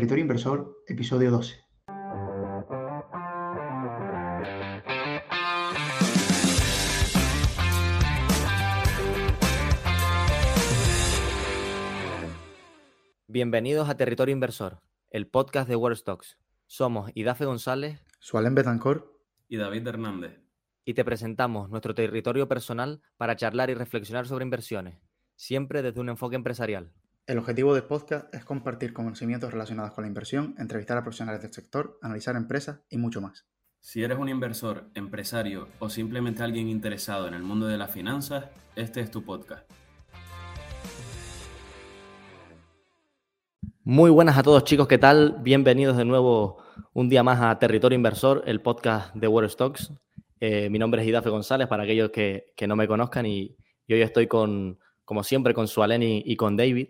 Territorio 0.00 0.22
Inversor, 0.22 0.82
episodio 0.88 1.30
12. 1.30 1.56
Bienvenidos 13.28 13.90
a 13.90 13.96
Territorio 13.98 14.32
Inversor, 14.32 14.80
el 15.10 15.26
podcast 15.26 15.68
de 15.68 15.76
World 15.76 15.98
Stocks. 15.98 16.38
Somos 16.66 17.10
Idafe 17.14 17.44
González, 17.44 18.02
Sualen 18.20 18.54
Betancor 18.54 19.20
y 19.48 19.58
David 19.58 19.86
Hernández. 19.86 20.40
Y 20.86 20.94
te 20.94 21.04
presentamos 21.04 21.68
nuestro 21.68 21.94
territorio 21.94 22.48
personal 22.48 23.02
para 23.18 23.36
charlar 23.36 23.68
y 23.68 23.74
reflexionar 23.74 24.26
sobre 24.26 24.46
inversiones, 24.46 24.98
siempre 25.36 25.82
desde 25.82 26.00
un 26.00 26.08
enfoque 26.08 26.36
empresarial. 26.36 26.90
El 27.30 27.38
objetivo 27.38 27.74
del 27.74 27.84
podcast 27.84 28.34
es 28.34 28.44
compartir 28.44 28.92
conocimientos 28.92 29.52
relacionados 29.52 29.92
con 29.92 30.02
la 30.02 30.08
inversión, 30.08 30.56
entrevistar 30.58 30.98
a 30.98 31.02
profesionales 31.02 31.40
del 31.40 31.52
sector, 31.52 31.96
analizar 32.02 32.34
empresas 32.34 32.80
y 32.90 32.98
mucho 32.98 33.20
más. 33.20 33.46
Si 33.78 34.02
eres 34.02 34.18
un 34.18 34.28
inversor, 34.28 34.90
empresario 34.96 35.68
o 35.78 35.88
simplemente 35.88 36.42
alguien 36.42 36.66
interesado 36.66 37.28
en 37.28 37.34
el 37.34 37.44
mundo 37.44 37.68
de 37.68 37.78
las 37.78 37.92
finanzas, 37.92 38.46
este 38.74 39.00
es 39.00 39.12
tu 39.12 39.22
podcast. 39.22 39.70
Muy 43.84 44.10
buenas 44.10 44.36
a 44.36 44.42
todos 44.42 44.64
chicos, 44.64 44.88
¿qué 44.88 44.98
tal? 44.98 45.36
Bienvenidos 45.40 45.96
de 45.96 46.04
nuevo 46.04 46.60
un 46.94 47.08
día 47.08 47.22
más 47.22 47.40
a 47.40 47.56
Territorio 47.60 47.94
Inversor, 47.94 48.42
el 48.46 48.60
podcast 48.60 49.14
de 49.14 49.28
World 49.28 49.50
Stocks. 49.50 49.92
Eh, 50.40 50.68
mi 50.68 50.80
nombre 50.80 51.00
es 51.00 51.06
Idafe 51.06 51.30
González, 51.30 51.68
para 51.68 51.84
aquellos 51.84 52.10
que, 52.10 52.52
no 52.66 52.74
me 52.74 52.88
conozcan, 52.88 53.24
y, 53.24 53.56
hoy 53.88 54.02
estoy 54.02 54.26
con, 54.26 54.80
como 55.04 55.22
siempre, 55.22 55.54
con 55.54 55.68
Sualen 55.68 56.02
y, 56.02 56.24
y 56.26 56.34
con 56.34 56.56
David. 56.56 56.88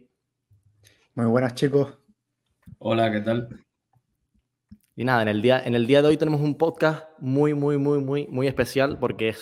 Muy 1.15 1.27
buenas 1.27 1.55
chicos. 1.57 1.99
Hola, 2.79 3.11
¿qué 3.11 3.21
tal? 3.21 3.49
Y 4.95 5.05
nada, 5.05 5.23
en 5.23 5.29
el, 5.29 5.43
día, 5.43 5.61
en 5.65 5.75
el 5.75 5.87
día 5.87 6.03
de 6.03 6.09
hoy 6.09 6.17
tenemos 6.17 6.41
un 6.41 6.57
podcast 6.57 7.05
muy, 7.19 7.53
muy, 7.53 7.79
muy, 7.79 7.99
muy, 7.99 8.29
muy 8.29 8.47
especial 8.47 8.97
porque 8.97 9.35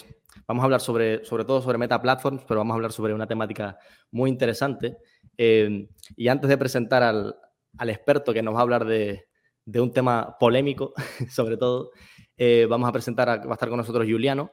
vamos 0.47 0.63
a 0.63 0.65
hablar 0.65 0.81
sobre, 0.81 1.27
sobre 1.27 1.45
todo 1.45 1.61
sobre 1.61 1.77
Meta 1.77 2.01
Platforms, 2.01 2.43
pero 2.49 2.61
vamos 2.61 2.73
a 2.73 2.77
hablar 2.77 2.93
sobre 2.93 3.13
una 3.13 3.27
temática 3.27 3.79
muy 4.11 4.31
interesante. 4.31 4.97
Eh, 5.37 5.89
y 6.17 6.29
antes 6.29 6.49
de 6.49 6.57
presentar 6.57 7.03
al, 7.03 7.37
experto 7.81 8.33
que 8.33 8.43
nos 8.43 8.55
va 8.55 8.61
a 8.61 8.63
hablar 8.63 8.87
de, 8.87 9.27
un 9.75 9.93
tema 9.93 10.39
polémico, 10.41 10.95
sobre 11.31 11.59
todo, 11.59 11.91
eh, 12.39 12.67
vamos 12.69 12.89
a 12.89 12.93
presentar, 12.93 13.29
a, 13.29 13.37
va 13.37 13.51
a 13.51 13.55
estar 13.55 13.69
con 13.69 13.77
nosotros 13.77 14.07
Juliano, 14.09 14.51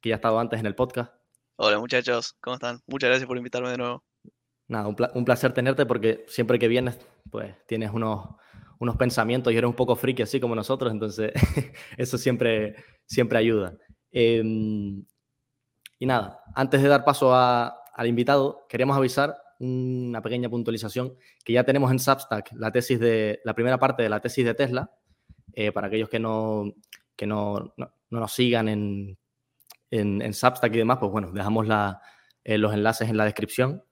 que 0.00 0.08
ya 0.08 0.14
ha 0.14 0.16
estado 0.16 0.38
antes 0.40 0.58
en 0.58 0.64
el 0.64 0.74
podcast. 0.74 1.12
Hola 1.56 1.78
muchachos, 1.78 2.34
¿cómo 2.40 2.54
están? 2.54 2.80
Muchas 2.86 3.10
gracias 3.10 3.28
por 3.28 3.36
invitarme 3.36 3.68
de 3.68 3.76
nuevo. 3.76 4.02
Nada, 4.72 4.88
un, 4.88 5.24
placer 5.26 5.52
tenerte 5.52 5.84
porque 5.84 6.24
siempre 6.28 6.58
que 6.58 6.66
vienes, 6.66 6.98
pues 7.30 7.54
tienes 7.66 7.90
unos, 7.90 8.26
unos 8.78 8.96
pensamientos 8.96 9.52
y 9.52 9.56
eres 9.58 9.68
un 9.68 9.76
poco 9.76 9.96
friki 9.96 10.22
así 10.22 10.40
como 10.40 10.54
nosotros, 10.54 10.90
entonces 10.90 11.30
eso 11.98 12.16
siempre, 12.16 12.76
siempre 13.04 13.36
ayuda. 13.36 13.76
Em, 14.10 15.04
y 15.98 16.06
nada, 16.06 16.40
antes 16.54 16.80
de 16.80 16.88
dar 16.88 17.04
paso 17.04 17.34
al 17.34 18.06
invitado, 18.06 18.64
queríamos 18.66 18.96
avisar 18.96 19.36
una 19.58 20.22
pequeña 20.22 20.48
puntualización, 20.48 21.18
que 21.44 21.52
ya 21.52 21.64
tenemos 21.64 21.90
en 21.90 21.98
Substack 21.98 22.52
la 22.52 22.72
tesis 22.72 22.98
de, 22.98 23.40
la 23.44 23.52
primera 23.52 23.78
parte 23.78 24.02
de 24.02 24.08
la 24.08 24.20
tesis 24.20 24.42
de 24.42 24.54
Tesla, 24.54 24.90
eh, 25.52 25.70
para 25.70 25.88
aquellos 25.88 26.08
que 26.08 26.18
no, 26.18 26.64
que 27.14 27.26
no, 27.26 27.74
no, 27.76 27.92
nos 28.08 28.32
sigan 28.32 28.70
en, 28.70 29.18
en, 29.90 30.32
Substack 30.32 30.74
y 30.74 30.78
demás, 30.78 30.96
pues 30.98 31.12
bueno, 31.12 31.30
dejamos 31.30 31.66
eh, 32.44 32.56
los 32.56 32.72
enlaces 32.72 33.10
en 33.10 33.18
la 33.18 33.26
descripción. 33.26 33.82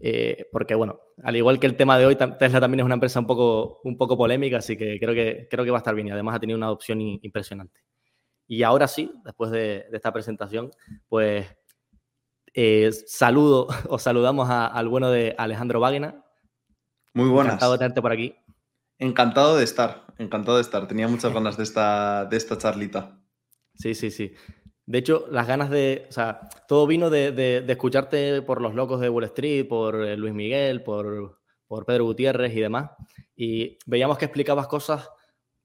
Eh, 0.00 0.48
porque 0.50 0.74
bueno, 0.74 1.00
al 1.22 1.36
igual 1.36 1.60
que 1.60 1.66
el 1.66 1.76
tema 1.76 1.98
de 1.98 2.06
hoy, 2.06 2.16
Tesla 2.16 2.60
también 2.60 2.80
es 2.80 2.86
una 2.86 2.94
empresa 2.94 3.20
un 3.20 3.26
poco, 3.26 3.80
un 3.84 3.96
poco 3.96 4.16
polémica, 4.16 4.58
así 4.58 4.76
que 4.76 4.98
creo, 4.98 5.14
que 5.14 5.48
creo 5.50 5.64
que 5.64 5.70
va 5.70 5.78
a 5.78 5.80
estar 5.80 5.94
bien 5.94 6.08
y 6.08 6.10
además 6.10 6.36
ha 6.36 6.40
tenido 6.40 6.56
una 6.56 6.66
adopción 6.66 7.00
impresionante. 7.00 7.80
Y 8.48 8.62
ahora 8.62 8.88
sí, 8.88 9.12
después 9.24 9.50
de, 9.50 9.86
de 9.90 9.96
esta 9.96 10.12
presentación, 10.12 10.70
pues 11.08 11.46
eh, 12.54 12.90
saludo 13.06 13.68
o 13.88 13.98
saludamos 13.98 14.48
al 14.50 14.88
bueno 14.88 15.10
de 15.10 15.34
Alejandro 15.38 15.80
Wagner. 15.80 16.14
Muy 17.14 17.28
buenas. 17.28 17.54
Encantado 17.54 17.72
de 17.72 17.78
tenerte 17.78 18.02
por 18.02 18.12
aquí. 18.12 18.34
Encantado 18.98 19.56
de 19.56 19.64
estar, 19.64 20.06
encantado 20.18 20.56
de 20.56 20.62
estar. 20.62 20.86
Tenía 20.86 21.08
muchas 21.08 21.32
ganas 21.32 21.56
de 21.56 21.64
esta, 21.64 22.24
de 22.26 22.36
esta 22.36 22.56
charlita. 22.56 23.18
Sí, 23.74 23.94
sí, 23.94 24.10
sí. 24.10 24.32
De 24.84 24.98
hecho, 24.98 25.26
las 25.30 25.46
ganas 25.46 25.70
de, 25.70 26.06
o 26.08 26.12
sea, 26.12 26.48
todo 26.66 26.86
vino 26.86 27.08
de, 27.08 27.64
escucharte 27.68 28.42
por 28.42 28.60
los 28.60 28.74
locos 28.74 29.00
de 29.00 29.08
Wall 29.08 29.24
Street, 29.24 29.66
por 29.68 30.04
eh, 30.04 30.16
Luis 30.16 30.34
Miguel, 30.34 30.82
por, 30.82 31.40
por 31.66 31.86
Pedro 31.86 32.04
Gutiérrez 32.04 32.54
y 32.56 32.60
demás. 32.60 32.90
Y 33.36 33.78
veíamos 33.86 34.18
que 34.18 34.24
explicabas 34.24 34.66
cosas 34.66 35.08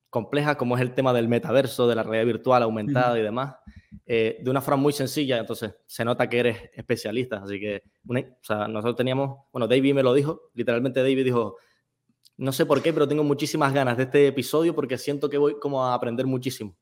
complejas 0.10 0.56
como 0.56 0.76
es 0.76 0.82
el 0.82 0.94
tema 0.94 1.14
del 1.14 1.28
metaverso, 1.28 1.88
de 1.88 1.96
la 1.96 2.04
realidad 2.04 2.26
virtual 2.26 2.64
aumentada 2.64 3.20
y 3.20 3.24
demás. 3.24 3.56
Eh, 4.06 4.40
de 4.42 4.50
una 4.50 4.62
forma 4.62 4.82
muy 4.82 4.94
sencilla, 4.94 5.38
entonces 5.38 5.76
se 5.86 6.06
nota 6.06 6.30
que 6.30 6.40
eres 6.40 6.58
especialista, 6.74 7.42
así 7.44 7.60
que 7.60 7.84
o 8.10 8.14
sea, 8.42 8.68
nosotros 8.68 8.96
teníamos, 8.96 9.46
bueno, 9.52 9.68
David 9.68 9.94
me 9.94 10.04
lo 10.04 10.14
dijo, 10.14 10.50
literalmente 10.54 11.02
David 11.02 11.26
dijo, 11.26 11.58
no 12.38 12.52
sé 12.54 12.66
por 12.66 12.82
qué, 12.82 12.94
pero 12.94 13.08
tengo 13.08 13.24
muchísimas 13.24 13.74
ganas 13.74 13.98
de 13.98 14.04
este 14.04 14.28
episodio 14.28 14.74
porque 14.74 14.98
siento 14.98 15.30
que 15.30 15.38
voy 15.38 15.60
como 15.60 15.84
a 15.84 15.94
aprender 15.94 16.26
muchísimo. 16.26 16.78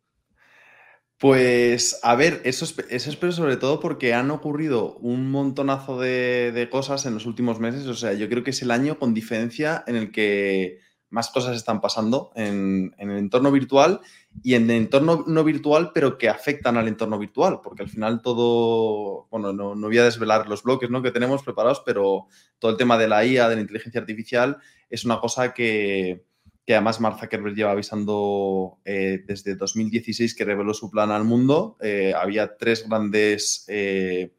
Pues 1.17 1.99
a 2.03 2.15
ver, 2.15 2.41
eso, 2.43 2.65
eso 2.89 3.09
espero 3.09 3.31
sobre 3.31 3.57
todo 3.57 3.79
porque 3.79 4.13
han 4.13 4.31
ocurrido 4.31 4.95
un 4.97 5.31
montonazo 5.31 5.99
de, 5.99 6.51
de, 6.51 6.69
cosas 6.69 7.05
en 7.05 7.13
los 7.13 7.25
últimos 7.25 7.59
meses. 7.59 7.87
O 7.87 7.93
sea, 7.95 8.13
yo 8.13 8.27
creo 8.29 8.43
que 8.43 8.51
es 8.51 8.61
el 8.61 8.71
año 8.71 8.99
con 8.99 9.13
diferencia 9.13 9.83
en 9.87 9.95
el 9.95 10.11
que 10.11 10.79
más 11.15 11.29
cosas 11.29 11.55
están 11.55 11.79
pasando 11.79 12.31
en, 12.35 12.93
el 12.97 13.11
entorno 13.11 13.49
virtual 13.49 14.01
y 14.43 14.55
en 14.55 14.69
el 14.69 14.77
entorno 14.77 15.23
no 15.27 15.43
virtual, 15.45 15.91
pero 15.93 16.17
que 16.17 16.27
afectan 16.27 16.77
al 16.77 16.89
entorno 16.89 17.17
virtual, 17.17 17.61
porque 17.63 17.83
al 17.83 17.89
final 17.89 18.21
todo, 18.21 19.27
bueno, 19.29 19.53
no, 19.53 19.75
voy 19.75 19.97
a 19.97 20.03
desvelar 20.03 20.49
los 20.49 20.63
bloques 20.63 20.89
¿no? 20.89 21.01
que 21.01 21.11
tenemos 21.11 21.41
preparados, 21.41 21.81
pero 21.85 22.27
todo 22.59 22.71
el 22.71 22.77
tema 22.77 22.97
de 22.97 23.07
la 23.07 23.25
IA, 23.25 23.47
de 23.47 23.55
la 23.55 23.61
inteligencia 23.61 24.01
artificial, 24.01 24.57
es 24.89 25.05
una 25.05 25.19
cosa 25.19 25.53
que, 25.53 26.25
además 26.73 26.99
Mark 26.99 27.19
Zuckerberg 27.19 27.55
lleva 27.55 27.71
avisando 27.71 28.79
eh, 28.85 29.23
desde 29.27 29.55
2016 29.55 30.33
que 30.33 30.45
reveló 30.45 30.73
su 30.73 30.89
plan 30.89 31.11
al 31.11 31.23
mundo. 31.23 31.77
Eh, 31.79 32.13
había 32.15 32.57
tres 32.57 32.87
grandes 32.87 33.65
eh, 33.67 34.31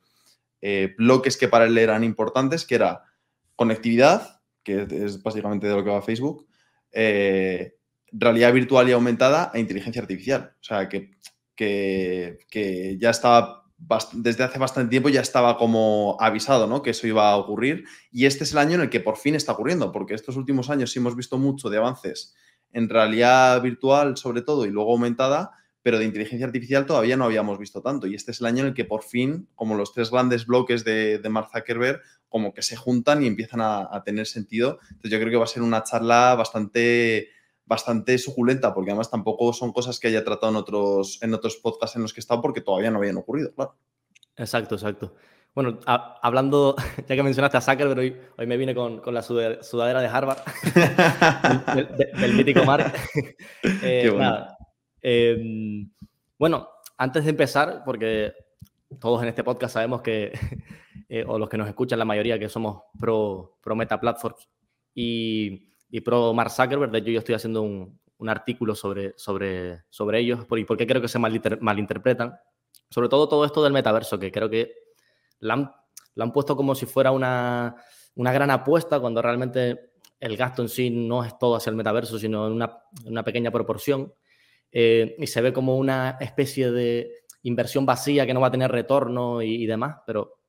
bloques 0.99 1.37
que 1.37 1.47
para 1.47 1.67
él 1.67 1.79
eran 1.79 2.03
importantes, 2.03 2.65
que 2.65 2.75
era 2.75 3.05
conectividad, 3.55 4.41
que 4.65 4.87
es 4.91 5.23
básicamente 5.23 5.69
de 5.69 5.75
lo 5.75 5.85
que 5.85 5.91
va 5.91 6.03
Facebook, 6.03 6.49
realidad 8.11 8.53
virtual 8.53 8.89
y 8.89 8.93
aumentada 8.93 9.53
e 9.55 9.61
inteligencia 9.61 10.03
artificial. 10.03 10.55
O 10.61 10.65
sea, 10.65 10.89
que, 10.89 11.13
que, 11.55 12.97
ya 12.99 13.11
estaba, 13.11 13.66
desde 14.13 14.45
hace 14.45 14.59
bastante 14.59 14.91
tiempo 14.91 15.09
ya 15.09 15.21
estaba 15.21 15.59
como 15.59 16.17
avisado, 16.21 16.67
¿no? 16.67 16.83
Que 16.83 16.91
eso 16.91 17.07
iba 17.07 17.31
a 17.31 17.37
ocurrir. 17.37 17.85
Y 18.11 18.27
este 18.27 18.45
es 18.45 18.53
el 18.53 18.59
año 18.59 18.75
en 18.75 18.83
el 18.83 18.91
que 18.91 19.01
por 19.01 19.17
fin 19.17 19.35
está 19.35 19.53
ocurriendo, 19.53 19.93
porque 19.93 20.15
estos 20.15 20.37
últimos 20.37 20.71
años 20.71 20.91
sí 20.91 20.99
hemos 20.99 21.17
visto 21.17 21.39
mucho 21.39 21.69
de 21.69 21.79
avances 21.79 22.35
en 22.73 22.89
realidad 22.89 23.63
virtual, 23.63 24.17
sobre 24.19 24.43
todo, 24.43 24.67
y 24.67 24.71
luego 24.71 24.93
aumentada, 24.93 25.53
pero 25.83 25.99
de 25.99 26.05
inteligencia 26.05 26.47
artificial 26.47 26.85
todavía 26.85 27.17
no 27.17 27.25
habíamos 27.25 27.59
visto 27.59 27.81
tanto. 27.81 28.07
Y 28.07 28.15
este 28.15 28.33
es 28.33 28.41
el 28.41 28.47
año 28.47 28.63
en 28.63 28.69
el 28.69 28.75
que 28.75 28.85
por 28.85 29.03
fin, 29.03 29.49
como 29.55 29.77
los 29.77 29.95
tres 29.95 30.11
grandes 30.11 30.47
bloques 30.47 30.85
de, 30.85 31.19
de 31.19 31.29
Mark 31.29 31.49
Zuckerberg, 31.53 32.03
como 32.29 32.53
que 32.53 32.63
se 32.63 32.77
juntan 32.77 33.23
y 33.23 33.29
empiezan 33.29 33.61
a, 33.63 34.03
tener 34.05 34.27
sentido. 34.27 34.79
Entonces 34.91 35.11
yo 35.11 35.19
creo 35.19 35.31
que 35.31 35.37
va 35.37 35.45
a 35.45 35.49
ser 35.49 35.63
una 35.63 35.85
charla 35.85 36.35
bastante, 36.35 37.31
bastante 37.67 38.17
suculenta, 38.19 38.73
porque 38.73 38.91
además 38.91 39.11
tampoco 39.11 39.53
son 39.53 39.73
cosas 39.73 39.99
que 39.99 40.09
haya 40.09 40.25
tratado 40.25 40.53
en 40.53 40.57
otros, 40.57 41.19
en 41.23 41.35
otros 41.35 41.57
podcasts 41.57 41.97
en 41.97 42.03
los 42.03 42.13
que 42.13 42.21
he 42.21 42.23
estado, 42.23 42.41
porque 42.41 42.61
todavía 42.61 42.91
no 42.91 42.99
habían 42.99 43.17
ocurrido, 43.17 43.53
claro. 43.55 43.75
Exacto, 44.37 44.77
exacto. 44.77 45.15
Bueno, 45.55 45.79
hablando, 45.87 46.77
ya 47.09 47.17
que 47.17 47.23
mencionaste 47.23 47.57
a 47.57 47.61
Zuckerberg, 47.61 47.99
hoy, 47.99 48.17
hoy 48.37 48.47
me 48.47 48.57
vine 48.57 48.75
con, 48.75 49.03
la 49.07 49.23
sudadera 49.23 50.01
de 50.01 50.07
Harvard, 50.07 50.39
del, 52.21 52.35
mítico 52.35 52.65
Mark. 52.65 52.93
Eh, 53.83 54.11
bueno. 54.11 54.47
Em, 55.01 55.91
bueno, 56.39 56.69
antes 56.99 57.25
de 57.25 57.31
empezar, 57.31 57.83
porque 57.85 58.33
todos 59.01 59.23
en 59.23 59.29
este 59.29 59.45
podcast 59.45 59.75
sabemos 59.75 60.03
que, 60.03 60.33
eh, 61.09 61.25
o 61.27 61.39
los 61.39 61.49
que 61.49 61.57
nos 61.57 61.69
escuchan, 61.69 61.99
la 61.99 62.05
mayoría 62.05 62.39
que 62.39 62.49
somos 62.49 62.83
pro, 62.99 63.57
pro 63.63 63.75
Meta 63.75 63.99
Platforms 63.99 64.49
y, 64.95 65.73
y, 65.91 66.01
pro 66.01 66.33
Mark 66.33 66.51
Zuckerberg. 66.51 66.91
De 66.91 66.99
hecho, 66.99 67.11
yo 67.11 67.19
estoy 67.19 67.35
haciendo 67.35 67.63
un, 67.63 67.99
un 68.19 68.29
artículo 68.29 68.75
sobre, 68.75 69.15
sobre, 69.17 69.83
sobre 69.89 70.21
ellos 70.21 70.47
y 70.51 70.65
por 70.65 70.77
qué 70.77 70.87
creo 70.87 71.03
que 71.03 71.09
se 71.09 71.19
malinterpretan. 71.19 72.39
Sobre 72.89 73.09
todo 73.09 73.29
todo 73.29 73.45
esto 73.45 73.63
del 73.63 73.73
metaverso, 73.73 74.19
que 74.19 74.31
creo 74.31 74.49
que 74.49 74.73
la 75.41 75.55
han, 75.55 75.73
han 76.19 76.33
puesto 76.33 76.57
como 76.57 76.75
si 76.75 76.87
fuera 76.87 77.11
una, 77.11 77.75
una, 78.15 78.33
gran 78.33 78.51
apuesta 78.51 79.01
cuando 79.01 79.21
realmente 79.21 79.91
el 80.21 80.37
gasto 80.37 80.63
en 80.63 80.69
sí 80.69 80.91
no 80.91 81.25
es 81.25 81.37
todo 81.39 81.57
hacia 81.57 81.71
el 81.71 81.77
metaverso, 81.77 82.19
sino 82.19 82.47
en 82.47 82.53
una, 82.55 82.79
una 83.05 83.23
pequeña 83.23 83.51
proporción. 83.51 84.13
Eh, 84.73 85.17
y 85.19 85.27
se 85.27 85.41
ve 85.41 85.53
como 85.53 85.77
una 85.77 86.17
especie 86.21 86.71
de 86.71 87.11
inversión 87.43 87.87
vacía 87.87 88.27
que 88.27 88.35
no 88.35 88.41
va 88.41 88.49
a 88.49 88.53
tener 88.53 88.71
retorno 88.71 89.43
y, 89.43 89.67
demás, 89.67 89.99
pero 90.07 90.41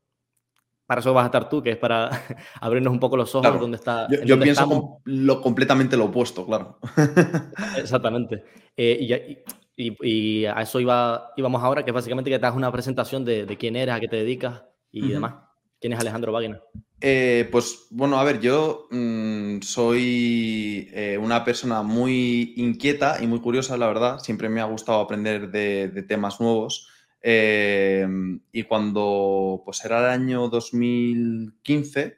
para 0.88 1.02
eso 1.02 1.14
vas 1.14 1.24
a 1.24 1.28
estar 1.28 1.50
tú, 1.50 1.62
que 1.62 1.72
es 1.72 1.78
para 1.78 2.10
abrirnos 2.62 2.92
un 2.94 3.00
poco 3.00 3.16
los 3.18 3.36
ojos 3.36 3.44
Claro. 3.48 3.60
donde 3.60 3.78
está. 3.78 4.08
Yo, 4.10 4.18
yo 4.22 4.28
dónde 4.30 4.44
pienso 4.46 4.68
com- 4.68 4.98
lo, 5.06 5.42
completamente 5.42 5.96
lo 5.98 6.06
opuesto, 6.06 6.46
claro. 6.46 6.80
Exactamente. 7.78 8.44
Eh, 8.76 8.98
y, 9.00 9.14
y- 9.14 9.38
y- 9.80 9.98
y 10.42 10.46
a 10.46 10.62
eso 10.62 10.80
iba, 10.80 11.32
íbamos 11.38 11.62
ahora, 11.64 11.84
que 11.84 11.92
es 11.92 11.96
básicamente 11.96 12.32
que 12.32 12.40
te 12.40 12.46
hagas 12.46 12.58
una 12.58 12.72
presentación 12.72 13.24
de, 13.26 13.46
de 13.46 13.58
quién 13.58 13.76
eres, 13.76 13.94
a 13.96 14.00
qué 14.00 14.08
te 14.08 14.16
dedicas 14.16 14.64
y 14.92 15.04
Ujú. 15.04 15.12
demás. 15.14 15.36
¿Quién 15.80 15.94
es 15.94 16.00
Alejandro 16.00 16.32
Wagner? 16.32 16.64
Eh, 17.00 17.48
pues 17.52 17.86
bueno, 17.92 18.18
a 18.20 18.24
ver, 18.24 18.40
yo 18.40 18.88
mm, 18.90 19.60
soy 19.62 20.90
eh, 20.92 21.20
una 21.22 21.44
persona 21.44 21.84
muy 21.84 22.54
inquieta 22.58 23.18
y 23.22 23.28
muy 23.28 23.40
curiosa, 23.40 23.78
la 23.78 23.86
verdad. 23.88 24.18
Siempre 24.20 24.50
me 24.50 24.62
ha 24.62 24.66
gustado 24.66 25.00
aprender 25.02 25.52
de, 25.52 25.90
de 25.90 26.02
temas 26.02 26.42
nuevos. 26.42 26.90
Eh, 27.30 28.08
y 28.54 28.64
cuando 28.64 29.62
pues 29.66 29.84
era 29.84 30.00
el 30.00 30.22
año 30.22 30.48
2015, 30.48 32.16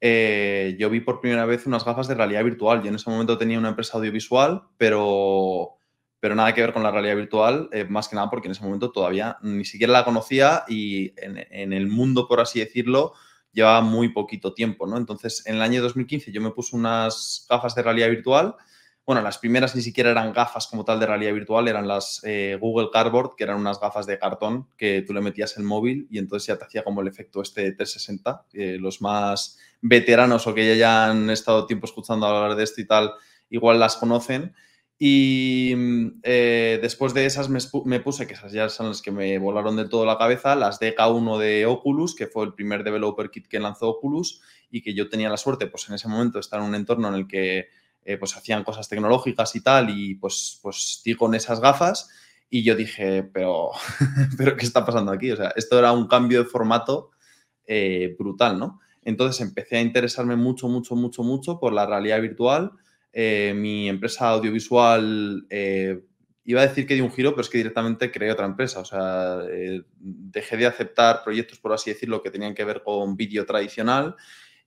eh, 0.00 0.76
yo 0.78 0.88
vi 0.88 1.00
por 1.00 1.20
primera 1.20 1.44
vez 1.44 1.66
unas 1.66 1.84
gafas 1.84 2.08
de 2.08 2.14
realidad 2.14 2.42
virtual. 2.42 2.82
Yo 2.82 2.88
en 2.88 2.94
ese 2.94 3.10
momento 3.10 3.36
tenía 3.36 3.58
una 3.58 3.68
empresa 3.68 3.98
audiovisual, 3.98 4.62
pero, 4.78 5.76
pero 6.20 6.34
nada 6.34 6.54
que 6.54 6.62
ver 6.62 6.72
con 6.72 6.82
la 6.82 6.90
realidad 6.90 7.16
virtual, 7.16 7.68
eh, 7.70 7.84
más 7.84 8.08
que 8.08 8.16
nada 8.16 8.30
porque 8.30 8.48
en 8.48 8.52
ese 8.52 8.64
momento 8.64 8.90
todavía 8.92 9.36
ni 9.42 9.66
siquiera 9.66 9.92
la 9.92 10.06
conocía 10.06 10.64
y 10.68 11.12
en, 11.22 11.46
en 11.50 11.74
el 11.74 11.88
mundo, 11.88 12.26
por 12.26 12.40
así 12.40 12.58
decirlo, 12.58 13.12
llevaba 13.52 13.82
muy 13.82 14.08
poquito 14.08 14.54
tiempo, 14.54 14.86
¿no? 14.86 14.96
Entonces, 14.96 15.44
en 15.44 15.56
el 15.56 15.62
año 15.62 15.82
2015 15.82 16.32
yo 16.32 16.40
me 16.40 16.52
puse 16.52 16.74
unas 16.74 17.46
gafas 17.50 17.74
de 17.74 17.82
realidad 17.82 18.08
virtual. 18.08 18.56
Bueno, 19.06 19.22
las 19.22 19.38
primeras 19.38 19.76
ni 19.76 19.82
siquiera 19.82 20.10
eran 20.10 20.32
gafas 20.32 20.66
como 20.66 20.84
tal 20.84 20.98
de 20.98 21.06
realidad 21.06 21.32
virtual, 21.32 21.68
eran 21.68 21.86
las 21.86 22.20
eh, 22.24 22.58
Google 22.60 22.88
Cardboard, 22.92 23.36
que 23.36 23.44
eran 23.44 23.60
unas 23.60 23.78
gafas 23.78 24.04
de 24.04 24.18
cartón 24.18 24.66
que 24.76 25.02
tú 25.02 25.14
le 25.14 25.20
metías 25.20 25.56
el 25.58 25.62
móvil 25.62 26.08
y 26.10 26.18
entonces 26.18 26.48
ya 26.48 26.58
te 26.58 26.64
hacía 26.64 26.82
como 26.82 27.02
el 27.02 27.06
efecto 27.06 27.40
este 27.40 27.70
360. 27.70 28.46
Eh, 28.52 28.78
los 28.80 29.00
más 29.00 29.58
veteranos 29.80 30.48
o 30.48 30.54
que 30.54 30.66
ya 30.66 31.04
hayan 31.04 31.30
estado 31.30 31.66
tiempo 31.66 31.86
escuchando 31.86 32.26
hablar 32.26 32.56
de 32.56 32.64
esto 32.64 32.80
y 32.80 32.84
tal, 32.84 33.12
igual 33.48 33.78
las 33.78 33.96
conocen. 33.96 34.56
Y 34.98 35.72
eh, 36.24 36.80
después 36.82 37.14
de 37.14 37.26
esas 37.26 37.48
me 37.48 38.00
puse, 38.00 38.26
que 38.26 38.34
esas 38.34 38.50
ya 38.50 38.68
son 38.68 38.88
las 38.88 39.02
que 39.02 39.12
me 39.12 39.38
volaron 39.38 39.76
del 39.76 39.88
todo 39.88 40.04
la 40.04 40.18
cabeza, 40.18 40.56
las 40.56 40.80
DK1 40.80 41.38
de 41.38 41.66
Oculus, 41.66 42.16
que 42.16 42.26
fue 42.26 42.44
el 42.44 42.54
primer 42.54 42.82
developer 42.82 43.30
kit 43.30 43.46
que 43.46 43.60
lanzó 43.60 43.88
Oculus 43.88 44.40
y 44.68 44.82
que 44.82 44.94
yo 44.94 45.08
tenía 45.08 45.28
la 45.28 45.36
suerte, 45.36 45.68
pues 45.68 45.88
en 45.88 45.94
ese 45.94 46.08
momento, 46.08 46.38
de 46.38 46.40
estar 46.40 46.60
en 46.60 46.66
un 46.66 46.74
entorno 46.74 47.06
en 47.06 47.14
el 47.14 47.28
que 47.28 47.68
eh, 48.06 48.16
pues 48.16 48.36
hacían 48.36 48.62
cosas 48.62 48.88
tecnológicas 48.88 49.54
y 49.56 49.60
tal, 49.60 49.90
y 49.90 50.14
pues, 50.14 50.60
pues 50.62 51.02
di 51.04 51.14
con 51.14 51.34
esas 51.34 51.60
gafas 51.60 52.08
y 52.48 52.62
yo 52.62 52.76
dije, 52.76 53.24
pero, 53.24 53.70
pero 54.38 54.56
¿qué 54.56 54.64
está 54.64 54.86
pasando 54.86 55.10
aquí? 55.10 55.32
O 55.32 55.36
sea, 55.36 55.52
esto 55.56 55.78
era 55.78 55.92
un 55.92 56.06
cambio 56.06 56.44
de 56.44 56.48
formato 56.48 57.10
eh, 57.66 58.14
brutal, 58.16 58.58
¿no? 58.58 58.80
Entonces 59.02 59.40
empecé 59.40 59.76
a 59.76 59.80
interesarme 59.80 60.36
mucho, 60.36 60.68
mucho, 60.68 60.94
mucho, 60.94 61.24
mucho 61.24 61.58
por 61.58 61.72
la 61.72 61.84
realidad 61.86 62.20
virtual. 62.20 62.72
Eh, 63.12 63.52
mi 63.56 63.88
empresa 63.88 64.28
audiovisual, 64.28 65.46
eh, 65.50 66.00
iba 66.44 66.60
a 66.60 66.66
decir 66.66 66.86
que 66.86 66.94
dio 66.94 67.04
un 67.04 67.12
giro, 67.12 67.32
pero 67.32 67.42
es 67.42 67.48
que 67.48 67.58
directamente 67.58 68.12
creé 68.12 68.30
otra 68.30 68.46
empresa. 68.46 68.80
O 68.80 68.84
sea, 68.84 69.38
dejé 69.98 70.56
de 70.56 70.66
aceptar 70.66 71.24
proyectos, 71.24 71.58
por 71.58 71.72
así 71.72 71.90
decirlo, 71.90 72.22
que 72.22 72.30
tenían 72.30 72.54
que 72.54 72.64
ver 72.64 72.82
con 72.84 73.16
vídeo 73.16 73.44
tradicional 73.46 74.14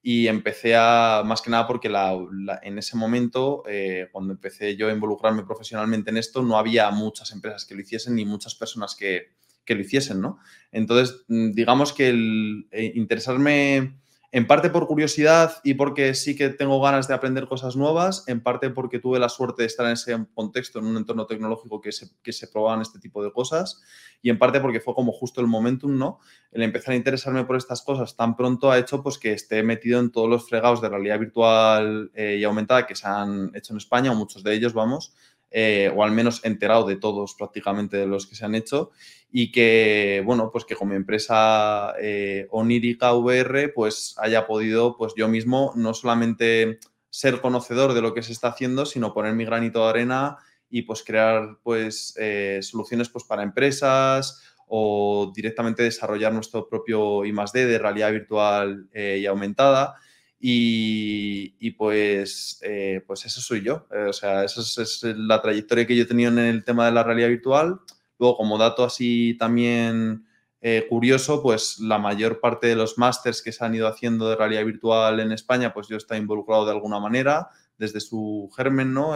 y 0.01 0.28
empecé 0.28 0.75
a, 0.78 1.24
más 1.25 1.42
que 1.42 1.50
nada 1.50 1.68
porque 1.68 1.90
la- 1.90 2.18
la- 2.31 2.60
en 2.63 2.78
ese 2.78 2.96
momento, 2.98 3.63
eh, 3.68 4.07
cuando 4.12 4.34
empecé 4.34 4.75
yo 4.75 4.88
a 4.90 4.94
involucrarme 4.94 5.44
profesionalmente 5.44 6.10
en 6.10 6.18
esto, 6.18 6.42
no 6.42 6.57
había 6.57 6.90
muchas 6.92 7.31
empresas 7.31 7.66
que 7.66 7.75
lo 7.75 7.81
hiciesen 7.81 8.16
ni 8.16 8.25
muchas 8.25 8.56
personas 8.56 8.96
que, 8.96 9.28
que 9.66 9.75
lo 9.75 9.81
hiciesen, 9.81 10.22
¿no? 10.22 10.40
Entonces, 10.72 11.25
mm, 11.28 11.51
digamos 11.51 11.94
que 11.94 12.10
el 12.10 12.68
eh, 12.72 12.92
interesarme 12.96 14.00
en 14.31 14.46
parte 14.46 14.70
por 14.70 14.86
curiosidad 14.86 15.54
y 15.64 15.74
porque 15.74 16.14
sí 16.14 16.36
que 16.36 16.50
tengo 16.50 16.80
ganas 16.81 17.08
de 17.08 17.16
aprender 17.16 17.48
cosas 17.48 17.76
nuevas, 17.76 18.24
en 18.28 18.42
parte 18.42 18.70
porque 18.70 19.00
tuve 19.00 19.18
la 19.18 19.30
suerte 19.30 19.64
de 19.64 19.68
estar 19.68 19.88
en 19.88 19.94
ese 19.94 20.26
contexto, 20.36 20.80
en 20.80 20.86
un 20.86 20.98
entorno 20.98 21.26
tecnológico 21.26 21.81
que 21.81 21.92
se, 21.92 22.10
que 22.22 22.31
se 22.31 22.48
probaban 22.48 22.81
este 22.81 23.00
tipo 23.00 23.24
de 23.24 23.31
cosas, 23.31 23.81
y 24.22 24.30
en 24.30 24.38
parte 24.38 24.60
porque 24.60 24.81
fue 24.81 24.94
como 24.94 25.12
justo 25.12 25.42
el 25.42 25.48
momentum, 25.48 25.98
¿no? 25.98 26.20
El 26.52 26.62
empezar 26.62 26.94
a 26.94 26.98
interesarme 26.98 27.44
por 27.46 27.56
estas 27.56 27.81
cosas 27.81 28.16
tan 28.16 28.36
pronto 28.36 28.70
ha 28.70 28.78
hecho 28.78 29.02
pues 29.02 29.18
que 29.18 29.34
esté 29.34 29.64
metido 29.64 30.00
en 30.00 30.12
todos 30.12 30.30
los 30.30 30.48
fregados 30.48 30.81
de 30.81 30.90
realidad 30.90 31.20
virtual 31.20 32.12
eh, 32.14 32.38
y 32.40 32.44
aumentada 32.44 32.86
que 32.86 32.96
se 32.96 33.08
han 33.08 33.52
hecho 33.56 33.74
en 33.74 33.78
España, 33.78 34.12
o 34.12 34.16
muchos 34.16 34.44
de 34.44 34.54
ellos, 34.54 34.74
vamos, 34.74 35.16
eh, 35.51 35.92
o 35.96 36.04
al 36.04 36.12
menos 36.12 36.44
enterado 36.46 36.86
de 36.86 36.96
todos 36.96 37.36
prácticamente 37.36 37.98
de 37.98 38.07
los 38.07 38.28
que 38.28 38.36
se 38.36 38.46
han 38.46 38.56
hecho 38.56 38.92
y 39.31 39.51
que, 39.51 40.24
bueno, 40.25 40.50
pues 40.51 40.66
que 40.66 40.75
como 40.75 40.94
empresa 40.94 41.94
eh, 42.01 42.48
onírica 42.51 43.13
VR, 43.13 43.69
pues 43.69 44.16
haya 44.18 44.48
podido, 44.48 44.98
pues 44.98 45.13
yo 45.16 45.28
mismo, 45.28 45.74
no 45.75 45.94
solamente 45.94 46.80
ser 47.10 47.42
conocedor 47.42 47.94
de 47.94 48.01
lo 48.01 48.13
que 48.13 48.24
se 48.24 48.31
está 48.31 48.50
haciendo, 48.50 48.86
sino 48.86 49.13
poner 49.13 49.34
mi 49.34 49.46
granito 49.46 49.84
de 49.84 49.90
arena 49.90 50.38
y 50.69 50.84
pues 50.84 51.04
crear 51.04 51.57
pues 51.63 52.13
eh, 52.18 52.60
soluciones 52.62 53.10
pues 53.10 53.24
para 53.24 53.44
empresas 53.44 54.44
o 54.68 55.31
directamente 55.36 55.81
desarrollar 55.81 56.31
nuestro 56.31 56.68
propio 56.69 57.25
I+.D. 57.25 57.66
de 57.66 57.80
realidad 57.80 58.12
virtual 58.12 58.88
eh, 58.94 59.18
y 59.19 59.25
aumentada. 59.25 59.95
Y, 60.41 61.71
pues, 61.71 62.59
eh, 62.63 63.03
pues 63.06 63.25
eso 63.25 63.41
soy 63.41 63.62
yo. 63.62 63.88
Eh, 63.91 64.06
o 64.09 64.13
sea, 64.13 64.45
esa 64.45 64.62
es, 64.62 65.03
la 65.03 65.41
trayectoria 65.41 65.86
que 65.86 65.95
yo 65.95 66.03
he 66.03 66.07
tenido 66.07 66.31
en 66.31 66.39
el 66.39 66.63
tema 66.63 66.86
de 66.86 66.94
la 66.94 67.03
realidad 67.03 67.27
virtual. 67.27 67.81
Luego, 68.18 68.38
como 68.38 68.57
dato 68.57 68.86
así 68.86 69.36
también 69.38 70.25
eh, 70.62 70.86
curioso, 70.89 71.41
pues 71.41 71.80
la 71.80 72.00
mayor 72.00 72.39
parte 72.39 72.68
de 72.68 72.75
los 72.75 72.97
másters 72.97 73.41
que 73.41 73.51
se 73.51 73.65
han 73.65 73.75
ido 73.75 73.88
haciendo 73.88 74.30
de 74.30 74.36
realidad 74.36 74.65
virtual 74.65 75.19
en 75.19 75.31
España, 75.31 75.74
pues 75.74 75.88
yo 75.88 75.97
estado 75.97 76.21
involucrado 76.21 76.65
de 76.65 76.71
alguna 76.71 77.00
manera, 77.00 77.50
desde 77.77 78.00
su 78.00 78.50
germen, 78.56 78.94
¿no? 78.94 79.15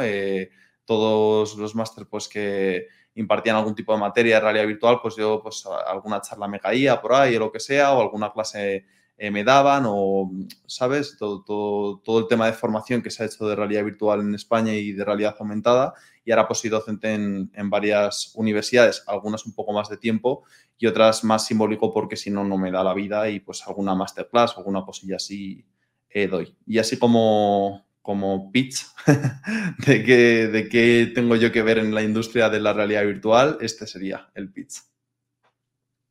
Todos 0.85 1.55
los 1.55 1.75
másters 1.75 2.07
pues 2.09 2.27
que 2.27 2.87
impartían 3.15 3.55
algún 3.55 3.75
tipo 3.75 3.93
de 3.93 3.99
materia 3.99 4.35
de 4.35 4.41
realidad 4.41 4.67
virtual, 4.67 4.99
pues 5.01 5.15
yo 5.15 5.41
pues 5.41 5.65
alguna 5.87 6.21
charla 6.21 6.47
me 6.47 6.59
caía 6.59 7.01
por 7.01 7.13
ahí 7.13 7.35
o 7.35 7.39
lo 7.39 7.51
que 7.51 7.59
sea, 7.59 7.93
o 7.93 8.01
alguna 8.01 8.31
clase 8.31 8.85
eh, 9.17 9.31
me 9.31 9.43
daban, 9.43 9.83
o, 9.87 10.31
¿sabes? 10.65 11.15
Todo, 11.17 11.43
todo, 11.43 11.99
todo 11.99 12.19
el 12.19 12.27
tema 12.27 12.47
de 12.47 12.53
formación 12.53 13.01
que 13.01 13.11
se 13.11 13.23
ha 13.23 13.25
hecho 13.25 13.47
de 13.47 13.55
realidad 13.55 13.83
virtual 13.83 14.21
en 14.21 14.35
España 14.35 14.73
y 14.73 14.91
de 14.91 15.05
realidad 15.05 15.35
aumentada, 15.39 15.93
y 16.25 16.31
ahora 16.31 16.47
pues 16.47 16.59
soy 16.59 16.69
docente 16.69 17.13
en, 17.13 17.69
varias 17.69 18.31
universidades, 18.35 19.03
algunas 19.07 19.45
un 19.45 19.53
poco 19.53 19.73
más 19.73 19.89
de 19.89 19.97
tiempo 19.97 20.43
y 20.77 20.87
otras 20.87 21.23
más 21.23 21.45
simbólico 21.45 21.93
porque 21.93 22.15
si 22.15 22.29
no, 22.29 22.43
no 22.43 22.57
me 22.57 22.71
da 22.71 22.83
la 22.83 22.93
vida 22.93 23.29
y 23.29 23.39
pues 23.39 23.65
alguna 23.67 23.95
masterclass 23.95 24.57
alguna 24.57 24.83
cosilla 24.83 25.17
así 25.17 25.65
eh, 26.09 26.27
doy. 26.27 26.55
Y 26.65 26.77
así 26.77 26.97
como, 26.97 27.85
como 28.01 28.51
pitch 28.51 28.85
de 29.85 30.03
qué 30.03 30.47
de 30.47 30.69
qué 30.69 31.11
tengo 31.13 31.35
yo 31.35 31.51
que 31.51 31.63
ver 31.63 31.79
en 31.79 31.93
la 31.93 32.03
industria 32.03 32.49
de 32.49 32.59
la 32.59 32.73
realidad 32.73 33.05
virtual, 33.05 33.57
este 33.61 33.87
sería 33.87 34.29
el 34.35 34.51
pitch. 34.51 34.92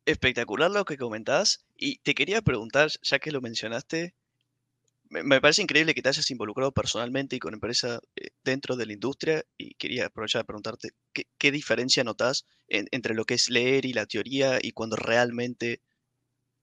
Espectacular 0.05 0.71
lo 0.71 0.85
que 0.85 0.97
comentás. 0.97 1.65
Y 1.77 1.97
te 1.99 2.13
quería 2.15 2.41
preguntar, 2.41 2.89
ya 3.01 3.19
que 3.19 3.31
lo 3.31 3.41
mencionaste, 3.41 4.15
me, 5.09 5.23
me 5.23 5.41
parece 5.41 5.61
increíble 5.61 5.93
que 5.93 6.01
te 6.01 6.09
hayas 6.09 6.31
involucrado 6.31 6.71
personalmente 6.73 7.35
y 7.35 7.39
con 7.39 7.53
empresa 7.53 7.99
eh, 8.15 8.29
dentro 8.43 8.75
de 8.75 8.85
la 8.87 8.93
industria. 8.93 9.43
Y 9.57 9.75
quería 9.75 10.07
aprovechar 10.07 10.41
de 10.41 10.45
preguntarte, 10.47 10.89
¿qué, 11.13 11.27
qué 11.37 11.51
diferencia 11.51 12.03
notas 12.03 12.45
en- 12.67 12.87
entre 12.91 13.15
lo 13.15 13.25
que 13.25 13.35
es 13.35 13.49
leer 13.49 13.85
y 13.85 13.93
la 13.93 14.05
teoría 14.07 14.59
y 14.61 14.71
cuando 14.73 14.95
realmente 14.97 15.81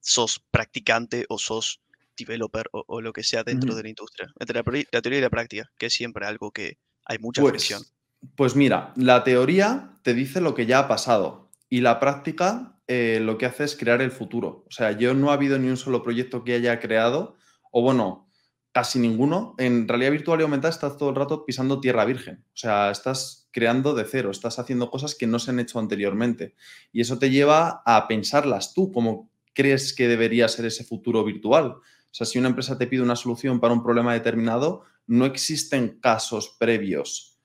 sos 0.00 0.40
practicante 0.50 1.26
o 1.28 1.38
sos 1.38 1.82
developer 2.16 2.68
o, 2.72 2.84
o 2.88 3.00
lo 3.02 3.12
que 3.14 3.24
sea 3.24 3.44
dentro 3.44 3.74
de 3.76 3.84
la 3.84 3.90
industria? 3.90 4.32
Entre 4.40 4.56
la, 4.56 4.64
teoría 5.02 5.18
y 5.20 5.22
la 5.22 5.30
práctica, 5.30 5.72
que 5.78 5.86
es 5.86 5.94
siempre 5.94 6.26
algo 6.26 6.52
que 6.52 6.78
hay 7.06 7.18
mucha 7.20 7.44
fricción. 7.44 7.86
Pues, 7.86 8.34
pues 8.36 8.56
mira, 8.56 8.92
la 8.96 9.24
teoría 9.24 9.98
te 10.02 10.14
dice 10.14 10.40
lo 10.40 10.54
que 10.54 10.66
ya 10.66 10.80
ha 10.80 10.88
pasado 10.88 11.49
y 11.70 11.80
la 11.80 12.00
práctica 12.00 12.76
eh, 12.88 13.20
lo 13.22 13.38
que 13.38 13.46
hace 13.46 13.64
es 13.64 13.76
crear 13.76 14.02
el 14.02 14.10
futuro. 14.10 14.64
O 14.68 14.70
sea, 14.72 14.90
yo 14.92 15.14
no 15.14 15.30
ha 15.30 15.34
habido 15.34 15.58
ni 15.58 15.68
un 15.68 15.76
solo 15.76 16.02
proyecto 16.02 16.42
que 16.42 16.54
haya 16.54 16.80
creado, 16.80 17.36
o 17.70 17.80
bueno, 17.82 18.28
casi 18.72 18.98
ninguno. 18.98 19.54
En 19.58 19.86
realidad 19.86 20.10
virtual 20.10 20.40
y 20.40 20.42
aumentada 20.42 20.72
estás 20.72 20.96
todo 20.98 21.10
el 21.10 21.14
rato 21.14 21.46
pisando 21.46 21.80
tierra 21.80 22.04
virgen. 22.04 22.44
O 22.48 22.56
sea, 22.56 22.90
estás 22.90 23.48
creando 23.52 23.94
de 23.94 24.04
cero, 24.04 24.32
estás 24.32 24.58
haciendo 24.58 24.90
cosas 24.90 25.14
que 25.14 25.28
no 25.28 25.38
se 25.38 25.52
han 25.52 25.60
hecho 25.60 25.78
anteriormente. 25.78 26.56
Y 26.92 27.00
eso 27.00 27.18
te 27.18 27.30
lleva 27.30 27.82
a 27.86 28.08
pensarlas 28.08 28.74
tú, 28.74 28.90
como 28.90 29.30
crees 29.54 29.94
que 29.94 30.08
debería 30.08 30.48
ser 30.48 30.66
ese 30.66 30.84
futuro 30.84 31.24
virtual. 31.24 31.66
O 31.66 31.82
sea, 32.10 32.26
si 32.26 32.40
una 32.40 32.48
empresa 32.48 32.76
te 32.76 32.88
pide 32.88 33.02
una 33.02 33.16
solución 33.16 33.60
para 33.60 33.74
un 33.74 33.82
problema 33.84 34.12
determinado, 34.12 34.82
no 35.06 35.26
existen 35.26 36.00
casos 36.00 36.56
previos 36.58 37.38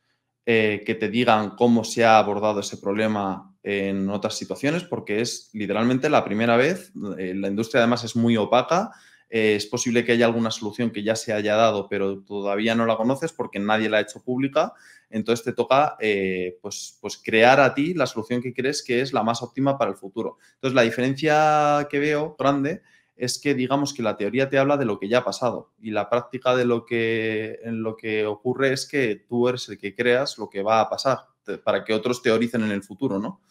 eh, 0.48 0.84
que 0.86 0.96
te 0.96 1.10
digan 1.10 1.52
cómo 1.56 1.84
se 1.84 2.04
ha 2.04 2.18
abordado 2.18 2.60
ese 2.60 2.78
problema 2.78 3.55
en 3.66 4.12
otras 4.12 4.38
situaciones, 4.38 4.84
porque 4.84 5.22
es 5.22 5.50
literalmente 5.54 6.08
la 6.08 6.24
primera 6.24 6.56
vez. 6.56 6.94
Eh, 7.18 7.34
la 7.36 7.48
industria 7.48 7.82
además 7.82 8.04
es 8.04 8.16
muy 8.16 8.38
opaca. 8.38 8.92
Eh, 9.28 9.56
es 9.56 9.66
posible 9.66 10.06
que 10.06 10.12
haya 10.12 10.28
alguna 10.28 10.52
solución 10.52 10.92
que 10.92 11.02
ya 11.02 11.16
se 11.16 11.34
haya 11.34 11.56
dado, 11.56 11.90
pero 11.90 12.20
todavía 12.20 12.76
no 12.76 12.86
la 12.86 12.96
conoces 12.96 13.34
porque 13.34 13.58
nadie 13.58 13.90
la 13.90 13.98
ha 13.98 14.02
hecho 14.02 14.24
pública. 14.24 14.74
Entonces 15.10 15.44
te 15.44 15.54
toca 15.54 15.98
eh, 16.00 16.60
pues, 16.62 17.00
pues 17.02 17.18
crear 17.18 17.60
a 17.60 17.74
ti 17.74 17.96
la 17.96 18.06
solución 18.06 18.40
que 18.40 18.54
crees 18.54 18.84
que 18.84 19.02
es 19.02 19.14
la 19.14 19.24
más 19.24 19.42
óptima 19.42 19.80
para 19.80 19.90
el 19.90 19.98
futuro. 19.98 20.38
Entonces 20.54 20.76
la 20.76 20.84
diferencia 20.84 21.88
que 21.90 21.98
veo 21.98 22.36
grande 22.38 22.84
es 23.16 23.40
que 23.40 23.56
digamos 23.56 23.96
que 23.96 24.04
la 24.04 24.16
teoría 24.16 24.48
te 24.48 24.60
habla 24.60 24.78
de 24.78 24.86
lo 24.86 25.00
que 25.00 25.10
ya 25.10 25.20
ha 25.20 25.26
pasado 25.26 25.72
y 25.82 25.90
la 25.90 26.08
práctica 26.08 26.56
de 26.56 26.66
lo 26.66 26.86
que, 26.86 27.62
en 27.64 27.82
lo 27.82 27.98
que 27.98 28.28
ocurre 28.28 28.74
es 28.74 28.88
que 28.88 29.16
tú 29.28 29.48
eres 29.48 29.68
el 29.70 29.80
que 29.80 29.96
creas 29.96 30.38
lo 30.38 30.52
que 30.52 30.62
va 30.62 30.82
a 30.82 30.90
pasar 30.90 31.35
para 31.64 31.84
que 31.84 31.94
otros 31.94 32.22
teoricen 32.22 32.64
en 32.64 32.72
el 32.72 32.84
futuro, 32.84 33.20
¿no? 33.20 33.42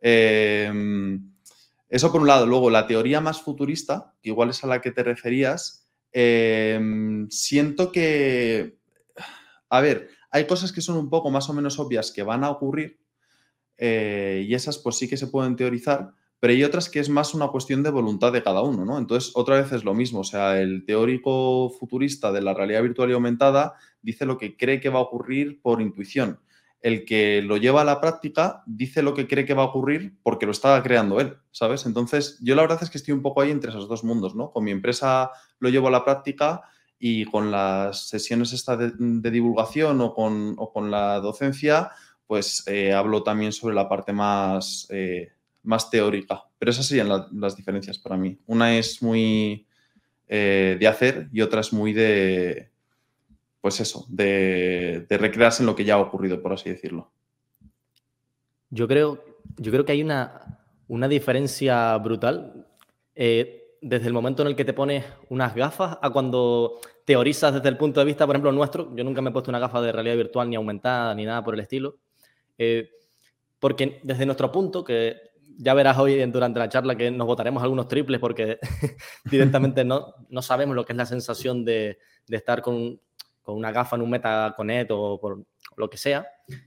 Em, 0.00 1.32
eso 1.88 2.12
por 2.12 2.20
un 2.20 2.26
lado. 2.26 2.46
Luego, 2.46 2.70
la 2.70 2.86
teoría 2.86 3.20
más 3.20 3.42
futurista, 3.42 4.14
que 4.22 4.30
igual 4.30 4.50
es 4.50 4.62
a 4.64 4.66
la 4.66 4.80
que 4.80 4.92
te 4.92 5.02
referías, 5.02 5.88
em, 6.12 7.28
siento 7.30 7.92
que, 7.92 8.78
a 9.68 9.80
ver, 9.80 10.10
hay 10.30 10.46
cosas 10.46 10.72
que 10.72 10.80
son 10.80 10.96
un 10.96 11.10
poco 11.10 11.30
más 11.30 11.48
o 11.48 11.54
menos 11.54 11.78
obvias 11.78 12.12
que 12.12 12.22
van 12.22 12.44
a 12.44 12.50
ocurrir 12.50 13.00
eh, 13.78 14.44
y 14.46 14.54
esas 14.54 14.78
pues 14.78 14.96
sí 14.96 15.08
que 15.08 15.16
se 15.16 15.28
pueden 15.28 15.56
teorizar, 15.56 16.12
pero 16.40 16.52
hay 16.52 16.64
otras 16.64 16.88
que 16.88 17.00
es 17.00 17.08
más 17.08 17.32
una 17.34 17.48
cuestión 17.48 17.82
de 17.82 17.90
voluntad 17.90 18.32
de 18.32 18.42
cada 18.42 18.62
uno, 18.62 18.84
¿no? 18.84 18.98
Entonces, 18.98 19.32
otra 19.34 19.60
vez 19.60 19.72
es 19.72 19.84
lo 19.84 19.94
mismo, 19.94 20.20
o 20.20 20.24
sea, 20.24 20.60
el 20.60 20.84
teórico 20.84 21.70
futurista 21.70 22.32
de 22.32 22.42
la 22.42 22.54
realidad 22.54 22.82
virtual 22.82 23.10
y 23.10 23.12
aumentada 23.14 23.74
dice 24.02 24.26
lo 24.26 24.36
que 24.36 24.56
cree 24.56 24.80
que 24.80 24.88
va 24.88 24.98
a 24.98 25.02
ocurrir 25.02 25.60
por 25.62 25.80
intuición. 25.80 26.40
El 26.80 27.04
que 27.04 27.42
lo 27.42 27.56
lleva 27.56 27.80
a 27.80 27.84
la 27.84 28.00
práctica 28.00 28.62
dice 28.66 29.02
lo 29.02 29.14
que 29.14 29.26
cree 29.26 29.44
que 29.44 29.54
va 29.54 29.62
a 29.62 29.66
ocurrir 29.66 30.16
porque 30.22 30.46
lo 30.46 30.52
está 30.52 30.80
creando 30.82 31.20
él, 31.20 31.36
¿sabes? 31.50 31.86
Entonces, 31.86 32.38
yo 32.40 32.54
la 32.54 32.62
verdad 32.62 32.78
es 32.82 32.90
que 32.90 32.98
estoy 32.98 33.14
un 33.14 33.22
poco 33.22 33.40
ahí 33.40 33.50
entre 33.50 33.70
esos 33.70 33.88
dos 33.88 34.04
mundos, 34.04 34.34
¿no? 34.34 34.50
Con 34.52 34.64
mi 34.64 34.70
empresa 34.70 35.30
lo 35.58 35.68
llevo 35.68 35.88
a 35.88 35.92
la 35.92 36.04
práctica 36.04 36.62
y 36.98 37.24
con 37.24 37.50
las 37.50 38.08
sesiones 38.08 38.52
esta 38.52 38.76
de, 38.76 39.30
divulgación 39.30 40.00
o 40.00 40.14
con, 40.14 40.90
la 40.90 41.20
docencia, 41.20 41.90
pues 42.26 42.64
eh, 42.66 42.92
hablo 42.92 43.22
también 43.22 43.52
sobre 43.52 43.74
la 43.74 43.88
parte 43.88 44.12
más... 44.12 44.86
Eh, 44.90 45.32
más 45.68 45.90
teórica. 45.90 46.44
Pero 46.58 46.70
esas 46.70 46.86
serían 46.86 47.08
las 47.32 47.56
diferencias 47.56 47.98
para 47.98 48.16
mí. 48.16 48.38
Una 48.46 48.76
es 48.76 49.02
muy 49.02 49.66
eh, 50.26 50.76
de 50.80 50.86
hacer 50.88 51.28
y 51.32 51.42
otra 51.42 51.60
es 51.60 51.72
muy 51.72 51.92
de, 51.92 52.70
pues 53.60 53.80
eso, 53.80 54.06
de, 54.08 55.06
recrearse 55.10 55.62
en 55.62 55.66
lo 55.66 55.74
que 55.74 55.84
ya 55.84 55.94
ha 55.94 55.98
ocurrido, 55.98 56.40
por 56.40 56.52
así 56.52 56.70
decirlo. 56.70 57.10
Yo 58.70 58.86
creo, 58.86 59.24
yo 59.56 59.72
creo 59.72 59.84
que 59.84 59.92
hay 59.92 60.02
una, 60.02 60.60
una 60.86 61.08
diferencia 61.08 61.96
brutal 61.98 62.66
eh, 63.14 63.76
desde 63.80 64.06
el 64.06 64.12
momento 64.12 64.42
en 64.42 64.48
el 64.48 64.56
que 64.56 64.64
te 64.64 64.72
pones 64.72 65.04
unas 65.28 65.54
gafas 65.54 65.98
a 66.00 66.10
cuando 66.10 66.80
teorizas 67.04 67.54
desde 67.54 67.68
el 67.68 67.76
punto 67.76 68.00
de 68.00 68.06
vista, 68.06 68.26
por 68.26 68.36
ejemplo, 68.36 68.52
nuestro. 68.52 68.94
Yo 68.94 69.02
nunca 69.04 69.22
me 69.22 69.30
he 69.30 69.32
puesto 69.32 69.50
una 69.50 69.58
gafa 69.58 69.80
de 69.80 69.92
realidad 69.92 70.16
virtual 70.16 70.50
ni 70.50 70.56
aumentada 70.56 71.14
ni 71.14 71.24
nada 71.24 71.42
por 71.42 71.54
el 71.54 71.60
estilo. 71.60 71.96
Eh, 72.56 72.90
porque 73.58 74.00
desde 74.02 74.26
nuestro 74.26 74.52
punto, 74.52 74.84
que 74.84 75.16
ya 75.56 75.74
verás 75.74 75.98
hoy 75.98 76.24
durante 76.30 76.60
la 76.60 76.68
charla 76.68 76.96
que 76.96 77.10
nos 77.10 77.26
votaremos 77.26 77.62
algunos 77.62 77.88
triples 77.88 78.20
porque 78.20 78.58
directamente 79.24 79.84
no, 79.84 80.14
no 80.28 80.42
sabemos 80.42 80.76
lo 80.76 80.84
que 80.84 80.92
es 80.92 80.96
la 80.96 81.06
sensación 81.06 81.64
de, 81.64 81.98
de 82.28 82.36
estar 82.36 82.62
con, 82.62 83.00
con, 83.48 83.56
una 83.56 83.72
gafa 83.72 83.96
en 83.96 84.02
un 84.02 84.10
MetaConnect 84.10 84.90
o 84.92 85.18
por 85.20 85.44
lo 85.76 85.90
que 85.90 85.96
sea, 85.96 86.26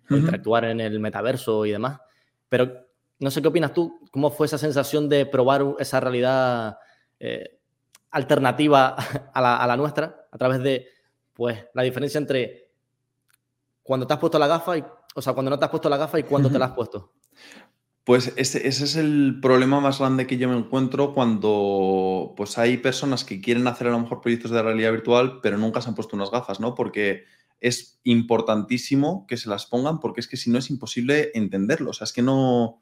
o 0.09 0.15
interactuar 0.15 0.65
en 0.65 0.79
el 0.79 0.99
metaverso 0.99 1.65
y 1.65 1.71
demás. 1.71 1.99
Pero 2.49 2.87
no 3.19 3.29
sé 3.29 3.41
qué 3.41 3.47
opinas 3.47 3.73
tú, 3.73 3.99
cómo 4.11 4.31
fue 4.31 4.47
esa 4.47 4.57
sensación 4.57 5.07
de 5.07 5.25
probar 5.25 5.63
esa 5.79 5.99
realidad 5.99 6.77
eh, 7.19 7.59
alternativa 8.09 8.95
a 9.33 9.41
la, 9.41 9.57
a 9.57 9.67
la, 9.67 9.77
nuestra 9.77 10.27
a 10.31 10.37
través 10.37 10.61
de 10.63 10.87
pues 11.33 11.65
la 11.73 11.83
diferencia 11.83 12.17
entre 12.17 12.71
cuando 13.83 14.07
te 14.07 14.13
has 14.13 14.19
puesto 14.19 14.39
la 14.39 14.47
gafa 14.47 14.77
y, 14.77 14.83
o 15.15 15.21
sea, 15.21 15.33
cuando 15.33 15.49
no 15.49 15.59
te 15.59 15.65
has 15.65 15.71
puesto 15.71 15.89
la 15.89 15.97
gafa 15.97 16.19
y 16.19 16.23
cuando 16.23 16.49
te 16.49 16.57
la 16.59 16.65
has 16.65 16.71
puesto. 16.71 17.13
Pues 18.03 18.33
ese, 18.35 18.67
es 18.67 18.95
el 18.95 19.39
problema 19.41 19.79
más 19.79 19.99
grande 19.99 20.25
que 20.25 20.37
yo 20.37 20.49
me 20.49 20.57
encuentro 20.57 21.13
cuando 21.13 22.33
pues 22.35 22.57
hay 22.57 22.77
personas 22.77 23.23
que 23.23 23.41
quieren 23.41 23.67
hacer 23.67 23.87
a 23.87 23.91
lo 23.91 23.99
mejor 23.99 24.21
proyectos 24.21 24.49
de 24.51 24.61
realidad 24.61 24.91
virtual, 24.91 25.39
pero 25.43 25.57
nunca 25.57 25.81
se 25.81 25.89
han 25.89 25.95
puesto 25.95 26.15
unas 26.15 26.31
gafas, 26.31 26.59
¿no? 26.59 26.73
Porque 26.73 27.25
es 27.59 27.99
importantísimo 28.03 29.27
que 29.27 29.37
se 29.37 29.49
las 29.49 29.67
pongan, 29.67 29.99
porque 29.99 30.19
es 30.19 30.27
que 30.27 30.35
si 30.35 30.49
no 30.49 30.57
es 30.57 30.71
imposible 30.71 31.29
entenderlo. 31.35 31.91
O 31.91 31.93
sea, 31.93 32.05
es 32.05 32.13
que 32.13 32.23
no, 32.23 32.81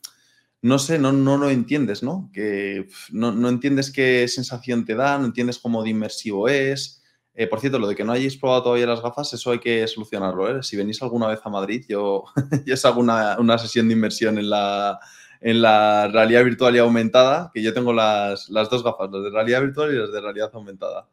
no 0.61 0.79
sé, 0.79 0.99
no, 0.99 1.11
no 1.11 1.37
lo 1.37 1.49
entiendes, 1.49 2.01
¿no? 2.01 2.29
Que 2.33 2.87
no, 3.11 3.33
no 3.33 3.49
entiendes 3.49 3.91
qué 3.91 4.25
sensación 4.29 4.85
te 4.85 4.95
da, 4.95 5.17
no 5.17 5.25
entiendes 5.25 5.59
cómo 5.59 5.83
de 5.83 5.89
inmersivo 5.89 6.47
es. 6.47 6.98
Eh, 7.39 7.47
por 7.47 7.61
cierto, 7.61 7.79
lo 7.79 7.87
de 7.87 7.95
que 7.95 8.03
no 8.03 8.11
hayáis 8.11 8.35
probado 8.35 8.63
todavía 8.63 8.85
las 8.85 9.01
gafas, 9.01 9.31
eso 9.31 9.51
hay 9.51 9.59
que 9.59 9.87
solucionarlo. 9.87 10.57
¿eh? 10.57 10.61
Si 10.61 10.75
venís 10.75 11.01
alguna 11.01 11.27
vez 11.27 11.39
a 11.41 11.49
Madrid, 11.49 11.85
yo, 11.87 12.25
yo 12.65 12.73
os 12.73 12.83
hago 12.83 12.99
una, 12.99 13.57
sesión 13.57 13.87
de 13.87 13.93
inmersión 13.93 14.37
en 14.37 14.49
la, 14.49 14.99
en 15.39 15.61
la 15.61 16.09
realidad 16.09 16.43
virtual 16.43 16.75
y 16.75 16.79
aumentada, 16.79 17.49
que 17.53 17.61
yo 17.61 17.73
tengo 17.73 17.93
las, 17.93 18.49
dos 18.49 18.83
gafas, 18.83 19.09
las 19.09 19.23
de 19.23 19.29
realidad 19.29 19.61
virtual 19.61 19.93
y 19.93 19.97
las 19.99 20.11
de 20.11 20.19
realidad 20.19 20.49
aumentada. 20.51 21.07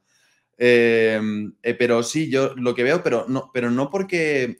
Em, 0.58 1.54
eh, 1.62 1.74
pero 1.74 2.02
sí, 2.02 2.28
yo 2.28 2.56
lo 2.56 2.74
que 2.74 2.82
veo, 2.82 3.04
pero 3.04 3.26
no, 3.28 3.52
pero 3.54 3.70
no 3.70 3.88
porque, 3.88 4.58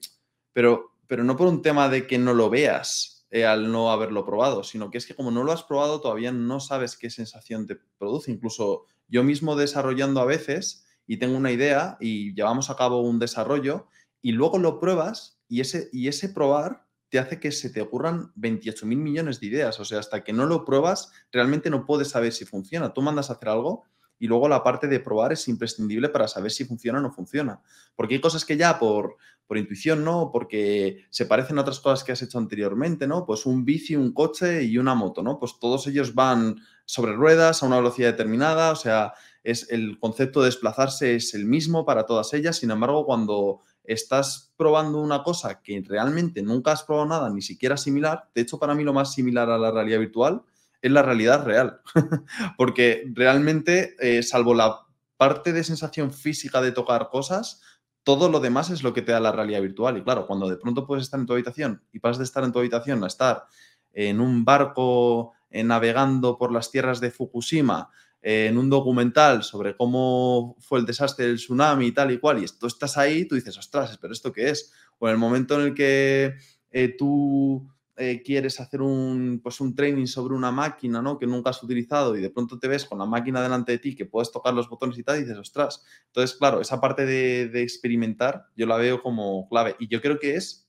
pero, 0.52 0.92
pero 1.08 1.24
no 1.24 1.36
por 1.36 1.48
un 1.48 1.62
tema 1.62 1.88
de 1.88 2.06
que 2.06 2.16
no 2.16 2.32
lo 2.32 2.48
veas 2.48 3.26
al 3.44 3.72
no 3.72 3.90
haberlo 3.90 4.24
probado, 4.24 4.62
sino 4.62 4.88
que 4.88 4.98
es 4.98 5.06
que 5.06 5.16
como 5.16 5.32
no 5.32 5.42
lo 5.42 5.50
has 5.50 5.64
probado 5.64 6.00
todavía 6.00 6.30
no 6.30 6.60
sabes 6.60 6.96
qué 6.96 7.10
sensación 7.10 7.66
te 7.66 7.76
produce. 7.98 8.30
Incluso 8.30 8.84
yo 9.08 9.24
mismo 9.24 9.56
desarrollando 9.56 10.20
a 10.20 10.26
veces 10.26 10.85
y 11.06 11.18
tengo 11.18 11.36
una 11.36 11.52
idea 11.52 11.96
y 12.00 12.34
llevamos 12.34 12.70
a 12.70 12.76
cabo 12.76 13.00
un 13.00 13.18
desarrollo 13.18 13.88
y 14.22 14.32
luego 14.32 14.58
lo 14.58 14.80
pruebas 14.80 15.38
y 15.48 15.60
ese, 15.60 15.88
y 15.92 16.08
ese 16.08 16.28
probar 16.28 16.86
te 17.08 17.18
hace 17.18 17.38
que 17.38 17.52
se 17.52 17.70
te 17.70 17.80
ocurran 17.80 18.32
28 18.34 18.86
mil 18.86 18.98
millones 18.98 19.40
de 19.40 19.46
ideas. 19.46 19.78
O 19.78 19.84
sea, 19.84 20.00
hasta 20.00 20.24
que 20.24 20.32
no 20.32 20.46
lo 20.46 20.64
pruebas, 20.64 21.12
realmente 21.30 21.70
no 21.70 21.86
puedes 21.86 22.08
saber 22.08 22.32
si 22.32 22.44
funciona. 22.44 22.92
Tú 22.92 23.02
mandas 23.02 23.30
a 23.30 23.34
hacer 23.34 23.48
algo 23.48 23.84
y 24.18 24.26
luego 24.26 24.48
la 24.48 24.62
parte 24.62 24.88
de 24.88 25.00
probar 25.00 25.32
es 25.32 25.46
imprescindible 25.46 26.08
para 26.08 26.26
saber 26.26 26.50
si 26.50 26.64
funciona 26.64 26.98
o 26.98 27.02
no 27.02 27.12
funciona. 27.12 27.60
Porque 27.94 28.14
hay 28.14 28.20
cosas 28.20 28.44
que 28.44 28.56
ya 28.56 28.78
por, 28.78 29.16
por 29.46 29.58
intuición, 29.58 30.04
¿no? 30.04 30.30
Porque 30.32 31.04
se 31.10 31.26
parecen 31.26 31.58
a 31.58 31.60
otras 31.60 31.80
cosas 31.80 32.02
que 32.02 32.12
has 32.12 32.22
hecho 32.22 32.38
anteriormente, 32.38 33.06
¿no? 33.06 33.26
Pues 33.26 33.46
un 33.46 33.64
bici, 33.64 33.94
un 33.94 34.12
coche 34.12 34.64
y 34.64 34.78
una 34.78 34.94
moto, 34.94 35.22
¿no? 35.22 35.38
Pues 35.38 35.58
todos 35.60 35.86
ellos 35.86 36.14
van 36.14 36.56
sobre 36.84 37.12
ruedas 37.12 37.62
a 37.62 37.66
una 37.66 37.76
velocidad 37.76 38.10
determinada, 38.10 38.72
o 38.72 38.76
sea, 38.76 39.12
es 39.46 39.70
el 39.70 39.98
concepto 40.00 40.40
de 40.40 40.46
desplazarse 40.46 41.14
es 41.14 41.32
el 41.32 41.44
mismo 41.44 41.86
para 41.86 42.04
todas 42.04 42.34
ellas, 42.34 42.56
sin 42.56 42.72
embargo, 42.72 43.06
cuando 43.06 43.60
estás 43.84 44.52
probando 44.56 45.00
una 45.00 45.22
cosa 45.22 45.62
que 45.62 45.80
realmente 45.86 46.42
nunca 46.42 46.72
has 46.72 46.82
probado 46.82 47.06
nada, 47.06 47.30
ni 47.30 47.42
siquiera 47.42 47.76
similar, 47.76 48.28
de 48.34 48.42
hecho 48.42 48.58
para 48.58 48.74
mí 48.74 48.82
lo 48.82 48.92
más 48.92 49.14
similar 49.14 49.48
a 49.48 49.56
la 49.56 49.70
realidad 49.70 50.00
virtual 50.00 50.42
es 50.82 50.90
la 50.90 51.02
realidad 51.02 51.44
real, 51.44 51.80
porque 52.58 53.04
realmente, 53.14 53.94
eh, 54.00 54.24
salvo 54.24 54.52
la 54.52 54.80
parte 55.16 55.52
de 55.52 55.62
sensación 55.62 56.12
física 56.12 56.60
de 56.60 56.72
tocar 56.72 57.08
cosas, 57.08 57.62
todo 58.02 58.28
lo 58.28 58.40
demás 58.40 58.70
es 58.70 58.82
lo 58.82 58.92
que 58.92 59.02
te 59.02 59.12
da 59.12 59.20
la 59.20 59.32
realidad 59.32 59.62
virtual. 59.62 59.96
Y 59.96 60.02
claro, 60.02 60.26
cuando 60.26 60.48
de 60.48 60.56
pronto 60.56 60.86
puedes 60.86 61.04
estar 61.04 61.18
en 61.18 61.26
tu 61.26 61.32
habitación 61.32 61.82
y 61.92 62.00
pasas 62.00 62.18
de 62.18 62.24
estar 62.24 62.44
en 62.44 62.52
tu 62.52 62.58
habitación 62.58 63.02
a 63.02 63.06
estar 63.06 63.44
en 63.92 64.20
un 64.20 64.44
barco 64.44 65.32
eh, 65.50 65.64
navegando 65.64 66.36
por 66.36 66.52
las 66.52 66.70
tierras 66.70 67.00
de 67.00 67.10
Fukushima, 67.10 67.90
en 68.22 68.58
un 68.58 68.68
documental 68.68 69.42
sobre 69.44 69.76
cómo 69.76 70.56
fue 70.60 70.80
el 70.80 70.86
desastre 70.86 71.26
del 71.26 71.36
tsunami 71.36 71.86
y 71.86 71.92
tal 71.92 72.10
y 72.10 72.18
cual, 72.18 72.42
y 72.42 72.46
tú 72.58 72.66
estás 72.66 72.98
ahí, 72.98 73.26
tú 73.26 73.34
dices, 73.36 73.56
ostras, 73.56 73.98
pero 73.98 74.12
¿esto 74.12 74.32
qué 74.32 74.50
es? 74.50 74.72
O 74.98 75.06
en 75.08 75.12
el 75.12 75.18
momento 75.18 75.54
en 75.54 75.66
el 75.68 75.74
que 75.74 76.34
eh, 76.70 76.96
tú 76.96 77.68
eh, 77.98 78.22
quieres 78.22 78.60
hacer 78.60 78.82
un, 78.82 79.40
pues 79.42 79.58
un 79.60 79.74
training 79.74 80.06
sobre 80.06 80.34
una 80.34 80.50
máquina 80.50 81.00
¿no? 81.00 81.18
que 81.18 81.26
nunca 81.26 81.48
has 81.48 81.62
utilizado 81.62 82.14
y 82.14 82.20
de 82.20 82.28
pronto 82.28 82.58
te 82.58 82.68
ves 82.68 82.84
con 82.84 82.98
la 82.98 83.06
máquina 83.06 83.40
delante 83.40 83.72
de 83.72 83.78
ti 83.78 83.94
que 83.94 84.04
puedes 84.04 84.30
tocar 84.30 84.52
los 84.52 84.68
botones 84.68 84.98
y 84.98 85.02
tal, 85.02 85.18
dices, 85.18 85.38
ostras. 85.38 85.82
Entonces, 86.08 86.36
claro, 86.36 86.60
esa 86.60 86.78
parte 86.78 87.06
de, 87.06 87.62
experimentar 87.62 88.48
yo 88.54 88.66
la 88.66 88.76
veo 88.76 89.02
como 89.02 89.48
clave. 89.48 89.76
Y 89.78 89.88
yo 89.88 90.02
creo 90.02 90.18
que 90.18 90.34
es, 90.34 90.68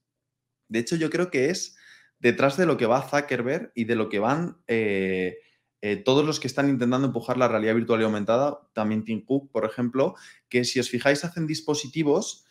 de 0.69 0.79
hecho, 0.79 0.95
yo 0.95 1.09
creo 1.09 1.29
que 1.29 1.49
es 1.49 1.75
detrás 2.19 2.55
de 2.55 2.65
lo 2.65 2.77
que 2.77 2.85
va 2.85 3.01
Zuckerberg 3.01 3.71
y 3.75 3.85
de 3.85 3.95
lo 3.95 4.09
que 4.09 4.19
van... 4.19 4.57
Eh, 4.67 5.37
eh, 5.81 5.97
todos 5.97 6.25
los 6.25 6.39
que 6.39 6.47
están 6.47 6.69
intentando 6.69 7.07
empujar 7.07 7.37
la 7.37 7.47
realidad 7.47 7.75
virtual 7.75 8.01
y 8.01 8.03
aumentada, 8.03 8.61
también 8.73 9.03
Tim 9.03 9.23
Cook, 9.23 9.51
por 9.51 9.65
ejemplo, 9.65 10.15
que 10.49 10.65
si 10.65 10.79
os 10.79 10.89
fijáis 10.89 11.23
hacen 11.23 11.45
dispositivos 11.45 12.45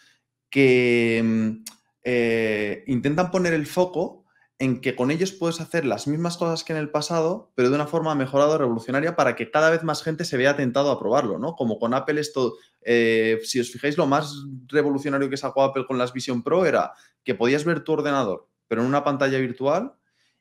que 0.51 1.21
mm, 1.25 1.65
eh, 2.05 2.85
intentan 2.87 3.31
poner 3.31 3.53
el 3.53 3.67
foco 3.67 4.25
en 4.59 4.81
que 4.81 4.95
con 4.97 5.11
ellos 5.11 5.33
puedes 5.33 5.61
hacer 5.61 5.85
las 5.85 6.07
mismas 6.07 6.39
cosas 6.39 6.65
que 6.65 6.73
en 6.73 6.79
el 6.79 6.91
pasado, 6.91 7.53
pero 7.55 7.69
de 7.69 7.75
una 7.75 7.87
forma 7.87 8.15
mejorada 8.15 8.57
revolucionaria 8.57 9.17
para 9.17 9.37
que 9.37 9.51
cada 9.51 9.71
vez 9.71 9.83
más 9.83 10.03
gente 10.03 10.25
se 10.25 10.37
vea 10.37 10.57
tentado 10.57 10.91
a 10.91 10.99
probarlo, 10.99 11.39
¿no? 11.39 11.55
Como 11.55 11.79
con 11.79 11.93
Apple 11.93 12.21
esto, 12.21 12.55
eh, 12.81 13.39
si 13.43 13.61
os 13.61 13.71
fijáis, 13.71 13.99
lo 13.99 14.07
más 14.07 14.35
revolucionario 14.69 15.29
que 15.29 15.37
sacó 15.37 15.63
Apple 15.63 15.85
con 15.87 15.99
las 15.99 16.13
Vision 16.13 16.43
Pro 16.43 16.65
era 16.65 16.93
que 17.23 17.35
podías 17.35 17.65
ver 17.65 17.85
tu 17.85 17.93
ordenador, 17.93 18.49
pero 18.67 18.81
en 18.81 18.89
una 18.89 19.05
pantalla 19.05 19.39
virtual 19.39 19.95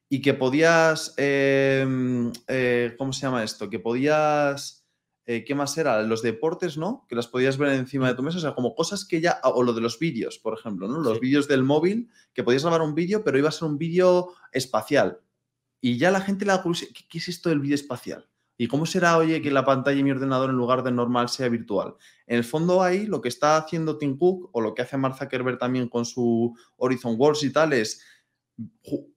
y 0.10 0.22
que 0.22 0.34
podías, 0.34 1.14
em, 1.18 2.32
eh, 2.48 2.96
¿cómo 2.98 3.12
se 3.12 3.22
llama 3.22 3.44
esto? 3.44 3.70
Que 3.70 3.80
podías, 3.80 4.86
eh, 5.26 5.44
¿qué 5.44 5.56
más 5.56 5.78
era? 5.78 6.02
Los 6.04 6.22
deportes, 6.22 6.78
¿no? 6.78 7.06
Que 7.10 7.16
las 7.16 7.28
podías 7.28 7.58
ver 7.58 7.74
encima 7.74 8.08
de 8.08 8.16
tu 8.16 8.22
mesa, 8.22 8.38
o 8.38 8.42
sea, 8.42 8.54
como 8.54 8.76
cosas 8.76 9.06
que 9.06 9.20
ya, 9.22 9.40
o 9.44 9.64
lo 9.64 9.74
de 9.74 9.82
los 9.82 9.98
vídeos, 9.98 10.38
por 10.38 10.58
ejemplo, 10.58 10.88
¿no? 10.88 11.00
Los 11.00 11.20
vídeos 11.20 11.48
del 11.48 11.64
móvil, 11.64 12.10
que 12.34 12.44
podías 12.44 12.64
grabar 12.64 12.82
un 12.82 12.94
vídeo, 12.94 13.24
pero 13.24 13.38
iba 13.38 13.50
a 13.50 13.52
ser 13.52 13.68
un 13.68 13.78
vídeo 13.78 14.34
espacial. 14.52 15.20
Y 15.82 15.98
ya 15.98 16.12
la 16.12 16.22
gente 16.22 16.46
le 16.46 16.52
da 16.52 16.62
curiosidad, 16.62 16.92
¿qué, 17.10 17.18
es 17.18 17.28
esto 17.28 17.50
del 17.50 17.60
vídeo 17.60 17.76
espacial? 17.76 18.28
¿Y 18.58 18.68
cómo 18.68 18.86
será, 18.86 19.18
oye, 19.18 19.42
que 19.42 19.52
la 19.52 19.66
pantalla 19.66 19.98
de 19.98 20.04
mi 20.04 20.12
ordenador 20.12 20.50
en 20.50 20.56
lugar 20.56 20.82
de 20.82 20.92
normal 20.92 21.30
sea 21.30 21.50
virtual? 21.50 21.96
En 22.26 22.38
el 22.38 22.44
fondo 22.44 22.82
ahí 22.82 23.06
lo 23.06 23.22
que 23.22 23.28
está 23.28 23.58
haciendo 23.58 23.98
Tim 23.98 24.18
Cook 24.18 24.50
o 24.54 24.62
lo 24.62 24.74
que 24.74 24.82
hace 24.82 24.98
Mark 24.98 25.18
Zuckerberg 25.18 25.58
también 25.58 25.90
con 25.90 26.06
su 26.06 26.56
Horizon 26.78 27.16
Worlds 27.18 27.44
y 27.44 27.52
tal 27.52 27.74
es 27.74 28.02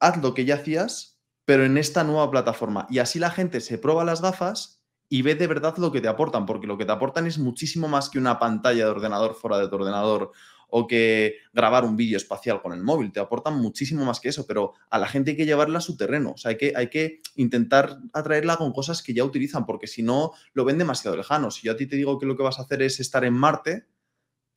haz 0.01 0.23
lo 0.23 0.35
que 0.35 0.45
ya 0.45 0.57
hacías, 0.57 1.19
pero 1.45 1.65
en 1.65 1.79
esta 1.79 2.05
nueva 2.05 2.31
plataforma. 2.31 2.87
Y 2.91 2.99
así 2.99 3.19
la 3.19 3.31
gente 3.31 3.61
se 3.61 3.79
prueba 3.79 4.05
las 4.05 4.21
gafas 4.21 4.83
y 5.09 5.23
ve 5.23 5.35
de 5.35 5.47
verdad 5.47 5.77
lo 5.79 5.93
que 5.93 6.01
te 6.01 6.09
aportan, 6.09 6.45
porque 6.45 6.67
lo 6.67 6.77
que 6.77 6.85
te 6.85 6.93
aportan 6.93 7.27
es 7.27 7.39
muchísimo 7.39 7.89
más 7.89 8.11
que 8.11 8.19
una 8.19 8.39
pantalla 8.39 8.85
de 8.85 8.91
ordenador 8.91 9.35
fuera 9.35 9.59
de 9.59 9.69
tu 9.69 9.77
ordenador 9.77 10.33
o 10.71 10.87
que 10.87 11.37
grabar 11.53 11.85
un 11.85 11.97
vídeo 11.97 12.17
espacial 12.17 12.61
con 12.61 12.73
el 12.73 12.83
móvil. 12.83 13.11
Te 13.11 13.21
aportan 13.21 13.59
muchísimo 13.59 14.05
más 14.05 14.21
que 14.21 14.29
eso, 14.29 14.47
pero 14.47 14.75
a 14.91 14.99
la 14.99 15.09
gente 15.09 15.31
hay 15.31 15.37
que 15.37 15.47
llevarla 15.47 15.79
a 15.79 15.81
su 15.81 15.97
terreno. 15.97 16.33
O 16.33 16.37
sea, 16.37 16.51
hay 16.51 16.59
que, 16.59 16.73
hay 16.77 16.91
que 16.91 17.21
intentar 17.37 17.99
atraerla 18.13 18.57
con 18.57 18.73
cosas 18.73 19.03
que 19.03 19.15
ya 19.15 19.25
utilizan, 19.25 19.65
porque 19.65 19.87
si 19.87 20.03
no, 20.03 20.33
lo 20.53 20.65
ven 20.65 20.77
demasiado 20.77 21.17
lejano. 21.17 21.51
Si 21.51 21.67
yo 21.67 21.73
a 21.73 21.77
ti 21.77 21.87
te 21.87 21.97
digo 21.97 22.19
que 22.19 22.27
lo 22.27 22.37
que 22.37 22.43
vas 22.43 22.59
a 22.59 22.63
hacer 22.63 22.83
es 22.83 23.01
estar 23.01 23.25
en 23.25 23.33
Marte, 23.33 23.87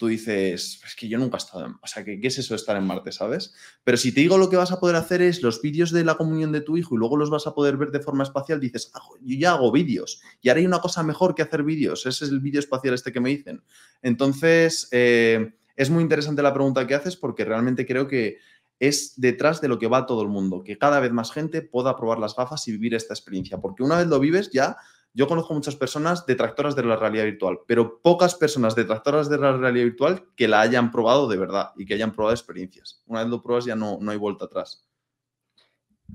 tú 0.01 0.08
dices, 0.08 0.81
es 0.84 0.96
que 0.96 1.08
yo 1.08 1.20
nunca 1.20 1.38
he 1.38 1.38
estado 1.38 1.63
en... 1.63 1.74
O 1.79 1.86
sea, 1.86 2.03
¿qué, 2.03 2.20
¿qué, 2.20 2.29
es 2.29 2.39
eso 2.39 2.55
de 2.55 2.58
estar 2.58 2.75
en 2.75 2.88
Marte, 2.88 3.12
sabes? 3.12 3.53
Pero 3.84 3.98
si 3.98 4.12
te 4.12 4.22
digo 4.22 4.36
lo 4.39 4.50
que 4.50 4.55
vas 4.55 4.72
a 4.72 4.79
poder 4.79 4.96
hacer 4.96 5.22
es 5.22 5.43
los 5.43 5.62
vídeos 5.62 5.91
de 5.91 6.03
la 6.03 6.15
comunión 6.15 6.51
de 6.51 6.62
tu 6.62 6.75
hijo 6.75 6.96
y 6.96 6.98
luego 6.98 7.17
los 7.17 7.29
vas 7.29 7.46
a 7.46 7.53
poder 7.53 7.77
ver 7.77 7.91
de 7.91 8.00
forma 8.00 8.24
espacial, 8.24 8.60
dices, 8.60 8.89
ah, 8.96 9.01
yo 9.22 9.38
ya 9.38 9.51
hago 9.51 9.72
vídeos. 9.72 10.20
Y 10.41 10.50
hay 10.50 10.65
una 10.65 10.79
cosa 10.79 11.03
mejor 11.03 11.36
que 11.36 11.43
hacer 11.43 11.62
vídeos. 11.62 12.08
Ese 12.08 12.25
es 12.25 12.31
el 12.31 12.39
vídeo 12.39 12.60
espacial 12.60 12.96
este 12.96 13.12
que 13.12 13.20
me 13.20 13.29
dicen. 13.29 13.62
Entonces, 14.01 14.88
eh, 14.89 15.53
es 15.75 15.91
muy 15.91 16.01
interesante 16.01 16.41
la 16.41 16.51
pregunta 16.51 16.88
que 16.88 16.96
haces 16.96 17.15
porque 17.15 17.46
realmente 17.46 17.86
creo 17.86 18.08
que 18.08 18.39
es 18.79 19.13
detrás 19.22 19.62
de 19.62 19.67
lo 19.67 19.77
que 19.77 19.86
va 19.86 20.08
todo 20.08 20.24
el 20.24 20.29
mundo, 20.29 20.63
que 20.63 20.79
cada 20.79 21.00
vez 21.00 21.12
más 21.12 21.31
gente 21.31 21.62
pueda 21.62 21.96
probar 21.96 22.17
las 22.17 22.36
gafas 22.36 22.67
y 22.67 22.72
vivir 22.72 22.96
esta 22.96 23.13
experiencia, 23.13 23.60
porque 23.60 23.84
una 23.84 24.00
vez 24.00 24.08
lo 24.08 24.20
vives 24.20 24.50
ya, 24.51 24.77
yo 25.13 25.27
conozco 25.27 25.53
muchas 25.53 25.75
personas 25.75 26.25
detractoras 26.25 26.75
de 26.75 26.83
la 26.83 26.95
realidad 26.95 27.25
virtual, 27.25 27.59
pero 27.67 28.01
pocas 28.01 28.35
personas 28.35 28.75
detractoras 28.75 29.29
de 29.29 29.37
la 29.37 29.57
realidad 29.57 29.85
virtual 29.85 30.25
que 30.35 30.47
la 30.47 30.61
hayan 30.61 30.91
probado 30.91 31.27
de 31.27 31.37
verdad 31.37 31.71
y 31.75 31.85
que 31.85 31.95
hayan 31.95 32.13
probado 32.13 32.33
experiencias. 32.33 33.03
Una 33.07 33.21
vez 33.21 33.29
lo 33.29 33.41
pruebas 33.41 33.65
ya 33.65 33.75
no, 33.75 33.97
no 33.99 34.11
hay 34.11 34.17
vuelta 34.17 34.45
atrás. 34.45 34.87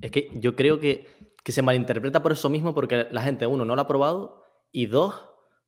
Es 0.01 0.11
que 0.11 0.31
yo 0.35 0.57
creo 0.57 0.81
que, 0.81 1.07
que 1.43 1.53
se 1.53 1.63
malinterpreta 1.63 2.23
por 2.23 2.33
eso 2.33 2.49
mismo, 2.49 2.75
porque 2.75 3.07
la 3.11 3.23
gente, 3.23 3.47
uno, 3.47 3.65
no 3.65 3.75
lo 3.75 3.83
ha 3.83 3.87
probado 3.87 4.43
y 4.73 4.87
dos, 4.87 5.15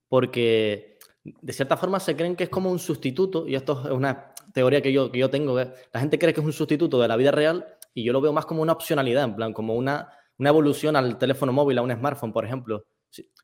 porque 0.09 0.99
de 1.25 1.53
cierta 1.53 1.77
forma 1.77 2.01
se 2.01 2.17
creen 2.17 2.37
que 2.37 2.45
es 2.45 2.51
como 2.51 2.71
un 2.71 2.79
sustituto, 2.79 3.47
y 3.47 3.55
esto 3.55 3.83
es 3.85 3.91
una 3.91 4.33
teoría 4.53 4.81
que 4.81 4.93
yo, 4.93 5.11
que 5.11 5.19
yo 5.19 5.31
tengo, 5.31 5.57
la 5.57 6.01
gente 6.01 6.19
cree 6.19 6.33
que 6.33 6.41
es 6.41 6.47
un 6.47 6.53
sustituto 6.53 7.01
de 7.01 7.09
la 7.09 7.17
vida 7.17 7.31
real 7.31 7.67
y 7.95 8.05
yo 8.05 8.13
lo 8.13 8.21
veo 8.21 8.33
más 8.33 8.47
como 8.47 8.63
una 8.63 8.73
opcionalidad, 8.73 9.25
en 9.25 9.37
plan, 9.37 9.53
como 9.53 9.75
una, 9.75 10.13
una 10.39 10.49
evolución 10.49 10.97
al 10.97 11.19
teléfono 11.19 11.53
móvil, 11.53 11.79
a 11.79 11.83
un 11.83 11.93
smartphone, 11.93 12.33
por 12.33 12.45
ejemplo. 12.45 12.85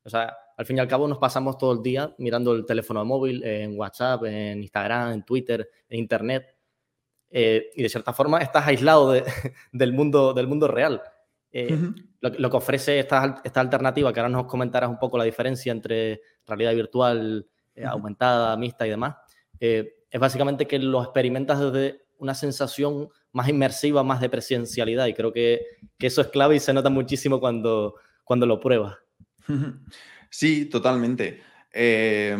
O 0.04 0.10
sea, 0.10 0.36
al 0.56 0.66
fin 0.66 0.76
y 0.76 0.80
al 0.80 0.88
cabo 0.88 1.08
nos 1.08 1.18
pasamos 1.18 1.58
todo 1.58 1.72
el 1.72 1.82
día 1.82 2.14
mirando 2.18 2.52
el 2.52 2.66
teléfono 2.66 3.04
móvil, 3.04 3.42
en 3.44 3.78
WhatsApp, 3.78 4.24
en 4.24 4.62
Instagram, 4.62 5.12
en 5.12 5.24
Twitter, 5.24 5.68
en 5.88 5.98
Internet, 5.98 6.56
eh, 7.30 7.70
y 7.74 7.82
de 7.82 7.88
cierta 7.88 8.12
forma 8.12 8.38
estás 8.38 8.66
aislado 8.66 9.12
de, 9.12 9.24
del, 9.72 9.92
mundo, 9.92 10.32
del 10.34 10.46
mundo 10.46 10.68
real. 10.68 11.02
Eh, 11.50 11.78
lo, 12.20 12.30
lo, 12.30 12.50
que 12.50 12.56
ofrece 12.56 12.98
esta, 12.98 13.40
esta 13.44 13.60
alternativa, 13.60 14.12
que 14.12 14.20
ahora 14.20 14.28
nos 14.28 14.46
comentarás 14.46 14.90
un 14.90 14.98
poco 14.98 15.18
la 15.18 15.24
diferencia 15.24 15.70
entre 15.70 16.20
realidad 16.46 16.74
virtual, 16.74 17.46
eh, 17.76 17.84
aumentada, 17.84 18.56
mixta 18.56 18.86
y 18.86 18.90
demás, 18.90 19.16
eh, 19.58 19.96
es 20.08 20.20
básicamente 20.20 20.66
que 20.66 20.78
lo 20.78 21.02
experimentas 21.02 21.58
desde 21.58 22.06
una 22.18 22.34
sensación 22.34 23.08
más 23.32 23.48
inmersiva, 23.48 24.04
más 24.04 24.20
de 24.20 24.28
presencialidad. 24.28 25.06
Y 25.06 25.14
creo 25.14 25.32
que, 25.32 25.60
que 25.98 26.06
eso 26.06 26.20
es 26.20 26.28
clave 26.28 26.54
y 26.54 26.60
se 26.60 26.72
nota 26.72 26.88
muchísimo 26.88 27.40
cuando, 27.40 27.96
cuando 28.22 28.46
lo 28.46 28.60
pruebas. 28.60 28.96
Sí, 30.30 30.64
totalmente. 30.64 31.42
Eh, 31.72 32.36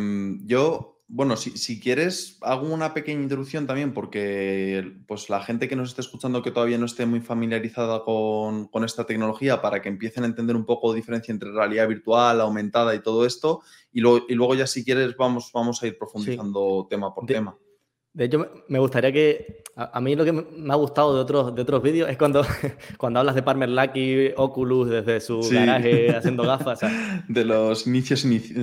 yo 0.46 0.94
bueno, 1.06 1.36
si, 1.36 1.80
quieres, 1.80 2.38
hago 2.40 2.66
una 2.72 2.94
pequeña 2.94 3.22
introducción 3.22 3.66
también, 3.66 3.92
porque 3.92 4.96
pues, 5.06 5.28
la 5.28 5.42
gente 5.42 5.68
que 5.68 5.76
nos 5.76 5.90
esté 5.90 6.00
escuchando 6.00 6.42
que 6.42 6.50
todavía 6.50 6.78
no 6.78 6.86
esté 6.86 7.04
muy 7.04 7.20
familiarizada 7.20 8.02
con, 8.02 8.68
esta 8.84 9.04
tecnología, 9.04 9.60
para 9.60 9.82
que 9.82 9.90
empiecen 9.90 10.24
a 10.24 10.26
entender 10.26 10.56
un 10.56 10.64
poco 10.64 10.90
la 10.90 10.96
diferencia 10.96 11.30
entre 11.30 11.52
realidad 11.52 11.86
virtual, 11.86 12.40
aumentada 12.40 12.94
y 12.94 13.00
todo 13.00 13.26
esto, 13.26 13.62
y, 13.92 14.00
y 14.00 14.34
luego 14.34 14.54
ya 14.54 14.66
si 14.66 14.82
quieres 14.82 15.16
vamos, 15.16 15.50
vamos 15.52 15.82
a 15.82 15.86
ir 15.86 15.98
profundizando 15.98 16.86
tema 16.88 17.14
por 17.14 17.26
tema. 17.26 17.56
De 18.14 18.26
hecho, 18.26 18.48
me 18.68 18.78
gustaría 18.78 19.12
que. 19.12 19.64
A, 19.76 20.00
mí 20.00 20.14
lo 20.14 20.24
que 20.24 20.30
me 20.30 20.72
ha 20.72 20.76
gustado 20.76 21.16
de 21.16 21.20
otros, 21.20 21.52
de 21.52 21.62
otros 21.62 21.82
vídeos 21.82 22.08
es 22.08 22.16
cuando, 22.16 22.46
cuando 22.96 23.18
hablas 23.18 23.34
de 23.34 23.42
Palmer 23.42 23.68
Lucky, 23.68 24.28
Oculus 24.36 24.88
desde 24.88 25.20
su 25.20 25.40
garaje 25.50 26.14
haciendo 26.14 26.44
gafas. 26.44 26.78
De 27.28 27.44
los 27.44 27.84
inicios, 27.88 28.20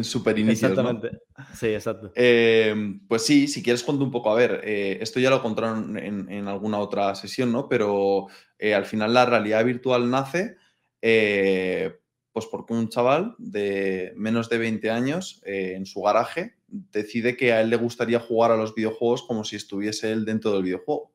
super 0.07 0.39
inicios. 0.39 0.71
Exactamente. 0.71 1.19
Sí, 1.53 1.67
exacto. 1.67 2.13
Eh, 2.15 2.97
pues 3.09 3.25
sí, 3.25 3.49
si 3.49 3.61
quieres, 3.61 3.83
cuento 3.83 4.05
un 4.05 4.11
poco. 4.11 4.31
A 4.31 4.35
ver, 4.35 4.61
eh, 4.63 4.99
esto 5.01 5.19
ya 5.19 5.29
lo 5.29 5.41
contaron 5.41 5.97
en, 5.97 6.31
en, 6.31 6.47
alguna 6.47 6.79
otra 6.79 7.13
sesión, 7.15 7.51
¿no? 7.51 7.67
Pero 7.67 8.27
eh, 8.57 8.73
al 8.73 8.85
final 8.85 9.13
la 9.13 9.25
realidad 9.25 9.65
virtual 9.65 10.09
nace. 10.09 10.55
pues 11.01 12.45
porque 12.49 12.73
un 12.73 12.87
chaval 12.87 13.35
de 13.37 14.13
menos 14.15 14.47
de 14.47 14.59
20 14.59 14.89
años 14.89 15.41
en 15.43 15.85
su 15.85 16.01
garaje 16.01 16.55
decide 16.71 17.35
que 17.35 17.53
a 17.53 17.61
él 17.61 17.69
le 17.69 17.75
gustaría 17.75 18.19
jugar 18.19 18.51
a 18.51 18.57
los 18.57 18.73
videojuegos 18.73 19.23
como 19.23 19.43
si 19.43 19.55
estuviese 19.55 20.11
él 20.11 20.25
dentro 20.25 20.51
del 20.53 20.63
videojuego. 20.63 21.11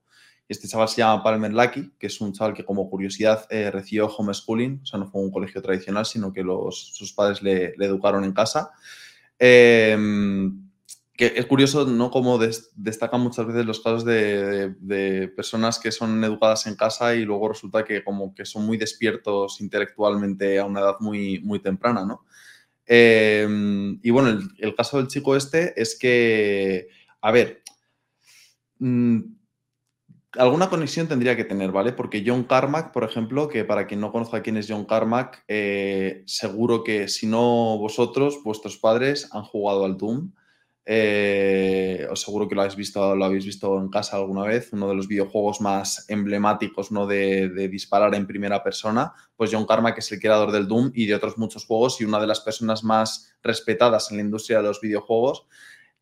Este 0.49 0.69
chaval 0.69 0.89
se 0.89 0.99
llama 0.99 1.25
Palmer 1.25 1.53
Lucky, 1.53 1.93
que 1.99 2.07
es 2.07 2.21
un 2.21 2.33
chaval 2.33 2.55
que 2.55 2.65
como 2.65 2.89
curiosidad 2.89 3.47
eh, 3.51 3.71
recibió 3.71 4.07
homeschooling, 4.07 4.81
o 4.83 4.87
sea, 4.87 5.01
no 5.01 5.11
fue 5.11 5.21
un 5.21 5.33
colegio 5.33 5.61
tradicional, 5.61 6.07
sino 6.07 6.33
que 6.33 6.45
sus 6.71 7.13
padres 7.13 7.43
le, 7.43 7.75
educaron 7.81 8.23
en 8.23 8.33
casa. 8.33 8.71
Em, 9.39 10.67
que 11.17 11.33
es 11.35 11.47
curioso, 11.47 11.87
¿no? 11.87 12.11
Como 12.11 12.39
destacan 12.39 13.23
muchas 13.23 13.47
veces 13.47 13.65
los 13.65 13.81
casos 13.81 14.05
de, 14.05 14.75
de, 14.79 15.29
personas 15.29 15.79
que 15.79 15.91
son 15.91 16.23
educadas 16.23 16.67
en 16.67 16.77
casa 16.77 17.15
y 17.15 17.25
luego 17.25 17.49
resulta 17.49 17.85
que 17.85 18.05
como 18.05 18.35
que 18.35 18.45
son 18.45 18.67
muy 18.67 18.77
despiertos 18.77 19.61
intelectualmente 19.61 20.59
a 20.59 20.67
una 20.67 20.81
edad 20.81 20.97
muy, 21.01 21.41
muy 21.41 21.59
temprana, 21.59 22.05
¿no? 22.05 22.27
Em, 22.87 23.99
y 24.03 24.11
bueno, 24.11 24.39
el, 24.59 24.75
caso 24.75 24.99
del 24.99 25.09
chico 25.09 25.37
este 25.37 25.81
es 25.81 25.99
que, 25.99 26.89
a 27.21 27.33
ver, 27.33 27.63
mm, 28.79 29.21
alguna 30.39 30.71
conexión 30.71 31.09
tendría 31.09 31.37
que 31.37 31.45
tener, 31.45 31.73
¿vale? 31.73 31.93
Porque 31.93 32.23
John 32.27 32.45
Carmack, 32.45 32.93
por 32.93 33.05
ejemplo, 33.05 33.49
que 33.49 33.65
para 33.65 33.87
quien 33.87 34.01
no 34.01 34.13
conozca 34.13 34.43
quién 34.43 34.57
es 34.57 34.67
John 34.69 34.85
Carmack, 34.85 35.45
eh, 35.49 36.23
seguro 36.27 36.85
que 36.85 37.09
si 37.09 37.27
no 37.27 37.79
vosotros, 37.79 38.43
vuestros 38.45 38.77
padres 38.79 39.29
han 39.33 39.43
jugado 39.43 39.85
al 39.85 39.97
Doom. 39.97 40.33
Eh, 40.89 42.07
os 42.09 42.21
seguro 42.21 42.47
que 42.47 42.55
lo 42.55 42.61
habéis 42.61 42.77
visto, 42.77 43.17
lo 43.17 43.25
habéis 43.25 43.45
visto 43.45 43.77
en 43.81 43.89
casa 43.89 44.17
alguna 44.17 44.45
vez, 44.45 44.73
uno 44.73 44.89
de 44.89 44.95
los 44.95 45.09
videojuegos 45.09 45.61
más 45.61 46.09
emblemáticos 46.09 46.93
¿no? 46.93 47.09
de, 47.09 47.49
disparar 47.69 48.15
en 48.15 48.25
primera 48.25 48.63
persona, 48.63 49.13
pues 49.35 49.51
John 49.53 49.67
Carmack 49.67 49.99
es 49.99 50.13
el 50.13 50.21
creador 50.21 50.53
del 50.53 50.69
Doom 50.69 50.93
y 50.95 51.07
de 51.07 51.17
otros 51.17 51.39
muchos 51.39 51.67
juegos 51.67 52.01
y 52.01 52.05
una 52.05 52.21
de 52.21 52.29
las 52.29 52.39
personas 52.39 52.85
más 52.85 53.35
respetadas 53.43 54.13
en 54.13 54.19
la 54.19 54.23
industria 54.23 54.59
de 54.59 54.65
los 54.69 54.81
videojuegos 54.81 55.49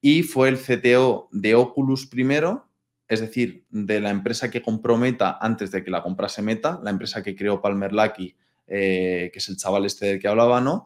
y 0.03 0.23
fue 0.23 0.51
el 0.51 0.59
CTO 0.59 1.31
de 1.33 1.55
Oculus 1.55 2.07
primero, 2.07 2.69
es 3.09 3.21
decir, 3.21 3.65
de 3.71 4.03
la 4.03 4.11
empresa 4.11 4.51
que 4.51 4.61
compró 4.61 4.99
Meta 4.99 5.39
antes 5.41 5.71
de 5.71 5.83
que 5.83 5.91
la 5.91 6.03
comprase 6.03 6.43
Meta, 6.43 6.79
la 6.83 6.91
empresa 6.91 7.23
que 7.23 7.35
creó 7.35 7.63
Palmer 7.63 7.95
Lucky, 7.95 8.37
eh, 8.67 9.31
que 9.33 9.39
es 9.39 9.49
el 9.49 9.57
chaval 9.57 9.87
este 9.87 10.07
del 10.07 10.21
que 10.21 10.29
hablaba, 10.29 10.61
¿no? 10.61 10.85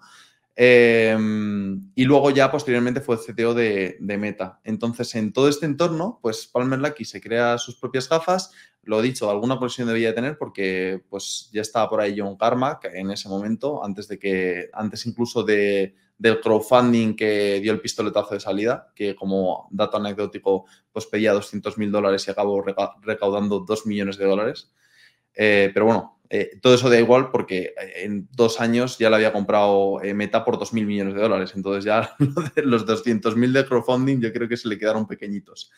Em, 0.60 1.92
y 1.94 2.02
luego 2.02 2.30
ya 2.32 2.50
posteriormente 2.50 3.00
fue 3.00 3.16
CTO 3.16 3.54
de, 3.54 3.96
Meta. 4.00 4.58
Entonces, 4.64 5.14
en 5.14 5.32
todo 5.32 5.48
este 5.48 5.66
entorno, 5.66 6.18
pues 6.20 6.48
Palmer 6.48 6.80
Lucky 6.80 7.04
se 7.04 7.20
crea 7.20 7.58
sus 7.58 7.76
propias 7.76 8.08
gafas. 8.08 8.50
Lo 8.82 9.00
dicho, 9.00 9.30
alguna 9.30 9.56
conexión 9.56 9.86
debía 9.86 10.16
tener 10.16 10.36
porque 10.36 11.00
pues 11.08 11.48
ya 11.52 11.60
estaba 11.60 11.88
por 11.88 12.00
ahí 12.00 12.16
John 12.18 12.36
Carmack 12.36 12.86
en 12.92 13.12
ese 13.12 13.28
momento, 13.28 13.84
antes 13.84 14.08
de 14.08 14.18
que, 14.18 14.68
antes 14.72 15.06
incluso 15.06 15.44
de, 15.44 15.94
del 16.18 16.40
crowdfunding 16.40 17.14
que 17.14 17.60
dio 17.60 17.70
el 17.70 17.80
pistoletazo 17.80 18.34
de 18.34 18.40
salida, 18.40 18.92
que 18.96 19.14
como 19.14 19.68
dato 19.70 19.98
anecdótico, 19.98 20.64
pues 20.90 21.06
pedía 21.06 21.34
200 21.34 21.78
mil 21.78 21.92
dólares 21.92 22.26
y 22.26 22.32
acabó 22.32 22.64
recaudando 23.02 23.60
2 23.60 23.86
millones 23.86 24.18
de 24.18 24.24
dólares. 24.24 24.72
Eh, 25.34 25.70
pero 25.72 25.86
bueno, 25.86 26.17
eh, 26.30 26.58
todo 26.60 26.74
eso 26.74 26.90
da 26.90 26.98
igual 26.98 27.30
porque 27.30 27.74
eh, 27.80 28.04
en 28.04 28.28
dos 28.32 28.60
años 28.60 28.98
ya 28.98 29.08
le 29.08 29.16
había 29.16 29.32
comprado 29.32 30.02
eh, 30.02 30.12
Meta 30.12 30.44
por 30.44 30.58
2.000 30.58 30.84
millones 30.84 31.14
de 31.14 31.20
dólares. 31.20 31.52
Entonces 31.54 31.84
ya 31.84 32.14
los 32.56 32.86
200.000 32.86 33.52
de 33.52 33.64
crowdfunding 33.64 34.20
yo 34.20 34.32
creo 34.32 34.48
que 34.48 34.56
se 34.56 34.68
le 34.68 34.78
quedaron 34.78 35.06
pequeñitos. 35.06 35.70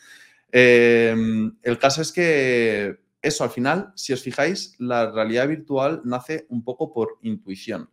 el 0.51 1.77
caso 1.79 2.01
es 2.01 2.11
que 2.11 2.99
eso, 3.21 3.43
al 3.43 3.51
final, 3.51 3.93
si 3.95 4.13
os 4.13 4.21
fijáis, 4.21 4.75
la 4.79 5.11
realidad 5.11 5.47
virtual 5.47 6.01
nace 6.03 6.45
un 6.49 6.63
poco 6.63 6.91
por 6.91 7.19
intuición 7.21 7.89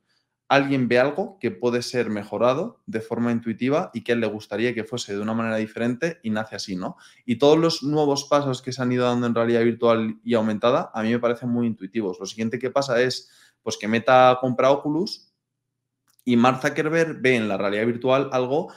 alguien 0.49 0.89
ve 0.89 0.99
algo 0.99 1.39
que 1.39 1.51
puede 1.51 1.83
ser 1.83 2.09
mejorado 2.09 2.81
de 2.87 3.01
forma 3.01 3.31
intuitiva 3.33 3.91
y 3.93 4.03
que 4.03 4.13
él 4.13 4.21
le 4.21 4.27
gustaría 4.27 4.75
que 4.75 4.85
fuese 4.85 5.15
de 5.15 5.21
una 5.21 5.35
manera 5.35 5.57
diferente 5.57 6.19
y 6.23 6.31
nace 6.31 6.57
así, 6.57 6.75
¿no? 6.75 6.97
Y 7.27 7.37
todos 7.37 7.59
los 7.59 7.83
nuevos 7.83 8.25
pasos 8.25 8.63
que 8.63 8.73
se 8.73 8.81
han 8.81 8.91
ido 8.91 9.05
dando 9.05 9.27
en 9.27 9.35
realidad 9.35 9.63
virtual 9.63 10.19
y 10.25 10.35
aumentada 10.35 10.91
a 10.95 11.03
mí 11.03 11.11
me 11.11 11.19
parecen 11.19 11.51
muy 11.51 11.67
intuitivos. 11.67 12.19
Lo 12.19 12.27
siguiente 12.27 12.59
que 12.59 12.71
pasa 12.71 13.01
es 13.01 13.31
pues 13.63 13.77
que 13.77 13.89
Meta 13.89 14.39
compra 14.41 14.71
Oculus 14.71 15.31
Y 16.25 16.37
Mark 16.37 16.61
Zuckerberg 16.63 17.21
ve 17.21 17.37
en 17.37 17.49
la 17.49 17.59
realidad 17.59 17.87
virtual 17.87 18.31
algo 18.33 18.73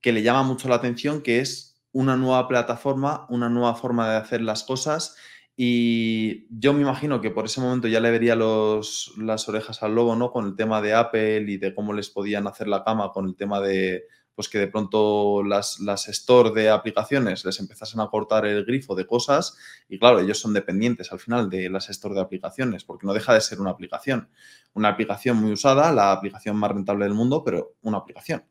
que 0.00 0.12
le 0.12 0.22
llama 0.22 0.42
mucho 0.42 0.68
la 0.68 0.76
atención, 0.76 1.22
que 1.22 1.38
es 1.40 1.80
una 1.92 2.16
nueva 2.16 2.48
plataforma, 2.48 3.26
una 3.28 3.48
nueva 3.48 3.74
forma 3.74 4.10
de 4.10 4.16
hacer 4.16 4.40
las 4.40 4.64
cosas. 4.64 5.16
Y 5.56 6.46
yo 6.48 6.72
me 6.72 6.80
imagino 6.80 7.20
que 7.20 7.30
por 7.30 7.44
ese 7.44 7.60
momento 7.60 7.86
ya 7.86 8.00
le 8.00 8.10
vería 8.10 8.34
los, 8.34 9.12
las 9.18 9.48
orejas 9.48 9.82
al 9.82 9.94
lobo, 9.94 10.16
¿no? 10.16 10.32
Con 10.32 10.46
el 10.46 10.56
tema 10.56 10.80
de 10.80 10.94
Apple 10.94 11.44
y 11.46 11.58
de 11.58 11.74
cómo 11.74 11.92
les 11.92 12.08
podían 12.10 12.46
hacer 12.46 12.68
la 12.68 12.82
cama, 12.84 13.12
con 13.12 13.26
el 13.26 13.36
tema 13.36 13.60
de, 13.60 14.04
pues 14.34 14.48
que 14.48 14.58
de 14.58 14.68
pronto 14.68 15.42
las, 15.42 15.78
las 15.80 16.08
store 16.08 16.50
de 16.52 16.70
aplicaciones 16.70 17.44
les 17.44 17.60
empezasen 17.60 18.00
a 18.00 18.08
cortar 18.08 18.46
el 18.46 18.64
grifo 18.64 18.94
de 18.94 19.06
cosas 19.06 19.56
y 19.88 19.98
claro, 19.98 20.20
ellos 20.20 20.38
son 20.38 20.54
dependientes 20.54 21.12
al 21.12 21.20
final 21.20 21.50
de 21.50 21.68
las 21.68 21.90
store 21.90 22.14
de 22.14 22.22
aplicaciones 22.22 22.84
porque 22.84 23.06
no 23.06 23.12
deja 23.12 23.34
de 23.34 23.40
ser 23.40 23.60
una 23.60 23.70
aplicación. 23.70 24.30
Una 24.74 24.88
aplicación 24.88 25.36
muy 25.36 25.52
usada, 25.52 25.92
la 25.92 26.12
aplicación 26.12 26.56
más 26.56 26.70
rentable 26.70 27.04
del 27.04 27.14
mundo, 27.14 27.44
pero 27.44 27.74
una 27.82 27.98
aplicación. 27.98 28.44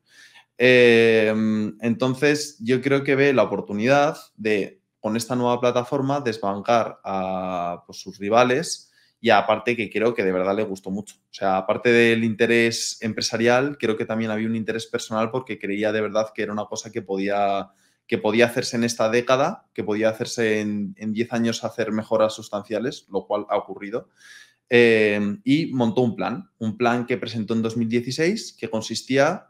Em, 0.57 1.75
entonces, 1.81 2.57
yo 2.59 2.81
creo 2.81 3.03
que 3.03 3.15
ve 3.15 3.33
la 3.33 3.41
oportunidad 3.41 4.17
de, 4.37 4.80
con 5.01 5.17
esta 5.17 5.35
nueva 5.35 5.59
plataforma, 5.59 6.21
desbancar 6.21 6.99
a 7.03 7.83
pues, 7.85 7.99
sus 7.99 8.17
rivales 8.17 8.93
y 9.19 9.29
aparte 9.29 9.75
que 9.75 9.89
creo 9.89 10.13
que 10.13 10.23
de 10.23 10.31
verdad 10.31 10.55
le 10.55 10.63
gustó 10.63 10.89
mucho. 10.89 11.15
O 11.17 11.33
sea, 11.33 11.57
aparte 11.57 11.91
del 11.91 12.23
interés 12.23 12.97
empresarial, 13.01 13.77
creo 13.77 13.97
que 13.97 14.05
también 14.05 14.31
había 14.31 14.47
un 14.47 14.55
interés 14.55 14.85
personal 14.85 15.29
porque 15.29 15.59
creía 15.59 15.91
de 15.91 16.01
verdad 16.01 16.31
que 16.33 16.43
era 16.43 16.53
una 16.53 16.65
cosa 16.65 16.89
que 16.91 17.01
podía, 17.01 17.71
que 18.07 18.17
podía 18.17 18.45
hacerse 18.45 18.77
en 18.77 18.85
esta 18.85 19.09
década, 19.09 19.67
que 19.73 19.83
podía 19.83 20.07
hacerse 20.07 20.61
en 20.61 20.95
10 20.95 21.33
años 21.33 21.65
hacer 21.65 21.91
mejoras 21.91 22.33
sustanciales, 22.33 23.05
lo 23.11 23.27
cual 23.27 23.45
ha 23.49 23.57
ocurrido. 23.57 24.07
Em, 24.73 25.41
y 25.43 25.65
montó 25.73 25.99
un 25.99 26.15
plan, 26.15 26.49
un 26.57 26.77
plan 26.77 27.05
que 27.05 27.17
presentó 27.17 27.53
en 27.53 27.61
2016 27.61 28.55
que 28.57 28.69
consistía 28.69 29.47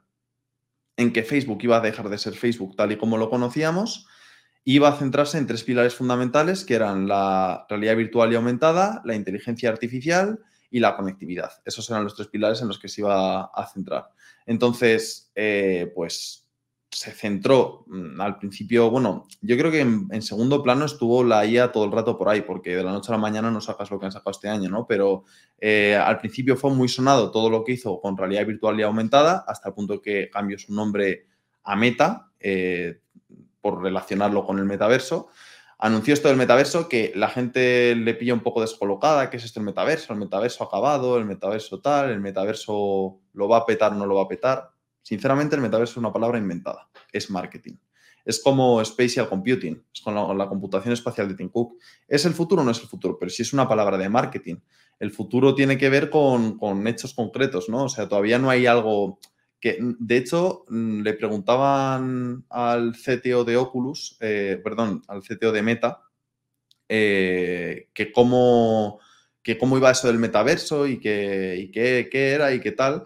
en 0.97 1.13
que 1.13 1.21
Facebook 1.21 1.59
iba 1.61 1.77
a 1.77 1.81
dejar 1.81 2.09
de 2.09 2.17
ser 2.17 2.33
Facebook 2.33 2.75
tal 2.75 2.91
y 2.91 2.97
como 2.97 3.19
lo 3.19 3.29
conocíamos, 3.29 4.07
iba 4.63 4.89
a 4.89 4.95
centrarse 4.95 5.37
en 5.37 5.47
tres 5.47 5.63
pilares 5.63 5.95
fundamentales 5.95 6.65
que 6.65 6.75
eran 6.75 7.07
la 7.07 7.65
realidad 7.69 7.95
virtual 7.95 8.31
y 8.31 8.35
aumentada, 8.35 9.01
la 9.05 9.15
inteligencia 9.15 9.69
artificial 9.69 10.39
y 10.69 10.79
la 10.79 10.95
conectividad. 10.95 11.51
Esos 11.65 11.89
eran 11.89 12.03
los 12.03 12.15
tres 12.15 12.27
pilares 12.27 12.61
en 12.61 12.67
los 12.67 12.79
que 12.79 12.87
se 12.87 13.01
iba 13.01 13.45
a 13.45 13.67
centrar. 13.67 14.09
Entonces, 14.45 15.31
eh, 15.35 15.91
pues 15.95 16.41
se 16.91 17.11
centró 17.11 17.85
mm, 17.87 18.19
al 18.19 18.37
principio, 18.37 18.89
bueno, 18.91 19.25
yo 19.41 19.57
creo 19.57 19.71
que 19.71 19.79
en, 19.79 20.21
segundo 20.21 20.61
plano 20.61 20.85
estuvo 20.85 21.23
la 21.23 21.45
IA 21.45 21.71
todo 21.71 21.85
el 21.85 21.91
rato 21.91 22.17
por 22.17 22.27
ahí, 22.29 22.41
porque 22.41 22.75
de 22.75 22.83
la 22.83 22.91
noche 22.91 23.11
a 23.11 23.15
la 23.15 23.21
mañana 23.21 23.49
no 23.49 23.61
sacas 23.61 23.89
lo 23.89 23.99
que 23.99 24.07
han 24.07 24.11
sacado 24.11 24.31
este 24.31 24.49
año, 24.49 24.69
¿no? 24.69 24.85
Pero 24.85 25.23
eh, 25.57 25.95
al 25.95 26.19
principio 26.19 26.57
fue 26.57 26.71
muy 26.71 26.89
sonado 26.89 27.31
todo 27.31 27.49
lo 27.49 27.63
que 27.63 27.73
hizo 27.73 27.99
con 28.01 28.17
realidad 28.17 28.45
virtual 28.45 28.79
y 28.79 28.83
aumentada, 28.83 29.45
hasta 29.47 29.69
el 29.69 29.75
punto 29.75 30.01
que 30.01 30.29
cambió 30.29 30.57
su 30.59 30.73
nombre 30.73 31.27
a 31.63 31.75
Meta, 31.75 32.31
eh, 32.39 32.99
por 33.61 33.81
relacionarlo 33.81 34.45
con 34.45 34.59
el 34.59 34.65
metaverso. 34.65 35.29
Anunció 35.77 36.13
esto 36.13 36.27
del 36.27 36.37
metaverso 36.37 36.89
que 36.89 37.11
la 37.15 37.29
gente 37.29 37.95
le 37.95 38.13
pilla 38.13 38.33
un 38.33 38.41
poco 38.41 38.61
descolocada, 38.61 39.29
¿qué 39.29 39.37
es 39.37 39.45
esto 39.45 39.59
el 39.59 39.65
metaverso? 39.65 40.13
El 40.13 40.19
metaverso 40.19 40.63
acabado, 40.63 41.17
el 41.17 41.25
metaverso 41.25 41.79
tal, 41.81 42.11
el 42.11 42.19
metaverso 42.19 43.19
lo 43.33 43.47
va 43.47 43.57
a 43.57 43.65
petar 43.65 43.93
o 43.93 43.95
no 43.95 44.05
lo 44.05 44.15
va 44.15 44.23
a 44.23 44.27
petar 44.27 44.71
Sinceramente, 45.01 45.55
el 45.55 45.61
metaverso 45.61 45.93
es 45.93 45.97
una 45.97 46.13
palabra 46.13 46.37
inventada, 46.37 46.89
es 47.11 47.29
marketing. 47.29 47.75
Es 48.23 48.39
como 48.39 48.83
spatial 48.85 49.27
computing, 49.27 49.83
es 49.93 50.01
con 50.01 50.37
la, 50.37 50.47
computación 50.47 50.93
espacial 50.93 51.27
de 51.27 51.33
Tim 51.33 51.49
Cook. 51.49 51.79
¿Es 52.07 52.23
el 52.25 52.33
futuro 52.33 52.61
o 52.61 52.65
no 52.65 52.71
es 52.71 52.79
el 52.79 52.87
futuro? 52.87 53.17
Pero 53.19 53.31
si 53.31 53.41
es 53.41 53.51
una 53.51 53.67
palabra 53.67 53.97
de 53.97 54.09
marketing. 54.09 54.57
El 54.99 55.09
futuro 55.09 55.55
tiene 55.55 55.79
que 55.79 55.89
ver 55.89 56.11
con, 56.11 56.59
hechos 56.85 57.15
concretos, 57.15 57.67
¿no? 57.67 57.85
O 57.85 57.89
sea, 57.89 58.07
todavía 58.07 58.37
no 58.37 58.51
hay 58.51 58.67
algo 58.67 59.17
que, 59.61 59.77
de 59.79 60.17
hecho, 60.17 60.65
le 60.69 61.13
preguntaban 61.13 62.43
al 62.49 62.93
CTO 62.93 63.45
de 63.45 63.57
Oculus, 63.57 64.17
eh, 64.19 64.59
perdón, 64.61 65.03
al 65.07 65.21
CTO 65.21 65.51
de 65.51 65.61
Meta, 65.61 66.01
eh, 66.89 67.87
que 67.93 68.11
cómo 68.11 68.99
que 69.43 69.57
cómo 69.57 69.77
iba 69.77 69.89
eso 69.89 70.07
del 70.07 70.19
metaverso 70.19 70.85
y, 70.85 70.99
que, 70.99 71.71
qué, 71.73 72.31
era 72.31 72.53
y 72.53 72.59
qué 72.59 72.71
tal. 72.71 73.05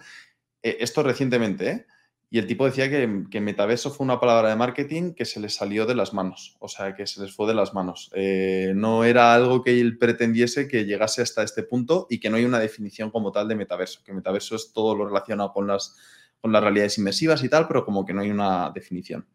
Eh, 0.63 0.77
esto 0.79 1.03
recientemente. 1.03 1.85
Y 2.29 2.39
el 2.39 2.47
tipo 2.47 2.65
decía 2.65 2.89
que, 2.89 3.39
metaverso 3.39 3.91
fue 3.91 4.03
una 4.03 4.19
palabra 4.19 4.49
de 4.49 4.57
marketing 4.57 5.13
que 5.13 5.23
se 5.23 5.39
les 5.39 5.55
salió 5.55 5.85
de 5.85 5.95
las 5.95 6.13
manos, 6.13 6.57
o 6.59 6.67
sea, 6.67 6.93
que 6.93 7.07
se 7.07 7.21
les 7.21 7.33
fue 7.33 7.47
de 7.47 7.53
las 7.53 7.73
manos. 7.73 8.11
No 8.73 9.05
era 9.05 9.33
algo 9.33 9.63
que 9.63 9.79
él 9.79 9.97
pretendiese 9.97 10.67
que 10.67 10.85
llegase 10.85 11.21
hasta 11.21 11.43
este 11.43 11.63
punto 11.63 12.07
y 12.09 12.19
que 12.19 12.29
no 12.29 12.35
hay 12.35 12.43
una 12.43 12.59
definición 12.59 13.11
como 13.11 13.31
tal 13.31 13.47
de 13.47 13.55
metaverso, 13.55 14.01
que 14.03 14.11
metaverso 14.11 14.55
es 14.55 14.73
todo 14.73 14.95
lo 14.95 15.05
relacionado 15.05 15.53
con 15.53 15.67
las, 15.67 15.95
con 16.45 16.51
las 16.51 16.61
realidades 16.61 16.99
inmersivas 16.99 17.43
y 17.43 17.49
tal, 17.49 17.67
pero 17.67 17.83
como 17.83 18.05
que 18.05 18.13
no 18.13 18.21
hay 18.21 18.29
una 18.29 18.69
definición. 18.69 19.25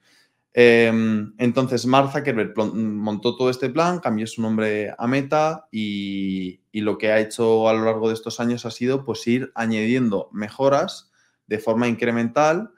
Em, 0.52 1.34
entonces, 1.38 1.84
Mark 1.84 2.12
Zuckerberg 2.12 2.54
montó 2.72 3.36
todo 3.36 3.50
este 3.50 3.68
plan, 3.68 3.98
cambió 3.98 4.28
su 4.28 4.40
nombre 4.40 4.94
a 4.96 5.08
Meta 5.08 5.66
y, 5.72 6.60
lo 6.72 6.98
que 6.98 7.10
ha 7.10 7.18
hecho 7.18 7.68
a 7.68 7.74
lo 7.74 7.84
largo 7.84 8.06
de 8.06 8.14
estos 8.14 8.38
años 8.38 8.64
ha 8.64 8.70
sido 8.70 9.04
pues 9.04 9.26
ir 9.26 9.50
añadiendo 9.56 10.28
mejoras 10.30 11.10
de 11.48 11.58
forma 11.58 11.88
incremental, 11.88 12.70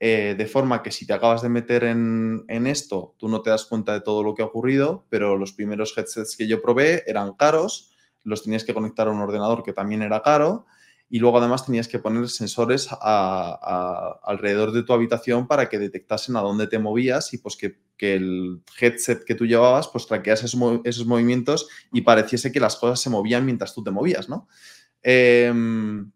eh, 0.00 0.34
de 0.36 0.46
forma 0.46 0.82
que 0.82 0.90
si 0.90 1.06
te 1.06 1.12
acabas 1.12 1.42
de 1.42 1.48
meter 1.48 1.84
en, 1.84 2.44
esto, 2.66 3.14
tú 3.18 3.28
no 3.28 3.40
te 3.40 3.50
das 3.50 3.66
cuenta 3.66 3.92
de 3.92 4.00
todo 4.00 4.24
lo 4.24 4.34
que 4.34 4.42
ha 4.42 4.46
ocurrido, 4.46 5.06
pero 5.10 5.36
los 5.36 5.52
primeros 5.52 5.96
headsets 5.96 6.36
que 6.36 6.48
yo 6.48 6.60
probé 6.60 7.04
eran 7.06 7.34
caros, 7.34 7.92
los 8.24 8.42
tenías 8.42 8.64
que 8.64 8.74
conectar 8.74 9.06
a 9.06 9.12
un 9.12 9.20
ordenador 9.20 9.62
que 9.62 9.72
también 9.72 10.02
era 10.02 10.22
caro, 10.22 10.66
y 11.08 11.20
luego 11.20 11.38
además 11.38 11.64
tenías 11.64 11.86
que 11.86 11.98
poner 11.98 12.28
sensores 12.28 12.88
alrededor 13.00 14.72
de 14.72 14.82
tu 14.82 14.92
habitación 14.92 15.46
para 15.46 15.68
que 15.68 15.78
detectasen 15.78 16.36
a 16.36 16.40
dónde 16.40 16.66
te 16.66 16.78
movías 16.78 17.32
y 17.32 17.38
pues 17.38 17.56
que, 17.56 17.78
el 17.98 18.60
headset 18.78 19.24
que 19.24 19.34
tú 19.34 19.46
llevabas 19.46 19.88
pues 19.88 20.06
traquease 20.06 20.46
esos, 20.46 20.80
esos, 20.84 21.06
movimientos 21.06 21.68
y 21.92 22.02
pareciese 22.02 22.52
que 22.52 22.60
las 22.60 22.76
cosas 22.76 23.00
se 23.00 23.08
movían 23.08 23.46
mientras 23.46 23.74
tú 23.74 23.82
te 23.82 23.90
movías, 23.90 24.28
¿no? 24.28 24.48
Em, 25.02 26.10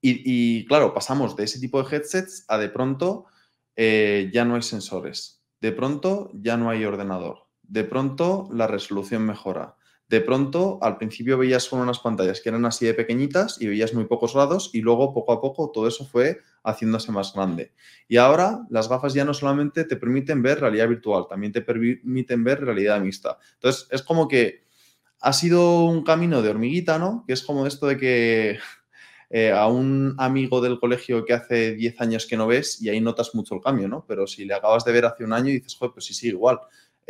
y, 0.00 0.64
claro, 0.66 0.94
pasamos 0.94 1.34
de 1.36 1.44
ese 1.44 1.58
tipo 1.58 1.82
de 1.82 1.94
headsets 1.94 2.44
a 2.46 2.56
de 2.56 2.68
pronto 2.68 3.26
eh, 3.74 4.30
ya 4.32 4.44
no 4.44 4.54
hay 4.54 4.62
sensores, 4.62 5.42
de 5.60 5.72
pronto 5.72 6.30
ya 6.34 6.56
no 6.56 6.70
hay 6.70 6.84
ordenador, 6.84 7.48
de 7.62 7.82
pronto 7.84 8.48
la 8.52 8.68
resolución 8.68 9.26
mejora, 9.26 9.76
de 10.08 10.20
pronto 10.22 10.78
al 10.80 10.96
principio 10.96 11.36
veías 11.36 11.64
solo 11.64 11.82
unas 11.82 11.98
pantallas 11.98 12.40
que 12.40 12.48
eran 12.48 12.64
así 12.64 12.86
de 12.86 12.94
pequeñitas 12.94 13.60
y 13.60 13.66
veías 13.66 13.92
muy 13.92 14.06
pocos 14.06 14.34
lados 14.34 14.70
y 14.72 14.80
luego 14.80 15.12
poco 15.12 15.32
a 15.32 15.40
poco 15.40 15.70
todo 15.70 15.86
eso 15.86 16.06
fue 16.06 16.40
haciéndose 16.64 17.12
más 17.12 17.34
grande. 17.34 17.72
Y 18.08 18.16
ahora 18.16 18.66
las 18.70 18.88
gafas 18.88 19.12
ya 19.12 19.24
no 19.24 19.34
solamente 19.34 19.84
te 19.84 19.96
permiten 19.96 20.42
ver 20.42 20.60
realidad 20.60 20.88
virtual, 20.88 21.26
también 21.28 21.52
te 21.52 21.60
permiten 21.60 22.42
ver 22.42 22.64
realidad 22.64 23.00
mixta. 23.00 23.38
Entonces 23.54 23.86
es 23.90 24.02
como 24.02 24.28
que 24.28 24.66
ha 25.20 25.32
sido 25.32 25.84
un 25.84 26.04
camino 26.04 26.42
de 26.42 26.50
hormiguita, 26.50 26.98
¿no? 26.98 27.24
Que 27.26 27.34
es 27.34 27.42
como 27.42 27.66
esto 27.66 27.86
de 27.86 27.98
que 27.98 28.58
eh, 29.30 29.52
a 29.52 29.66
un 29.66 30.14
amigo 30.18 30.62
del 30.62 30.78
colegio 30.78 31.24
que 31.26 31.34
hace 31.34 31.74
10 31.74 32.00
años 32.00 32.26
que 32.26 32.36
no 32.38 32.46
ves 32.46 32.80
y 32.80 32.88
ahí 32.88 33.00
notas 33.00 33.34
mucho 33.34 33.54
el 33.54 33.60
cambio, 33.60 33.88
¿no? 33.88 34.06
Pero 34.08 34.26
si 34.26 34.46
le 34.46 34.54
acabas 34.54 34.84
de 34.84 34.92
ver 34.92 35.04
hace 35.04 35.24
un 35.24 35.34
año 35.34 35.50
y 35.50 35.54
dices, 35.54 35.76
joder, 35.76 35.92
pues 35.92 36.06
sí, 36.06 36.14
sí, 36.14 36.28
igual. 36.28 36.60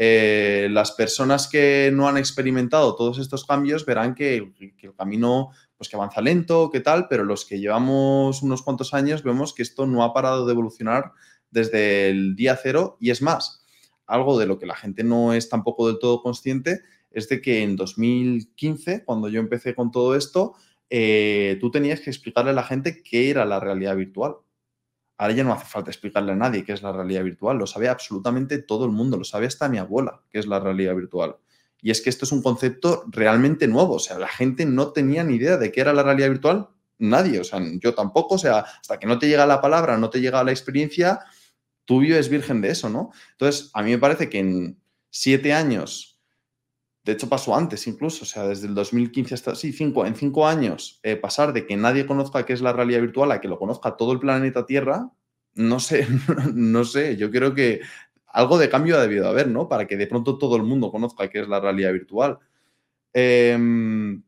Eh, 0.00 0.68
las 0.70 0.92
personas 0.92 1.48
que 1.48 1.90
no 1.92 2.06
han 2.06 2.16
experimentado 2.16 2.94
todos 2.94 3.18
estos 3.18 3.44
cambios 3.44 3.84
verán 3.84 4.14
que, 4.14 4.36
el 4.36 4.94
camino 4.94 5.50
pues 5.76 5.88
que 5.88 5.96
avanza 5.96 6.20
lento, 6.20 6.70
que 6.70 6.78
tal, 6.78 7.08
pero 7.08 7.24
los 7.24 7.44
que 7.44 7.58
llevamos 7.58 8.40
unos 8.42 8.62
cuantos 8.62 8.94
años 8.94 9.24
vemos 9.24 9.52
que 9.52 9.62
esto 9.62 9.86
no 9.86 10.04
ha 10.04 10.14
parado 10.14 10.46
de 10.46 10.52
evolucionar 10.52 11.10
desde 11.50 12.10
el 12.10 12.36
día 12.36 12.56
cero 12.62 12.96
y 13.00 13.10
es 13.10 13.22
más, 13.22 13.64
algo 14.06 14.38
de 14.38 14.46
lo 14.46 14.60
que 14.60 14.66
la 14.66 14.76
gente 14.76 15.02
no 15.02 15.32
es 15.32 15.48
tampoco 15.48 15.88
del 15.88 15.98
todo 15.98 16.22
consciente 16.22 16.80
es 17.10 17.28
de 17.28 17.40
que 17.40 17.62
en 17.64 17.74
2015, 17.74 19.04
cuando 19.04 19.28
yo 19.28 19.40
empecé 19.40 19.74
con 19.74 19.90
todo 19.90 20.14
esto, 20.14 20.54
eh, 20.90 21.58
tú 21.60 21.72
tenías 21.72 22.00
que 22.00 22.10
explicarle 22.10 22.52
a 22.52 22.54
la 22.54 22.62
gente 22.62 23.02
qué 23.02 23.30
era 23.30 23.44
la 23.44 23.58
realidad 23.58 23.96
virtual. 23.96 24.36
Ahora 25.18 25.34
ya 25.34 25.44
no 25.44 25.52
hace 25.52 25.66
falta 25.66 25.90
explicarle 25.90 26.32
a 26.32 26.36
nadie 26.36 26.64
qué 26.64 26.72
es 26.72 26.82
la 26.82 26.92
realidad 26.92 27.24
virtual, 27.24 27.58
lo 27.58 27.66
sabe 27.66 27.88
absolutamente 27.88 28.58
todo 28.58 28.84
el 28.84 28.92
mundo, 28.92 29.16
lo 29.16 29.24
sabe 29.24 29.46
hasta 29.46 29.68
mi 29.68 29.78
abuela 29.78 30.22
qué 30.30 30.38
es 30.38 30.46
la 30.46 30.60
realidad 30.60 30.94
virtual. 30.94 31.36
Y 31.82 31.90
es 31.90 32.00
que 32.00 32.08
esto 32.08 32.24
es 32.24 32.32
un 32.32 32.42
concepto 32.42 33.04
realmente 33.08 33.66
nuevo, 33.66 33.94
o 33.94 33.98
sea, 33.98 34.18
la 34.18 34.28
gente 34.28 34.64
no 34.64 34.92
tenía 34.92 35.24
ni 35.24 35.34
idea 35.34 35.56
de 35.56 35.72
qué 35.72 35.80
era 35.80 35.92
la 35.92 36.04
realidad 36.04 36.30
virtual, 36.30 36.68
nadie, 36.98 37.40
o 37.40 37.44
sea, 37.44 37.60
yo 37.80 37.94
tampoco, 37.94 38.36
o 38.36 38.38
sea, 38.38 38.60
hasta 38.60 38.98
que 38.98 39.06
no 39.06 39.18
te 39.18 39.28
llega 39.28 39.44
la 39.46 39.60
palabra, 39.60 39.98
no 39.98 40.08
te 40.08 40.20
llega 40.20 40.42
la 40.44 40.52
experiencia, 40.52 41.20
tú 41.84 42.00
vives 42.00 42.28
virgen 42.28 42.60
de 42.60 42.70
eso, 42.70 42.88
¿no? 42.88 43.10
Entonces, 43.32 43.70
a 43.74 43.82
mí 43.82 43.90
me 43.90 43.98
parece 43.98 44.28
que 44.28 44.38
en 44.38 44.80
siete 45.10 45.52
años 45.52 46.07
de 47.08 47.14
hecho, 47.14 47.26
pasó 47.26 47.56
antes 47.56 47.86
incluso, 47.86 48.24
o 48.24 48.26
sea, 48.26 48.46
desde 48.46 48.66
el 48.66 48.74
2015 48.74 49.32
hasta, 49.32 49.54
sí, 49.54 49.72
cinco, 49.72 50.04
en 50.04 50.14
cinco 50.14 50.46
años, 50.46 51.00
eh, 51.02 51.16
pasar 51.16 51.54
de 51.54 51.64
que 51.66 51.74
nadie 51.74 52.04
conozca 52.04 52.44
qué 52.44 52.52
es 52.52 52.60
la 52.60 52.74
realidad 52.74 53.00
virtual 53.00 53.32
a 53.32 53.40
que 53.40 53.48
lo 53.48 53.58
conozca 53.58 53.96
todo 53.96 54.12
el 54.12 54.18
planeta 54.18 54.66
Tierra, 54.66 55.10
no 55.54 55.80
sé, 55.80 56.06
no 56.54 56.84
sé, 56.84 57.16
yo 57.16 57.30
creo 57.30 57.54
que 57.54 57.80
algo 58.26 58.58
de 58.58 58.68
cambio 58.68 58.98
ha 58.98 59.00
debido 59.00 59.26
haber, 59.26 59.48
¿no? 59.48 59.70
Para 59.70 59.86
que 59.86 59.96
de 59.96 60.06
pronto 60.06 60.36
todo 60.36 60.56
el 60.56 60.64
mundo 60.64 60.90
conozca 60.90 61.30
qué 61.30 61.40
es 61.40 61.48
la 61.48 61.60
realidad 61.60 61.94
virtual. 61.94 62.40
Em, 63.14 64.22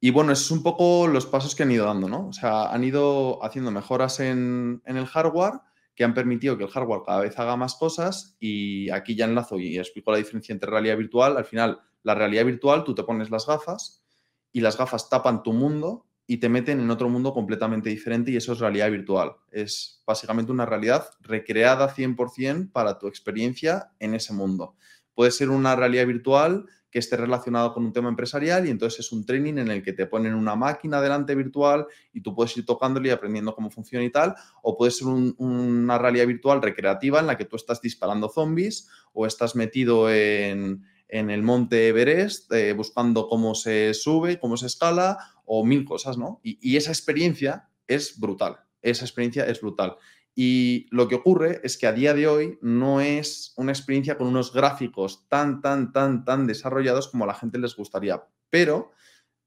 Y 0.00 0.10
bueno, 0.10 0.30
esos 0.32 0.52
un 0.52 0.62
poco 0.62 1.08
los 1.08 1.26
pasos 1.26 1.56
que 1.56 1.64
han 1.64 1.72
ido 1.72 1.86
dando, 1.86 2.08
¿no? 2.08 2.28
O 2.28 2.32
sea, 2.32 2.70
han 2.70 2.84
ido 2.84 3.44
haciendo 3.44 3.72
mejoras 3.72 4.20
en, 4.20 4.80
en 4.86 4.96
el 4.96 5.06
hardware 5.06 5.54
que 5.96 6.04
han 6.04 6.14
permitido 6.14 6.56
que 6.56 6.64
el 6.64 6.70
hardware 6.70 7.02
cada 7.04 7.20
vez 7.22 7.36
haga 7.38 7.56
más 7.56 7.74
cosas 7.74 8.36
y 8.38 8.90
aquí 8.90 9.16
ya 9.16 9.24
enlazo 9.24 9.58
y 9.58 9.78
explico 9.78 10.12
la 10.12 10.18
diferencia 10.18 10.52
entre 10.52 10.70
realidad 10.70 10.98
virtual. 10.98 11.36
Al 11.38 11.46
final, 11.46 11.80
la 12.06 12.14
realidad 12.14 12.44
virtual, 12.44 12.84
tú 12.84 12.94
te 12.94 13.02
pones 13.02 13.30
las 13.30 13.48
gafas 13.48 14.04
y 14.52 14.60
las 14.60 14.78
gafas 14.78 15.10
tapan 15.10 15.42
tu 15.42 15.52
mundo 15.52 16.06
y 16.24 16.36
te 16.36 16.48
meten 16.48 16.78
en 16.78 16.88
otro 16.88 17.08
mundo 17.08 17.34
completamente 17.34 17.90
diferente 17.90 18.30
y 18.30 18.36
eso 18.36 18.52
es 18.52 18.60
realidad 18.60 18.92
virtual. 18.92 19.32
Es 19.50 20.04
básicamente 20.06 20.52
una 20.52 20.66
realidad 20.66 21.08
recreada 21.20 21.92
100% 21.92 22.70
para 22.70 23.00
tu 23.00 23.08
experiencia 23.08 23.90
en 23.98 24.14
ese 24.14 24.32
mundo. 24.32 24.76
Puede 25.14 25.32
ser 25.32 25.50
una 25.50 25.74
realidad 25.74 26.06
virtual 26.06 26.66
que 26.92 27.00
esté 27.00 27.16
relacionado 27.16 27.74
con 27.74 27.84
un 27.84 27.92
tema 27.92 28.08
empresarial 28.08 28.68
y 28.68 28.70
entonces 28.70 29.00
es 29.00 29.10
un 29.10 29.26
training 29.26 29.58
en 29.58 29.72
el 29.72 29.82
que 29.82 29.92
te 29.92 30.06
ponen 30.06 30.34
una 30.34 30.54
máquina 30.54 31.00
delante 31.00 31.34
virtual 31.34 31.88
y 32.12 32.20
tú 32.20 32.36
puedes 32.36 32.56
ir 32.56 32.64
tocándole 32.64 33.08
y 33.08 33.10
aprendiendo 33.10 33.52
cómo 33.52 33.68
funciona 33.68 34.04
y 34.04 34.10
tal, 34.10 34.36
o 34.62 34.78
puede 34.78 34.92
ser 34.92 35.08
una 35.08 35.98
realidad 35.98 36.28
virtual 36.28 36.62
recreativa 36.62 37.18
en 37.18 37.26
la 37.26 37.36
que 37.36 37.46
tú 37.46 37.56
estás 37.56 37.80
disparando 37.80 38.28
zombies 38.28 38.88
o 39.12 39.26
estás 39.26 39.56
metido 39.56 40.08
en, 40.08 40.84
el 41.08 41.42
monte 41.42 41.88
Everest 41.88 42.52
eh, 42.52 42.72
buscando 42.72 43.28
cómo 43.28 43.54
se 43.54 43.94
sube, 43.94 44.38
cómo 44.40 44.56
se 44.56 44.66
escala 44.66 45.18
o 45.44 45.64
mil 45.64 45.84
cosas, 45.84 46.18
¿no? 46.18 46.40
y 46.42 46.76
esa 46.76 46.90
experiencia 46.90 47.68
es 47.86 48.18
brutal, 48.18 48.56
esa 48.82 49.04
experiencia 49.04 49.44
es 49.46 49.60
brutal. 49.60 49.96
Y 50.38 50.86
lo 50.90 51.08
que 51.08 51.14
ocurre 51.14 51.62
es 51.64 51.78
que 51.78 51.86
a 51.86 51.94
día 51.94 52.12
de 52.12 52.28
hoy 52.28 52.58
no 52.60 53.00
es 53.00 53.54
una 53.56 53.72
experiencia 53.72 54.18
con 54.18 54.26
unos 54.26 54.52
gráficos 54.52 55.26
tan, 55.28 55.62
tan, 55.62 55.92
tan, 55.92 56.26
tan 56.26 56.46
desarrollados 56.46 57.08
como 57.08 57.24
a 57.24 57.26
la 57.26 57.34
gente 57.34 57.58
les 57.58 57.74
gustaría. 57.74 58.22
Pero, 58.50 58.92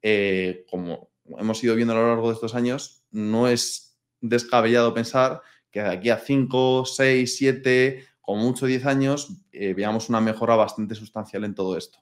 eh, 0.02 0.66
como 0.68 1.12
hemos 1.38 1.64
ido 1.64 1.76
viendo 1.76 1.94
a 1.94 1.98
lo 1.98 2.08
largo 2.08 2.30
de 2.30 2.34
estos 2.34 2.56
años, 2.56 3.04
no 3.12 3.48
es 3.48 4.00
descabellado 4.20 4.92
pensar 4.96 5.44
que 5.70 5.84
de 5.84 5.90
aquí 5.90 6.10
a 6.10 6.18
5, 6.18 6.86
6, 6.86 7.38
7, 7.38 8.08
como 8.30 8.44
mucho 8.44 8.68
10 8.68 8.86
años, 8.86 9.32
eh, 9.52 9.74
veamos 9.74 10.08
una 10.08 10.22
mejora 10.22 10.56
bastante 10.56 10.94
sustancial 10.94 11.46
en 11.46 11.56
todo 11.56 11.76
esto. 11.76 11.98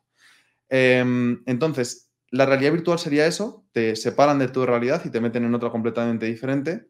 Em, 0.67 1.41
entonces, 1.45 2.11
la 2.31 2.45
realidad 2.45 2.73
virtual 2.73 2.99
sería 2.99 3.25
eso, 3.27 3.65
te 3.71 3.95
separan 3.95 4.37
de 4.37 4.49
tu 4.49 4.65
realidad 4.65 5.01
y 5.05 5.09
te 5.09 5.21
meten 5.21 5.45
en 5.45 5.55
otra 5.55 5.69
completamente 5.69 6.25
diferente. 6.25 6.89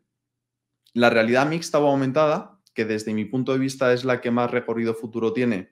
La 0.94 1.12
realidad 1.12 1.48
mixta 1.48 1.78
o 1.78 1.88
aumentada, 1.88 2.60
que 2.74 2.86
desde 2.86 3.14
mi 3.14 3.26
punto 3.26 3.52
de 3.52 3.60
vista 3.60 3.94
es 3.94 4.06
la 4.06 4.22
que 4.22 4.32
más 4.32 4.50
recorrido 4.50 4.96
futuro 4.96 5.34
tiene, 5.34 5.72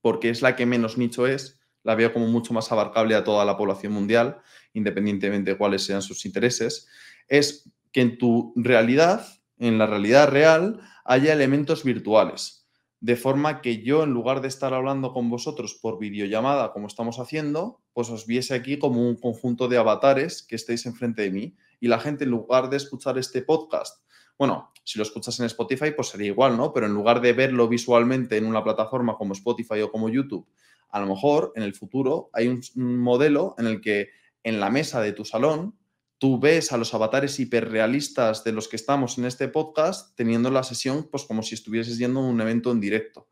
porque 0.00 0.30
es 0.30 0.40
la 0.40 0.56
que 0.56 0.64
menos 0.64 0.96
nicho 0.96 1.26
es, 1.26 1.60
la 1.82 1.94
veo 1.94 2.14
como 2.14 2.26
mucho 2.26 2.54
más 2.54 2.72
abarcable 2.72 3.14
a 3.16 3.22
toda 3.22 3.44
la 3.44 3.58
población 3.58 3.92
mundial, 3.92 4.40
independientemente 4.72 5.50
de 5.50 5.58
cuáles 5.58 5.84
sean 5.84 6.00
sus 6.00 6.24
intereses, 6.24 6.88
es 7.28 7.70
que 7.92 8.00
en 8.00 8.16
tu 8.16 8.54
realidad, 8.56 9.26
en 9.58 9.76
la 9.76 9.86
realidad 9.86 10.30
real, 10.30 10.80
haya 11.04 11.34
elementos 11.34 11.84
virtuales. 11.84 12.61
De 13.02 13.16
forma 13.16 13.60
que 13.60 13.82
yo, 13.82 14.04
en 14.04 14.14
lugar 14.14 14.40
de 14.40 14.48
estar 14.48 14.72
hablando 14.72 15.12
con 15.12 15.28
vosotros 15.28 15.74
por 15.74 15.98
videollamada, 15.98 16.72
como 16.72 16.86
estamos 16.86 17.18
haciendo, 17.18 17.82
pues 17.92 18.08
os 18.08 18.26
viese 18.26 18.54
aquí 18.54 18.78
como 18.78 19.06
un 19.06 19.16
conjunto 19.16 19.68
de 19.68 19.76
avatares 19.76 20.42
que 20.42 20.56
estéis 20.56 20.86
enfrente 20.86 21.20
de 21.20 21.30
mí. 21.30 21.56
Y 21.80 21.88
la 21.88 21.98
gente, 21.98 22.24
en 22.24 22.30
lugar 22.30 22.70
de 22.70 22.78
escuchar 22.78 23.18
este 23.18 23.42
podcast 23.42 24.02
bueno, 24.38 24.72
si 24.82 24.98
lo 24.98 25.04
escuchas 25.04 25.38
en 25.38 25.46
Spotify, 25.46 25.92
pues 25.94 26.08
sería 26.08 26.26
igual, 26.26 26.56
¿no? 26.56 26.72
Pero 26.72 26.86
en 26.86 26.94
lugar 26.94 27.20
de 27.20 27.32
verlo 27.32 27.68
visualmente 27.68 28.36
en 28.36 28.46
una 28.46 28.64
plataforma 28.64 29.16
como 29.16 29.34
Spotify 29.34 29.82
o 29.82 29.92
como 29.92 30.08
YouTube, 30.08 30.48
a 30.88 31.00
lo 31.00 31.06
mejor 31.06 31.52
en 31.54 31.62
el 31.62 31.74
futuro 31.74 32.28
hay 32.32 32.48
un, 32.48 32.60
modelo 32.74 33.54
en 33.58 33.66
el 33.66 33.80
que 33.80 34.08
en 34.42 34.58
la 34.58 34.68
mesa 34.68 35.00
de 35.00 35.12
tu 35.12 35.24
salón 35.24 35.76
tú 36.22 36.38
ves 36.38 36.70
a 36.70 36.76
los 36.76 36.94
avatares 36.94 37.40
hiperrealistas 37.40 38.44
de 38.44 38.52
los 38.52 38.68
que 38.68 38.76
estamos 38.76 39.18
en 39.18 39.24
este 39.24 39.48
podcast 39.48 40.16
teniendo 40.16 40.52
la 40.52 40.62
sesión 40.62 41.08
pues 41.10 41.24
como 41.24 41.42
si 41.42 41.56
estuvieses 41.56 41.98
yendo 41.98 42.20
a 42.20 42.28
un 42.28 42.40
evento 42.40 42.70
en 42.70 42.78
directo. 42.78 43.28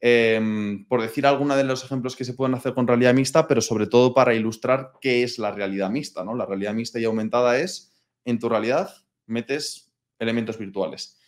Em, 0.00 0.86
por 0.86 1.02
decir 1.02 1.26
alguna 1.26 1.56
de 1.56 1.64
los 1.64 1.84
ejemplos 1.84 2.16
que 2.16 2.24
se 2.24 2.32
pueden 2.32 2.54
hacer 2.54 2.72
con 2.72 2.88
realidad 2.88 3.12
mixta, 3.12 3.46
pero 3.46 3.60
sobre 3.60 3.86
todo 3.86 4.14
para 4.14 4.32
ilustrar 4.32 4.92
qué 5.02 5.22
es 5.22 5.38
la 5.38 5.52
realidad 5.52 5.90
mixta, 5.90 6.24
¿no? 6.24 6.34
La 6.34 6.46
realidad 6.46 6.72
mixta 6.72 6.98
y 6.98 7.04
aumentada 7.04 7.58
es, 7.58 7.92
en 8.24 8.38
tu 8.38 8.48
realidad 8.48 8.88
metes 9.26 9.92
elementos 10.18 10.56
virtuales. 10.56 11.20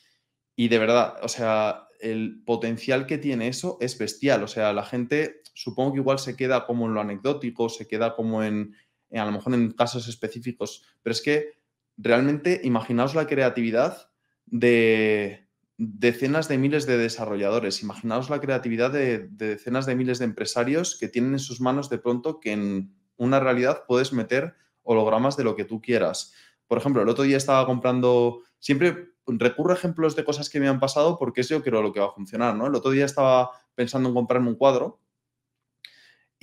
Y 0.56 0.68
de 0.68 0.78
verdad, 0.78 1.16
o 1.20 1.28
sea, 1.28 1.86
el 2.00 2.42
potencial 2.46 3.04
que 3.04 3.18
tiene 3.18 3.48
eso 3.48 3.76
es 3.82 3.98
bestial. 3.98 4.42
O 4.42 4.48
sea, 4.48 4.72
la 4.72 4.84
gente 4.86 5.42
supongo 5.52 5.92
que 5.92 6.00
igual 6.00 6.18
se 6.18 6.34
queda 6.34 6.64
como 6.64 6.86
en 6.86 6.94
lo 6.94 7.02
anecdótico, 7.02 7.68
se 7.68 7.86
queda 7.86 8.16
como 8.16 8.42
en, 8.42 8.74
a 9.18 9.24
lo 9.24 9.32
mejor 9.32 9.54
en 9.54 9.72
casos 9.72 10.08
específicos, 10.08 10.84
pero 11.02 11.12
es 11.12 11.22
que 11.22 11.58
realmente 11.96 12.60
imaginaos 12.64 13.14
la 13.14 13.26
creatividad 13.26 14.10
de 14.46 15.48
decenas 15.76 16.48
de 16.48 16.58
miles 16.58 16.86
de 16.86 16.98
desarrolladores, 16.98 17.82
imaginaos 17.82 18.30
la 18.30 18.40
creatividad 18.40 18.90
de, 18.90 19.28
de 19.28 19.48
decenas 19.48 19.86
de 19.86 19.96
miles 19.96 20.18
de 20.18 20.26
empresarios 20.26 20.96
que 20.98 21.08
tienen 21.08 21.32
en 21.32 21.38
sus 21.38 21.60
manos 21.60 21.90
de 21.90 21.98
pronto 21.98 22.40
que 22.40 22.52
en 22.52 22.94
una 23.16 23.40
realidad 23.40 23.84
puedes 23.86 24.12
meter 24.12 24.54
hologramas 24.82 25.36
de 25.36 25.44
lo 25.44 25.56
que 25.56 25.64
tú 25.64 25.80
quieras. 25.80 26.32
Por 26.66 26.78
ejemplo, 26.78 27.02
el 27.02 27.08
otro 27.08 27.24
día 27.24 27.36
estaba 27.36 27.66
comprando 27.66 28.42
siempre 28.58 29.14
recurro 29.26 29.72
a 29.72 29.76
ejemplos 29.76 30.16
de 30.16 30.24
cosas 30.24 30.50
que 30.50 30.60
me 30.60 30.68
han 30.68 30.80
pasado 30.80 31.18
porque 31.18 31.40
es 31.40 31.48
yo 31.48 31.62
creo 31.62 31.82
lo 31.82 31.92
que 31.92 32.00
va 32.00 32.06
a 32.06 32.12
funcionar, 32.12 32.54
¿no? 32.54 32.66
El 32.66 32.74
otro 32.74 32.90
día 32.90 33.04
estaba 33.04 33.50
pensando 33.74 34.08
en 34.08 34.14
comprarme 34.14 34.48
un 34.48 34.56
cuadro 34.56 35.00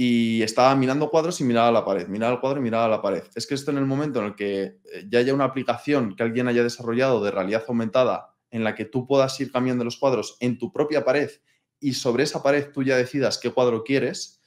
y 0.03 0.41
estaba 0.41 0.75
mirando 0.75 1.11
cuadros 1.11 1.39
y 1.41 1.43
miraba 1.43 1.71
la 1.71 1.85
pared, 1.85 2.07
miraba 2.07 2.33
el 2.33 2.39
cuadro 2.39 2.59
y 2.59 2.63
miraba 2.63 2.87
la 2.87 3.03
pared. 3.03 3.21
Es 3.35 3.45
que 3.45 3.53
esto 3.53 3.69
en 3.69 3.77
el 3.77 3.85
momento 3.85 4.17
en 4.17 4.25
el 4.25 4.35
que 4.35 4.63
eh, 4.63 5.05
ya 5.07 5.19
haya 5.19 5.31
una 5.31 5.43
aplicación 5.43 6.15
que 6.15 6.23
alguien 6.23 6.47
haya 6.47 6.63
desarrollado 6.63 7.23
de 7.23 7.29
realidad 7.29 7.63
aumentada 7.67 8.33
en 8.49 8.63
la 8.63 8.73
que 8.73 8.85
tú 8.85 9.05
puedas 9.05 9.39
ir 9.39 9.51
cambiando 9.51 9.83
los 9.83 9.97
cuadros 9.97 10.37
en 10.39 10.57
tu 10.57 10.73
propia 10.73 11.05
pared 11.05 11.29
y 11.79 11.93
sobre 11.93 12.23
esa 12.23 12.41
pared 12.41 12.71
tú 12.73 12.81
ya 12.81 12.97
decidas 12.97 13.37
qué 13.37 13.51
cuadro 13.51 13.83
quieres, 13.83 14.41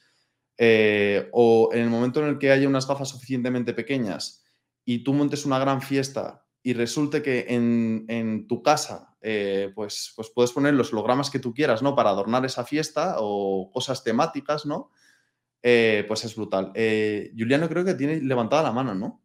eh, 0.57 1.29
o 1.31 1.69
en 1.71 1.83
el 1.83 1.89
momento 1.89 2.21
en 2.21 2.27
el 2.27 2.37
que 2.37 2.51
haya 2.51 2.67
unas 2.67 2.85
gafas 2.85 3.07
suficientemente 3.07 3.73
pequeñas 3.73 4.43
y 4.83 5.05
tú 5.05 5.13
montes 5.13 5.45
una 5.45 5.57
gran 5.57 5.81
fiesta 5.81 6.45
y 6.63 6.73
resulte 6.73 7.21
que 7.21 7.45
en, 7.47 8.45
tu 8.49 8.61
casa 8.61 9.15
eh, 9.21 9.71
pues, 9.73 10.11
pues 10.17 10.29
puedes 10.35 10.51
poner 10.51 10.73
los 10.73 10.91
hologramas 10.91 11.29
que 11.29 11.39
tú 11.39 11.53
quieras, 11.53 11.81
¿no? 11.81 11.95
Para 11.95 12.09
adornar 12.09 12.45
esa 12.45 12.65
fiesta 12.65 13.15
o 13.19 13.71
cosas 13.71 14.03
temáticas, 14.03 14.65
¿no? 14.65 14.91
Eh, 15.63 16.05
pues 16.07 16.23
es 16.25 16.35
brutal. 16.35 16.71
Eh, 16.75 17.31
Juliano 17.37 17.67
creo 17.67 17.83
que 17.83 17.95
tiene 17.95 18.21
levantada 18.21 18.63
la 18.63 18.71
mano, 18.71 18.93
¿no? 18.93 19.23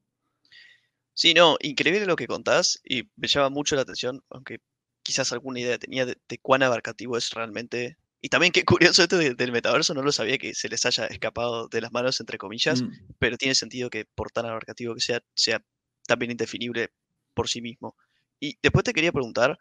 Sí, 1.14 1.34
no, 1.34 1.56
increíble 1.60 2.06
lo 2.06 2.16
que 2.16 2.26
contás 2.26 2.80
y 2.82 3.10
me 3.16 3.28
llama 3.28 3.50
mucho 3.50 3.76
la 3.76 3.82
atención, 3.82 4.24
aunque 4.30 4.60
quizás 5.02 5.32
alguna 5.32 5.60
idea 5.60 5.78
tenía 5.78 6.06
de, 6.06 6.16
cuán 6.40 6.62
abarcativo 6.62 7.16
es 7.16 7.30
realmente. 7.30 7.98
Y 8.22 8.28
también 8.28 8.52
qué 8.52 8.64
curioso 8.64 9.02
esto 9.02 9.18
del 9.18 9.52
metaverso, 9.52 9.92
no 9.92 10.02
lo 10.02 10.12
sabía 10.12 10.38
que 10.38 10.54
se 10.54 10.68
les 10.68 10.86
haya 10.86 11.06
escapado 11.06 11.68
de 11.68 11.80
las 11.80 11.92
manos, 11.92 12.20
entre 12.20 12.38
comillas, 12.38 12.82
mm. 12.82 13.14
pero 13.18 13.36
tiene 13.36 13.54
sentido 13.54 13.90
que 13.90 14.06
por 14.06 14.30
tan 14.30 14.46
abarcativo 14.46 14.94
que 14.94 15.00
sea, 15.00 15.22
sea 15.34 15.62
también 16.06 16.30
indefinible 16.30 16.90
por 17.34 17.48
sí 17.48 17.60
mismo. 17.60 17.96
Y 18.38 18.58
después 18.62 18.84
te 18.84 18.92
quería 18.92 19.12
preguntar, 19.12 19.58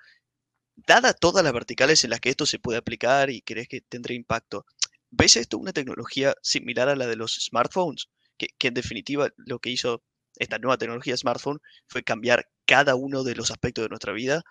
dada 0.76 1.14
todas 1.14 1.44
las 1.44 1.54
verticales 1.54 2.04
en 2.04 2.12
las 2.12 2.20
que 2.20 2.30
esto 2.30 2.46
se 2.46 2.60
puede 2.60 2.78
aplicar 2.78 3.30
y 3.30 3.42
crees 3.42 3.68
que 3.68 3.82
tendrá 3.82 4.14
impacto, 4.14 4.66
¿ves 5.12 5.36
esto 5.38 5.58
una 5.58 5.74
tecnología 5.74 6.36
similar 6.42 6.90
a 6.90 6.96
la 6.96 7.08
de 7.08 7.16
los 7.16 7.36
smartphones? 7.36 8.10
Que, 8.38 8.50
en 8.68 8.74
definitiva 8.74 9.30
lo 9.38 9.60
que 9.60 9.70
hizo 9.70 10.04
esta 10.38 10.60
nueva 10.60 10.78
tecnología 10.78 11.18
smartphone 11.18 11.60
fue 11.88 12.04
cambiar 12.04 12.48
cada 12.66 12.96
uno 12.96 13.24
de 13.24 13.36
los 13.36 13.52
aspectos 13.52 13.84
de 13.84 13.90
nuestra 13.90 14.14
vida 14.14 14.44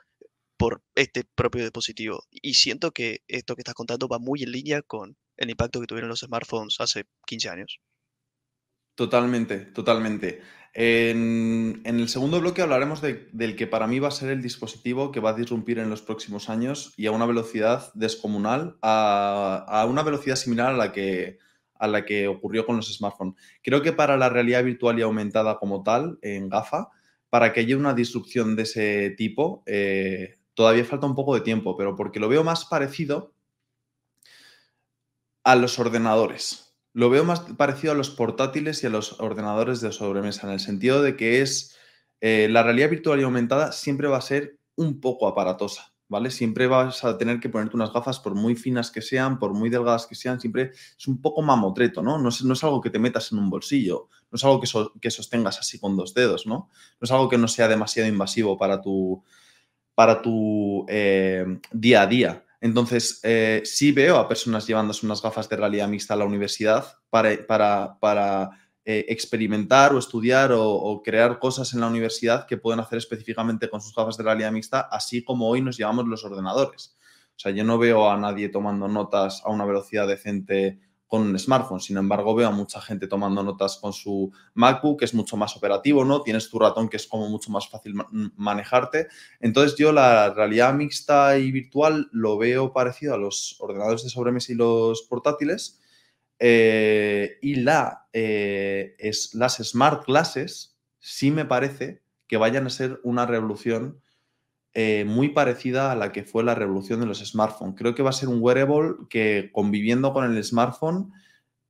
por 0.59 0.83
este 0.95 1.25
propio 1.25 1.63
dispositivo. 1.63 2.25
Y 2.31 2.55
siento 2.55 2.93
que 2.93 3.21
esto 3.29 3.55
que 3.57 3.63
estás 3.63 3.75
contando 3.75 4.09
va 4.09 4.19
muy 4.19 4.43
en 4.43 4.53
línea 4.53 4.83
con 4.83 5.17
el 5.37 5.51
impacto 5.51 5.81
que 5.81 5.87
tuvieron 5.87 6.11
los 6.11 6.21
smartphones 6.21 6.77
hace 6.81 7.05
15 7.27 7.49
años. 7.49 7.81
Totalmente, 8.99 9.59
totalmente. 9.59 10.43
En, 10.75 11.83
el 11.85 12.09
segundo 12.09 12.41
bloque 12.41 12.63
hablaremos 12.63 13.01
del 13.01 13.55
que 13.55 13.69
para 13.69 13.87
mí 13.87 14.01
va 14.01 14.09
a 14.09 14.11
ser 14.11 14.31
el 14.31 14.43
dispositivo 14.43 15.13
que 15.13 15.21
va 15.21 15.31
a 15.31 15.35
disrumpir 15.35 15.79
en 15.79 15.89
los 15.89 16.03
próximos 16.03 16.51
años 16.51 16.95
y 16.97 17.07
a 17.07 17.13
una 17.13 17.25
velocidad 17.25 17.93
descomunal, 17.95 18.77
a, 18.83 19.87
una 19.89 20.03
velocidad 20.03 20.35
similar 20.35 20.75
a 20.75 20.77
la, 20.77 20.91
que, 20.91 21.39
a 21.75 21.87
la 21.87 22.05
que 22.05 22.27
ocurrió 22.27 22.67
con 22.67 22.75
los 22.75 22.93
smartphones. 22.93 23.37
Creo 23.63 23.83
que 23.83 23.93
para 23.93 24.17
la 24.17 24.31
realidad 24.31 24.65
virtual 24.65 24.99
y 24.99 25.03
aumentada 25.03 25.59
como 25.59 25.85
tal, 25.85 26.19
en 26.21 26.49
GAFA, 26.49 26.89
para 27.31 27.53
que 27.53 27.61
haya 27.61 27.77
una 27.77 27.95
disrupción 27.95 28.57
de 28.57 28.65
ese 28.65 29.11
tipo, 29.11 29.63
eh, 29.67 30.41
todavía 30.55 30.85
falta 30.85 31.07
un 31.07 31.15
poco 31.15 31.37
de 31.37 31.43
tiempo, 31.43 31.77
pero 31.77 31.95
porque 31.95 32.19
lo 32.19 32.29
veo 32.29 32.43
más 32.43 32.65
parecido 32.65 33.33
a 35.45 35.55
los 35.55 35.79
ordenadores. 35.79 36.68
Lo 36.93 37.11
veo 37.11 37.25
más 37.25 37.41
parecido 37.41 37.93
a 37.93 37.97
los 37.97 38.11
portátiles 38.11 38.83
y 38.83 38.87
a 38.87 38.91
los 38.91 39.21
ordenadores 39.21 39.81
de 39.81 39.93
sobremesa, 39.93 40.47
en 40.47 40.55
el 40.55 40.61
sentido 40.61 41.03
de 41.03 41.17
que 41.17 41.43
es 41.43 41.77
eh, 42.21 42.49
la 42.51 42.63
realidad 42.63 42.91
virtual 42.91 43.21
y 43.21 43.25
aumentada 43.25 43.73
siempre 43.73 44.09
va 44.09 44.19
a 44.19 44.23
ser 44.23 44.59
un 44.77 45.01
poco 45.01 45.29
aparatosa. 45.29 45.93
¿vale? 46.09 46.31
Siempre 46.31 46.67
vas 46.67 47.05
a 47.05 47.19
tener 47.19 47.39
que 47.39 47.49
ponerte 47.49 47.77
unas 47.77 47.93
gafas, 47.93 48.19
por 48.19 48.35
muy 48.35 48.57
finas 48.57 48.91
que 48.91 49.03
sean, 49.03 49.39
por 49.39 49.53
muy 49.53 49.69
delgadas 49.71 50.07
que 50.07 50.15
sean, 50.15 50.41
siempre 50.41 50.73
es 50.99 51.07
un 51.07 51.21
poco 51.21 51.43
mamotreto, 51.43 52.03
¿no? 52.03 52.19
No 52.19 52.31
es, 52.31 52.43
no 52.43 52.55
es 52.55 52.65
algo 52.65 52.81
que 52.81 52.91
te 52.91 52.99
metas 52.99 53.31
en 53.33 53.39
un 53.39 53.51
bolsillo, 53.51 54.09
no 54.31 54.37
es 54.37 54.45
algo 54.45 54.61
que, 54.61 54.69
que, 55.01 55.11
sostengas 55.11 55.59
así 55.59 55.79
con 55.79 55.97
dos 55.97 56.15
dedos, 56.15 56.47
¿no? 56.47 56.71
No 57.01 57.05
es 57.05 57.13
algo 57.13 57.29
que 57.29 57.39
no 57.39 57.49
sea 57.49 57.69
demasiado 57.69 58.09
invasivo 58.09 58.57
para 58.57 58.81
tu, 58.81 59.23
para 59.95 60.23
tu 60.23 60.87
eh, 60.89 61.45
día 61.73 62.03
a 62.03 62.07
día. 62.07 62.45
Entonces, 62.61 63.21
eh, 63.23 63.63
sí 63.65 63.93
veo 63.93 64.17
a 64.17 64.29
personas 64.29 64.67
llevándose 64.67 65.07
unas 65.07 65.23
gafas 65.23 65.49
de 65.49 65.57
realidad 65.57 65.89
mixta 65.89 66.15
a 66.15 66.17
la 66.17 66.25
universidad 66.25 66.87
para, 67.09 67.47
para, 67.47 67.99
para 68.01 68.51
eh, 68.85 69.05
experimentar 69.11 69.93
o 69.93 69.99
estudiar 69.99 70.51
o, 70.55 71.03
crear 71.05 71.39
cosas 71.39 71.75
en 71.75 71.81
la 71.81 71.89
universidad 71.89 72.47
que 72.47 72.57
pueden 72.57 72.81
hacer 72.81 72.97
específicamente 72.97 73.69
con 73.69 73.81
sus 73.81 73.95
gafas 73.95 74.17
de 74.17 74.25
realidad 74.25 74.51
mixta, 74.51 74.81
así 74.81 75.23
como 75.23 75.47
hoy 75.47 75.61
nos 75.61 75.77
llevamos 75.77 76.07
los 76.07 76.25
ordenadores. 76.25 76.97
O 77.37 77.39
sea, 77.39 77.53
yo 77.53 77.65
no 77.65 77.79
veo 77.79 78.11
a 78.11 78.17
nadie 78.17 78.49
tomando 78.49 78.89
notas 78.89 79.43
a 79.45 79.51
una 79.51 79.65
velocidad 79.65 80.09
decente 80.09 80.81
con 81.09 81.23
un 81.23 81.39
smartphone. 81.39 81.81
Sin 81.81 81.97
embargo, 81.97 82.35
veo 82.35 82.49
a 82.49 82.53
mucha 82.53 82.81
gente 82.81 83.09
tomando 83.09 83.43
notas 83.43 83.79
con 83.79 83.93
su 83.93 84.31
MacBook, 84.55 85.01
que 85.01 85.07
es 85.07 85.15
mucho 85.15 85.37
más 85.37 85.57
operativo, 85.57 86.05
¿no? 86.05 86.23
Tienes 86.23 86.49
tu 86.51 86.59
ratón 86.59 86.89
que 86.89 86.99
es 86.99 87.07
como 87.07 87.29
mucho 87.29 87.51
más 87.51 87.69
fácil 87.69 87.95
manejarte. 88.37 89.09
Entonces, 89.41 89.77
yo 89.77 89.91
la 89.91 90.33
realidad 90.33 90.75
mixta 90.75 91.39
y 91.39 91.51
virtual 91.51 92.09
lo 92.13 92.37
veo 92.39 92.73
parecido 92.73 93.15
a 93.15 93.19
los 93.19 93.57
ordenadores 93.59 94.05
de 94.05 94.11
sobremesa 94.11 94.53
y 94.53 94.57
los 94.57 95.03
portátiles, 95.03 95.81
eh, 96.39 97.39
y 97.43 97.57
la, 97.57 98.07
eh, 98.13 98.95
es, 98.99 99.35
las 99.35 99.57
smart 99.57 100.07
glasses 100.07 100.77
sí 101.01 101.31
me 101.31 101.45
parece 101.45 102.03
que 102.29 102.37
vayan 102.37 102.67
a 102.67 102.71
ser 102.71 103.01
una 103.03 103.27
revolución 103.27 104.01
eh, 104.75 105.05
muy 105.07 105.31
parecida 105.31 105.93
a 105.93 105.97
la 105.97 106.13
que 106.13 106.25
fue 106.25 106.45
la 106.45 106.55
revolución 106.55 107.01
de 107.01 107.07
los 107.07 107.19
smartphones. 107.19 107.75
Creo 107.77 107.95
que 107.95 108.03
va 108.03 108.11
a 108.11 108.13
ser 108.13 108.29
un 108.29 108.39
wearable 108.41 109.07
que 109.09 109.51
conviviendo 109.53 110.13
con 110.13 110.25
el 110.25 110.45
smartphone 110.45 111.13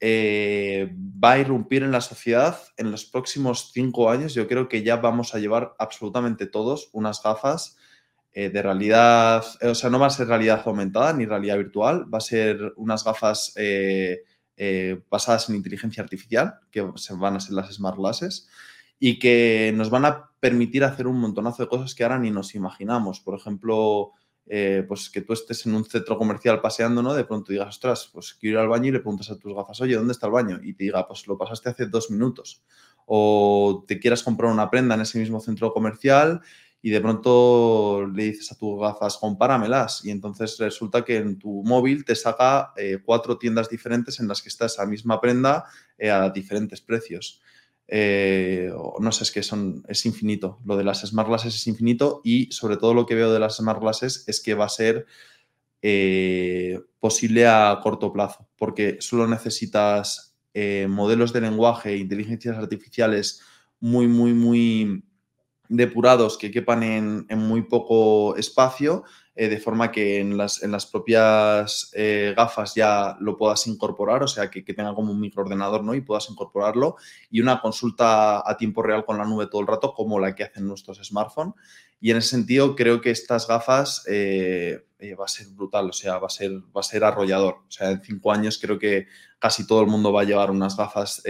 va 0.01 1.33
a 1.33 1.39
irrumpir 1.39 1.83
en 1.83 1.91
la 1.91 2.01
sociedad 2.01 2.57
en 2.77 2.93
los 2.93 3.05
próximos 3.05 3.73
cinco 3.73 4.11
años. 4.11 4.35
Yo 4.35 4.47
creo 4.47 4.69
que 4.69 4.83
ya 4.85 4.97
vamos 4.97 5.35
a 5.35 5.39
llevar 5.41 5.75
absolutamente 5.79 6.47
todos 6.47 6.91
unas 6.93 7.21
gafas 7.21 7.77
de 8.33 8.63
realidad, 8.63 9.45
o 9.63 9.75
sea, 9.75 9.91
no 9.91 9.99
va 9.99 10.07
a 10.07 10.11
ser 10.11 10.29
realidad 10.29 10.63
aumentada 10.65 11.13
ni 11.13 11.27
realidad 11.27 11.57
virtual, 11.57 12.07
va 12.13 12.19
a 12.19 12.21
ser 12.21 12.73
unas 12.77 13.03
gafas 13.03 13.53
eh, 14.61 15.03
basadas 15.09 15.49
en 15.49 15.55
inteligencia 15.55 16.03
artificial, 16.03 16.59
que 16.73 16.81
van 16.81 17.37
a 17.37 17.41
ser 17.41 17.55
las 17.55 17.73
smart 17.73 17.97
glasses, 17.97 18.49
y 18.99 19.21
que 19.21 19.73
nos 19.73 19.89
van 19.89 20.05
a 20.05 20.28
permitir 20.41 20.85
hacer 20.85 21.07
un 21.07 21.19
montonazo 21.21 21.63
de 21.63 21.69
cosas 21.69 21.95
que 21.95 22.05
ahora 22.05 22.19
ni 22.19 22.31
nos 22.31 22.55
imaginamos. 22.55 23.21
Por 23.21 23.39
ejemplo, 23.39 24.13
eh, 24.47 24.85
pues 24.89 25.11
que 25.11 25.21
tú 25.21 25.35
estés 25.35 25.67
en 25.67 25.75
un 25.75 25.85
centro 25.85 26.17
comercial 26.17 26.61
paseando, 26.61 27.03
¿no? 27.03 27.13
De 27.13 27.25
pronto 27.25 27.53
digas, 27.53 27.69
ostras, 27.69 28.09
pues 28.13 28.35
quiero 28.35 28.59
ir 28.59 28.63
al 28.63 28.69
baño 28.69 28.89
y 28.89 28.93
le 28.93 29.01
preguntas 29.01 29.31
a 29.31 29.39
tus 29.39 29.55
gafas, 29.55 29.81
oye, 29.81 29.95
¿dónde 29.97 30.13
está 30.13 30.27
el 30.27 30.33
baño? 30.33 30.59
Y 30.63 30.73
te 30.73 30.85
diga, 30.85 31.07
pues 31.07 31.27
lo 31.27 31.37
pasaste 31.37 31.69
hace 31.69 31.87
dos 31.87 32.11
minutos. 32.11 32.63
O 33.07 33.85
te 33.87 33.99
quieras 33.99 34.23
comprar 34.23 34.51
una 34.51 34.71
prenda 34.71 34.95
en 34.95 35.03
ese 35.03 35.19
mismo 35.19 35.41
centro 35.41 35.73
comercial 35.73 36.41
y 36.81 36.91
de 36.91 37.01
pronto 37.01 38.07
le 38.07 38.25
dices 38.25 38.53
a 38.53 38.57
tus 38.57 38.81
gafas, 38.81 39.17
compáramelas. 39.19 40.05
Y 40.05 40.11
entonces 40.11 40.57
resulta 40.59 41.05
que 41.05 41.17
en 41.17 41.39
tu 41.39 41.63
móvil 41.65 42.05
te 42.05 42.15
saca 42.15 42.73
eh, 42.77 42.99
cuatro 43.05 43.37
tiendas 43.37 43.69
diferentes 43.69 44.21
en 44.21 44.29
las 44.29 44.41
que 44.41 44.49
está 44.49 44.67
esa 44.67 44.87
misma 44.87 45.21
prenda 45.21 45.65
eh, 45.99 46.11
a 46.11 46.31
diferentes 46.31 46.81
precios. 46.81 47.43
Eh, 47.89 48.71
no 49.01 49.13
sé, 49.13 49.25
es 49.25 49.33
que 49.33 49.43
son, 49.43 49.83
es 49.89 50.05
infinito. 50.07 50.61
Lo 50.65 50.77
de 50.77 50.85
las 50.85 51.01
smart 51.01 51.29
glasses 51.29 51.55
es 51.55 51.67
infinito 51.67 52.21
y 52.23 52.53
sobre 52.53 52.77
todo 52.77 52.95
lo 52.95 53.07
que 53.07 53.15
veo 53.15 53.33
de 53.33 53.41
las 53.41 53.57
smart 53.57 53.81
glasses 53.81 54.25
es 54.27 54.41
que 54.41 54.55
va 54.55 54.67
a 54.67 54.69
ser 54.69 55.07
posible 56.99 57.47
a 57.47 57.79
corto 57.83 58.13
plazo, 58.13 58.49
porque 58.57 58.97
solo 59.01 59.29
necesitas 59.29 60.37
modelos 60.89 61.33
de 61.33 61.41
lenguaje 61.41 61.97
inteligencias 61.97 62.59
artificiales 62.59 63.43
muy, 63.81 64.09
muy, 64.09 64.35
muy 64.35 65.05
depurados 65.69 66.39
que 66.39 66.51
quepan 66.51 66.83
en, 66.83 67.39
muy 67.39 67.63
poco 67.63 68.37
espacio, 68.37 69.05
eh, 69.41 69.49
de 69.49 69.61
forma 69.61 69.93
que 69.93 70.19
en 70.19 70.37
las, 70.37 70.65
en 70.65 70.73
las 70.73 70.85
propias 70.85 71.93
eh, 71.95 72.35
gafas 72.37 72.75
ya 72.75 73.17
lo 73.21 73.37
puedas 73.37 73.69
incorporar, 73.69 74.25
o 74.25 74.27
sea, 74.27 74.51
que, 74.51 74.63
tenga 74.63 74.93
como 74.97 75.13
un 75.13 75.21
microordenador 75.21 75.85
¿no? 75.85 75.95
y 75.95 76.01
puedas 76.01 76.29
incorporarlo, 76.29 76.97
y 77.31 77.41
una 77.41 77.61
consulta 77.61 78.43
a 78.45 78.57
tiempo 78.57 78.83
real 78.83 79.05
con 79.05 79.17
la 79.17 79.25
nube 79.25 79.47
todo 79.47 79.61
el 79.61 79.69
rato, 79.69 79.95
como 79.95 80.19
la 80.19 80.35
que 80.35 80.43
hacen 80.43 80.67
nuestros 80.67 80.99
smartphones. 81.05 81.55
Y 82.01 82.11
en 82.11 82.17
ese 82.17 82.31
sentido, 82.31 82.75
creo 82.75 83.01
que 83.01 83.13
estas 83.13 83.47
gafas 83.47 84.03
eh, 84.09 84.85
va 85.17 85.27
a 85.27 85.29
ser 85.29 85.47
brutal, 85.51 85.91
o 85.91 85.93
sea, 85.93 86.19
va 86.19 86.27
a 86.27 86.31
ser, 86.31 86.51
va 86.77 86.81
a 86.81 86.83
ser 86.83 87.05
arrollador. 87.05 87.59
O 87.69 87.71
sea, 87.71 87.93
en 87.93 88.03
cinco 88.03 88.33
años 88.33 88.59
creo 88.61 88.77
que 88.77 89.07
casi 89.39 89.69
todo 89.69 89.83
el 89.83 89.87
mundo 89.87 90.13
va 90.13 90.23
a 90.23 90.25
llevar 90.25 90.51
unas 90.51 90.77
gafas 90.77 91.23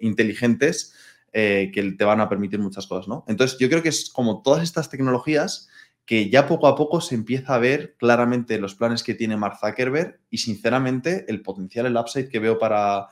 inteligentes 0.00 0.94
eh, 1.32 1.70
que 1.72 1.92
te 1.92 2.04
van 2.04 2.20
a 2.20 2.28
permitir 2.28 2.58
muchas 2.58 2.88
cosas, 2.88 3.06
¿no? 3.06 3.24
Entonces, 3.28 3.56
yo 3.60 3.68
creo 3.68 3.84
que 3.84 3.88
es 3.88 4.10
como 4.10 4.42
todas 4.42 4.64
estas 4.64 4.90
tecnologías 4.90 5.68
que 6.10 6.28
ya 6.28 6.48
poco 6.48 6.66
a 6.66 6.74
poco 6.74 7.00
se 7.00 7.14
empieza 7.14 7.54
a 7.54 7.58
ver 7.58 7.94
claramente 7.96 8.58
los 8.58 8.74
planes 8.74 9.04
que 9.04 9.14
tiene 9.14 9.36
Mark 9.36 9.58
Zuckerberg 9.60 10.18
y, 10.28 10.38
sinceramente, 10.38 11.24
el 11.28 11.40
potencial, 11.40 11.86
el 11.86 11.96
upside 11.96 12.28
que 12.28 12.40
veo 12.40 12.58
para, 12.58 13.06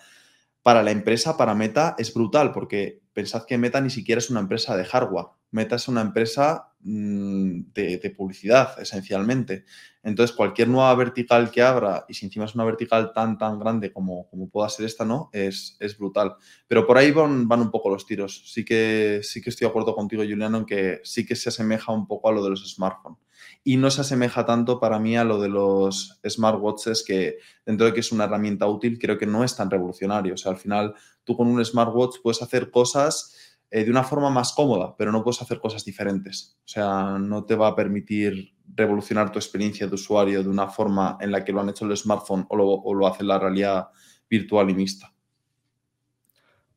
para 0.64 0.82
la 0.82 0.90
empresa, 0.90 1.36
para 1.36 1.54
Meta, 1.54 1.94
es 1.96 2.12
brutal, 2.12 2.50
porque 2.50 3.00
pensad 3.12 3.44
que 3.46 3.56
Meta 3.56 3.80
ni 3.80 3.90
siquiera 3.90 4.18
es 4.18 4.30
una 4.30 4.40
empresa 4.40 4.76
de 4.76 4.84
hardware. 4.84 5.26
Meta 5.50 5.76
es 5.76 5.88
una 5.88 6.02
empresa 6.02 6.74
mm, 6.80 7.72
de, 7.72 8.14
publicidad, 8.16 8.80
esencialmente. 8.80 9.64
Entonces, 10.02 10.36
cualquier 10.36 10.68
nueva 10.68 10.94
vertical 10.94 11.50
que 11.50 11.62
abra, 11.62 12.04
y 12.08 12.14
si 12.14 12.26
encima 12.26 12.44
es 12.44 12.54
una 12.54 12.64
vertical 12.64 13.12
tan, 13.14 13.38
tan 13.38 13.58
grande 13.58 13.92
como, 13.92 14.28
como 14.28 14.48
pueda 14.48 14.68
ser 14.68 14.84
esta, 14.84 15.04
¿no? 15.04 15.30
Es, 15.32 15.76
es 15.80 15.96
brutal. 15.96 16.34
Pero 16.66 16.86
por 16.86 16.98
ahí 16.98 17.12
van, 17.12 17.48
van, 17.48 17.60
un 17.60 17.70
poco 17.70 17.88
los 17.88 18.06
tiros. 18.06 18.42
Sí 18.52 18.64
que, 18.64 19.20
sí 19.22 19.40
que 19.40 19.50
estoy 19.50 19.64
de 19.64 19.70
acuerdo 19.70 19.94
contigo, 19.94 20.22
Juliano, 20.22 20.58
en 20.58 20.66
que 20.66 21.00
sí 21.02 21.24
que 21.24 21.34
se 21.34 21.48
asemeja 21.48 21.92
un 21.92 22.06
poco 22.06 22.28
a 22.28 22.32
lo 22.32 22.44
de 22.44 22.50
los 22.50 22.70
smartphones. 22.70 23.18
Y 23.64 23.76
no 23.76 23.90
se 23.90 24.02
asemeja 24.02 24.44
tanto 24.44 24.80
para 24.80 24.98
mí 24.98 25.16
a 25.16 25.24
lo 25.24 25.40
de 25.40 25.48
los 25.48 26.20
smartwatches, 26.26 27.04
que 27.04 27.38
dentro 27.64 27.86
de 27.86 27.94
que 27.94 28.00
es 28.00 28.12
una 28.12 28.24
herramienta 28.24 28.66
útil, 28.66 28.98
creo 28.98 29.16
que 29.16 29.26
no 29.26 29.44
es 29.44 29.56
tan 29.56 29.70
revolucionario. 29.70 30.34
O 30.34 30.36
sea, 30.36 30.52
al 30.52 30.58
final, 30.58 30.94
tú 31.24 31.36
con 31.36 31.48
un 31.48 31.64
smartwatch 31.64 32.16
puedes 32.22 32.42
hacer 32.42 32.70
cosas 32.70 33.34
eh, 33.70 33.84
de 33.84 33.90
una 33.90 34.02
forma 34.02 34.30
más 34.30 34.52
cómoda, 34.52 34.94
pero 34.96 35.12
no 35.12 35.22
puedes 35.22 35.42
hacer 35.42 35.60
cosas 35.60 35.84
diferentes. 35.84 36.58
O 36.64 36.68
sea, 36.68 37.18
no 37.18 37.44
te 37.44 37.54
va 37.54 37.68
a 37.68 37.74
permitir 37.74 38.54
revolucionar 38.74 39.30
tu 39.30 39.38
experiencia 39.38 39.86
de 39.86 39.94
usuario 39.94 40.42
de 40.42 40.48
una 40.48 40.68
forma 40.68 41.18
en 41.20 41.30
la 41.30 41.44
que 41.44 41.52
lo 41.52 41.60
han 41.60 41.68
hecho 41.68 41.84
el 41.84 41.96
smartphone 41.96 42.46
o 42.48 42.56
lo, 42.56 42.66
o 42.66 42.94
lo 42.94 43.06
hace 43.06 43.24
la 43.24 43.38
realidad 43.38 43.88
virtual 44.28 44.70
y 44.70 44.74
mixta. 44.74 45.12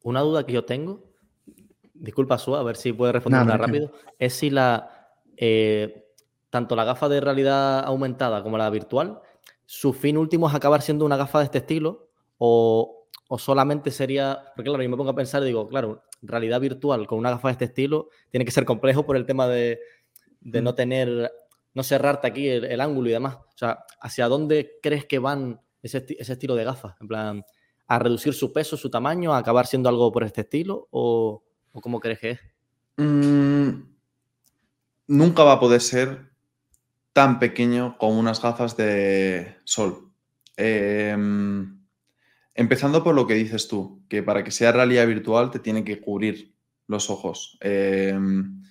Una 0.04 0.22
duda 0.22 0.46
que 0.46 0.54
yo 0.54 0.66
tengo, 0.66 1.04
disculpa 1.94 2.38
Sua, 2.38 2.60
a 2.60 2.64
ver 2.64 2.76
si 2.76 2.92
puede 2.92 3.14
responder 3.14 3.46
rápido, 3.58 3.92
es 4.18 4.34
si 4.34 4.50
la 4.50 5.12
eh, 5.38 6.14
tanto 6.50 6.76
la 6.76 6.84
gafa 6.84 7.08
de 7.08 7.22
realidad 7.22 7.86
aumentada 7.86 8.44
como 8.44 8.58
la 8.58 8.70
virtual, 8.70 9.22
su 9.66 9.94
fin 9.94 10.18
último 10.18 10.50
es 10.50 10.54
acabar 10.54 10.82
siendo 10.82 11.06
una 11.06 11.18
gafa 11.18 11.40
de 11.40 11.46
este 11.46 11.60
estilo 11.60 12.10
o, 12.38 13.08
o 13.30 13.38
solamente 13.38 13.90
sería, 13.90 14.44
porque 14.56 14.70
claro, 14.70 14.84
yo 14.84 14.90
me 14.90 14.98
pongo 14.98 15.12
a 15.12 15.16
pensar 15.16 15.42
y 15.44 15.46
digo, 15.46 15.68
claro, 15.70 16.04
realidad 16.22 16.60
virtual 16.60 17.08
con 17.08 17.20
una 17.20 17.32
gafa 17.32 17.48
de 17.50 17.54
este 17.54 17.66
estilo 17.66 18.10
tiene 18.30 18.46
que 18.46 18.52
ser 18.52 18.66
complejo 18.66 19.06
por 19.06 19.18
el 19.18 19.26
tema 19.26 19.48
de, 19.48 19.80
no 20.42 20.76
tener, 20.76 21.32
no 21.74 21.84
cerrarte 21.84 22.28
aquí 22.28 22.48
el, 22.48 22.82
ángulo 22.82 23.10
y 23.10 23.14
demás. 23.14 23.36
O 23.36 23.58
sea, 23.58 23.86
¿hacia 24.00 24.28
dónde 24.28 24.80
crees 24.82 25.06
que 25.06 25.20
van 25.20 25.62
ese, 25.82 26.06
estilo 26.20 26.56
de 26.56 26.64
gafas? 26.64 26.96
En 27.02 27.08
plan, 27.08 27.46
¿a 27.88 28.00
reducir 28.00 28.34
su 28.34 28.54
peso, 28.54 28.78
su 28.78 28.90
tamaño, 28.90 29.34
a 29.34 29.38
acabar 29.38 29.68
siendo 29.68 29.90
algo 29.90 30.12
por 30.12 30.24
este 30.24 30.42
estilo? 30.42 30.88
¿O, 30.92 31.44
cómo 31.74 32.00
crees 32.00 32.20
que 32.20 32.30
es? 32.32 32.40
Mm, 32.98 33.84
nunca 35.08 35.44
va 35.44 35.54
a 35.54 35.60
poder 35.60 35.82
ser 35.82 36.32
tan 37.14 37.40
pequeño 37.40 37.98
como 37.98 38.20
unas 38.20 38.42
gafas 38.42 38.78
de 38.78 39.58
sol. 39.66 40.12
Eh, 40.58 41.16
Empezando 42.54 43.04
por 43.04 43.16
lo 43.16 43.28
que 43.28 43.36
dices 43.36 43.68
tú, 43.68 44.04
que 44.10 44.24
para 44.24 44.44
que 44.44 44.52
sea 44.52 44.72
realidad 44.72 45.08
virtual 45.08 45.52
te 45.52 45.60
tiene 45.60 45.84
que 45.84 46.02
cubrir 46.02 46.54
los 46.88 47.10
ojos. 47.10 47.58
Em, 47.62 48.62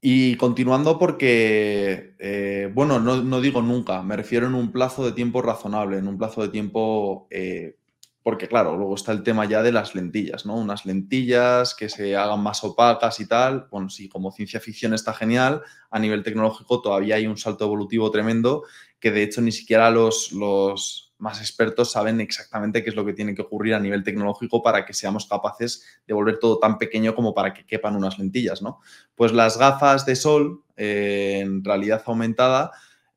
y 0.00 0.36
continuando 0.36 0.98
porque, 0.98 2.16
eh, 2.18 2.70
bueno, 2.74 2.98
no, 2.98 3.40
digo 3.40 3.62
nunca, 3.62 4.02
me 4.02 4.16
refiero 4.16 4.46
en 4.46 4.54
un 4.54 4.72
plazo 4.72 5.04
de 5.04 5.12
tiempo 5.12 5.42
razonable, 5.42 5.98
en 5.98 6.08
un 6.08 6.18
plazo 6.18 6.42
de 6.42 6.48
tiempo, 6.48 7.28
eh, 7.30 7.76
porque 8.22 8.48
claro, 8.48 8.76
luego 8.76 8.94
está 8.94 9.12
el 9.12 9.22
tema 9.22 9.44
ya 9.44 9.62
de 9.62 9.72
las 9.72 9.94
lentillas, 9.94 10.46
¿no? 10.46 10.56
Unas 10.56 10.86
lentillas 10.86 11.74
que 11.74 11.88
se 11.88 12.16
hagan 12.16 12.42
más 12.42 12.64
opacas 12.64 13.20
y 13.20 13.26
tal. 13.28 13.68
Bueno, 13.70 13.90
sí, 13.90 14.08
como 14.08 14.32
ciencia 14.32 14.60
ficción 14.60 14.94
está 14.94 15.14
genial, 15.14 15.62
a 15.90 15.98
nivel 15.98 16.22
tecnológico 16.22 16.80
todavía 16.82 17.16
hay 17.16 17.26
un 17.26 17.36
salto 17.36 17.64
evolutivo 17.64 18.10
tremendo 18.10 18.64
que 18.98 19.10
de 19.10 19.22
hecho 19.22 19.40
ni 19.40 19.52
siquiera 19.52 19.90
los, 19.90 20.32
los 20.32 21.09
más 21.20 21.40
expertos 21.40 21.92
saben 21.92 22.20
exactamente 22.20 22.82
qué 22.82 22.90
es 22.90 22.96
lo 22.96 23.04
que 23.04 23.12
tiene 23.12 23.34
que 23.34 23.42
ocurrir 23.42 23.74
a 23.74 23.80
nivel 23.80 24.02
tecnológico 24.02 24.62
para 24.62 24.84
que 24.84 24.94
seamos 24.94 25.26
capaces 25.26 25.84
de 26.06 26.14
volver 26.14 26.38
todo 26.38 26.58
tan 26.58 26.78
pequeño 26.78 27.14
como 27.14 27.34
para 27.34 27.54
que 27.54 27.64
quepan 27.64 27.96
unas 27.96 28.18
lentillas, 28.18 28.62
¿no? 28.62 28.80
Pues 29.14 29.32
las 29.32 29.58
gafas 29.58 30.06
de 30.06 30.16
sol 30.16 30.64
eh, 30.76 31.40
en 31.42 31.62
realidad 31.62 32.02
aumentada 32.06 32.72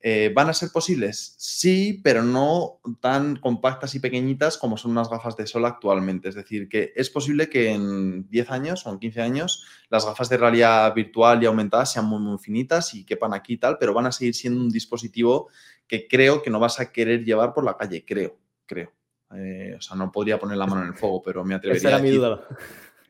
eh, 0.06 0.34
¿Van 0.36 0.49
a 0.49 0.54
ser 0.54 0.70
posibles? 0.70 1.34
Sí, 1.38 2.01
pero 2.04 2.24
no 2.24 2.82
tan 2.99 3.38
compactas 3.38 3.95
y 3.95 4.01
pequeñitas 4.01 4.58
como 4.58 4.76
son 4.76 4.91
unas 4.91 5.10
gafas 5.10 5.38
de 5.38 5.47
sol 5.47 5.64
actualmente. 5.64 6.28
Es 6.28 6.36
decir, 6.36 6.68
que 6.68 6.91
es 6.97 7.10
posible 7.10 7.47
que 7.47 7.72
en 7.72 8.30
10 8.30 8.51
años 8.51 8.86
o 8.86 8.91
en 8.91 8.99
15 8.99 9.22
años 9.22 9.66
las 9.89 10.06
gafas 10.06 10.28
de 10.28 10.36
realidad 10.36 10.93
virtual 10.93 11.41
y 11.41 11.45
aumentada 11.45 11.86
sean 11.86 12.04
muy, 12.04 12.20
muy 12.20 12.38
finitas 12.38 12.93
y 12.93 13.06
quepan 13.06 13.34
aquí 13.34 13.54
y 13.54 13.58
tal, 13.58 13.78
pero 13.80 13.93
van 13.93 14.08
a 14.08 14.12
seguir 14.12 14.36
siendo 14.36 14.60
un 14.60 14.70
dispositivo 14.70 15.47
que 15.88 16.07
creo 16.07 16.41
que 16.41 16.49
no 16.49 16.59
vas 16.59 16.79
a 16.79 16.91
querer 16.91 17.23
llevar 17.23 17.53
por 17.53 17.63
la 17.63 17.77
calle, 17.77 18.03
creo, 18.05 18.38
creo. 18.65 18.91
Eh, 19.36 19.75
o 19.77 19.81
sea, 19.81 19.95
no 19.95 20.11
podría 20.11 20.39
poner 20.39 20.57
la 20.57 20.67
mano 20.67 20.81
en 20.84 20.89
el 20.89 20.93
fuego, 20.93 21.21
pero 21.21 21.43
me 21.43 21.55
atrevería 21.55 21.79
Esa 21.79 21.89
era 21.89 21.99
mi 21.99 22.11
duda. 22.11 22.47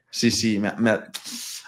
Sí, 0.10 0.32
sí, 0.32 0.60
me, 0.60 0.72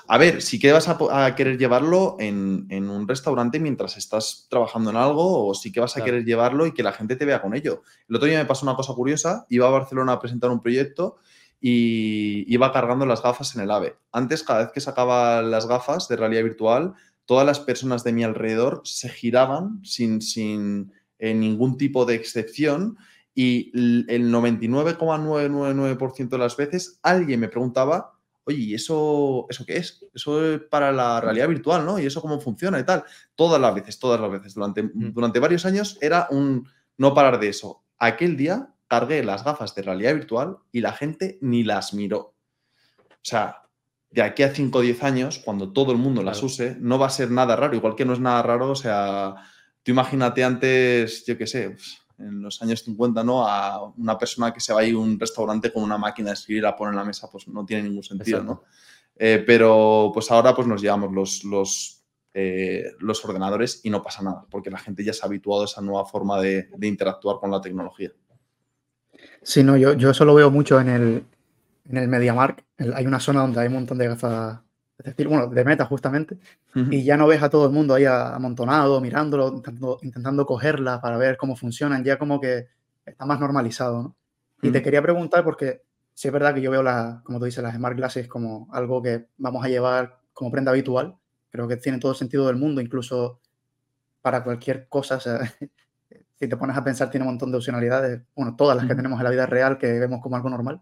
a 0.08 0.18
ver, 0.20 0.41
sí 0.41 0.60
que 0.60 0.72
vas 0.72 0.88
a, 0.88 1.36
querer 1.36 1.58
llevarlo 1.58 2.16
en, 2.20 2.89
un 2.89 3.08
restaurante 3.08 3.60
mientras 3.60 3.97
estás 3.97 4.45
trabajando 4.49 4.91
en 4.91 4.97
algo 4.97 5.47
o 5.47 5.53
sí 5.56 5.72
que 5.72 5.80
vas 5.80 5.97
a 5.97 6.03
querer 6.03 6.24
llevarlo 6.24 6.68
y 6.68 6.74
que 6.74 6.84
la 6.84 6.93
gente 6.93 7.16
te 7.16 7.26
vea 7.26 7.41
con 7.41 7.56
ello. 7.56 7.82
El 8.08 8.18
otro 8.18 8.28
día 8.28 8.38
me 8.38 8.45
pasó 8.45 8.66
una 8.66 8.76
cosa 8.76 8.93
curiosa, 8.93 9.47
iba 9.49 9.68
a 9.68 9.72
Barcelona 9.72 10.14
a 10.14 10.20
presentar 10.20 10.51
un 10.51 10.62
proyecto 10.62 11.18
y 11.60 12.45
iba 12.53 12.72
cargando 12.72 13.08
las 13.08 13.24
gafas 13.24 13.56
en 13.56 13.64
el 13.64 13.72
AVE. 13.72 13.95
Antes, 14.12 14.43
cada 14.43 14.66
vez 14.66 14.72
que 14.72 14.80
sacaba 14.82 15.41
las 15.41 15.68
gafas 15.68 16.08
de 16.08 16.16
realidad 16.16 16.43
virtual, 16.43 16.93
todas 17.26 17.46
las 17.46 17.60
personas 17.60 18.04
de 18.04 18.14
mi 18.14 18.24
alrededor 18.24 18.82
se 18.84 19.10
giraban 19.10 19.82
sin, 19.84 20.22
sin 20.22 20.94
eh, 21.20 21.34
ningún 21.34 21.78
tipo 21.78 22.06
de 22.06 22.16
excepción 22.16 22.98
y 23.34 23.72
el 23.76 24.32
99,999% 24.32 26.30
de 26.30 26.38
las 26.38 26.56
veces 26.56 27.00
alguien 27.04 27.40
me 27.42 27.50
preguntaba 27.50 28.16
oye, 28.46 28.60
¿y 28.60 28.74
eso, 28.76 29.48
eso 29.50 29.66
qué 29.66 29.78
es? 29.78 30.06
Eso 30.14 30.54
es 30.54 30.62
para 30.62 30.92
la 30.92 31.20
realidad 31.20 31.50
virtual, 31.50 31.86
¿no? 31.86 32.00
¿Y 32.00 32.06
eso 32.06 32.22
cómo 32.22 32.40
funciona 32.40 32.80
y 32.80 32.84
tal? 32.84 33.04
Todas 33.36 33.60
las 33.60 33.74
veces, 33.74 34.00
todas 34.00 34.22
las 34.22 34.32
veces. 34.32 34.54
Durante, 34.54 34.90
durante 34.94 35.40
varios 35.40 35.66
años 35.66 35.98
era 36.00 36.28
un 36.30 36.68
no 36.98 37.14
parar 37.14 37.40
de 37.40 37.50
eso. 37.50 37.84
Aquel 37.98 38.38
día 38.38 38.70
cargué 38.88 39.24
las 39.24 39.44
gafas 39.44 39.74
de 39.76 39.82
realidad 39.82 40.14
virtual 40.14 40.58
y 40.72 40.82
la 40.82 40.94
gente 40.94 41.38
ni 41.42 41.64
las 41.64 41.94
miró. 41.94 42.20
O 42.20 43.28
sea, 43.28 43.64
de 44.16 44.22
aquí 44.22 44.43
a 44.43 44.49
5 44.49 44.78
o 44.78 44.82
10 44.82 45.03
años, 45.03 45.41
cuando 45.43 45.74
todo 45.74 45.91
el 45.91 45.97
mundo 45.97 46.24
las 46.24 46.41
use, 46.41 46.78
no 46.80 46.97
va 46.97 47.07
a 47.07 47.09
ser 47.09 47.32
nada 47.32 47.57
raro. 47.57 47.76
Igual 47.76 47.95
que 47.95 48.05
no 48.05 48.13
es 48.13 48.20
nada 48.22 48.41
raro, 48.41 48.72
o 48.72 48.76
sea, 48.76 49.36
tú 49.84 49.91
imagínate 49.91 50.41
antes, 50.41 51.26
yo 51.26 51.38
qué 51.38 51.45
sé, 51.45 51.72
pues, 51.72 51.97
en 52.18 52.41
los 52.41 52.61
años 52.61 52.82
50, 52.84 53.26
¿no? 53.26 53.45
A 53.45 53.91
una 53.97 54.18
persona 54.18 54.53
que 54.53 54.61
se 54.61 54.72
va 54.72 54.80
a 54.80 54.84
ir 54.86 54.95
a 54.95 54.99
un 54.99 55.20
restaurante 55.20 55.70
con 55.70 55.84
una 55.84 55.97
máquina 55.97 56.30
de 56.30 56.36
escribir 56.36 56.59
y 56.59 56.61
la 56.61 56.78
pone 56.78 56.91
en 56.91 56.95
la 56.95 57.03
mesa, 57.03 57.28
pues 57.30 57.45
no 57.49 57.66
tiene 57.66 57.84
ningún 57.84 58.03
sentido, 58.03 58.41
¿no? 58.41 58.63
Eh, 59.18 59.43
pero 59.45 60.11
pues 60.13 60.32
ahora 60.32 60.55
pues 60.55 60.66
nos 60.66 60.82
llevamos 60.82 61.11
los, 61.11 61.43
los, 61.43 62.01
eh, 62.34 62.86
los, 62.99 63.26
ordenadores 63.26 63.82
y 63.84 63.89
no 63.89 64.01
pasa 64.01 64.24
nada, 64.24 64.45
porque 64.49 64.72
la 64.72 64.78
gente 64.78 65.03
ya 65.03 65.11
se 65.11 65.24
ha 65.24 65.26
habituado 65.26 65.63
a 65.63 65.66
esa 65.66 65.82
nueva 65.82 66.05
forma 66.05 66.39
de, 66.39 66.70
interactuar 66.82 67.39
con 67.41 67.51
la 67.51 67.59
tecnología. 67.59 68.13
Sí, 69.43 69.61
no, 69.61 69.76
yo, 69.76 69.91
yo 69.93 70.11
eso 70.11 70.24
lo 70.24 70.36
veo 70.36 70.49
mucho 70.49 70.80
en 70.80 70.88
el, 70.88 71.26
en 71.90 71.98
el 71.98 72.08
MediaMark. 72.08 72.64
Hay 72.96 73.06
una 73.06 73.20
zona 73.20 73.42
donde 73.42 73.60
hay 73.62 73.68
un 73.68 73.74
montón 73.74 73.98
de 73.98 74.08
gafas 74.08 74.60
es 74.98 75.06
decir, 75.06 75.28
bueno, 75.28 75.48
de 75.48 75.66
meta 75.66 75.86
justamente, 75.86 76.38
y 76.74 77.04
ya 77.04 77.18
no 77.18 77.28
ves 77.28 77.44
a 77.44 77.50
todo 77.50 77.66
el 77.66 77.72
mundo 77.72 77.94
ahí 77.94 78.06
amontonado, 78.06 79.02
mirándolo, 79.02 79.62
intentando, 80.02 80.46
cogerla 80.46 81.02
para 81.02 81.18
ver 81.18 81.36
cómo 81.36 81.56
funcionan, 81.56 82.04
ya 82.04 82.18
como 82.18 82.40
que 82.40 82.68
está 83.06 83.26
más 83.26 83.40
normalizado, 83.40 84.04
¿no? 84.04 84.16
Y 84.62 84.72
te 84.72 84.82
quería 84.82 85.02
preguntar, 85.02 85.44
porque 85.44 85.84
si 86.14 86.30
es 86.30 86.34
verdad 86.34 86.54
que 86.54 86.62
yo 86.62 86.72
veo, 86.72 86.82
la, 86.82 87.22
como 87.26 87.40
tú 87.40 87.46
dices, 87.46 87.62
las 87.62 87.76
Smart 87.76 87.98
Glasses 87.98 88.28
como 88.28 88.68
algo 88.72 89.02
que 89.02 89.28
vamos 89.38 89.64
a 89.66 89.68
llevar 89.68 90.18
como 90.34 90.50
prenda 90.50 90.72
habitual, 90.72 91.18
creo 91.52 91.68
que 91.68 91.76
tiene 91.76 92.00
todo 92.00 92.14
el 92.14 92.18
sentido 92.18 92.48
del 92.48 92.56
mundo, 92.56 92.80
incluso 92.80 93.42
para 94.22 94.44
cualquier 94.44 94.88
cosa, 94.88 95.20
si 96.40 96.48
te 96.48 96.58
pones 96.58 96.78
a 96.78 96.84
pensar, 96.84 97.12
tiene 97.12 97.26
un 97.26 97.34
montón 97.34 97.52
de 97.52 97.58
opcionalidades, 97.58 98.22
bueno, 98.34 98.56
todas 98.56 98.78
las 98.78 98.88
que 98.88 98.96
tenemos 98.96 99.20
en 99.20 99.26
la 99.26 99.30
vida 99.30 99.46
real 99.46 99.78
que 99.78 100.00
vemos 100.00 100.22
como 100.22 100.38
algo 100.38 100.50
normal. 100.50 100.82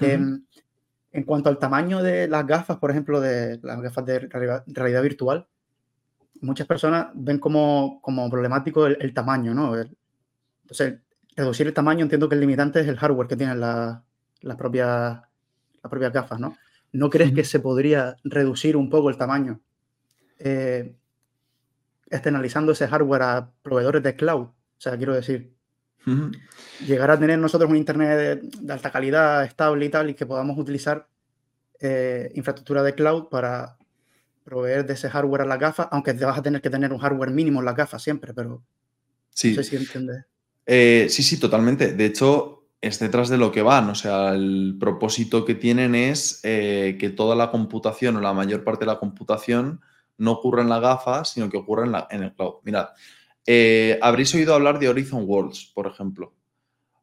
En 0.00 1.22
cuanto 1.24 1.48
al 1.48 1.58
tamaño 1.58 2.02
de 2.02 2.26
las 2.26 2.44
gafas, 2.46 2.78
por 2.78 2.90
ejemplo, 2.90 3.20
de 3.20 3.60
las 3.62 3.80
gafas 3.80 4.04
de 4.04 4.18
realidad, 4.18 5.02
virtual, 5.02 5.46
muchas 6.40 6.66
personas 6.66 7.08
ven 7.14 7.38
como, 7.38 8.00
como 8.02 8.28
problemático 8.28 8.86
el, 8.86 9.14
tamaño, 9.14 9.54
¿no? 9.54 9.76
entonces, 10.62 10.98
reducir 11.36 11.66
el 11.66 11.74
tamaño, 11.74 12.02
entiendo 12.02 12.28
que 12.28 12.34
el 12.34 12.40
limitante 12.40 12.80
es 12.80 12.88
el 12.88 12.96
hardware 12.96 13.28
que 13.28 13.36
tienen 13.36 13.60
las 13.60 14.02
propias, 14.56 15.20
las 15.82 15.90
propias 15.90 16.12
gafas, 16.12 16.40
¿no? 16.40 16.56
¿No 16.92 17.10
crees 17.10 17.32
que 17.32 17.44
se 17.44 17.60
podría 17.60 18.16
reducir 18.24 18.76
un 18.76 18.88
poco 18.88 19.10
el 19.10 19.16
tamaño 19.16 19.60
eh, 20.38 20.96
externalizando 22.08 22.72
ese 22.72 22.86
hardware 22.86 23.22
a 23.22 23.50
proveedores 23.62 24.02
de 24.02 24.14
cloud? 24.14 24.42
O 24.42 24.54
sea, 24.78 24.96
quiero 24.96 25.14
decir, 25.14 25.54
Llegar 26.86 27.10
a 27.10 27.18
tener 27.18 27.38
nosotros 27.38 27.70
un 27.70 27.76
Internet 27.76 28.42
de, 28.42 28.72
alta 28.72 28.90
calidad, 28.90 29.44
estable 29.44 29.86
y 29.86 29.88
tal, 29.88 30.10
y 30.10 30.14
que 30.14 30.26
podamos 30.26 30.58
utilizar 30.58 31.06
eh, 31.80 32.30
infraestructura 32.34 32.82
de 32.82 32.94
cloud 32.94 33.28
para 33.28 33.76
proveer 34.44 34.84
de 34.86 34.94
ese 34.94 35.08
hardware 35.08 35.42
a 35.42 35.46
la 35.46 35.56
gafa, 35.56 35.84
aunque 35.84 36.12
vas 36.12 36.38
a 36.38 36.42
tener 36.42 36.60
que 36.60 36.70
tener 36.70 36.92
un 36.92 36.98
hardware 36.98 37.30
mínimo 37.30 37.60
en 37.60 37.64
la 37.64 37.72
gafa 37.72 37.98
siempre, 37.98 38.34
pero 38.34 38.62
sí. 39.30 39.50
no 39.50 39.62
sé 39.62 39.70
si 39.70 39.76
entiendes. 39.76 40.24
Eh, 40.66 41.06
sí, 41.08 41.22
sí, 41.22 41.38
totalmente. 41.38 41.92
De 41.94 42.06
hecho, 42.06 42.66
es 42.80 42.98
detrás 42.98 43.28
de 43.28 43.38
lo 43.38 43.50
que 43.50 43.62
van. 43.62 43.88
O 43.88 43.94
sea, 43.94 44.34
el 44.34 44.76
propósito 44.78 45.44
que 45.44 45.54
tienen 45.54 45.94
es 45.94 46.40
eh, 46.42 46.96
que 47.00 47.10
toda 47.10 47.34
la 47.34 47.50
computación 47.50 48.16
o 48.16 48.20
la 48.20 48.34
mayor 48.34 48.64
parte 48.64 48.84
de 48.84 48.92
la 48.92 48.98
computación 48.98 49.80
no 50.18 50.32
ocurra 50.32 50.62
en 50.62 50.68
la 50.68 50.80
gafa, 50.80 51.24
sino 51.24 51.48
que 51.48 51.56
ocurra 51.56 51.84
en, 51.84 51.92
la, 51.92 52.06
en 52.10 52.22
el 52.22 52.34
cloud. 52.34 52.56
Mirad, 52.62 52.88
eh, 53.46 53.98
habréis 54.02 54.34
oído 54.34 54.54
hablar 54.54 54.78
de 54.78 54.88
Horizon 54.88 55.24
Worlds, 55.26 55.72
por 55.74 55.86
ejemplo. 55.86 56.34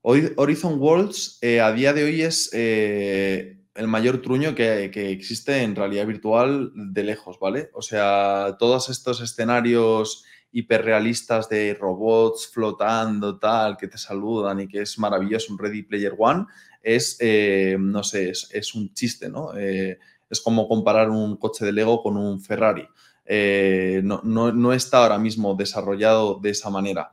Horizon 0.01 0.79
Worlds 0.79 1.37
eh, 1.41 1.61
a 1.61 1.71
día 1.71 1.93
de 1.93 2.03
hoy 2.03 2.23
es 2.23 2.49
eh, 2.53 3.59
el 3.75 3.87
mayor 3.87 4.21
truño 4.21 4.55
que, 4.55 4.85
existe 5.11 5.61
en 5.61 5.75
realidad 5.75 6.07
virtual 6.07 6.71
de 6.73 7.03
lejos, 7.03 7.37
¿vale? 7.39 7.69
O 7.73 7.83
sea, 7.83 8.55
todos 8.57 8.89
estos 8.89 9.21
escenarios 9.21 10.25
hiperrealistas 10.51 11.47
de 11.49 11.75
robots 11.75 12.49
flotando, 12.51 13.37
tal, 13.37 13.77
que 13.77 13.87
te 13.87 13.99
saludan 13.99 14.61
y 14.61 14.67
que 14.67 14.81
es 14.81 14.97
maravilloso 14.97 15.53
un 15.53 15.59
Ready 15.59 15.83
Player 15.83 16.15
One, 16.17 16.45
es, 16.81 17.19
no 17.79 18.03
sé, 18.03 18.31
es, 18.31 18.73
un 18.73 18.91
chiste, 18.93 19.29
¿no? 19.29 19.53
es 20.31 20.41
como 20.41 20.67
comparar 20.67 21.09
un 21.09 21.37
coche 21.37 21.63
de 21.63 21.73
Lego 21.73 22.01
con 22.01 22.17
un 22.17 22.41
Ferrari. 22.41 22.87
Eh, 23.25 24.01
no, 24.03 24.73
está 24.73 25.03
ahora 25.03 25.17
mismo 25.17 25.55
desarrollado 25.55 26.39
de 26.39 26.49
esa 26.49 26.69
manera. 26.69 27.11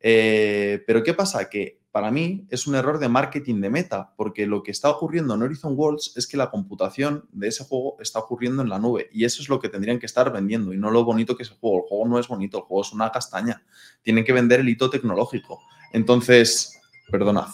Eh, 0.00 0.82
pero 0.86 1.02
¿qué 1.02 1.14
pasa? 1.14 1.48
Que 1.48 1.80
para 1.90 2.10
mí 2.10 2.46
es 2.50 2.66
un 2.66 2.74
error 2.74 2.98
de 2.98 3.08
marketing 3.08 3.60
de 3.62 3.70
meta, 3.70 4.12
porque 4.16 4.46
lo 4.46 4.62
que 4.62 4.70
está 4.70 4.90
ocurriendo 4.90 5.34
en 5.34 5.42
Horizon 5.42 5.74
Worlds 5.76 6.12
es 6.16 6.26
que 6.26 6.36
la 6.36 6.50
computación 6.50 7.26
de 7.32 7.48
ese 7.48 7.64
juego 7.64 7.96
está 8.00 8.18
ocurriendo 8.18 8.62
en 8.62 8.68
la 8.68 8.78
nube 8.78 9.08
y 9.12 9.24
eso 9.24 9.40
es 9.40 9.48
lo 9.48 9.58
que 9.58 9.70
tendrían 9.70 9.98
que 9.98 10.04
estar 10.04 10.30
vendiendo 10.30 10.74
y 10.74 10.76
no 10.76 10.90
lo 10.90 11.04
bonito 11.04 11.36
que 11.36 11.42
es 11.42 11.50
el 11.50 11.56
juego. 11.56 11.78
El 11.78 11.88
juego 11.88 12.08
no 12.08 12.18
es 12.18 12.28
bonito, 12.28 12.58
el 12.58 12.64
juego 12.64 12.82
es 12.82 12.92
una 12.92 13.10
castaña. 13.10 13.64
Tienen 14.02 14.24
que 14.24 14.34
vender 14.34 14.60
el 14.60 14.68
hito 14.68 14.90
tecnológico. 14.90 15.62
Entonces, 15.92 16.78
perdonad, 17.10 17.48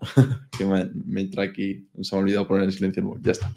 que 0.58 0.64
me, 0.64 0.90
me, 1.06 1.30
aquí, 1.42 1.88
se 2.00 2.14
me 2.14 2.18
ha 2.18 2.22
olvidado 2.22 2.48
poner 2.48 2.64
el 2.64 2.72
silencio, 2.72 3.16
ya 3.20 3.32
está. 3.32 3.52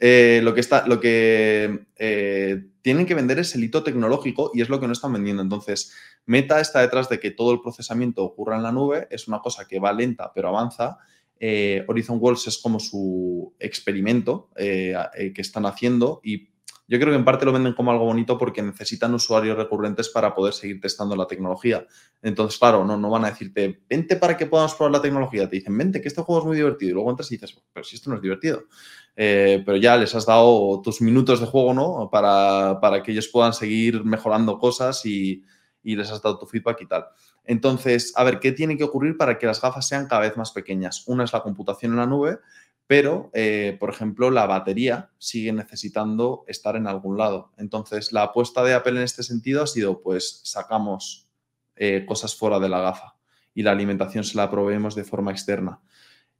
Eh, 0.00 0.40
lo 0.42 0.54
que, 0.54 0.60
está, 0.60 0.86
lo 0.86 1.00
que 1.00 1.86
eh, 1.96 2.64
tienen 2.82 3.06
que 3.06 3.14
vender 3.14 3.38
es 3.38 3.54
el 3.54 3.64
hito 3.64 3.82
tecnológico 3.82 4.50
y 4.54 4.60
es 4.60 4.68
lo 4.68 4.80
que 4.80 4.86
no 4.86 4.92
están 4.92 5.12
vendiendo. 5.12 5.42
Entonces, 5.42 5.92
Meta 6.26 6.60
está 6.60 6.80
detrás 6.80 7.08
de 7.08 7.20
que 7.20 7.30
todo 7.30 7.52
el 7.52 7.60
procesamiento 7.60 8.22
ocurra 8.24 8.56
en 8.56 8.62
la 8.62 8.72
nube, 8.72 9.08
es 9.10 9.28
una 9.28 9.40
cosa 9.40 9.66
que 9.66 9.80
va 9.80 9.92
lenta 9.92 10.32
pero 10.34 10.48
avanza. 10.48 10.98
Eh, 11.38 11.84
Horizon 11.88 12.18
Worlds 12.20 12.46
es 12.46 12.58
como 12.58 12.78
su 12.78 13.52
experimento 13.58 14.50
que 14.54 15.32
están 15.36 15.66
haciendo 15.66 16.20
y 16.22 16.51
yo 16.92 16.98
creo 16.98 17.10
que 17.10 17.16
en 17.16 17.24
parte 17.24 17.46
lo 17.46 17.52
venden 17.54 17.72
como 17.72 17.90
algo 17.90 18.04
bonito 18.04 18.36
porque 18.36 18.60
necesitan 18.60 19.14
usuarios 19.14 19.56
recurrentes 19.56 20.10
para 20.10 20.34
poder 20.34 20.52
seguir 20.52 20.78
testando 20.78 21.16
la 21.16 21.26
tecnología. 21.26 21.86
Entonces, 22.20 22.58
claro, 22.58 22.84
no, 22.84 22.98
no 22.98 23.08
van 23.08 23.24
a 23.24 23.30
decirte, 23.30 23.80
vente 23.88 24.16
para 24.16 24.36
que 24.36 24.44
podamos 24.44 24.74
probar 24.74 24.92
la 24.92 25.00
tecnología. 25.00 25.48
Te 25.48 25.56
dicen, 25.56 25.78
vente, 25.78 26.02
que 26.02 26.08
este 26.08 26.20
juego 26.20 26.42
es 26.42 26.46
muy 26.48 26.56
divertido. 26.58 26.90
Y 26.90 26.92
luego 26.92 27.08
entras 27.08 27.32
y 27.32 27.36
dices, 27.36 27.58
pero 27.72 27.82
si 27.82 27.96
esto 27.96 28.10
no 28.10 28.16
es 28.16 28.22
divertido. 28.22 28.64
Eh, 29.16 29.62
pero 29.64 29.78
ya 29.78 29.96
les 29.96 30.14
has 30.14 30.26
dado 30.26 30.82
tus 30.82 31.00
minutos 31.00 31.40
de 31.40 31.46
juego, 31.46 31.72
¿no? 31.72 32.10
Para, 32.12 33.02
que 33.02 33.12
ellos 33.12 33.28
puedan 33.28 33.54
seguir 33.54 34.04
mejorando 34.04 34.58
cosas 34.58 35.06
y, 35.06 35.42
y 35.82 35.96
les 35.96 36.10
has 36.10 36.20
dado 36.20 36.38
tu 36.38 36.44
feedback 36.44 36.82
y 36.82 36.88
tal. 36.88 37.06
Entonces, 37.44 38.12
a 38.16 38.24
ver, 38.24 38.38
¿qué 38.38 38.52
tiene 38.52 38.76
que 38.76 38.84
ocurrir 38.84 39.16
para 39.16 39.38
que 39.38 39.46
las 39.46 39.62
gafas 39.62 39.88
sean 39.88 40.08
cada 40.08 40.20
vez 40.20 40.36
más 40.36 40.52
pequeñas? 40.52 41.04
Una 41.06 41.24
es 41.24 41.32
la 41.32 41.42
computación 41.42 41.92
en 41.92 41.98
la 41.98 42.06
nube 42.06 42.38
pero, 42.86 43.30
eh, 43.32 43.76
por 43.80 43.90
ejemplo, 43.90 44.30
la 44.30 44.46
batería 44.46 45.10
sigue 45.18 45.52
necesitando 45.52 46.44
estar 46.46 46.76
en 46.76 46.86
algún 46.86 47.16
lado. 47.16 47.52
Entonces, 47.56 48.12
la 48.12 48.24
apuesta 48.24 48.62
de 48.62 48.74
Apple 48.74 48.92
en 48.92 49.02
este 49.02 49.22
sentido 49.22 49.62
ha 49.62 49.66
sido, 49.66 50.02
pues, 50.02 50.40
sacamos 50.44 51.28
eh, 51.76 52.04
cosas 52.06 52.34
fuera 52.36 52.58
de 52.58 52.68
la 52.68 52.80
gafa. 52.80 53.16
y 53.54 53.62
la 53.62 53.72
alimentación 53.72 54.24
se 54.24 54.38
la 54.38 54.50
proveemos 54.50 54.94
de 54.94 55.04
forma 55.04 55.30
externa. 55.30 55.80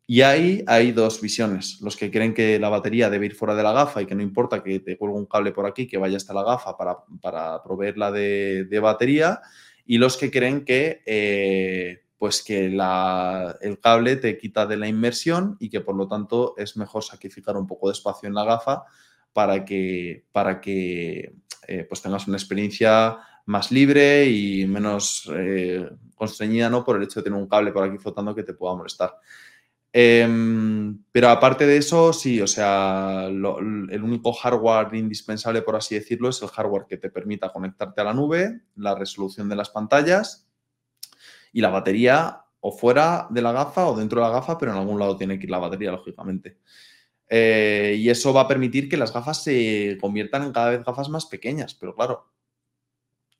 Y 0.06 0.22
ahí 0.22 0.64
hay 0.66 0.92
dos 0.92 1.20
visiones. 1.20 1.80
Los 1.80 1.96
que 1.96 2.10
creen 2.10 2.34
que 2.34 2.58
la 2.58 2.68
batería 2.68 3.08
debe 3.08 3.26
ir 3.26 3.34
fuera 3.34 3.54
de 3.54 3.62
la 3.62 3.72
gafa 3.72 4.02
y 4.02 4.06
que 4.06 4.14
no 4.14 4.22
importa 4.22 4.62
que 4.62 4.80
te 4.80 4.96
cuelgue 4.96 5.16
un 5.16 5.26
cable 5.26 5.52
por 5.52 5.66
aquí 5.66 5.86
que 5.86 5.98
vaya 5.98 6.16
hasta 6.16 6.34
la 6.34 6.42
gafa 6.42 6.76
para, 6.76 7.62
proveerla 7.62 8.10
de, 8.10 8.78
batería. 8.82 9.40
Y 9.86 9.98
los 9.98 10.16
que 10.16 10.30
creen 10.30 10.64
que, 10.64 11.02
eh, 11.06 12.01
pues 12.22 12.44
que 12.44 12.66
el 12.66 13.80
cable 13.80 14.14
te 14.14 14.38
quita 14.38 14.64
de 14.64 14.76
la 14.76 14.86
inmersión 14.86 15.56
y 15.58 15.68
que 15.68 15.80
por 15.80 15.96
lo 15.96 16.06
tanto 16.06 16.54
es 16.56 16.76
mejor 16.76 17.02
sacrificar 17.02 17.56
un 17.56 17.66
poco 17.66 17.88
de 17.88 17.94
espacio 17.94 18.28
en 18.28 18.34
la 18.36 18.44
gafa 18.44 18.84
para 19.32 19.64
que, 19.64 20.24
para 20.30 20.60
que 20.60 21.34
eh, 21.66 21.84
pues 21.88 22.00
tengas 22.00 22.28
una 22.28 22.36
experiencia 22.36 23.18
más 23.46 23.72
libre 23.72 24.26
y 24.26 24.64
menos 24.68 25.28
eh, 25.34 25.90
constreñida 26.14 26.70
¿no? 26.70 26.84
por 26.84 26.96
el 26.96 27.02
hecho 27.02 27.18
de 27.18 27.24
tener 27.24 27.40
un 27.40 27.48
cable 27.48 27.72
por 27.72 27.82
aquí 27.82 27.98
flotando 27.98 28.36
que 28.36 28.44
te 28.44 28.54
pueda 28.54 28.76
molestar. 28.76 29.16
Em, 29.92 31.02
pero 31.10 31.28
aparte 31.28 31.66
de 31.66 31.78
eso, 31.78 32.12
sí, 32.12 32.40
o 32.40 32.46
sea, 32.46 33.26
el 33.26 34.00
único 34.00 34.32
hardware 34.32 34.94
indispensable, 34.94 35.62
por 35.62 35.74
así 35.74 35.96
decirlo, 35.96 36.28
es 36.28 36.40
el 36.40 36.50
hardware 36.50 36.86
que 36.88 36.98
te 36.98 37.10
permita 37.10 37.52
conectarte 37.52 38.00
a 38.00 38.04
la 38.04 38.14
nube, 38.14 38.60
la 38.76 38.94
resolución 38.94 39.48
de 39.48 39.56
las 39.56 39.70
pantallas 39.70 40.46
y 41.52 41.60
la 41.60 41.70
batería 41.70 42.44
o 42.60 42.72
fuera 42.72 43.26
de 43.30 43.42
la 43.42 43.52
gafa 43.52 43.88
o 43.88 43.96
dentro 43.96 44.20
de 44.20 44.28
la 44.28 44.32
gafa, 44.32 44.56
pero 44.56 44.72
en 44.72 44.78
algún 44.78 44.98
lado 44.98 45.16
tiene 45.16 45.38
que 45.38 45.44
ir 45.44 45.50
la 45.50 45.58
batería, 45.58 45.90
lógicamente. 45.90 46.58
Eh, 47.28 47.96
y 47.98 48.08
eso 48.08 48.32
va 48.32 48.42
a 48.42 48.48
permitir 48.48 48.88
que 48.88 48.96
las 48.96 49.12
gafas 49.12 49.42
se 49.42 49.96
conviertan 50.00 50.44
en 50.44 50.52
cada 50.52 50.70
vez 50.70 50.84
gafas 50.84 51.08
más 51.08 51.26
pequeñas, 51.26 51.74
pero 51.74 51.94
claro, 51.94 52.30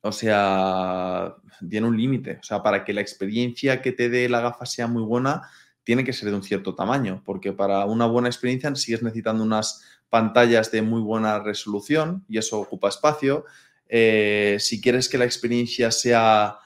o 0.01 0.11
sea, 0.11 1.35
tiene 1.69 1.87
un 1.87 1.95
límite. 1.95 2.37
O 2.41 2.43
sea, 2.43 2.61
para 2.61 2.83
que 2.83 2.91
la 2.91 2.99
experiencia 2.99 3.81
que 3.81 3.93
te 3.93 4.09
dé 4.09 4.27
la 4.27 4.41
gafa 4.41 4.65
sea 4.65 4.87
muy 4.87 5.03
buena, 5.03 5.43
tiene 5.85 6.03
que 6.03 6.11
ser 6.11 6.29
de 6.29 6.35
un 6.35 6.43
cierto 6.43 6.75
tamaño, 6.75 7.21
porque 7.25 7.53
para 7.53 7.85
una 7.85 8.05
buena 8.05 8.27
experiencia 8.27 8.73
sigues 8.75 9.03
necesitando 9.03 9.43
unas 9.43 9.81
pantallas 10.09 10.71
de 10.71 10.81
muy 10.81 11.01
buena 11.01 11.39
resolución 11.39 12.25
y 12.27 12.37
eso 12.37 12.59
ocupa 12.59 12.89
espacio. 12.89 13.45
Eh, 13.87 14.57
si 14.59 14.81
quieres 14.81 15.07
que 15.07 15.17
la 15.17 15.25
experiencia 15.25 15.91
sea 15.91 16.57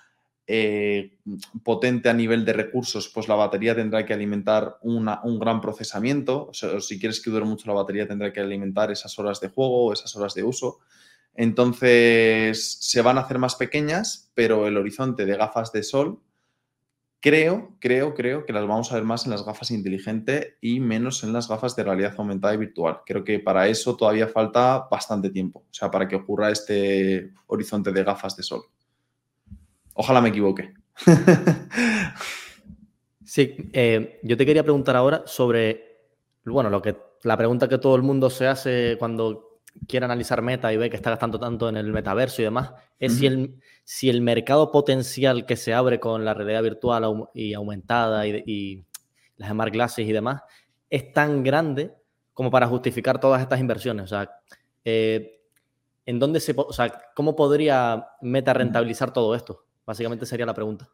eh, 0.47 1.17
potente 1.63 2.09
a 2.09 2.13
nivel 2.13 2.45
de 2.45 2.53
recursos, 2.53 3.09
pues 3.13 3.27
la 3.27 3.35
batería 3.35 3.75
tendrá 3.75 4.05
que 4.05 4.13
alimentar 4.13 4.77
un 4.81 5.39
gran 5.39 5.61
procesamiento. 5.61 6.47
O 6.47 6.53
sea, 6.53 6.79
si 6.79 6.99
quieres 6.99 7.21
que 7.21 7.29
dure 7.29 7.45
mucho 7.45 7.67
la 7.67 7.73
batería, 7.73 8.07
tendrá 8.07 8.31
que 8.31 8.39
alimentar 8.39 8.89
esas 8.91 9.17
horas 9.19 9.39
de 9.39 9.49
juego, 9.49 9.93
esas 9.93 10.15
horas 10.15 10.33
de 10.33 10.43
uso. 10.43 10.79
Entonces, 11.35 12.77
se 12.79 13.01
van 13.01 13.17
a 13.17 13.21
hacer 13.21 13.37
más 13.37 13.55
pequeñas, 13.55 14.31
pero 14.33 14.67
el 14.67 14.77
horizonte 14.77 15.25
de 15.25 15.37
gafas 15.37 15.71
de 15.71 15.83
sol 15.83 16.21
Creo, 17.19 17.75
creo, 17.79 18.13
creo 18.13 18.45
que 18.45 18.53
las 18.53 18.67
vamos 18.67 18.91
a 18.91 18.95
ver 18.95 19.03
más 19.03 19.25
en 19.25 19.31
las 19.31 19.43
gafas 19.43 19.71
inteligentes 19.71 20.53
y 20.61 20.79
menos 20.79 21.23
en 21.23 21.33
las 21.33 21.47
gafas 21.47 21.75
de 21.75 21.83
realidad 21.83 22.13
aumentada 22.15 22.53
y 22.53 22.57
virtual. 22.57 22.99
Creo 23.05 23.23
que 23.23 23.39
para 23.39 23.67
eso 23.67 23.97
todavía 23.97 24.27
falta 24.27 24.87
bastante 24.89 25.31
tiempo, 25.31 25.65
o 25.69 25.73
sea, 25.73 25.89
para 25.89 26.07
que 26.07 26.15
ocurra 26.15 26.51
este 26.51 27.33
horizonte 27.47 27.91
de 27.91 28.03
gafas 28.03 28.37
de 28.37 28.43
sol. 28.43 28.61
Ojalá 29.97 30.21
me 30.21 30.29
equivoque. 30.29 30.73
sí, 33.25 33.55
eh, 33.73 34.19
yo 34.23 34.37
te 34.37 34.45
quería 34.45 34.63
preguntar 34.63 34.95
ahora 34.95 35.23
sobre, 35.25 36.03
bueno, 36.45 36.69
lo 36.69 36.81
que 36.81 36.95
la 37.23 37.35
pregunta 37.35 37.67
que 37.67 37.79
todo 37.79 37.95
el 37.95 38.03
mundo 38.03 38.29
se 38.29 38.47
hace 38.47 38.95
cuando 38.99 39.59
quiere 39.87 40.05
analizar 40.05 40.41
meta 40.43 40.71
y 40.71 40.77
ve 40.77 40.89
que 40.89 40.95
está 40.95 41.09
gastando 41.09 41.39
tanto 41.39 41.67
en 41.67 41.77
el 41.77 41.91
metaverso 41.91 42.41
y 42.41 42.45
demás, 42.45 42.73
es 42.99 43.17
si, 43.17 43.25
el, 43.25 43.59
si 43.83 44.09
el 44.09 44.21
mercado 44.21 44.71
potencial 44.71 45.45
que 45.45 45.55
se 45.55 45.73
abre 45.73 45.99
con 45.99 46.23
la 46.23 46.35
realidad 46.35 46.61
virtual 46.61 47.29
y 47.33 47.53
aumentada 47.53 48.25
y, 48.27 48.83
las 49.37 49.51
smart 49.51 49.71
glasses 49.71 50.07
y 50.07 50.11
demás 50.11 50.41
es 50.89 51.11
tan 51.13 51.43
grande 51.43 51.93
como 52.33 52.49
para 52.49 52.65
justificar 52.67 53.19
todas 53.19 53.39
estas 53.39 53.59
inversiones. 53.59 54.05
O 54.05 54.07
sea, 54.07 54.31
eh, 54.83 55.41
¿en 56.05 56.17
dónde 56.17 56.39
se, 56.39 56.55
o 56.55 56.73
sea, 56.73 56.91
¿cómo 57.15 57.35
podría 57.35 58.07
Meta 58.21 58.53
rentabilizar 58.55 59.13
todo 59.13 59.35
esto? 59.35 59.66
Básicamente 59.87 60.25
sería 60.25 60.45
la 60.45 60.53
pregunta. 60.53 60.89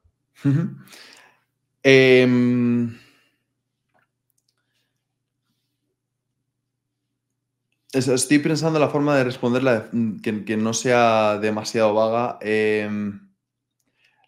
Estoy 7.91 8.39
pensando 8.39 8.78
la 8.78 8.89
forma 8.89 9.18
de 9.18 9.24
responderla 9.24 9.89
mm, 9.91 10.20
que, 10.20 10.58
no 10.58 10.74
sea 10.76 11.39
demasiado 11.39 11.96
vaga. 11.96 12.38
Em, 12.41 13.32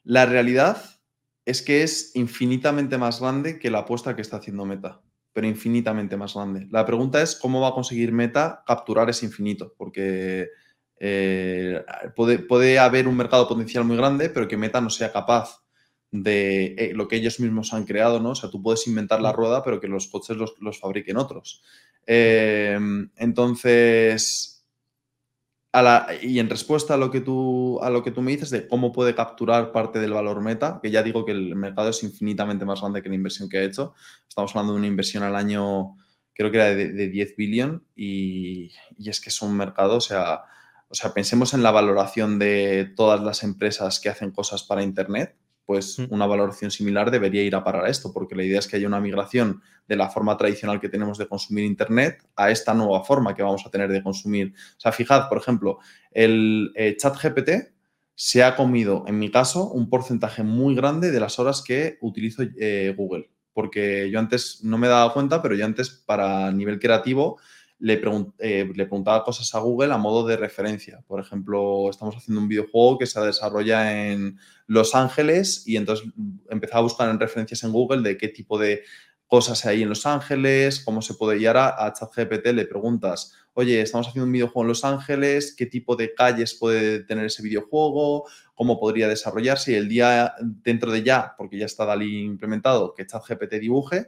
la 0.04 0.26
realidad 0.26 0.84
es 1.46 1.62
que 1.62 1.84
es 1.84 2.16
infinitamente 2.16 2.98
más 2.98 3.22
grande 3.22 3.60
que 3.60 3.70
la 3.70 3.80
apuesta 3.80 4.16
que 4.16 4.24
está 4.24 4.38
haciendo 4.38 4.66
Meta, 4.66 5.00
pero 5.32 5.46
infinitamente 5.46 6.18
más 6.18 6.34
grande. 6.34 6.68
La 6.72 6.88
pregunta 6.88 7.22
es 7.22 7.36
cómo 7.36 7.62
va 7.62 7.68
a 7.70 7.74
conseguir 7.74 8.12
Meta 8.12 8.64
capturar 8.66 9.12
ese 9.12 9.28
infinito, 9.28 9.76
porque 9.78 10.50
eh, 11.00 11.84
puede, 12.16 12.80
haber 12.80 13.08
un 13.08 13.18
mercado 13.18 13.48
potencial 13.48 13.84
muy 13.84 13.98
grande, 13.98 14.30
pero 14.30 14.48
que 14.48 14.58
Meta 14.58 14.82
no 14.82 14.90
sea 14.90 15.12
capaz 15.12 15.62
de 16.12 16.76
eh, 16.78 16.92
lo 16.94 17.08
que 17.08 17.18
ellos 17.18 17.40
mismos 17.40 17.74
han 17.74 17.86
creado, 17.86 18.20
¿no? 18.20 18.32
O 18.32 18.36
sea, 18.36 18.50
tú 18.50 18.62
puedes 18.62 18.88
inventar 18.88 19.22
la 19.22 19.34
rueda, 19.34 19.64
pero 19.64 19.80
que 19.80 19.88
los 19.88 20.08
coches 20.08 20.38
los, 20.38 20.56
los 20.60 20.80
fabriquen 20.80 21.18
otros. 21.18 21.62
Em, 22.06 23.10
entonces, 23.18 24.56
y 26.22 26.40
en 26.40 26.50
respuesta 26.50 26.94
a 26.94 26.98
lo, 26.98 27.12
que 27.12 27.20
tú, 27.20 27.80
a 27.82 27.90
lo 27.90 28.02
que 28.02 28.12
tú 28.12 28.22
me 28.22 28.32
dices 28.32 28.50
de 28.50 28.68
cómo 28.68 28.94
puede 28.94 29.14
capturar 29.14 29.72
parte 29.72 30.00
del 30.00 30.14
valor 30.14 30.42
meta, 30.42 30.80
que 30.82 30.90
ya 30.90 31.04
digo 31.04 31.26
que 31.26 31.34
el 31.34 31.56
mercado 31.56 31.90
es 31.90 32.02
infinitamente 32.04 32.64
más 32.64 32.80
grande 32.80 33.02
que 33.02 33.10
la 33.10 33.16
inversión 33.16 33.50
que 33.50 33.58
ha 33.58 33.64
hecho. 33.64 33.94
Estamos 34.28 34.52
hablando 34.52 34.74
de 34.74 34.80
una 34.80 34.88
inversión 34.88 35.24
al 35.24 35.36
año, 35.36 35.98
creo 36.34 36.50
que 36.52 36.58
era 36.58 36.74
de, 36.74 37.10
10 37.10 37.36
billones, 37.36 37.82
y, 37.96 38.72
y, 38.98 39.10
es 39.10 39.20
que 39.20 39.30
es 39.30 39.42
un 39.42 39.58
mercado, 39.58 39.98
o 39.98 40.02
sea, 40.02 40.44
o 40.96 40.98
sea, 40.98 41.14
pensemos 41.14 41.54
en 41.54 41.62
la 41.62 41.72
valoración 41.72 42.40
de 42.40 42.92
todas 42.96 43.22
las 43.22 43.44
empresas 43.44 44.00
que 44.00 44.08
hacen 44.08 44.32
cosas 44.32 44.64
para 44.64 44.82
Internet 44.82 45.36
pues 45.66 45.98
una 45.98 46.28
valoración 46.28 46.72
similar 46.72 47.12
debería 47.12 47.44
ir 47.44 47.56
a 47.56 47.64
parar 47.64 47.86
a 47.86 47.90
esto, 47.90 48.14
porque 48.14 48.36
la 48.36 48.44
idea 48.44 48.60
es 48.60 48.68
que 48.68 48.78
haya 48.78 48.88
una 48.88 49.00
migración 49.00 49.62
de 49.88 49.96
la 49.96 50.10
forma 50.10 50.38
tradicional 50.38 50.80
que 50.80 50.90
tenemos 50.90 51.18
de 51.18 51.28
consumir 51.28 51.66
Internet 51.66 52.24
a 52.36 52.52
esta 52.52 52.74
nueva 52.74 53.04
forma 53.04 53.36
que 53.36 53.44
vamos 53.44 53.66
a 53.66 53.72
tener 53.72 53.92
de 53.92 54.04
consumir. 54.04 54.54
O 54.78 54.80
sea, 54.80 54.92
fijad, 54.92 55.28
por 55.28 55.40
ejemplo, 55.40 55.80
el 56.12 56.72
eh, 56.76 56.96
chat 56.98 57.18
GPT 57.18 57.74
se 58.14 58.44
ha 58.44 58.56
comido, 58.56 59.04
en 59.08 59.20
mi 59.20 59.30
caso, 59.32 59.72
un 59.72 59.90
porcentaje 59.90 60.44
muy 60.44 60.76
grande 60.76 61.12
de 61.12 61.20
las 61.20 61.40
horas 61.40 61.64
que 61.64 61.98
utilizo 62.00 62.44
eh, 62.58 62.94
Google. 62.96 63.30
Porque 63.52 64.10
yo 64.12 64.20
antes 64.20 64.60
no 64.64 64.78
me 64.78 64.88
daba 64.88 65.14
cuenta, 65.14 65.42
pero 65.42 65.56
yo 65.56 65.66
antes, 65.66 65.90
para 65.90 66.52
nivel 66.52 66.80
creativo, 66.80 67.40
le, 67.80 68.02
eh, 68.40 68.72
le, 68.74 68.86
preguntaba 68.86 69.24
cosas 69.24 69.54
a 69.54 69.60
Google 69.60 69.94
a 69.94 69.98
modo 69.98 70.26
de 70.26 70.38
referencia. 70.38 71.04
Por 71.08 71.20
ejemplo, 71.20 71.90
estamos 71.90 72.16
haciendo 72.16 72.42
un 72.42 72.48
videojuego 72.48 72.98
que 72.98 73.06
se 73.06 73.20
desarrolla 73.20 74.10
en 74.12 74.40
Los 74.68 74.96
Ángeles 74.96 75.64
y 75.66 75.78
entonces 75.78 76.08
empezaba 76.50 76.80
a 76.80 76.84
buscar 76.84 77.10
en 77.10 77.20
referencias 77.20 77.64
en 77.64 77.72
Google 77.72 78.02
de 78.02 78.18
qué 78.18 78.30
tipo 78.30 78.58
de 78.58 78.84
cosas 79.28 79.66
hay 79.66 79.84
en 79.84 79.90
Los 79.90 80.06
Ángeles, 80.06 80.80
cómo 80.80 81.02
se 81.02 81.16
puede. 81.16 81.40
Y 81.40 81.46
ahora 81.46 81.76
a 81.78 81.92
ChatGPT 81.92 82.48
le 82.48 82.66
preguntas, 82.66 83.34
oye, 83.54 83.82
estamos 83.82 84.08
haciendo 84.08 84.26
un 84.26 84.32
videojuego 84.32 84.62
en 84.62 84.68
Los 84.68 84.86
Ángeles, 84.86 85.56
qué 85.58 85.66
tipo 85.66 85.96
de 85.96 86.14
calles 86.14 86.54
puede 86.54 87.04
tener 87.04 87.26
ese 87.26 87.44
videojuego, 87.44 88.26
cómo 88.54 88.80
podría 88.80 89.08
desarrollarse 89.08 89.74
y 89.74 89.76
el 89.76 89.90
día 89.90 90.34
dentro 90.42 90.92
de 90.92 91.04
ya, 91.04 91.34
porque 91.38 91.58
ya 91.58 91.66
está 91.66 91.86
DALI 91.86 92.24
implementado, 92.24 92.94
que 92.94 93.06
ChatGPT 93.06 93.56
dibuje, 93.56 94.08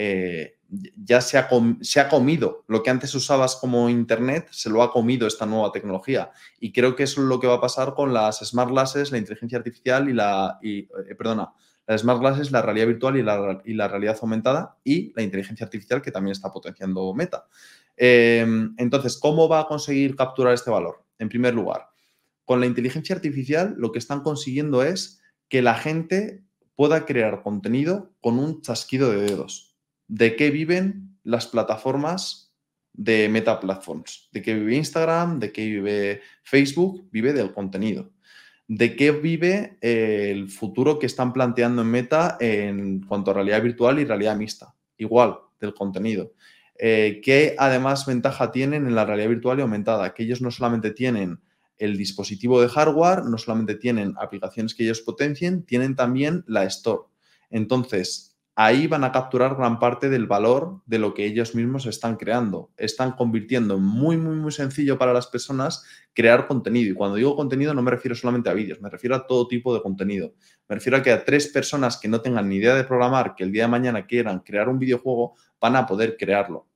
eh, 0.00 0.58
ya 1.02 1.20
se 1.20 1.38
ha, 1.38 2.08
comido. 2.08 2.64
Lo 2.68 2.84
que 2.84 2.90
antes 2.90 3.12
usabas 3.16 3.56
como 3.56 3.88
Internet, 3.88 4.46
se 4.52 4.70
lo 4.70 4.84
ha 4.84 4.92
comido 4.92 5.26
esta 5.26 5.44
nueva 5.44 5.72
tecnología. 5.72 6.30
Y 6.60 6.72
creo 6.72 6.94
que 6.94 7.02
eso 7.02 7.20
es 7.20 7.26
lo 7.26 7.40
que 7.40 7.48
va 7.48 7.54
a 7.54 7.60
pasar 7.60 7.94
con 7.94 8.14
las 8.14 8.38
smart 8.38 8.70
glasses, 8.70 9.10
la 9.10 9.18
inteligencia 9.18 9.58
artificial 9.58 10.08
y 10.08 10.12
la... 10.12 10.60
Eh, 10.62 10.86
perdona, 11.16 11.52
las 11.84 12.02
smart 12.02 12.20
glasses, 12.20 12.52
la 12.52 12.62
realidad 12.62 12.86
virtual 12.86 13.16
y 13.16 13.24
la, 13.24 13.60
y 13.64 13.74
la, 13.74 13.88
realidad 13.88 14.16
aumentada 14.22 14.76
y 14.84 15.12
la 15.16 15.22
inteligencia 15.22 15.64
artificial 15.64 16.00
que 16.00 16.12
también 16.12 16.32
está 16.32 16.52
potenciando 16.52 17.12
Meta. 17.12 17.46
Em, 17.96 18.74
entonces, 18.76 19.18
¿cómo 19.18 19.48
va 19.48 19.60
a 19.60 19.66
conseguir 19.66 20.14
capturar 20.14 20.54
este 20.54 20.70
valor? 20.70 21.04
En 21.18 21.28
primer 21.28 21.54
lugar, 21.54 21.88
con 22.44 22.60
la 22.60 22.66
inteligencia 22.66 23.16
artificial 23.16 23.74
lo 23.78 23.90
que 23.90 23.98
están 23.98 24.20
consiguiendo 24.20 24.84
es 24.84 25.20
que 25.48 25.60
la 25.60 25.74
gente 25.74 26.44
pueda 26.76 27.04
crear 27.04 27.42
contenido 27.42 28.12
con 28.20 28.38
un 28.38 28.62
chasquido 28.62 29.10
de 29.10 29.22
dedos 29.22 29.67
de 30.08 30.36
qué 30.36 30.50
viven 30.50 31.16
las 31.22 31.46
plataformas 31.46 32.54
de 32.92 33.28
Meta 33.28 33.60
Platforms, 33.60 34.28
de 34.32 34.42
qué 34.42 34.54
vive 34.54 34.74
Instagram, 34.74 35.38
de 35.38 35.52
qué 35.52 35.66
vive 35.66 36.22
Facebook, 36.42 37.08
vive 37.12 37.32
del 37.32 37.52
contenido. 37.52 38.10
¿De 38.66 38.96
qué 38.96 39.12
vive 39.12 39.78
eh, 39.80 40.30
el 40.30 40.50
futuro 40.50 40.98
que 40.98 41.06
están 41.06 41.32
planteando 41.32 41.82
en 41.82 41.88
Meta 41.88 42.36
en 42.40 43.00
cuanto 43.02 43.30
a 43.30 43.34
realidad 43.34 43.62
virtual 43.62 43.98
y 43.98 44.04
realidad 44.04 44.36
mixta? 44.36 44.74
Igual, 44.98 45.38
del 45.60 45.74
contenido. 45.74 46.34
Eh, 46.78 47.20
¿Qué 47.24 47.54
además 47.58 48.04
ventaja 48.04 48.50
tienen 48.50 48.86
en 48.86 48.94
la 48.94 49.04
realidad 49.04 49.28
virtual 49.28 49.58
y 49.58 49.62
aumentada? 49.62 50.12
Que 50.12 50.24
ellos 50.24 50.42
no 50.42 50.50
solamente 50.50 50.90
tienen 50.90 51.40
el 51.78 51.96
dispositivo 51.96 52.60
de 52.60 52.68
hardware, 52.68 53.24
no 53.24 53.38
solamente 53.38 53.76
tienen 53.76 54.14
aplicaciones 54.18 54.74
que 54.74 54.84
ellos 54.84 55.00
potencien, 55.00 55.62
tienen 55.62 55.96
también 55.96 56.44
la 56.46 56.64
store. 56.64 57.04
Entonces, 57.50 58.27
ahí 58.60 58.88
van 58.88 59.04
a 59.04 59.12
capturar 59.12 59.54
gran 59.54 59.78
parte 59.78 60.08
del 60.08 60.26
valor 60.26 60.82
de 60.84 60.98
lo 60.98 61.14
que 61.14 61.24
ellos 61.24 61.54
mismos 61.54 61.86
están 61.86 62.16
creando. 62.16 62.72
Están 62.76 63.12
convirtiendo 63.12 63.76
en 63.76 63.84
muy, 63.84 64.16
muy, 64.16 64.34
muy 64.34 64.50
sencillo 64.50 64.98
para 64.98 65.12
las 65.12 65.28
personas 65.28 65.86
crear 66.12 66.48
contenido. 66.48 66.90
Y 66.90 66.94
cuando 66.94 67.14
digo 67.14 67.36
contenido 67.36 67.72
no 67.72 67.82
me 67.82 67.92
refiero 67.92 68.16
solamente 68.16 68.50
a 68.50 68.54
vídeos, 68.54 68.80
me 68.80 68.90
refiero 68.90 69.14
a 69.14 69.28
todo 69.28 69.46
tipo 69.46 69.72
de 69.72 69.80
contenido. 69.80 70.34
Me 70.68 70.74
refiero 70.74 70.96
a 70.96 71.02
que 71.04 71.12
a 71.12 71.24
tres 71.24 71.46
personas 71.46 71.98
que 71.98 72.08
no 72.08 72.20
tengan 72.20 72.48
ni 72.48 72.56
idea 72.56 72.74
de 72.74 72.82
programar, 72.82 73.36
que 73.36 73.44
el 73.44 73.52
día 73.52 73.62
de 73.62 73.68
mañana 73.68 74.06
quieran 74.06 74.40
crear 74.40 74.68
un 74.68 74.80
videojuego, 74.80 75.36
van 75.60 75.76
a 75.76 75.86
poder 75.86 76.16
crearlo. 76.16 76.66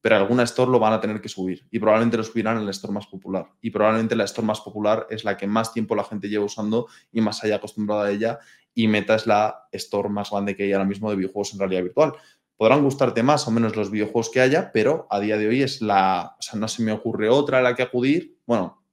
Pero 0.00 0.16
alguna 0.16 0.44
store 0.44 0.70
lo 0.70 0.78
van 0.78 0.94
a 0.94 1.00
tener 1.02 1.20
que 1.20 1.28
subir 1.28 1.66
y 1.70 1.78
probablemente 1.78 2.16
lo 2.16 2.22
subirán 2.22 2.56
en 2.56 2.64
la 2.64 2.70
store 2.70 2.94
más 2.94 3.08
popular. 3.08 3.46
Y 3.60 3.68
probablemente 3.68 4.16
la 4.16 4.24
store 4.24 4.46
más 4.46 4.62
popular 4.62 5.06
es 5.10 5.22
la 5.22 5.36
que 5.36 5.46
más 5.46 5.74
tiempo 5.74 5.94
la 5.94 6.04
gente 6.04 6.30
lleva 6.30 6.46
usando 6.46 6.86
y 7.12 7.20
más 7.20 7.44
haya 7.44 7.56
acostumbrado 7.56 8.02
a 8.02 8.10
ella 8.10 8.38
y 8.76 8.88
Meta 8.88 9.14
es 9.14 9.26
la 9.26 9.68
store 9.72 10.10
más 10.10 10.30
grande 10.30 10.54
que 10.54 10.64
hay 10.64 10.72
ahora 10.72 10.84
mismo 10.84 11.08
de 11.08 11.16
videojuegos 11.16 11.54
en 11.54 11.58
realidad 11.58 11.82
virtual. 11.82 12.12
Podrán 12.58 12.84
gustarte 12.84 13.22
más 13.22 13.48
o 13.48 13.50
menos 13.50 13.74
los 13.74 13.90
videojuegos 13.90 14.28
que 14.28 14.42
haya, 14.42 14.70
pero 14.70 15.06
a 15.10 15.18
día 15.18 15.38
de 15.38 15.48
hoy 15.48 15.62
es 15.62 15.80
la, 15.80 16.36
o 16.38 16.42
sea, 16.42 16.60
no 16.60 16.68
se 16.68 16.82
me 16.82 16.92
ocurre 16.92 17.30
otra 17.30 17.58
a 17.58 17.62
la 17.62 17.74
que 17.74 17.82
acudir. 17.82 18.38
Bueno, 18.46 18.84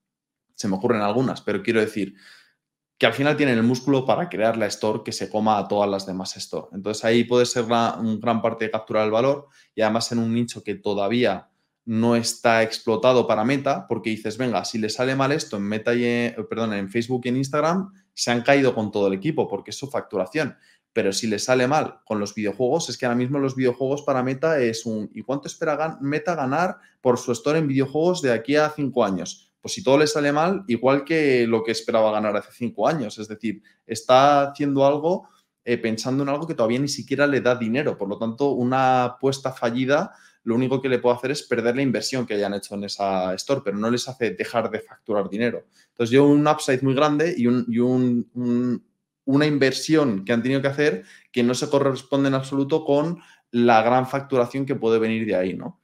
se 0.56 0.70
me 0.70 0.78
ocurren 0.78 1.02
algunas, 1.02 1.42
pero 1.42 1.62
quiero 1.62 1.82
decir 1.82 2.16
que 2.98 3.06
al 3.06 3.14
final 3.14 3.36
tienen 3.36 3.58
el 3.58 3.64
músculo 3.64 4.06
para 4.06 4.30
crear 4.30 4.56
la 4.56 4.68
store 4.68 5.02
que 5.04 5.12
se 5.12 5.30
coma 5.30 5.58
a 5.58 5.68
todas 5.68 5.90
las 5.90 6.06
demás 6.06 6.38
store. 6.38 6.68
Entonces 6.72 7.04
ahí 7.04 7.26
puede 7.26 7.46
ser 7.46 7.66
una 7.66 8.00
gran 8.22 8.42
parte 8.42 8.66
de 8.66 8.72
capturar 8.72 9.04
el 9.04 9.12
valor 9.12 9.48
y 9.76 9.82
además 9.82 10.10
en 10.14 10.20
un 10.20 10.34
nicho 10.34 10.64
que 10.64 10.76
todavía 10.76 11.50
no 11.84 12.16
está 12.16 12.64
explotado 12.64 13.28
para 13.28 13.44
Meta, 13.44 13.86
porque 13.90 14.12
dices, 14.12 14.38
venga, 14.38 14.64
si 14.64 14.78
le 14.78 14.90
sale 14.90 15.18
mal 15.18 15.34
esto 15.34 15.58
en 15.58 15.64
Meta 15.64 15.94
y 15.94 16.34
perdón, 16.50 16.74
en 16.74 16.90
Facebook 16.90 17.24
y 17.26 17.30
en 17.30 17.38
Instagram, 17.38 17.92
se 18.14 18.32
han 18.32 18.42
caído 18.42 18.76
con 18.76 18.92
todo 18.92 19.08
el 19.08 19.14
equipo 19.14 19.48
porque 19.48 19.72
es 19.72 19.78
su 19.78 19.90
facturación. 19.90 20.58
Pero 20.94 21.12
si 21.12 21.26
le 21.28 21.40
sale 21.40 21.68
mal 21.68 22.02
con 22.06 22.20
los 22.20 22.36
videojuegos, 22.36 22.90
es 22.90 22.98
que 22.98 23.06
ahora 23.06 23.16
mismo 23.16 23.40
los 23.40 23.56
videojuegos 23.56 24.04
para 24.04 24.22
Meta 24.22 24.60
es 24.60 24.86
un 24.86 25.10
¿y 25.14 25.24
cuánto 25.24 25.48
espera 25.48 25.98
Meta 26.02 26.36
ganar 26.36 26.78
por 27.02 27.18
su 27.18 27.32
store 27.32 27.60
en 27.60 27.68
videojuegos 27.68 28.22
de 28.22 28.32
aquí 28.32 28.56
a 28.56 28.70
cinco 28.70 29.04
años? 29.04 29.52
Pues 29.60 29.74
si 29.74 29.84
todo 29.84 29.98
le 29.98 30.08
sale 30.08 30.32
mal, 30.32 30.64
igual 30.68 31.04
que 31.04 31.48
lo 31.48 31.64
que 31.64 31.72
esperaba 31.72 32.12
ganar 32.12 32.36
hace 32.36 32.52
cinco 32.52 32.88
años. 32.88 33.18
Es 33.18 33.28
decir, 33.28 33.64
está 33.88 34.50
haciendo 34.50 34.86
algo 34.86 35.30
eh, 35.66 35.78
pensando 35.78 36.24
en 36.24 36.30
algo 36.30 36.46
que 36.46 36.56
todavía 36.56 36.80
ni 36.80 36.90
siquiera 36.90 37.26
le 37.26 37.42
da 37.42 37.56
dinero. 37.56 37.98
Por 37.98 38.10
lo 38.10 38.18
tanto, 38.18 38.52
una 38.52 39.06
apuesta 39.06 39.52
fallida 39.54 40.14
lo 40.44 40.56
único 40.56 40.82
que 40.82 40.90
le 40.90 41.00
puede 41.00 41.16
hacer 41.16 41.32
es 41.32 41.44
perder 41.44 41.76
la 41.76 41.82
inversión 41.82 42.26
que 42.26 42.34
hayan 42.34 42.54
hecho 42.54 42.76
en 42.76 42.84
esa 42.84 43.34
store, 43.36 43.62
pero 43.64 43.78
no 43.78 43.90
les 43.90 44.08
hace 44.08 44.32
dejar 44.32 44.70
de 44.70 44.80
facturar 44.80 45.30
dinero. 45.30 45.66
Entonces, 45.90 46.12
yo 46.12 46.26
un 46.26 46.48
upside 46.48 46.82
muy 46.82 46.94
grande 46.94 47.34
y, 47.38 47.48
una 49.26 49.46
inversión 49.46 50.26
que 50.26 50.34
han 50.34 50.44
tenido 50.44 50.62
que 50.62 50.68
hacer 50.68 51.06
que 51.32 51.44
no 51.44 51.56
se 51.56 51.70
corresponde 51.70 52.28
en 52.28 52.34
absoluto 52.34 52.84
con 52.84 53.22
la 53.52 53.82
gran 53.82 54.06
facturación 54.06 54.66
que 54.66 54.76
puede 54.76 55.00
venir 55.00 55.26
de 55.26 55.36
ahí, 55.36 55.54
¿no? 55.54 55.82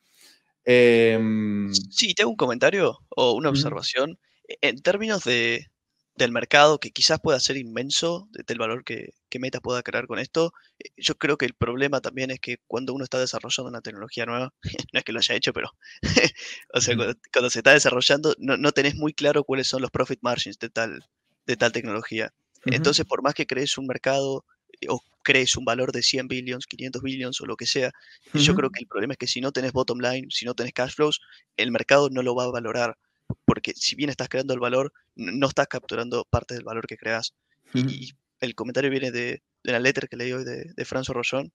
Em, 0.66 1.74
sí, 1.74 2.14
tengo 2.14 2.32
un 2.32 2.36
comentario 2.36 3.00
o 3.10 3.32
una 3.34 3.50
observación. 3.50 4.20
En 4.62 4.82
términos 4.82 5.24
de, 5.24 5.68
del 6.16 6.32
mercado, 6.34 6.80
que 6.80 6.92
quizás 6.92 7.22
pueda 7.22 7.40
ser 7.40 7.56
inmenso, 7.56 8.28
del 8.46 8.58
valor 8.58 8.84
que, 8.84 9.14
Meta 9.38 9.60
pueda 9.60 9.84
crear 9.84 10.08
con 10.08 10.18
esto, 10.18 10.54
yo 10.98 11.16
creo 11.16 11.38
que 11.38 11.46
el 11.46 11.54
problema 11.54 12.02
también 12.02 12.32
es 12.32 12.40
que 12.40 12.58
cuando 12.66 12.94
uno 12.94 13.04
está 13.04 13.20
desarrollando 13.20 13.70
una 13.70 13.82
tecnología 13.82 14.26
nueva, 14.26 14.54
no 14.94 14.98
es 14.98 15.04
que 15.04 15.12
lo 15.12 15.20
haya 15.20 15.36
hecho, 15.36 15.54
pero, 15.54 15.72
o 16.74 16.82
sea, 16.82 16.96
cuando, 17.32 17.50
se 17.50 17.60
está 17.60 17.74
desarrollando, 17.74 18.34
no, 18.40 18.72
tenés 18.72 18.96
muy 18.96 19.14
claro 19.14 19.44
cuáles 19.44 19.68
son 19.68 19.82
los 19.82 19.92
profit 19.92 20.20
margins 20.22 20.58
de 20.58 20.70
tal, 20.70 21.06
de 21.46 21.58
tal 21.58 21.72
tecnología. 21.72 22.34
Entonces, 22.66 23.06
por 23.06 23.22
más 23.22 23.36
que 23.36 23.46
crees 23.46 23.78
un 23.78 23.86
mercado 23.86 24.44
eh, 24.82 24.88
o 24.90 25.02
crees 25.24 25.56
un 25.56 25.66
valor 25.66 25.92
de 25.92 26.02
100 26.02 26.28
billions, 26.28 26.66
500 26.66 27.02
billions 27.02 27.42
o 27.42 27.46
lo 27.46 27.56
que 27.56 27.66
sea, 27.66 27.92
yo 28.34 28.56
creo 28.56 28.70
que 28.70 28.82
el 28.82 28.88
problema 28.88 29.14
es 29.14 29.18
que 29.18 29.28
si 29.28 29.42
no 29.42 29.52
tenés 29.52 29.74
bottom 29.74 30.00
line, 30.00 30.28
si 30.30 30.46
no 30.46 30.56
tenés 30.56 30.74
cash 30.74 30.96
flows, 30.96 31.22
el 31.56 31.72
mercado 31.72 32.10
no 32.10 32.24
lo 32.24 32.36
va 32.36 32.46
a 32.46 32.52
valorar 32.52 32.98
porque 33.46 33.74
si 33.76 33.96
bien 33.96 34.10
estás 34.10 34.30
creando 34.30 34.54
el 34.54 34.60
valor, 34.60 34.94
no 35.16 35.48
estás 35.48 35.68
capturando 35.68 36.26
parte 36.30 36.56
del 36.56 36.64
valor 36.64 36.88
que 36.88 36.98
creas. 36.98 37.34
y, 37.74 38.14
el 38.40 38.56
comentario 38.56 38.90
viene 38.90 39.12
de, 39.12 39.42
de, 39.64 39.72
una 39.72 39.80
letter 39.80 40.08
que 40.08 40.18
leí 40.18 40.32
hoy 40.32 40.44
de, 40.44 40.74
de 40.76 40.86
François 40.86 41.14
Rollon, 41.14 41.52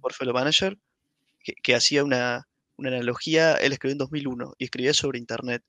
Portfolio 0.00 0.32
Manager, 0.32 0.78
que, 1.62 1.74
hacía 1.74 2.04
una, 2.04 2.48
una, 2.76 2.88
analogía, 2.88 3.54
él 3.54 3.72
escribió 3.72 3.92
en 3.92 3.98
2001 3.98 4.54
y 4.58 4.64
escribía 4.64 4.94
sobre 4.94 5.18
Internet. 5.18 5.62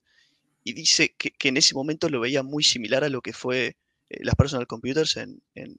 Y 0.64 0.72
dice 0.72 1.14
que, 1.16 1.30
que 1.30 1.48
en 1.48 1.56
ese 1.56 1.74
momento 1.74 2.08
lo 2.08 2.20
veía 2.20 2.42
muy 2.42 2.64
similar 2.64 3.04
a 3.04 3.08
lo 3.08 3.20
que 3.20 3.32
fue 3.32 3.76
eh, 4.10 4.24
las 4.24 4.34
personal 4.34 4.66
computers 4.66 5.16
en, 5.16 5.42
en, 5.54 5.76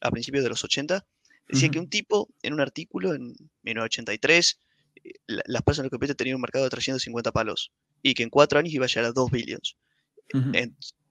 a 0.00 0.10
principios 0.10 0.44
de 0.44 0.50
los 0.50 0.64
80. 0.64 1.06
Decía 1.48 1.70
que 1.70 1.78
un 1.78 1.88
tipo 1.88 2.28
en 2.42 2.52
un 2.52 2.60
artículo 2.60 3.14
en 3.14 3.34
1983, 3.62 4.60
eh, 4.96 5.10
las 5.26 5.62
personal 5.62 5.90
computers 5.90 6.16
tenían 6.16 6.36
un 6.36 6.42
mercado 6.42 6.64
de 6.64 6.70
350 6.70 7.32
palos 7.32 7.72
y 8.02 8.14
que 8.14 8.22
en 8.22 8.30
cuatro 8.30 8.58
años 8.58 8.74
iba 8.74 8.84
a 8.84 8.88
llegar 8.88 9.06
a 9.06 9.12
2 9.12 9.30
billions. 9.30 9.76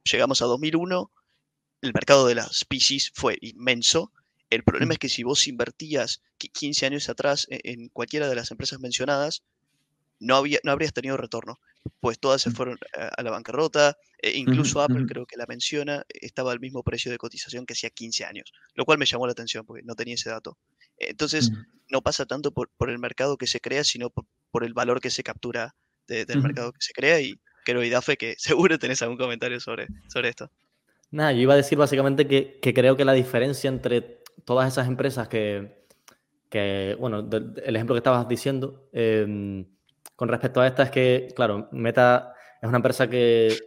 llegamos 0.04 0.42
a 0.42 0.46
2001, 0.46 1.12
el 1.82 1.94
mercado 1.94 2.28
de 2.28 2.36
las 2.36 2.66
PCs 2.66 3.12
fue 3.14 3.38
inmenso. 3.42 4.12
El 4.50 4.64
problema 4.64 4.94
es 4.94 5.00
que 5.00 5.10
si 5.10 5.24
vos 5.24 5.48
invertías 5.48 6.22
15 6.38 6.86
años 6.86 7.10
atrás 7.10 7.48
e, 7.50 7.60
en 7.64 7.90
cualquiera 7.90 8.30
de 8.30 8.36
las 8.36 8.52
empresas 8.52 8.80
mencionadas, 8.80 9.44
no, 10.20 10.36
había, 10.36 10.60
no 10.64 10.72
habrías 10.72 10.94
tenido 10.94 11.18
retorno, 11.18 11.60
pues 12.00 12.20
todas 12.20 12.42
se 12.42 12.52
fueron 12.52 12.78
a, 12.96 13.22
la 13.22 13.32
bancarrota, 13.32 13.98
e 14.20 14.38
incluso 14.38 14.82
Apple 14.82 15.06
creo 15.08 15.26
que 15.28 15.38
la 15.38 15.46
menciona, 15.48 16.04
estaba 16.10 16.52
al 16.52 16.60
mismo 16.60 16.82
precio 16.84 17.12
de 17.12 17.18
cotización 17.18 17.66
que 17.66 17.74
hacía 17.74 17.92
15 17.92 18.26
años, 18.26 18.52
lo 18.74 18.86
cual 18.86 18.98
me 18.98 19.06
llamó 19.06 19.28
la 19.28 19.34
atención 19.34 19.66
porque 19.66 19.84
no 19.84 19.96
tenía 19.96 20.16
ese 20.16 20.30
dato. 20.30 20.58
Entonces, 20.98 21.52
no 21.90 22.02
pasa 22.02 22.26
tanto 22.26 22.52
por, 22.52 22.72
el 22.90 22.98
mercado 22.98 23.38
que 23.38 23.46
se 23.46 23.60
crea, 23.60 23.84
sino 23.84 24.10
por 24.10 24.64
el 24.64 24.74
valor 24.74 25.02
que 25.02 25.12
se 25.12 25.24
captura 25.24 25.76
del 26.08 26.42
mercado 26.42 26.72
que 26.72 26.82
se 26.82 26.94
crea 26.94 27.20
y 27.22 27.40
creo, 27.64 27.84
Idafe, 27.84 28.18
que 28.18 28.36
seguro 28.38 28.80
tenés 28.80 29.02
algún 29.02 29.18
comentario 29.18 29.60
sobre, 29.60 29.88
sobre 30.08 30.30
esto. 30.30 30.50
Nada, 31.12 31.32
yo 31.32 31.40
iba 31.40 31.54
a 31.54 31.58
decir 31.58 31.78
básicamente 31.78 32.28
que, 32.28 32.60
creo 32.74 32.98
que 32.98 33.06
la 33.06 33.14
diferencia 33.14 33.70
entre 33.70 34.24
todas 34.46 34.68
esas 34.68 34.88
empresas 34.88 35.28
que, 35.28 35.86
bueno, 37.00 37.28
el 37.30 37.76
ejemplo 37.76 37.96
que 37.96 38.00
estabas 38.00 38.28
diciendo, 38.28 38.90
em, 38.92 39.66
con 40.16 40.28
respecto 40.30 40.62
a 40.62 40.68
esta 40.68 40.84
es 40.84 40.92
que, 40.92 41.30
claro, 41.36 41.70
Meta 41.72 42.34
es 42.62 42.68
una 42.68 42.78
empresa 42.78 43.10
que 43.10 43.58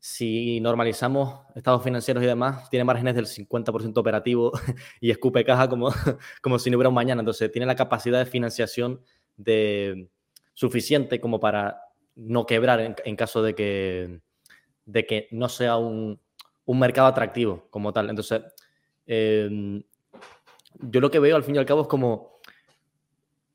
si 0.00 0.60
normalizamos 0.60 1.40
estados 1.56 1.82
financieros 1.82 2.22
y 2.22 2.26
demás, 2.26 2.70
tiene 2.70 2.84
márgenes 2.84 3.14
del 3.16 3.26
50% 3.26 3.98
operativo 4.00 4.52
y 5.00 5.10
escupe 5.10 5.44
caja 5.44 5.68
como, 5.68 5.90
como 6.42 6.58
si 6.58 6.70
no 6.70 6.76
hubiera 6.76 6.88
un 6.88 6.94
mañana. 6.94 7.20
Entonces, 7.20 7.50
tiene 7.50 7.66
la 7.66 7.74
capacidad 7.76 8.18
de 8.18 8.26
financiación 8.26 9.02
de, 9.36 10.08
suficiente 10.58 11.20
como 11.20 11.38
para 11.38 11.82
no 12.16 12.44
quebrar 12.44 12.96
en, 13.04 13.14
caso 13.16 13.44
de 13.44 13.54
que, 13.54 14.20
de 14.86 15.06
que 15.06 15.28
no 15.30 15.48
sea 15.48 15.76
un, 15.76 16.20
mercado 16.76 17.06
atractivo 17.06 17.68
como 17.70 17.92
tal. 17.92 18.10
Entonces, 18.10 18.42
em, 19.06 19.82
yo 20.80 21.00
lo 21.00 21.10
que 21.10 21.18
veo 21.18 21.36
al 21.36 21.44
fin 21.44 21.54
y 21.54 21.58
al 21.58 21.66
cabo 21.66 21.82
es 21.82 21.88
como 21.88 22.40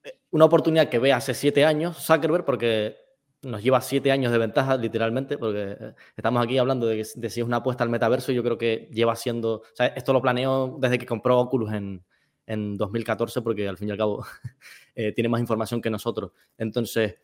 eh, 0.03 0.13
una 0.31 0.45
oportunidad 0.45 0.89
que 0.89 0.99
ve 0.99 1.13
hace 1.13 1.33
siete 1.33 1.65
años 1.65 1.97
Zuckerberg, 1.97 2.45
porque 2.45 2.97
nos 3.43 3.61
lleva 3.61 3.81
siete 3.81 4.11
años 4.11 4.31
de 4.31 4.37
ventaja, 4.37 4.77
literalmente, 4.77 5.37
porque 5.37 5.77
eh, 5.79 5.93
estamos 6.15 6.43
aquí 6.43 6.57
hablando 6.57 6.87
de, 6.87 7.03
si 7.03 7.41
es 7.41 7.45
una 7.45 7.57
apuesta 7.57 7.83
al 7.83 7.89
metaverso, 7.89 8.31
yo 8.31 8.43
creo 8.43 8.57
que 8.57 8.89
lleva 8.91 9.15
siendo, 9.15 9.55
o 9.55 9.63
sea, 9.73 9.87
esto 9.87 10.13
lo 10.13 10.21
planeó 10.21 10.77
desde 10.79 10.97
que 10.97 11.05
compró 11.05 11.39
Oculus 11.39 11.73
en, 11.73 12.03
en 12.47 12.77
2014 12.77 13.41
porque 13.41 13.67
al 13.67 13.77
fin 13.77 13.89
y 13.89 13.91
al 13.91 13.97
cabo 13.97 14.25
eh, 14.95 15.11
tiene 15.11 15.29
más 15.29 15.41
información 15.41 15.81
que 15.81 15.89
nosotros. 15.89 16.31
Entonces, 16.57 17.15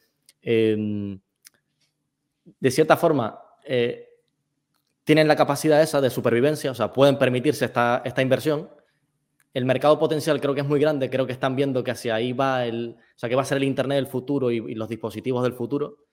em, 0.42 1.20
de 2.60 2.72
cierta 2.72 2.98
forma, 2.98 3.40
tienen 5.10 5.28
la 5.28 5.36
capacidad 5.36 5.82
esa 5.82 6.02
de 6.02 6.12
supervivencia, 6.12 6.70
o 6.70 6.76
sea, 6.76 6.94
pueden 6.94 7.18
permitirse 7.18 7.66
esta, 7.66 8.04
esta 8.06 8.22
inversión. 8.22 8.70
El 9.56 9.66
mercado 9.66 9.98
potencial 9.98 10.40
creo 10.40 10.54
que 10.54 10.62
es 10.62 10.68
muy 10.68 10.80
grande, 10.80 11.10
creo 11.10 11.26
que 11.26 11.34
están 11.34 11.56
viendo 11.56 11.84
que 11.84 11.90
hacia 11.90 12.14
ahí 12.14 12.32
va 12.32 12.68
el, 12.68 12.96
o 12.96 13.18
sea, 13.18 13.28
que 13.28 13.34
va 13.34 13.42
a 13.42 13.46
ser 13.46 13.58
el 13.58 13.64
Internet 13.64 13.96
del 13.96 14.06
futuro 14.06 14.52
y, 14.52 14.58
y 14.58 14.76
los 14.76 14.88
dispositivos 14.88 15.42
del 15.42 15.54
futuro. 15.54 16.06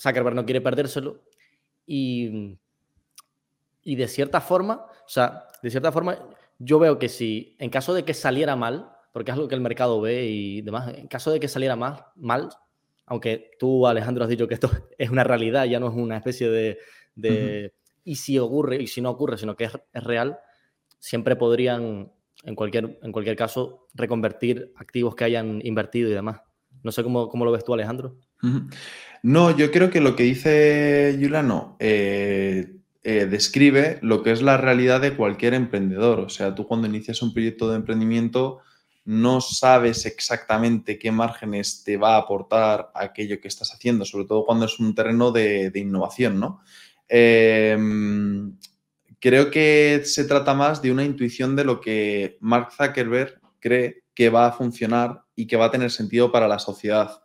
Zuckerberg 0.00 0.36
no 0.36 0.44
quiere 0.44 0.60
perdérselo. 0.60 1.24
Y, 1.88 2.56
y 3.82 3.96
de 3.96 4.06
cierta 4.06 4.40
forma, 4.40 4.86
o 5.04 5.08
sea, 5.08 5.48
de 5.60 5.70
cierta 5.70 5.90
forma, 5.90 6.16
yo 6.60 6.78
veo 6.78 7.00
que 7.00 7.08
si 7.08 7.56
en 7.58 7.68
caso 7.68 7.94
de 7.94 8.04
que 8.04 8.14
saliera 8.14 8.54
mal, 8.54 8.92
porque 9.10 9.32
es 9.32 9.34
algo 9.34 9.48
que 9.48 9.56
el 9.56 9.60
mercado 9.60 10.00
ve 10.00 10.24
y 10.26 10.62
demás, 10.62 10.94
en 10.96 11.08
caso 11.08 11.32
de 11.32 11.40
que 11.40 11.48
saliera 11.48 11.74
mal, 11.74 12.04
mal 12.14 12.50
aunque 13.06 13.50
tú, 13.58 13.88
Alejandro, 13.88 14.22
has 14.22 14.30
dicho 14.30 14.46
que 14.46 14.54
esto 14.54 14.70
es 14.98 15.10
una 15.10 15.24
realidad, 15.24 15.64
ya 15.64 15.80
no 15.80 15.88
es 15.88 15.94
una 15.94 16.16
especie 16.16 16.48
de... 16.48 16.78
Y 18.04 18.16
si 18.16 18.38
ocurre, 18.38 18.82
y 18.82 18.86
si 18.86 19.00
no 19.00 19.10
ocurre, 19.10 19.38
sino 19.38 19.56
que 19.56 19.64
es, 19.64 19.72
real, 19.94 20.38
siempre 20.98 21.36
podrían, 21.36 22.12
en 22.44 22.54
cualquier, 22.54 22.98
en 23.02 23.12
cualquier 23.12 23.36
caso, 23.36 23.88
reconvertir 23.94 24.72
activos 24.76 25.14
que 25.14 25.24
hayan 25.24 25.60
invertido 25.64 26.10
y 26.10 26.14
demás. 26.14 26.40
No 26.82 26.92
sé 26.92 27.02
cómo, 27.02 27.28
cómo 27.28 27.44
lo 27.44 27.52
ves 27.52 27.64
tú, 27.64 27.72
Alejandro. 27.72 28.16
No, 29.22 29.56
yo 29.56 29.70
creo 29.70 29.90
que 29.90 30.00
lo 30.00 30.16
que 30.16 30.24
dice 30.24 31.16
Yulano, 31.18 31.76
eh, 31.80 32.76
eh, 33.02 33.26
describe 33.26 33.98
lo 34.02 34.22
que 34.22 34.32
es 34.32 34.42
la 34.42 34.56
realidad 34.56 35.00
de 35.00 35.16
cualquier 35.16 35.54
emprendedor. 35.54 36.20
O 36.20 36.28
sea, 36.28 36.54
tú 36.54 36.66
cuando 36.66 36.86
inicias 36.86 37.22
un 37.22 37.32
proyecto 37.32 37.70
de 37.70 37.76
emprendimiento 37.76 38.60
no 39.04 39.42
sabes 39.42 40.06
exactamente 40.06 40.98
qué 40.98 41.12
márgenes 41.12 41.84
te 41.84 41.98
va 41.98 42.14
a 42.14 42.20
aportar 42.20 42.90
aquello 42.94 43.40
que 43.40 43.48
estás 43.48 43.72
haciendo, 43.74 44.06
sobre 44.06 44.24
todo 44.24 44.46
cuando 44.46 44.64
es 44.64 44.78
un 44.80 44.94
terreno 44.94 45.30
de, 45.30 45.70
innovación, 45.74 46.40
¿no? 46.40 46.62
Em, 47.08 48.56
creo 49.20 49.50
que 49.50 50.02
se 50.04 50.24
trata 50.24 50.54
más 50.54 50.82
de 50.82 50.92
una 50.92 51.04
intuición 51.04 51.56
de 51.56 51.64
lo 51.64 51.80
que 51.80 52.38
Mark 52.40 52.72
Zuckerberg 52.72 53.40
cree 53.60 54.04
que 54.14 54.30
va 54.30 54.46
a 54.46 54.52
funcionar 54.52 55.22
y 55.34 55.46
que 55.46 55.56
va 55.56 55.66
a 55.66 55.70
tener 55.70 55.90
sentido 55.90 56.30
para 56.30 56.48
la 56.48 56.58
sociedad. 56.58 57.20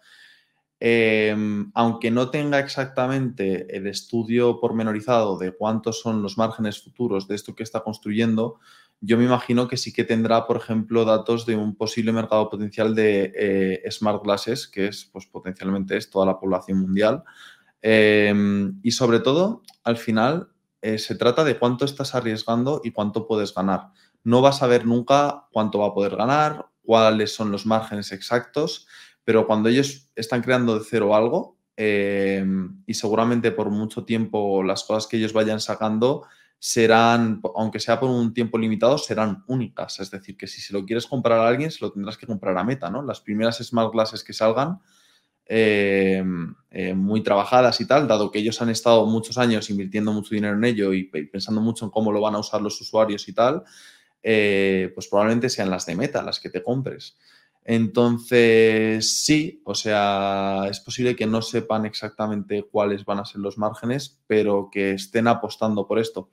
Em, 0.82 1.72
aunque 1.76 2.10
no 2.10 2.30
tenga 2.30 2.60
exactamente 2.60 3.76
el 3.76 3.86
estudio 3.88 4.62
pormenorizado 4.62 5.38
de 5.38 5.52
cuántos 5.52 6.00
son 6.00 6.22
los 6.22 6.38
márgenes 6.38 6.82
futuros 6.82 7.28
de 7.28 7.36
esto 7.36 7.54
que 7.54 7.64
está 7.64 7.82
construyendo, 7.82 8.60
yo 9.02 9.18
me 9.18 9.26
imagino 9.26 9.68
que 9.68 9.78
sí 9.78 9.94
que 9.94 10.04
tendrá, 10.04 10.46
por 10.46 10.58
ejemplo, 10.58 11.06
datos 11.06 11.46
de 11.46 11.56
un 11.56 11.76
posible 11.76 12.12
mercado 12.12 12.50
potencial 12.50 12.96
de 12.96 13.34
eh, 13.36 13.92
smart 13.92 14.24
glasses, 14.24 14.68
que 14.68 14.88
es, 14.88 15.06
pues 15.06 15.26
potencialmente 15.26 15.96
es 15.98 16.10
toda 16.10 16.26
la 16.26 16.40
población 16.40 16.80
mundial. 16.80 17.24
Em, 17.82 18.80
y 18.84 18.92
sobre 18.92 19.20
todo, 19.20 19.64
al 19.84 19.98
final, 19.98 20.50
eh, 20.82 20.98
se 20.98 21.16
trata 21.16 21.44
de 21.44 21.58
cuánto 21.58 21.86
estás 21.86 22.16
arriesgando 22.16 22.82
y 22.84 22.92
cuánto 22.92 23.28
puedes 23.28 23.54
ganar. 23.54 23.92
No 24.24 24.42
vas 24.42 24.62
a 24.62 24.68
ver 24.68 24.86
nunca 24.86 25.48
cuánto 25.52 25.80
va 25.80 25.88
a 25.88 25.94
poder 25.94 26.16
ganar, 26.16 26.68
cuáles 26.84 27.34
son 27.34 27.52
los 27.52 27.66
márgenes 27.66 28.12
exactos, 28.12 28.88
pero 29.24 29.46
cuando 29.46 29.70
ellos 29.70 30.10
están 30.16 30.42
creando 30.42 30.78
de 30.80 30.86
cero 30.90 31.16
algo, 31.16 31.58
em, 31.76 32.84
y 32.86 32.94
seguramente 32.94 33.52
por 33.52 33.70
mucho 33.70 34.04
tiempo 34.04 34.64
las 34.64 34.84
cosas 34.84 35.08
que 35.08 35.18
ellos 35.18 35.34
vayan 35.34 35.60
sacando 35.62 36.26
serán, 36.60 37.42
aunque 37.56 37.80
sea 37.80 38.00
por 38.00 38.10
un 38.10 38.34
tiempo 38.34 38.58
limitado, 38.58 38.98
serán 38.98 39.44
únicas. 39.48 40.00
Es 40.02 40.12
decir, 40.12 40.36
que 40.36 40.48
si 40.48 40.62
se 40.62 40.74
lo 40.74 40.86
quieres 40.86 41.08
comprar 41.08 41.40
a 41.40 41.48
alguien, 41.48 41.72
se 41.72 41.84
lo 41.84 41.92
tendrás 41.92 42.18
que 42.18 42.28
comprar 42.28 42.58
a 42.58 42.64
Meta, 42.66 42.90
¿no? 42.90 43.02
Las 43.02 43.22
primeras 43.22 43.60
smart 43.60 43.94
glasses 43.94 44.24
que 44.24 44.34
salgan, 44.34 44.80
eh, 45.52 46.24
eh, 46.70 46.94
muy 46.94 47.24
trabajadas 47.24 47.82
y 47.82 47.88
tal, 47.88 48.08
dado 48.08 48.30
que 48.30 48.38
ellos 48.38 48.62
han 48.62 48.70
estado 48.70 49.08
muchos 49.08 49.40
años 49.40 49.68
invirtiendo 49.72 50.14
mucho 50.14 50.36
dinero 50.36 50.56
en 50.56 50.64
ello 50.64 50.94
y 50.94 51.06
pensando 51.06 51.60
mucho 51.60 51.86
en 51.86 51.92
cómo 51.92 52.12
lo 52.12 52.22
van 52.22 52.36
a 52.36 52.40
usar 52.40 52.62
los 52.62 52.80
usuarios 52.80 53.28
y 53.28 53.34
tal, 53.34 53.64
eh, 54.22 54.92
pues 54.94 55.08
probablemente 55.08 55.50
sean 55.50 55.72
las 55.72 55.88
de 55.88 55.96
Meta 55.96 56.22
las 56.22 56.40
que 56.40 56.52
te 56.52 56.62
compres. 56.62 57.18
Entonces, 57.64 59.24
sí, 59.24 59.62
o 59.66 59.74
sea, 59.74 60.68
es 60.70 60.80
posible 60.80 61.16
que 61.16 61.26
no 61.26 61.42
sepan 61.42 61.86
exactamente 61.86 62.64
cuáles 62.64 63.04
van 63.04 63.20
a 63.20 63.26
ser 63.26 63.42
los 63.42 63.58
márgenes, 63.58 64.22
pero 64.28 64.70
que 64.72 64.92
estén 64.92 65.28
apostando 65.28 65.88
por 65.88 65.98
esto. 65.98 66.30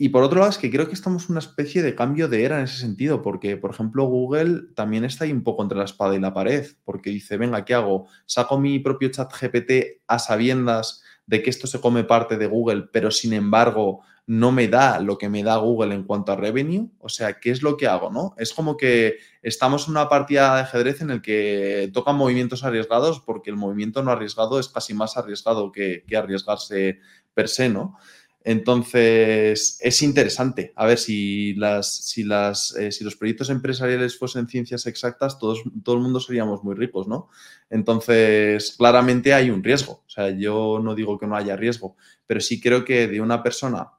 Y 0.00 0.10
por 0.10 0.22
otro 0.22 0.38
lado, 0.38 0.50
es 0.50 0.58
que 0.58 0.70
creo 0.70 0.86
que 0.86 0.94
estamos 0.94 1.24
en 1.24 1.32
una 1.32 1.40
especie 1.40 1.82
de 1.82 1.96
cambio 1.96 2.28
de 2.28 2.44
era 2.44 2.58
en 2.58 2.64
ese 2.64 2.78
sentido, 2.78 3.20
porque, 3.20 3.56
por 3.56 3.72
ejemplo, 3.72 4.04
Google 4.04 4.68
también 4.76 5.04
está 5.04 5.24
ahí 5.24 5.32
un 5.32 5.42
poco 5.42 5.64
entre 5.64 5.76
la 5.76 5.84
espada 5.84 6.14
y 6.14 6.20
la 6.20 6.32
pared, 6.32 6.66
porque 6.84 7.10
dice, 7.10 7.36
venga, 7.36 7.64
¿qué 7.64 7.74
hago? 7.74 8.06
Saco 8.24 8.60
mi 8.60 8.78
propio 8.78 9.08
chat 9.10 9.32
GPT 9.32 10.02
a 10.06 10.20
sabiendas 10.20 11.02
de 11.26 11.42
que 11.42 11.50
esto 11.50 11.66
se 11.66 11.80
come 11.80 12.04
parte 12.04 12.38
de 12.38 12.46
Google, 12.46 12.88
pero 12.92 13.10
sin 13.10 13.32
embargo 13.32 14.02
no 14.28 14.52
me 14.52 14.68
da 14.68 15.00
lo 15.00 15.16
que 15.16 15.30
me 15.30 15.42
da 15.42 15.56
Google 15.56 15.94
en 15.94 16.04
cuanto 16.04 16.32
a 16.32 16.36
revenue. 16.36 16.90
O 17.00 17.08
sea, 17.08 17.40
¿qué 17.40 17.50
es 17.50 17.62
lo 17.62 17.78
que 17.78 17.86
hago? 17.86 18.10
¿no? 18.10 18.34
Es 18.36 18.52
como 18.52 18.76
que 18.76 19.16
estamos 19.42 19.86
en 19.86 19.92
una 19.92 20.10
partida 20.10 20.54
de 20.54 20.60
ajedrez 20.60 21.00
en 21.00 21.10
el 21.10 21.22
que 21.22 21.90
tocan 21.94 22.16
movimientos 22.16 22.62
arriesgados 22.62 23.20
porque 23.20 23.48
el 23.48 23.56
movimiento 23.56 24.02
no 24.02 24.10
arriesgado 24.10 24.60
es 24.60 24.68
casi 24.68 24.92
más 24.92 25.16
arriesgado 25.16 25.72
que, 25.72 26.04
arriesgarse 26.14 27.00
per 27.32 27.48
se, 27.48 27.70
¿no? 27.70 27.96
Entonces, 28.44 29.78
es 29.80 30.02
interesante. 30.02 30.72
A 30.76 30.86
ver, 30.86 30.98
si, 30.98 31.54
las, 31.54 31.92
si, 32.06 32.24
las, 32.24 32.74
eh, 32.76 32.92
si 32.92 33.04
los 33.04 33.16
proyectos 33.16 33.50
empresariales 33.50 34.18
fuesen 34.18 34.48
ciencias 34.48 34.86
exactas, 34.86 35.38
todos, 35.38 35.62
todo 35.82 35.96
el 35.96 36.02
mundo 36.02 36.20
seríamos 36.20 36.64
muy 36.64 36.74
ricos, 36.74 37.08
¿no? 37.08 37.28
Entonces, 37.68 38.74
claramente 38.78 39.34
hay 39.34 39.50
un 39.50 39.62
riesgo. 39.62 40.04
O 40.06 40.10
sea, 40.10 40.30
yo 40.30 40.80
no 40.82 40.94
digo 40.94 41.18
que 41.18 41.26
no 41.26 41.36
haya 41.36 41.56
riesgo, 41.56 41.96
pero 42.26 42.40
sí 42.40 42.60
creo 42.60 42.84
que 42.84 43.08
de 43.08 43.20
una 43.20 43.42
persona 43.42 43.92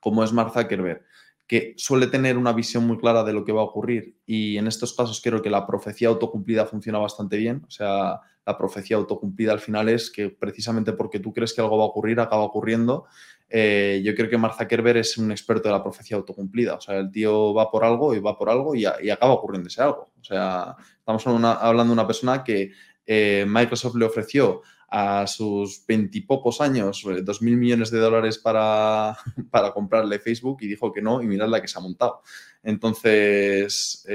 como 0.00 0.24
es 0.24 0.32
Mark 0.32 0.52
Zuckerberg, 0.52 1.04
que 1.46 1.74
suele 1.76 2.06
tener 2.06 2.38
una 2.38 2.52
visión 2.52 2.86
muy 2.86 2.96
clara 2.96 3.22
de 3.24 3.32
lo 3.32 3.44
que 3.44 3.52
va 3.52 3.60
a 3.60 3.64
ocurrir 3.64 4.16
y 4.24 4.56
en 4.56 4.66
estos 4.66 4.94
casos 4.94 5.20
creo 5.22 5.42
que 5.42 5.50
la 5.50 5.66
profecía 5.66 6.08
autocumplida 6.08 6.64
funciona 6.64 6.98
bastante 6.98 7.36
bien. 7.36 7.62
O 7.66 7.70
sea, 7.70 8.20
la 8.46 8.56
profecía 8.56 8.96
autocumplida 8.96 9.52
al 9.52 9.58
final 9.58 9.88
es 9.88 10.10
que 10.10 10.30
precisamente 10.30 10.92
porque 10.92 11.18
tú 11.18 11.32
crees 11.32 11.52
que 11.52 11.60
algo 11.60 11.76
va 11.76 11.84
a 11.84 11.88
ocurrir, 11.88 12.20
acaba 12.20 12.42
ocurriendo. 12.42 13.06
Eh, 13.52 14.00
yo 14.04 14.14
creo 14.14 14.30
que 14.30 14.38
Mark 14.38 14.54
Zuckerberg 14.56 14.98
es 14.98 15.18
un 15.18 15.32
experto 15.32 15.68
de 15.68 15.72
la 15.72 15.82
profecía 15.82 16.16
autocumplida. 16.16 16.74
O 16.74 16.80
sea, 16.80 16.98
el 16.98 17.10
tío 17.10 17.52
va 17.52 17.68
por 17.68 17.84
algo 17.84 18.14
y 18.14 18.20
va 18.20 18.38
por 18.38 18.48
algo 18.48 18.76
y, 18.76 18.86
acaba 18.86 19.32
ocurriendo 19.32 19.68
ese 19.68 19.82
algo. 19.82 20.12
O 20.20 20.24
sea, 20.24 20.76
estamos 20.98 21.26
hablando 21.26 21.90
de 21.90 21.92
una 21.92 22.06
persona 22.06 22.44
que 22.44 22.70
eh, 23.04 23.44
Microsoft 23.48 23.96
le 23.96 24.04
ofreció 24.04 24.62
a 24.88 25.26
sus 25.26 25.84
veintipocos 25.86 26.60
años 26.60 27.04
eh, 27.08 27.22
dos 27.22 27.42
mil 27.42 27.56
millones 27.56 27.90
de 27.90 27.98
dólares 27.98 28.38
para, 28.38 29.16
para, 29.50 29.72
comprarle 29.72 30.18
Facebook 30.20 30.58
y 30.60 30.68
dijo 30.68 30.92
que 30.92 31.02
no 31.02 31.20
y 31.20 31.26
mirad 31.26 31.48
la 31.48 31.60
que 31.60 31.68
se 31.68 31.78
ha 31.78 31.82
montado. 31.82 32.22
Entonces, 32.62 34.06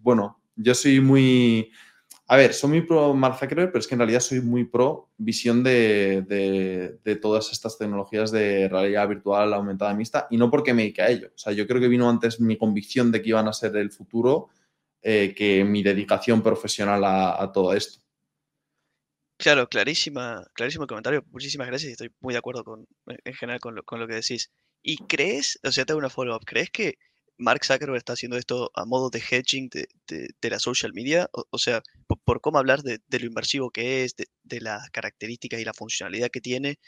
bueno, 0.00 0.42
yo 0.56 0.74
soy 0.74 1.00
muy... 1.00 1.70
A 2.26 2.36
ver, 2.36 2.54
soy 2.54 2.70
muy 2.70 2.80
pro 2.82 3.12
Mark 3.12 3.38
Zuckerberg, 3.38 3.70
pero 3.70 3.80
es 3.80 3.86
que 3.86 3.94
en 3.94 3.98
realidad 3.98 4.20
soy 4.20 4.40
muy 4.40 4.64
pro 4.64 5.10
visión 5.18 5.62
de, 5.62 6.22
de, 7.02 7.16
todas 7.16 7.52
estas 7.52 7.76
tecnologías 7.76 8.30
de 8.30 8.68
realidad 8.68 9.08
virtual 9.08 9.52
aumentada 9.52 9.92
mixta 9.92 10.26
y 10.30 10.38
no 10.38 10.50
porque 10.50 10.72
me 10.72 10.82
dedique 10.82 11.02
a 11.02 11.10
ello. 11.10 11.28
O 11.34 11.38
sea, 11.38 11.52
yo 11.52 11.66
creo 11.66 11.80
que 11.80 11.88
vino 11.88 12.08
antes 12.08 12.40
mi 12.40 12.56
convicción 12.56 13.12
de 13.12 13.20
que 13.20 13.28
iban 13.28 13.46
a 13.46 13.52
ser 13.52 13.76
el 13.76 13.90
futuro 13.90 14.48
eh, 15.02 15.34
que 15.36 15.64
mi 15.64 15.82
dedicación 15.82 16.42
profesional 16.42 17.04
a 17.04 17.52
todo 17.52 17.74
esto. 17.74 18.04
Claro, 19.36 19.68
clarísima, 19.68 20.46
clarísimo 20.54 20.86
comentario. 20.86 21.24
Muchísimas 21.30 21.66
gracias 21.66 21.90
y 21.90 21.92
estoy 21.92 22.10
muy 22.20 22.32
de 22.32 22.38
acuerdo 22.38 22.64
con, 22.64 22.86
en 23.06 23.34
general 23.34 23.60
con 23.60 23.74
lo, 23.74 23.82
con 23.82 24.00
lo 24.00 24.06
que 24.06 24.14
decís. 24.14 24.50
¿Y 24.82 24.98
crees, 24.98 25.58
o 25.64 25.72
sea, 25.72 25.84
te 25.84 25.92
hago 25.92 25.98
una 25.98 26.10
follow-up, 26.10 26.44
¿crees 26.46 26.70
que 26.70 26.94
Mark 27.36 27.64
Zuckerberg 27.64 27.96
está 27.96 28.12
haciendo 28.14 28.36
esto 28.36 28.70
a 28.74 28.84
modo 28.84 29.10
de 29.10 29.20
hedging 29.20 29.68
de, 29.68 29.88
de, 30.08 30.50
la 30.50 30.58
social 30.58 30.92
media? 30.92 31.28
O, 31.32 31.58
sea, 31.58 31.82
por, 32.24 32.40
cómo 32.40 32.58
hablar 32.58 32.82
de, 32.82 33.00
lo 33.10 33.26
inmersivo 33.26 33.70
que 33.70 34.04
es, 34.04 34.14
de, 34.16 34.60
las 34.60 34.90
características 34.90 35.60
y 35.60 35.64
la 35.64 35.74
funcionalidad 35.74 36.30
que 36.30 36.40
tiene, 36.40 36.78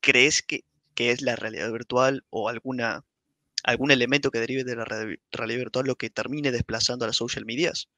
¿crees 0.00 0.42
que, 0.42 0.64
que 0.94 1.10
es 1.10 1.22
la 1.22 1.36
realidad 1.36 1.72
virtual 1.72 2.24
o 2.30 2.48
alguna, 2.48 3.04
algún 3.64 3.90
elemento 3.90 4.30
que 4.30 4.40
derive 4.40 4.64
de 4.64 4.76
la 4.76 4.84
realidad 4.84 5.58
virtual 5.58 5.86
lo 5.86 5.96
que 5.96 6.10
termine 6.10 6.52
desplazando 6.52 7.04
a 7.04 7.08
las 7.08 7.16
social 7.16 7.44
medias? 7.44 7.88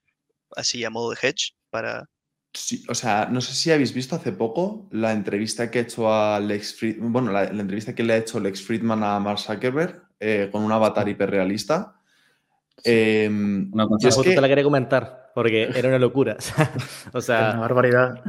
Así 0.56 0.84
a 0.84 0.90
modo 0.90 1.10
de 1.10 1.18
hedge 1.20 1.54
para, 1.70 2.08
o 2.88 2.94
sea, 2.94 3.28
no 3.30 3.40
sé 3.40 3.54
si 3.54 3.70
habéis 3.70 3.92
visto 3.92 4.16
hace 4.16 4.32
poco 4.32 4.88
la 4.90 5.12
entrevista 5.12 5.70
que 5.70 5.78
ha 5.80 5.82
hecho 5.82 6.12
a 6.12 6.40
Lex 6.40 6.74
Friedman, 6.74 7.12
bueno, 7.12 7.30
la, 7.30 7.44
entrevista 7.44 7.94
que 7.94 8.02
le 8.02 8.14
ha 8.14 8.16
hecho 8.16 8.40
Lex 8.40 8.62
Friedman 8.62 9.04
a 9.04 9.20
Mark 9.20 9.38
Zuckerberg 9.38 10.02
eh, 10.18 10.48
con 10.50 10.64
un 10.64 10.72
avatar 10.72 11.08
hiperrealista. 11.08 11.97
Eh, 12.84 13.28
una 13.30 13.86
cosa 13.86 14.22
que... 14.22 14.34
te 14.34 14.40
la 14.40 14.48
quería 14.48 14.64
comentar 14.64 15.30
porque 15.34 15.70
era 15.74 15.88
una 15.88 15.98
locura. 15.98 16.36
o 17.12 17.20
sea, 17.20 17.50
una 17.52 17.60
barbaridad. 17.60 18.22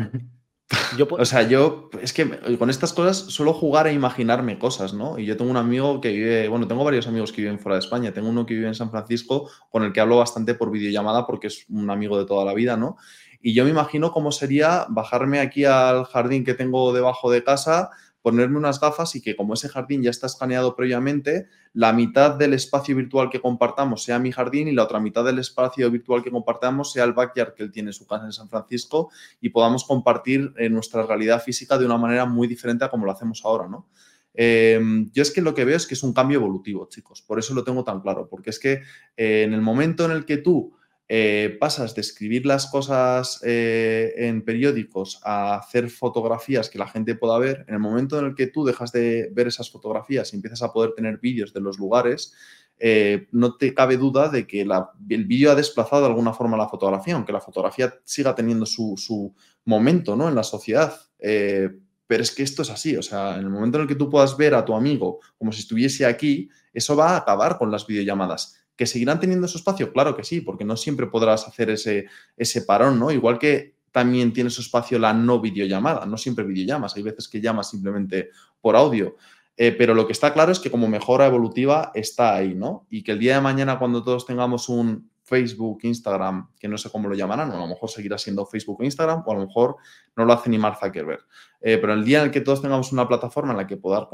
Yo, 0.98 1.08
o 1.10 1.26
sea, 1.26 1.42
yo 1.42 1.90
es 2.00 2.14
que 2.14 2.30
con 2.60 2.70
estas 2.70 2.94
cosas 2.94 3.18
suelo 3.18 3.54
jugar 3.54 3.88
a 3.88 3.92
imaginarme 3.92 4.60
cosas, 4.60 4.94
¿no? 4.94 5.18
Y 5.18 5.26
yo 5.26 5.36
tengo 5.36 5.50
un 5.50 5.58
amigo 5.58 6.00
que 6.00 6.12
vive, 6.12 6.48
bueno, 6.48 6.68
tengo 6.68 6.84
varios 6.84 7.08
amigos 7.08 7.32
que 7.32 7.42
viven 7.42 7.58
fuera 7.58 7.76
de 7.76 7.80
España. 7.80 8.14
Tengo 8.14 8.30
uno 8.30 8.46
que 8.46 8.54
vive 8.54 8.68
en 8.68 8.76
San 8.76 8.92
Francisco 8.92 9.50
con 9.72 9.84
el 9.84 9.92
que 9.92 10.02
hablo 10.02 10.18
bastante 10.18 10.54
por 10.54 10.70
videollamada 10.70 11.26
porque 11.26 11.48
es 11.48 11.66
un 11.70 11.90
amigo 11.90 12.20
de 12.20 12.26
toda 12.26 12.46
la 12.46 12.54
vida, 12.54 12.78
¿no? 12.78 12.98
Y 13.42 13.54
yo 13.54 13.64
me 13.64 13.72
imagino 13.72 14.12
cómo 14.12 14.32
sería 14.32 14.86
bajarme 14.90 15.40
aquí 15.40 15.66
al 15.66 16.04
jardín 16.06 16.44
que 16.44 16.54
tengo 16.54 16.94
debajo 16.94 17.32
de 17.32 17.44
casa, 17.44 17.90
ponerme 18.22 18.58
unas 18.58 18.80
gafas 18.80 19.16
y 19.16 19.22
que 19.22 19.36
como 19.36 19.54
ese 19.54 19.70
jardín 19.70 20.04
ya 20.04 20.10
está 20.10 20.28
escaneado 20.28 20.76
previamente, 20.76 21.48
la 21.74 21.94
mitad 21.94 22.36
del 22.36 22.54
espacio 22.54 22.96
virtual 22.96 23.30
que 23.30 23.40
compartamos 23.40 24.04
sea 24.04 24.20
mi 24.20 24.32
jardín 24.32 24.68
y 24.68 24.74
la 24.74 24.84
otra 24.84 25.00
mitad 25.00 25.24
del 25.24 25.40
espacio 25.40 25.90
virtual 25.90 26.24
que 26.24 26.32
compartamos 26.32 26.92
sea 26.92 27.06
el 27.06 27.14
backyard 27.14 27.54
que 27.54 27.64
él 27.64 27.72
tiene 27.72 27.90
en 27.90 27.94
su 27.94 28.06
casa 28.06 28.26
en 28.26 28.34
San 28.34 28.50
Francisco 28.50 29.10
y 29.40 29.50
podamos 29.50 29.84
compartir 29.86 30.54
eh, 30.58 30.70
nuestra 30.70 31.04
realidad 31.04 31.42
física 31.42 31.78
de 31.78 31.86
una 31.86 31.98
manera 31.98 32.26
muy 32.26 32.48
diferente 32.48 32.86
a 32.86 32.90
como 32.90 33.06
lo 33.06 33.12
hacemos 33.12 33.44
ahora, 33.46 33.68
¿no? 33.68 33.88
Em, 34.34 35.12
yo 35.12 35.22
es 35.22 35.32
que 35.32 35.42
lo 35.42 35.54
que 35.54 35.66
veo 35.66 35.76
es 35.76 35.88
que 35.88 35.96
es 35.96 36.04
un 36.04 36.14
cambio 36.14 36.40
evolutivo, 36.40 36.88
chicos, 36.90 37.22
por 37.22 37.40
eso 37.40 37.54
lo 37.54 37.64
tengo 37.64 37.84
tan 37.84 38.00
claro, 38.00 38.28
porque 38.30 38.52
es 38.52 38.60
que 38.60 38.84
eh, 39.18 39.44
en 39.44 39.54
el 39.54 39.62
momento 39.62 40.06
en 40.06 40.12
el 40.12 40.26
que 40.26 40.38
tú 40.38 40.79
eh, 41.12 41.58
pasas 41.60 41.96
de 41.96 42.02
escribir 42.02 42.46
las 42.46 42.68
cosas 42.68 43.42
eh, 43.44 44.14
en 44.16 44.44
periódicos 44.44 45.20
a 45.24 45.56
hacer 45.56 45.90
fotografías 45.90 46.70
que 46.70 46.78
la 46.78 46.88
gente 46.88 47.16
pueda 47.16 47.40
ver, 47.40 47.66
en 47.68 47.74
el 47.74 47.80
momento 47.80 48.20
en 48.20 48.26
el 48.26 48.36
que 48.36 48.46
tú 48.46 48.64
dejas 48.64 48.92
de 48.92 49.28
ver 49.34 49.48
esas 49.48 49.72
fotografías 49.72 50.32
y 50.32 50.36
empiezas 50.36 50.62
a 50.62 50.72
poder 50.72 50.94
tener 50.94 51.18
vídeos 51.18 51.52
de 51.52 51.62
los 51.62 51.80
lugares, 51.80 52.36
eh, 52.78 53.28
no 53.32 53.58
te 53.58 53.74
cabe 53.74 53.98
duda 53.98 54.30
de 54.30 54.46
que 54.46 54.62
el 54.62 55.26
vídeo 55.26 55.52
ha 55.52 55.56
desplazado 55.56 56.04
de 56.04 56.10
alguna 56.10 56.32
forma 56.32 56.56
la 56.56 56.70
fotografía, 56.70 57.16
aunque 57.16 57.34
la 57.34 57.42
fotografía 57.42 57.92
siga 58.04 58.36
teniendo 58.36 58.68
su, 58.68 59.34
momento 59.66 60.16
¿no? 60.16 60.30
en 60.30 60.36
la 60.36 60.44
sociedad. 60.44 60.94
pero 61.18 62.24
es 62.24 62.32
que 62.32 62.44
esto 62.44 62.62
es 62.62 62.70
así, 62.70 62.96
o 62.96 63.02
sea, 63.02 63.34
en 63.34 63.46
el 63.46 63.50
momento 63.50 63.80
en 63.80 63.82
el 63.84 63.88
que 63.88 63.96
tú 63.96 64.12
puedas 64.12 64.38
ver 64.38 64.54
a 64.54 64.64
tu 64.64 64.76
amigo 64.76 65.20
como 65.40 65.52
si 65.52 65.62
estuviese 65.62 66.06
aquí, 66.06 66.50
eso 66.72 66.96
va 66.96 67.14
a 67.14 67.18
acabar 67.18 67.58
con 67.58 67.72
las 67.72 67.88
videollamadas. 67.88 68.60
¿Que 68.80 68.86
seguirán 68.86 69.20
teniendo 69.20 69.46
su 69.50 69.58
espacio? 69.58 69.92
Claro 69.92 70.16
que 70.16 70.24
sí, 70.24 70.40
porque 70.40 70.64
no 70.64 70.78
siempre 70.78 71.08
podrás 71.08 71.46
hacer 71.46 71.70
ese, 71.70 72.06
ese 72.38 72.62
parón, 72.62 72.98
¿no? 72.98 73.12
Igual 73.12 73.38
que 73.38 73.76
también 73.92 74.32
tiene 74.32 74.50
su 74.50 74.62
espacio 74.62 74.98
la 74.98 75.12
no 75.12 75.42
videollamada, 75.42 76.06
no 76.06 76.16
siempre 76.16 76.46
videollamas, 76.46 76.96
hay 76.96 77.04
veces 77.04 77.28
que 77.28 77.42
llamas 77.42 77.70
simplemente 77.70 78.30
por 78.62 78.78
audio. 78.78 79.18
Eh, 79.58 79.76
pero 79.78 79.94
lo 79.94 80.08
que 80.08 80.14
está 80.14 80.32
claro 80.32 80.54
es 80.54 80.62
que 80.62 80.72
como 80.72 80.88
mejora 80.88 81.26
evolutiva 81.26 81.92
está 81.94 82.36
ahí, 82.36 82.56
¿no? 82.56 82.88
Y 82.90 83.04
que 83.04 83.12
el 83.12 83.20
día 83.20 83.36
de 83.36 83.42
mañana 83.42 83.78
cuando 83.78 84.02
todos 84.02 84.26
tengamos 84.26 84.70
un 84.70 85.10
Facebook, 85.24 85.80
Instagram, 85.84 86.48
que 86.58 86.70
no 86.70 86.78
sé 86.78 86.90
cómo 86.90 87.10
lo 87.10 87.16
llamarán, 87.16 87.52
o 87.52 87.56
a 87.56 87.60
lo 87.60 87.68
mejor 87.68 87.90
seguirá 87.90 88.18
siendo 88.18 88.46
Facebook 88.46 88.80
o 88.80 88.84
Instagram, 88.86 89.24
o 89.26 89.32
a 89.32 89.34
lo 89.34 89.46
mejor 89.46 89.76
no 90.16 90.24
lo 90.24 90.32
hace 90.32 90.50
ni 90.50 90.58
Mark 90.58 90.78
Zuckerberg. 90.82 91.26
Eh, 91.60 91.80
pero 91.80 91.92
el 91.92 92.06
día 92.06 92.20
en 92.20 92.28
el 92.28 92.32
que 92.32 92.40
todos 92.40 92.62
tengamos 92.62 92.94
una 92.94 93.10
plataforma 93.10 93.52
en 93.52 93.58
la 93.58 93.68
que 93.68 93.76
poder, 93.76 94.08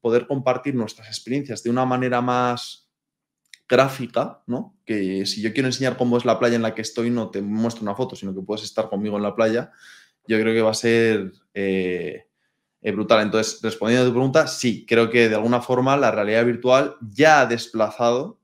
poder 0.00 0.28
compartir 0.28 0.76
nuestras 0.76 1.08
experiencias 1.08 1.64
de 1.64 1.70
una 1.70 1.84
manera 1.84 2.20
más 2.20 2.81
gráfica, 3.72 4.42
¿no? 4.46 4.76
Que 4.84 5.24
si 5.24 5.40
yo 5.40 5.54
quiero 5.54 5.66
enseñar 5.66 5.96
cómo 5.96 6.18
es 6.18 6.26
la 6.26 6.38
playa 6.38 6.56
en 6.56 6.62
la 6.62 6.74
que 6.74 6.82
estoy, 6.82 7.08
no 7.08 7.30
te 7.30 7.40
muestro 7.40 7.82
una 7.84 7.94
foto, 7.94 8.14
sino 8.14 8.34
que 8.34 8.42
puedes 8.42 8.64
estar 8.64 8.90
conmigo 8.90 9.16
en 9.16 9.22
la 9.22 9.34
playa, 9.34 9.72
yo 10.26 10.38
creo 10.38 10.52
que 10.52 10.60
va 10.60 10.72
a 10.72 10.74
ser 10.74 11.32
eh, 11.54 12.26
eh, 12.82 12.92
brutal. 12.92 13.22
Entonces, 13.22 13.60
respondiendo 13.62 14.04
a 14.04 14.08
tu 14.10 14.12
pregunta, 14.12 14.46
sí, 14.46 14.84
creo 14.86 15.08
que 15.08 15.30
de 15.30 15.36
alguna 15.36 15.62
forma 15.62 15.96
la 15.96 16.10
realidad 16.10 16.44
virtual 16.44 16.96
ya 17.00 17.40
ha 17.40 17.46
desplazado 17.46 18.38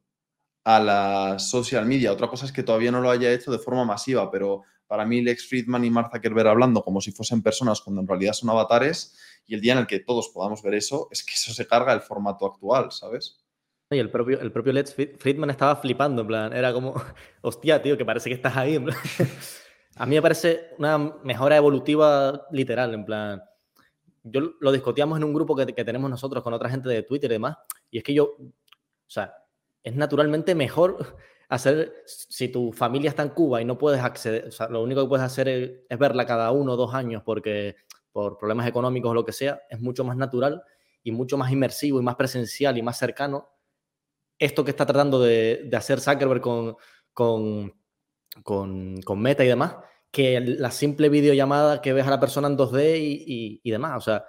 a 0.65 0.81
la 0.81 1.39
social 1.39 1.85
media. 1.85 2.11
Otra 2.11 2.29
cosa 2.29 2.47
es 2.47 2.53
que 2.53 2.63
todavía 2.63 2.91
no 2.91 3.03
lo 3.03 3.11
haya 3.11 3.31
hecho 3.31 3.53
de 3.53 3.59
forma 3.59 3.85
masiva, 3.85 4.31
pero 4.31 4.63
para 4.87 5.05
mí 5.05 5.21
Lex 5.21 5.47
Friedman 5.47 5.85
y 5.85 5.91
Mark 5.91 6.11
Zuckerberg 6.11 6.49
hablando 6.49 6.83
como 6.83 7.03
si 7.03 7.13
fuesen 7.13 7.43
personas 7.43 7.83
cuando 7.83 8.01
en 8.01 8.09
realidad 8.09 8.33
son 8.33 8.49
avatares 8.49 9.15
y 9.47 9.55
el 9.55 9.61
día 9.61 9.75
en 9.75 9.81
el 9.81 9.87
que 9.87 10.01
todos 10.01 10.31
podamos 10.31 10.63
ver 10.63 10.73
eso, 10.73 11.09
es 11.11 11.23
que 11.23 11.35
eso 11.35 11.53
se 11.53 11.67
carga 11.67 11.93
el 11.93 12.01
formato 12.01 12.47
actual, 12.47 12.91
¿sabes? 12.93 13.37
Y 13.91 13.99
el 13.99 14.11
propio, 14.11 14.39
el 14.41 14.53
propio 14.53 14.73
Lex 14.75 14.95
Friedman 14.95 15.49
estaba 15.49 15.77
flipando, 15.77 16.21
en 16.23 16.29
plan, 16.29 16.53
era 16.53 16.75
como, 16.75 16.95
hostia, 17.41 17.81
tío, 17.81 17.97
que 17.97 18.05
parece 18.05 18.29
que 18.29 18.35
estás 18.35 18.57
ahí, 18.57 18.85
A 19.97 20.07
mí 20.07 20.15
me 20.15 20.23
parece 20.23 20.71
una 20.79 20.99
mejora 20.99 21.57
evolutiva 21.57 22.47
literal, 22.53 22.95
en 22.95 23.05
plan, 23.05 23.43
yo 24.23 24.53
lo 24.61 24.71
discutíamos 24.71 25.17
en 25.17 25.25
un 25.25 25.33
grupo 25.33 25.57
que, 25.57 25.75
que 25.75 25.85
tenemos 25.85 26.09
nosotros 26.11 26.45
con 26.45 26.53
otra 26.53 26.69
gente 26.69 26.89
de 26.89 27.03
Twitter 27.03 27.31
y 27.31 27.35
demás, 27.35 27.57
y 27.91 27.99
es 27.99 28.05
que 28.05 28.13
yo, 28.15 28.37
o 28.37 29.11
sea, 29.11 29.35
es 29.83 29.97
naturalmente 29.97 30.55
mejor 30.55 31.17
hacer, 31.49 32.03
si 32.05 32.49
tu 32.49 32.73
familia 32.73 33.09
está 33.09 33.23
en 33.23 33.31
Cuba 33.31 33.63
y 33.63 33.65
no 33.65 33.79
puedes 33.79 34.03
acceder, 34.03 34.49
o 34.49 34.53
sea, 34.53 34.69
lo 34.69 34.83
único 34.83 35.03
que 35.03 35.09
puedes 35.09 35.25
hacer 35.25 35.49
es, 35.49 35.99
verla 35.99 36.27
cada 36.27 36.53
uno 36.53 36.75
o 36.75 36.77
dos 36.77 36.93
años 36.95 37.23
porque 37.25 37.77
por 38.13 38.37
problemas 38.37 38.67
económicos 38.67 39.11
o 39.11 39.15
lo 39.15 39.25
que 39.25 39.33
sea, 39.33 39.63
es 39.71 39.81
mucho 39.81 40.05
más 40.05 40.17
natural 40.17 40.63
y 41.03 41.11
mucho 41.11 41.39
más 41.39 41.51
inmersivo 41.51 41.99
y 42.01 42.03
más 42.03 42.17
presencial 42.17 42.77
y 42.77 42.83
más 42.83 42.99
cercano 42.99 43.49
esto 44.39 44.65
que 44.65 44.71
está 44.71 44.87
tratando 44.87 45.21
de, 45.21 45.69
hacer 45.77 46.01
Zuckerberg 46.01 46.41
con, 46.41 46.77
con, 47.13 47.73
con, 49.03 49.21
Meta 49.21 49.45
y 49.45 49.49
demás, 49.49 49.77
que 50.11 50.41
la 50.41 50.71
simple 50.71 51.09
videollamada 51.09 51.81
que 51.81 51.93
ves 51.93 52.07
a 52.07 52.11
la 52.11 52.21
persona 52.21 52.49
en 52.49 52.57
2D 52.57 52.99
y, 52.99 53.61
y, 53.63 53.71
demás. 53.71 53.97
O 53.97 54.01
sea, 54.01 54.25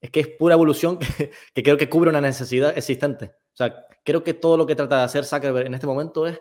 es 0.00 0.10
que 0.10 0.20
es 0.20 0.28
pura 0.28 0.54
evolución 0.54 0.98
que, 1.16 1.30
que, 1.54 1.62
creo 1.62 1.76
que 1.76 1.88
cubre 1.88 2.10
una 2.10 2.20
necesidad 2.20 2.76
existente. 2.76 3.26
O 3.26 3.56
sea, 3.56 3.86
creo 4.04 4.22
que 4.22 4.34
todo 4.34 4.56
lo 4.56 4.66
que 4.66 4.76
trata 4.76 4.98
de 4.98 5.04
hacer 5.04 5.24
Zuckerberg 5.24 5.66
en 5.66 5.74
este 5.74 5.86
momento 5.86 6.26
es 6.26 6.40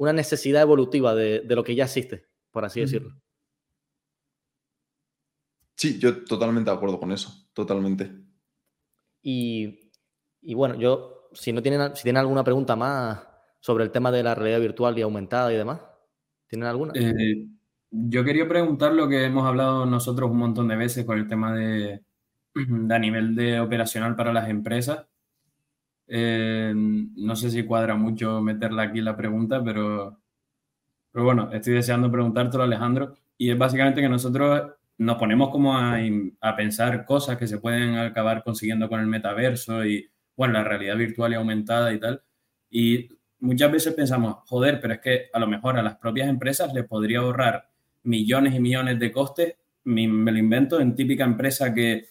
una 0.00 0.14
necesidad 0.14 0.62
evolutiva 0.62 1.14
de, 1.14 1.44
lo 1.46 1.62
que 1.62 1.74
ya 1.74 1.84
existe, 1.84 2.26
por 2.50 2.64
así 2.64 2.80
decirlo. 2.80 3.20
Sí, 5.76 5.98
yo 5.98 6.24
totalmente 6.24 6.70
de 6.70 6.76
acuerdo 6.76 6.98
con 6.98 7.12
eso, 7.12 7.48
totalmente. 7.52 8.10
Y, 9.22 9.78
bueno, 10.54 10.76
yo, 10.76 11.19
si 11.32 11.52
no 11.52 11.62
tienen, 11.62 11.94
si 11.96 12.02
tienen 12.02 12.20
alguna 12.20 12.44
pregunta 12.44 12.76
más 12.76 13.20
sobre 13.60 13.84
el 13.84 13.90
tema 13.90 14.10
de 14.10 14.22
la 14.22 14.34
realidad 14.34 14.60
virtual 14.60 14.98
y 14.98 15.02
aumentada 15.02 15.52
y 15.52 15.56
demás, 15.56 15.80
¿tienen 16.46 16.68
alguna? 16.68 16.92
Eh, 16.94 17.46
yo 17.90 18.24
quería 18.24 18.48
preguntar 18.48 18.92
lo 18.92 19.08
que 19.08 19.24
hemos 19.24 19.46
hablado 19.46 19.84
nosotros 19.86 20.30
un 20.30 20.38
montón 20.38 20.68
de 20.68 20.76
veces 20.76 21.04
con 21.04 21.18
el 21.18 21.28
tema 21.28 21.54
de, 21.54 22.02
de 22.54 22.94
a 22.94 22.98
nivel 22.98 23.34
de 23.34 23.60
operacional 23.60 24.16
para 24.16 24.32
las 24.32 24.48
empresas. 24.48 25.06
Eh, 26.06 26.72
no 26.74 27.36
sé 27.36 27.50
si 27.50 27.64
cuadra 27.64 27.94
mucho 27.94 28.40
meterla 28.40 28.82
aquí 28.82 29.00
la 29.00 29.16
pregunta, 29.16 29.62
pero, 29.62 30.18
pero 31.12 31.24
bueno, 31.24 31.50
estoy 31.52 31.74
deseando 31.74 32.10
preguntártelo, 32.10 32.64
Alejandro. 32.64 33.14
Y 33.38 33.50
es 33.50 33.58
básicamente 33.58 34.00
que 34.00 34.08
nosotros 34.08 34.72
nos 34.98 35.16
ponemos 35.16 35.50
como 35.50 35.76
a, 35.76 35.98
a, 36.40 36.56
pensar 36.56 37.04
cosas 37.06 37.38
que 37.38 37.46
se 37.46 37.58
pueden 37.58 37.96
acabar 37.96 38.42
consiguiendo 38.42 38.88
con 38.88 39.00
el 39.00 39.06
metaverso 39.06 39.84
y, 39.86 40.10
bueno, 40.36 40.54
la 40.54 40.64
realidad 40.64 40.96
virtual 40.96 41.32
y 41.32 41.34
aumentada 41.36 41.92
y 41.92 42.00
tal. 42.00 42.22
Y 42.70 43.08
muchas 43.40 43.72
veces 43.72 43.94
pensamos, 43.94 44.36
joder, 44.46 44.80
pero 44.80 44.94
es 44.94 45.00
que 45.00 45.28
a 45.32 45.38
lo 45.38 45.46
mejor 45.46 45.78
a 45.78 45.82
las 45.82 45.96
propias 45.96 46.28
empresas 46.28 46.72
les 46.74 46.84
podría 46.84 47.20
ahorrar 47.20 47.68
millones 48.02 48.54
y 48.54 48.60
millones 48.60 48.98
de 48.98 49.12
costes. 49.12 49.54
Me, 49.84 50.06
me 50.08 50.32
lo 50.32 50.38
invento 50.38 50.80
en 50.80 50.94
típica 50.94 51.24
empresa 51.24 51.72
que 51.74 52.10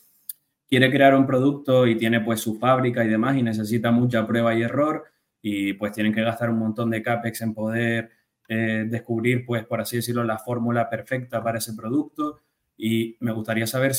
quiere 0.70 0.92
crear 0.92 1.16
un 1.16 1.26
producto 1.26 1.88
y 1.88 1.96
tiene 1.96 2.22
pues 2.22 2.42
su 2.42 2.60
fábrica 2.60 3.04
y 3.04 3.08
demás 3.08 3.36
y 3.38 3.44
necesita 3.44 3.92
mucha 3.92 4.26
prueba 4.28 4.54
y 4.54 4.62
error 4.62 5.06
y 5.42 5.74
pues 5.74 5.92
tienen 5.94 6.14
que 6.14 6.22
gastar 6.22 6.50
un 6.52 6.60
montón 6.60 6.92
de 6.92 7.02
CAPEX 7.02 7.42
en 7.42 7.54
poder 7.54 8.12
eh, 8.48 8.86
descubrir 8.88 9.46
pues 9.46 9.66
por 9.66 9.82
así 9.82 9.96
decirlo 9.96 10.24
la 10.24 10.38
fórmula 10.38 10.90
perfecta 10.90 11.44
para 11.44 11.58
ese 11.58 11.74
producto 11.74 12.42
y 12.78 13.18
me 13.20 13.32
gustaría 13.32 13.66
saber 13.66 13.94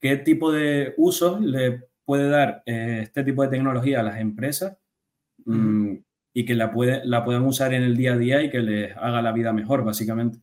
qué 0.00 0.16
tipo 0.16 0.50
de 0.50 0.94
uso 0.96 1.38
le 1.40 1.84
puede 2.06 2.30
dar 2.30 2.62
eh, 2.64 3.00
este 3.02 3.24
tipo 3.24 3.42
de 3.42 3.48
tecnología 3.48 4.00
a 4.00 4.04
las 4.04 4.20
empresas 4.20 4.78
mm, 5.44 5.94
y 6.32 6.44
que 6.46 6.54
la, 6.54 6.72
puede, 6.72 7.04
la 7.04 7.24
puedan 7.24 7.44
usar 7.44 7.74
en 7.74 7.82
el 7.82 7.96
día 7.96 8.14
a 8.14 8.18
día 8.18 8.42
y 8.42 8.50
que 8.50 8.60
les 8.60 8.96
haga 8.96 9.20
la 9.20 9.32
vida 9.32 9.52
mejor 9.52 9.84
básicamente. 9.84 10.38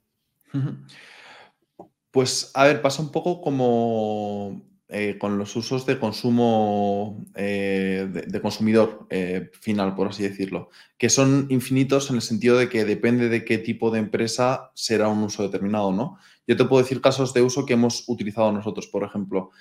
Pues 2.11 2.51
a 2.53 2.65
ver, 2.65 2.81
pasa 2.81 3.01
un 3.01 3.11
poco 3.11 3.41
como 3.41 4.61
eh, 4.95 5.17
con 5.17 5.39
los 5.39 5.55
usos 5.55 5.87
de 5.87 5.97
consumo 5.97 7.25
eh, 7.33 8.07
de, 8.27 8.41
consumidor 8.41 9.07
eh, 9.09 9.49
final, 9.59 9.95
por 9.95 10.09
así 10.09 10.21
decirlo, 10.21 10.69
que 10.99 11.09
son 11.09 11.47
infinitos 11.49 12.11
en 12.11 12.17
el 12.17 12.21
sentido 12.21 12.57
de 12.57 12.69
que 12.69 12.85
depende 12.85 13.27
de 13.27 13.43
qué 13.43 13.57
tipo 13.57 13.89
de 13.89 13.97
empresa 13.97 14.71
será 14.75 15.07
un 15.07 15.23
uso 15.23 15.41
determinado, 15.41 15.91
¿no? 15.91 16.19
Yo 16.45 16.57
te 16.57 16.65
puedo 16.65 16.81
decir 16.81 17.01
casos 17.01 17.33
de 17.33 17.41
uso 17.41 17.65
que 17.65 17.73
hemos 17.73 18.03
utilizado 18.07 18.51
nosotros, 18.51 18.87
por 18.87 19.03
ejemplo. 19.03 19.51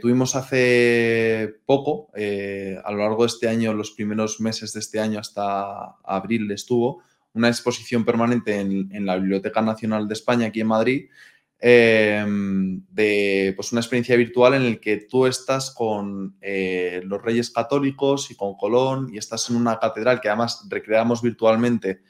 tuvimos 0.00 0.36
hace 0.36 1.56
poco, 1.66 2.10
a 2.14 2.92
lo 2.92 2.98
largo 2.98 3.24
de 3.24 3.28
este 3.28 3.48
año, 3.48 3.74
los 3.74 3.90
primeros 3.90 4.40
meses 4.40 4.72
de 4.72 4.80
este 4.80 5.00
año 5.00 5.18
hasta 5.20 5.96
abril 6.04 6.50
estuvo, 6.50 7.02
una 7.34 7.48
exposición 7.48 8.04
permanente 8.04 8.58
en 8.58 9.04
la 9.04 9.16
Biblioteca 9.16 9.60
Nacional 9.60 10.08
de 10.08 10.14
España 10.14 10.46
aquí 10.46 10.60
en 10.60 10.66
Madrid, 10.66 11.08
Em, 11.60 12.84
de 12.88 13.52
pues 13.56 13.72
una 13.72 13.80
experiencia 13.80 14.14
virtual 14.14 14.54
en 14.54 14.62
el 14.62 14.78
que 14.78 14.98
tú 14.98 15.26
estás 15.26 15.72
con 15.72 16.36
eh, 16.40 17.00
los 17.04 17.20
Reyes 17.20 17.50
Católicos 17.50 18.30
y 18.30 18.36
con 18.36 18.56
Colón 18.56 19.08
y 19.12 19.18
estás 19.18 19.50
en 19.50 19.56
una 19.56 19.76
catedral 19.80 20.20
que 20.20 20.28
además 20.28 20.64
recreamos 20.70 21.20
virtualmente 21.20 22.02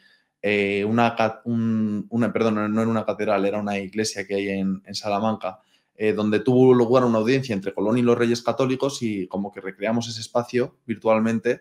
eh, 0.43 0.85
una, 0.85 1.17
una, 1.45 2.33
perdón, 2.33 2.73
no 2.73 2.81
era 2.81 2.91
una 2.91 3.05
catedral, 3.05 3.45
era 3.45 3.59
una 3.61 3.79
iglesia 3.79 4.27
que 4.27 4.35
hay 4.35 4.49
en, 4.49 4.83
Salamanca, 4.95 5.61
eh, 5.97 6.13
donde 6.13 6.41
tuvo 6.41 6.75
lugar 6.75 7.05
una 7.05 7.19
audiencia 7.19 7.55
entre 7.55 7.75
Colón 7.75 7.99
y 7.99 8.03
los 8.03 8.17
Reyes 8.17 8.43
Católicos 8.43 9.03
y 9.03 9.27
como 9.27 9.51
que 9.51 9.61
recreamos 9.61 10.09
ese 10.09 10.21
espacio 10.21 10.77
virtualmente 10.87 11.61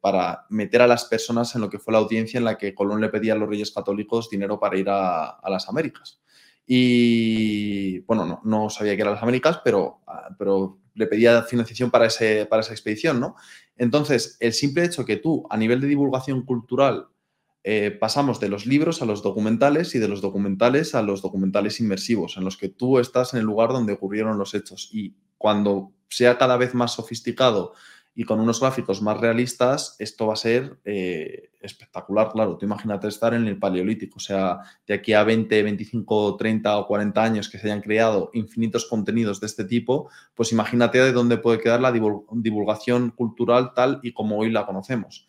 para 0.00 0.46
meter 0.50 0.82
a 0.82 0.86
las 0.86 1.06
personas 1.06 1.52
en 1.56 1.62
lo 1.62 1.68
que 1.68 1.80
fue 1.80 1.92
la 1.92 1.98
audiencia 1.98 2.38
en 2.38 2.44
la 2.44 2.56
que 2.56 2.74
Colón 2.74 3.00
le 3.00 3.08
pedía 3.08 3.32
a 3.32 3.36
los 3.36 3.48
Reyes 3.48 3.72
Católicos 3.72 4.30
dinero 4.30 4.60
para 4.60 4.78
ir 4.78 4.88
a 4.88 5.40
las 5.48 5.68
Américas. 5.68 6.20
Y 6.66 8.00
bueno, 8.00 8.40
no, 8.42 8.70
sabía 8.70 8.96
que 8.96 9.02
eran 9.02 9.14
las 9.14 9.22
Américas, 9.22 9.60
pero, 9.62 10.00
ah, 10.08 10.30
pero 10.36 10.80
le 10.94 11.06
pedía 11.06 11.42
financiación 11.44 11.90
para, 11.92 12.06
ese, 12.06 12.44
para 12.46 12.62
esa 12.62 12.72
expedición, 12.72 13.20
¿no? 13.20 13.36
Entonces, 13.76 14.36
el 14.40 14.52
simple 14.52 14.84
hecho 14.84 15.04
que 15.04 15.16
tú, 15.16 15.46
a 15.48 15.56
nivel 15.56 15.80
de 15.80 15.86
divulgación 15.86 16.42
cultural, 16.42 17.06
eh, 17.68 17.90
pasamos 17.90 18.38
de 18.38 18.48
los 18.48 18.64
libros 18.64 19.02
a 19.02 19.06
los 19.06 19.24
documentales 19.24 19.92
y 19.96 19.98
de 19.98 20.06
los 20.06 20.20
documentales 20.20 20.94
a 20.94 21.02
los 21.02 21.20
documentales 21.20 21.80
inmersivos, 21.80 22.36
en 22.36 22.44
los 22.44 22.56
que 22.56 22.68
tú 22.68 23.00
estás 23.00 23.34
en 23.34 23.40
el 23.40 23.44
lugar 23.44 23.70
donde 23.70 23.94
ocurrieron 23.94 24.38
los 24.38 24.54
hechos. 24.54 24.88
Y 24.92 25.16
cuando 25.36 25.90
sea 26.08 26.38
cada 26.38 26.56
vez 26.58 26.74
más 26.74 26.94
sofisticado 26.94 27.72
y 28.14 28.22
con 28.22 28.38
unos 28.38 28.60
gráficos 28.60 29.02
más 29.02 29.18
realistas, 29.18 29.96
esto 29.98 30.28
va 30.28 30.34
a 30.34 30.36
ser 30.36 30.78
eh, 30.84 31.50
espectacular, 31.60 32.30
claro. 32.30 32.56
Tú 32.56 32.66
imagínate 32.66 33.08
estar 33.08 33.34
en 33.34 33.48
el 33.48 33.58
Paleolítico, 33.58 34.18
o 34.18 34.20
sea, 34.20 34.60
de 34.86 34.94
aquí 34.94 35.12
a 35.12 35.24
20, 35.24 35.64
25, 35.64 36.36
30 36.36 36.78
o 36.78 36.86
40 36.86 37.20
años 37.20 37.48
que 37.48 37.58
se 37.58 37.66
hayan 37.66 37.82
creado 37.82 38.30
infinitos 38.32 38.86
contenidos 38.86 39.40
de 39.40 39.48
este 39.48 39.64
tipo, 39.64 40.08
pues 40.36 40.52
imagínate 40.52 40.98
de 40.98 41.10
dónde 41.10 41.36
puede 41.36 41.58
quedar 41.58 41.80
la 41.80 41.90
divulgación 41.90 43.10
cultural 43.10 43.72
tal 43.74 43.98
y 44.04 44.12
como 44.12 44.38
hoy 44.38 44.52
la 44.52 44.66
conocemos. 44.66 45.26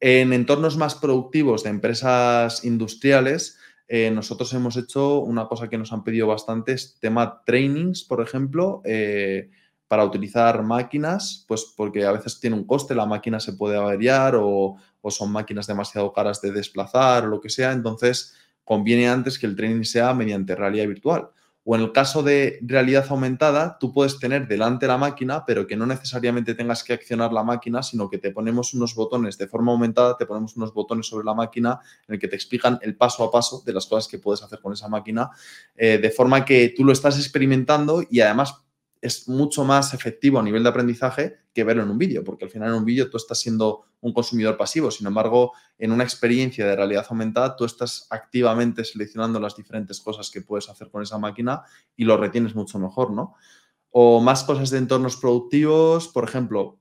En 0.00 0.32
entornos 0.32 0.76
más 0.76 0.94
productivos 0.94 1.64
de 1.64 1.70
empresas 1.70 2.64
industriales, 2.64 3.58
eh, 3.88 4.10
nosotros 4.10 4.52
hemos 4.52 4.76
hecho 4.76 5.18
una 5.20 5.48
cosa 5.48 5.68
que 5.68 5.78
nos 5.78 5.92
han 5.92 6.04
pedido 6.04 6.26
bastante, 6.26 6.72
es 6.72 6.98
tema 7.00 7.42
trainings, 7.44 8.04
por 8.04 8.20
ejemplo, 8.20 8.80
eh, 8.84 9.50
para 9.88 10.04
utilizar 10.04 10.62
máquinas, 10.62 11.44
pues 11.48 11.72
porque 11.76 12.04
a 12.04 12.12
veces 12.12 12.38
tiene 12.38 12.54
un 12.54 12.64
coste, 12.64 12.94
la 12.94 13.06
máquina 13.06 13.40
se 13.40 13.54
puede 13.54 13.76
averiar 13.76 14.36
o, 14.36 14.76
o 15.00 15.10
son 15.10 15.32
máquinas 15.32 15.66
demasiado 15.66 16.12
caras 16.12 16.40
de 16.42 16.52
desplazar 16.52 17.24
o 17.24 17.28
lo 17.28 17.40
que 17.40 17.48
sea, 17.48 17.72
entonces 17.72 18.34
conviene 18.62 19.08
antes 19.08 19.38
que 19.38 19.46
el 19.46 19.56
training 19.56 19.84
sea 19.84 20.12
mediante 20.12 20.54
realidad 20.54 20.86
virtual. 20.86 21.30
O 21.64 21.76
en 21.76 21.82
el 21.82 21.92
caso 21.92 22.22
de 22.22 22.58
realidad 22.62 23.06
aumentada, 23.10 23.76
tú 23.78 23.92
puedes 23.92 24.18
tener 24.18 24.48
delante 24.48 24.86
la 24.86 24.96
máquina, 24.96 25.44
pero 25.44 25.66
que 25.66 25.76
no 25.76 25.84
necesariamente 25.84 26.54
tengas 26.54 26.82
que 26.82 26.94
accionar 26.94 27.32
la 27.32 27.44
máquina, 27.44 27.82
sino 27.82 28.08
que 28.08 28.18
te 28.18 28.30
ponemos 28.30 28.72
unos 28.72 28.94
botones 28.94 29.36
de 29.36 29.48
forma 29.48 29.72
aumentada, 29.72 30.16
te 30.16 30.24
ponemos 30.24 30.56
unos 30.56 30.72
botones 30.72 31.06
sobre 31.06 31.26
la 31.26 31.34
máquina 31.34 31.78
en 32.06 32.14
el 32.14 32.20
que 32.20 32.28
te 32.28 32.36
explican 32.36 32.78
el 32.82 32.96
paso 32.96 33.22
a 33.24 33.30
paso 33.30 33.62
de 33.66 33.72
las 33.74 33.86
cosas 33.86 34.08
que 34.08 34.18
puedes 34.18 34.42
hacer 34.42 34.60
con 34.60 34.72
esa 34.72 34.88
máquina, 34.88 35.30
eh, 35.76 35.98
de 35.98 36.10
forma 36.10 36.44
que 36.44 36.72
tú 36.74 36.84
lo 36.84 36.92
estás 36.92 37.18
experimentando 37.18 38.02
y 38.08 38.20
además 38.20 38.54
es 39.00 39.28
mucho 39.28 39.64
más 39.64 39.94
efectivo 39.94 40.38
a 40.38 40.42
nivel 40.42 40.62
de 40.62 40.68
aprendizaje 40.68 41.36
que 41.54 41.64
verlo 41.64 41.82
en 41.82 41.90
un 41.90 41.98
vídeo, 41.98 42.24
porque 42.24 42.44
al 42.44 42.50
final 42.50 42.70
en 42.70 42.76
un 42.76 42.84
vídeo 42.84 43.10
tú 43.10 43.16
estás 43.16 43.38
siendo 43.38 43.84
un 44.00 44.12
consumidor 44.12 44.56
pasivo, 44.56 44.90
sin 44.90 45.06
embargo, 45.06 45.52
en 45.78 45.92
una 45.92 46.04
experiencia 46.04 46.66
de 46.66 46.76
realidad 46.76 47.06
aumentada 47.08 47.56
tú 47.56 47.64
estás 47.64 48.06
activamente 48.10 48.84
seleccionando 48.84 49.40
las 49.40 49.56
diferentes 49.56 50.00
cosas 50.00 50.30
que 50.30 50.42
puedes 50.42 50.68
hacer 50.68 50.90
con 50.90 51.02
esa 51.02 51.18
máquina 51.18 51.62
y 51.96 52.04
lo 52.04 52.16
retienes 52.16 52.54
mucho 52.54 52.78
mejor, 52.78 53.10
¿no? 53.12 53.34
O 53.90 54.20
más 54.20 54.44
cosas 54.44 54.70
de 54.70 54.78
entornos 54.78 55.16
productivos, 55.16 56.08
por 56.08 56.24
ejemplo, 56.24 56.78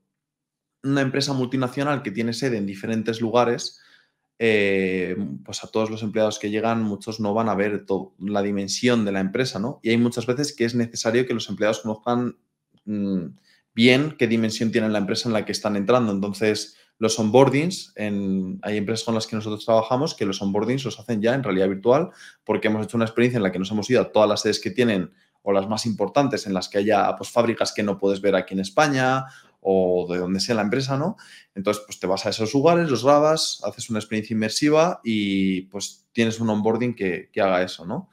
una 0.83 1.01
empresa 1.01 1.33
multinacional 1.33 2.03
que 2.03 2.11
tiene 2.11 2.33
sede 2.33 2.57
en 2.57 2.65
diferentes 2.65 3.21
lugares, 3.21 3.79
eh, 4.39 5.15
pues 5.43 5.63
a 5.63 5.67
todos 5.67 5.89
los 5.89 6.03
empleados 6.03 6.37
que 6.37 6.49
llegan, 6.49 6.83
muchos 6.83 7.19
no 7.19 7.33
van 7.33 7.49
a 7.49 7.55
ver 7.55 7.85
la 8.19 8.41
dimensión 8.41 9.03
de 9.03 9.11
la 9.11 9.19
empresa, 9.19 9.59
¿no? 9.59 9.79
Y 9.81 9.89
hay 9.89 9.97
muchas 9.97 10.25
veces 10.25 10.55
que 10.55 10.65
es 10.65 10.75
necesario 10.75 11.25
que 11.25 11.33
los 11.33 11.49
empleados 11.49 11.79
conozcan 11.79 12.37
mm, 12.85 13.25
bien 13.73 14.15
qué 14.17 14.27
dimensión 14.27 14.71
tiene 14.71 14.89
la 14.89 14.99
empresa 14.99 15.27
en 15.29 15.33
la 15.33 15.45
que 15.45 15.51
están 15.51 15.75
entrando. 15.75 16.11
Entonces, 16.11 16.77
los 16.99 17.17
onboardings, 17.19 17.93
en, 17.95 18.59
hay 18.63 18.77
empresas 18.77 19.05
con 19.05 19.15
las 19.15 19.27
que 19.27 19.35
nosotros 19.35 19.65
trabajamos 19.65 20.15
que 20.15 20.25
los 20.25 20.41
onboardings 20.41 20.85
los 20.85 20.99
hacen 20.99 21.21
ya 21.21 21.35
en 21.35 21.43
realidad 21.43 21.69
virtual 21.69 22.09
porque 22.43 22.67
hemos 22.67 22.85
hecho 22.85 22.97
una 22.97 23.05
experiencia 23.05 23.37
en 23.37 23.43
la 23.43 23.51
que 23.51 23.59
nos 23.59 23.71
hemos 23.71 23.89
ido 23.89 24.01
a 24.01 24.11
todas 24.11 24.27
las 24.27 24.41
sedes 24.41 24.59
que 24.59 24.71
tienen 24.71 25.11
o 25.43 25.51
las 25.51 25.69
más 25.69 25.85
importantes 25.85 26.47
en 26.47 26.53
las 26.53 26.67
que 26.69 26.79
haya 26.79 27.15
pues, 27.15 27.29
fábricas 27.29 27.71
que 27.71 27.83
no 27.83 27.97
puedes 27.97 28.19
ver 28.19 28.35
aquí 28.35 28.53
en 28.53 28.61
España 28.61 29.25
o 29.69 30.07
de 30.09 30.17
donde 30.17 30.39
sea 30.39 30.55
la 30.55 30.61
empresa, 30.61 30.97
¿no? 30.97 31.17
Entonces, 31.53 31.83
pues 31.85 31.99
te 31.99 32.07
vas 32.07 32.25
a 32.25 32.29
esos 32.29 32.53
lugares, 32.53 32.89
los 32.89 33.03
grabas, 33.03 33.59
haces 33.65 33.89
una 33.89 33.99
experiencia 33.99 34.33
inmersiva 34.33 35.01
y 35.03 35.63
pues 35.63 36.07
tienes 36.13 36.39
un 36.39 36.49
onboarding 36.49 36.95
que, 36.95 37.29
haga 37.35 37.61
eso, 37.63 37.85
¿no? 37.85 38.09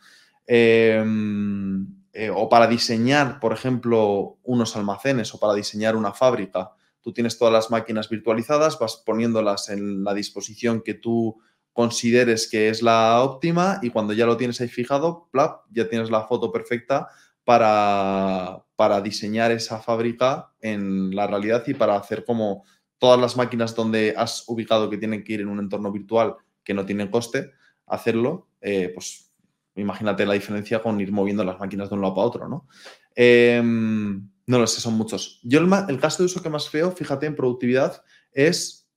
Em, 0.49 1.87
eh, 2.13 2.29
o 2.35 2.49
para 2.49 2.67
diseñar, 2.67 3.39
por 3.39 3.53
ejemplo, 3.53 4.39
unos 4.43 4.75
almacenes 4.75 5.33
o 5.33 5.39
para 5.39 5.55
diseñar 5.55 5.95
una 5.95 6.13
fábrica, 6.13 6.73
tú 7.01 7.13
tienes 7.13 7.39
todas 7.39 7.55
las 7.55 7.71
máquinas 7.71 8.09
virtualizadas, 8.09 8.77
vas 8.81 8.97
poniéndolas 9.07 9.69
en 9.69 10.03
la 10.03 10.13
disposición 10.13 10.83
que 10.83 10.95
tú 10.95 11.41
consideres 11.73 12.51
que 12.51 12.69
es 12.69 12.83
la 12.83 13.23
óptima 13.23 13.79
y 13.81 13.91
cuando 13.91 14.13
ya 14.13 14.27
lo 14.27 14.37
tienes 14.37 14.61
ahí 14.61 14.69
fijado, 14.69 15.29
plap, 15.31 15.67
ya 15.71 15.89
tienes 15.89 16.11
la 16.11 16.27
foto 16.27 16.51
perfecta 16.51 17.11
para, 17.45 18.64
para 18.77 19.01
diseñar 19.01 19.53
esa 19.53 19.81
fábrica 19.81 20.53
en 20.61 21.15
la 21.15 21.27
realidad 21.27 21.65
y 21.67 21.75
para 21.75 21.97
hacer 21.97 22.25
como 22.25 22.65
todas 22.99 23.21
las 23.21 23.37
máquinas 23.37 23.75
donde 23.75 24.15
has 24.17 24.45
ubicado 24.49 24.91
que 24.91 24.99
tienen 24.99 25.25
que 25.25 25.35
ir 25.35 25.41
en 25.41 25.49
un 25.49 25.59
entorno 25.59 25.93
virtual 25.93 26.37
que 26.65 26.75
no 26.75 26.87
tienen 26.87 27.09
coste, 27.09 27.53
hacerlo, 27.87 28.49
eh, 28.61 28.91
pues 28.95 29.31
imagínate 29.77 30.25
la 30.27 30.35
diferencia 30.35 30.81
con 30.83 31.01
ir 31.01 31.13
moviendo 31.13 31.45
las 31.45 31.59
máquinas 31.59 31.89
de 31.89 31.97
un 31.97 32.01
lado 32.01 32.15
para 32.15 32.27
otro, 32.27 32.49
¿no? 32.49 32.67
Em, 33.15 34.31
no 34.47 34.59
lo 34.59 34.67
sé, 34.67 34.81
son 34.81 34.95
muchos. 34.95 35.41
Yo 35.43 35.61
el, 35.61 36.01
caso 36.01 36.23
de 36.23 36.27
uso 36.27 36.43
que 36.43 36.51
más 36.51 36.71
veo, 36.71 36.93
fíjate, 36.93 37.27
en 37.27 37.37
productividad, 37.37 38.03
es 38.33 38.89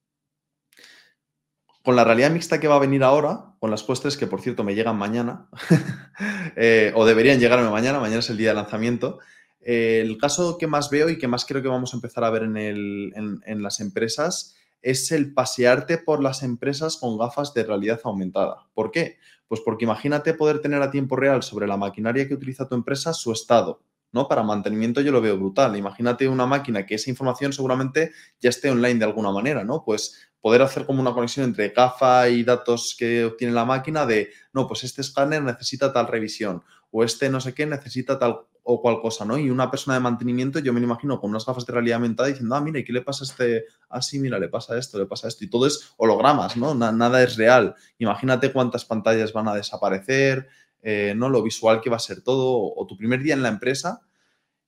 con 1.83 1.95
la 1.95 2.03
realidad 2.03 2.31
mixta 2.31 2.59
que 2.59 2.67
va 2.67 2.75
a 2.75 2.79
venir 2.79 3.03
ahora, 3.03 3.55
con 3.59 3.71
las 3.71 3.83
postres 3.83 4.17
que 4.17 4.27
por 4.27 4.41
cierto 4.41 4.63
me 4.63 4.75
llegan 4.75 4.97
mañana, 4.97 5.49
eh, 6.55 6.91
o 6.95 7.05
deberían 7.05 7.39
llegarme 7.39 7.69
mañana, 7.69 7.99
mañana 7.99 8.19
es 8.19 8.29
el 8.29 8.37
día 8.37 8.49
de 8.49 8.55
lanzamiento, 8.55 9.19
el 9.67 10.17
caso 10.17 10.57
que 10.57 10.65
más 10.65 10.89
veo 10.89 11.09
y 11.09 11.17
que 11.17 11.27
más 11.27 11.43
creo 11.43 11.61
que 11.61 11.67
vamos 11.67 11.93
a 11.93 11.97
empezar 11.97 12.23
a 12.23 12.29
ver 12.29 12.43
en, 12.43 13.61
las 13.61 13.81
empresas 13.81 14.55
es 14.81 15.11
el 15.11 15.33
pasearte 15.33 15.97
por 15.97 16.23
las 16.23 16.41
empresas 16.41 16.95
con 16.95 17.17
gafas 17.17 17.53
de 17.53 17.65
realidad 17.65 17.99
aumentada. 18.05 18.69
¿Por 18.73 18.91
qué? 18.91 19.17
Pues 19.49 19.59
porque 19.59 19.83
imagínate 19.83 20.33
poder 20.33 20.61
tener 20.61 20.81
a 20.81 20.89
tiempo 20.89 21.17
real 21.17 21.43
sobre 21.43 21.67
la 21.67 21.75
maquinaria 21.75 22.29
que 22.29 22.35
utiliza 22.35 22.69
tu 22.69 22.75
empresa 22.75 23.11
su 23.11 23.33
estado, 23.33 23.81
¿no? 24.13 24.29
Para 24.29 24.41
mantenimiento 24.41 25.01
yo 25.01 25.11
lo 25.11 25.19
veo 25.19 25.37
brutal. 25.37 25.75
Imagínate 25.75 26.29
una 26.29 26.45
máquina 26.45 26.85
que 26.85 26.95
esa 26.95 27.09
información 27.09 27.51
seguramente 27.51 28.13
ya 28.39 28.49
esté 28.49 28.71
online 28.71 28.99
de 28.99 29.05
alguna 29.05 29.33
manera, 29.33 29.65
¿no? 29.65 29.83
Pues 29.83 30.29
poder 30.39 30.61
hacer 30.61 30.85
como 30.85 31.01
una 31.01 31.13
conexión 31.13 31.45
entre 31.45 31.69
gafa 31.69 32.29
y 32.29 32.45
datos 32.45 32.95
que 32.97 33.25
obtiene 33.25 33.53
la 33.53 33.65
máquina 33.65 34.05
de, 34.05 34.29
no, 34.53 34.65
pues 34.65 34.85
este 34.85 35.01
escáner 35.01 35.43
necesita 35.43 35.91
tal 35.91 36.07
revisión 36.07 36.63
o 36.89 37.03
este 37.03 37.29
no 37.29 37.41
sé 37.41 37.53
qué 37.53 37.65
necesita 37.65 38.17
tal 38.17 38.45
o 38.69 38.81
cual 38.81 38.99
cosa, 38.99 39.23
¿no? 39.23 39.37
Y 39.37 39.49
una 39.49 39.71
persona 39.71 39.93
de 39.93 40.01
mantenimiento, 40.01 40.59
yo 40.59 40.73
me 40.73 40.81
lo 40.81 40.87
imagino 40.87 41.21
con 41.21 41.29
unas 41.29 41.45
gafas 41.45 41.65
de 41.65 41.71
realidad 41.71 41.95
aumentada 41.95 42.27
diciendo, 42.27 42.53
ah, 42.53 42.59
mira, 42.59 42.79
¿y 42.79 42.83
qué 42.83 42.91
le 42.91 43.01
pasa 43.01 43.23
a 43.23 43.27
este? 43.27 43.63
Ah, 43.87 44.01
sí, 44.01 44.19
mira, 44.19 44.37
le 44.39 44.49
pasa 44.49 44.77
esto, 44.77 44.99
le 44.99 45.05
pasa 45.05 45.29
esto. 45.29 45.45
Y 45.45 45.49
todo 45.49 45.65
es 45.67 45.93
hologramas, 45.95 46.57
¿no? 46.57 46.75
nada 46.75 47.23
es 47.23 47.37
real. 47.37 47.75
Imagínate 47.97 48.51
cuántas 48.51 48.83
pantallas 48.83 49.31
van 49.31 49.47
a 49.47 49.55
desaparecer, 49.55 50.49
eh, 50.81 51.13
¿no? 51.15 51.29
Lo 51.29 51.41
visual 51.41 51.79
que 51.79 51.89
va 51.89 51.95
a 51.95 51.99
ser 51.99 52.21
todo. 52.21 52.73
O 52.75 52.85
tu 52.85 52.97
primer 52.97 53.23
día 53.23 53.35
en 53.35 53.41
la 53.41 53.47
empresa, 53.47 54.01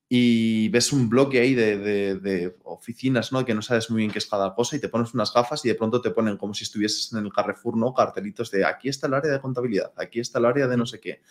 y 0.07 0.69
ves 0.69 0.91
un 0.91 1.07
bloque 1.07 1.39
ahí 1.39 1.53
de, 1.53 2.55
oficinas, 2.63 3.33
¿no? 3.33 3.45
Que 3.45 3.53
no 3.53 3.61
sabes 3.61 3.91
muy 3.91 3.99
bien 3.99 4.11
qué 4.11 4.17
es 4.17 4.25
cada 4.25 4.55
cosa 4.55 4.77
y 4.77 4.79
te 4.79 4.89
pones 4.89 5.13
unas 5.13 5.31
gafas 5.33 5.63
y 5.65 5.67
de 5.67 5.75
pronto 5.75 6.01
te 6.01 6.09
ponen 6.09 6.37
como 6.37 6.53
si 6.55 6.63
estuvieses 6.63 7.11
en 7.11 7.25
el 7.25 7.31
Carrefour, 7.31 7.77
¿no? 7.77 7.93
Cartelitos 7.93 8.49
de 8.49 8.65
aquí 8.65 8.87
está 8.87 9.07
el 9.07 9.13
área 9.13 9.31
de 9.31 9.41
contabilidad, 9.41 9.91
aquí 9.97 10.19
está 10.19 10.39
el 10.39 10.45
área 10.45 10.67
de 10.67 10.77
no 10.77 10.85
sé 10.85 10.99
qué. 10.99 11.21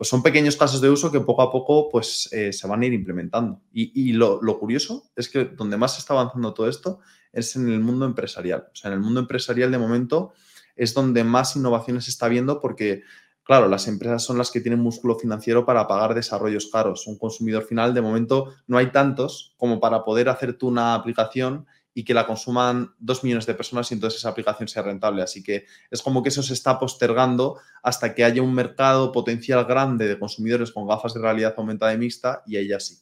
Pues 0.00 0.08
son 0.08 0.22
pequeños 0.22 0.56
casos 0.56 0.80
de 0.80 0.88
uso 0.88 1.12
que 1.12 1.20
poco 1.20 1.42
a 1.42 1.52
poco 1.52 1.90
pues 1.90 2.26
eh, 2.32 2.54
se 2.54 2.66
van 2.66 2.80
a 2.80 2.86
ir 2.86 2.94
implementando. 2.94 3.60
Y, 3.70 4.14
lo, 4.14 4.40
lo, 4.40 4.58
curioso 4.58 5.10
es 5.14 5.28
que 5.28 5.44
donde 5.44 5.76
más 5.76 5.98
está 5.98 6.14
avanzando 6.14 6.54
todo 6.54 6.70
esto 6.70 7.00
es 7.34 7.54
en 7.54 7.68
el 7.68 7.80
mundo 7.80 8.06
empresarial. 8.06 8.68
O 8.72 8.74
sea, 8.74 8.88
en 8.88 8.94
el 8.94 9.02
mundo 9.02 9.20
empresarial 9.20 9.70
de 9.70 9.76
momento 9.76 10.32
es 10.74 10.94
donde 10.94 11.22
más 11.22 11.54
innovaciones 11.54 12.06
se 12.06 12.12
está 12.12 12.28
viendo 12.28 12.62
porque 12.62 13.02
Claro, 13.42 13.66
las 13.68 13.88
empresas 13.88 14.22
son 14.22 14.38
las 14.38 14.50
que 14.50 14.60
tienen 14.60 14.80
músculo 14.80 15.18
financiero 15.18 15.66
para 15.66 15.88
pagar 15.88 16.14
desarrollos 16.14 16.70
caros. 16.72 17.08
Un 17.08 17.18
consumidor 17.18 17.64
final, 17.64 17.92
de 17.92 18.00
momento, 18.00 18.54
no 18.68 18.78
hay 18.78 18.92
tantos 18.92 19.54
como 19.56 19.80
para 19.80 20.04
poder 20.04 20.28
hacer 20.28 20.56
tú 20.56 20.68
una 20.68 20.94
aplicación 20.94 21.66
y 22.00 22.04
que 22.04 22.14
la 22.14 22.26
consuman 22.26 22.94
dos 22.98 23.22
millones 23.22 23.44
de 23.44 23.52
personas 23.52 23.90
y 23.90 23.94
entonces 23.94 24.20
esa 24.20 24.30
aplicación 24.30 24.66
sea 24.68 24.82
rentable. 24.82 25.20
Así 25.20 25.42
que 25.42 25.66
es 25.90 26.00
como 26.00 26.22
que 26.22 26.30
eso 26.30 26.42
se 26.42 26.54
está 26.54 26.78
postergando 26.78 27.58
hasta 27.82 28.14
que 28.14 28.24
haya 28.24 28.40
un 28.40 28.54
mercado 28.54 29.12
potencial 29.12 29.66
grande 29.66 30.08
de 30.08 30.18
consumidores 30.18 30.72
con 30.72 30.88
gafas 30.88 31.12
de 31.12 31.20
realidad 31.20 31.52
aumentada 31.58 31.92
y 31.92 31.98
mixta 31.98 32.42
y 32.46 32.56
ella 32.56 32.80
sí. 32.80 32.96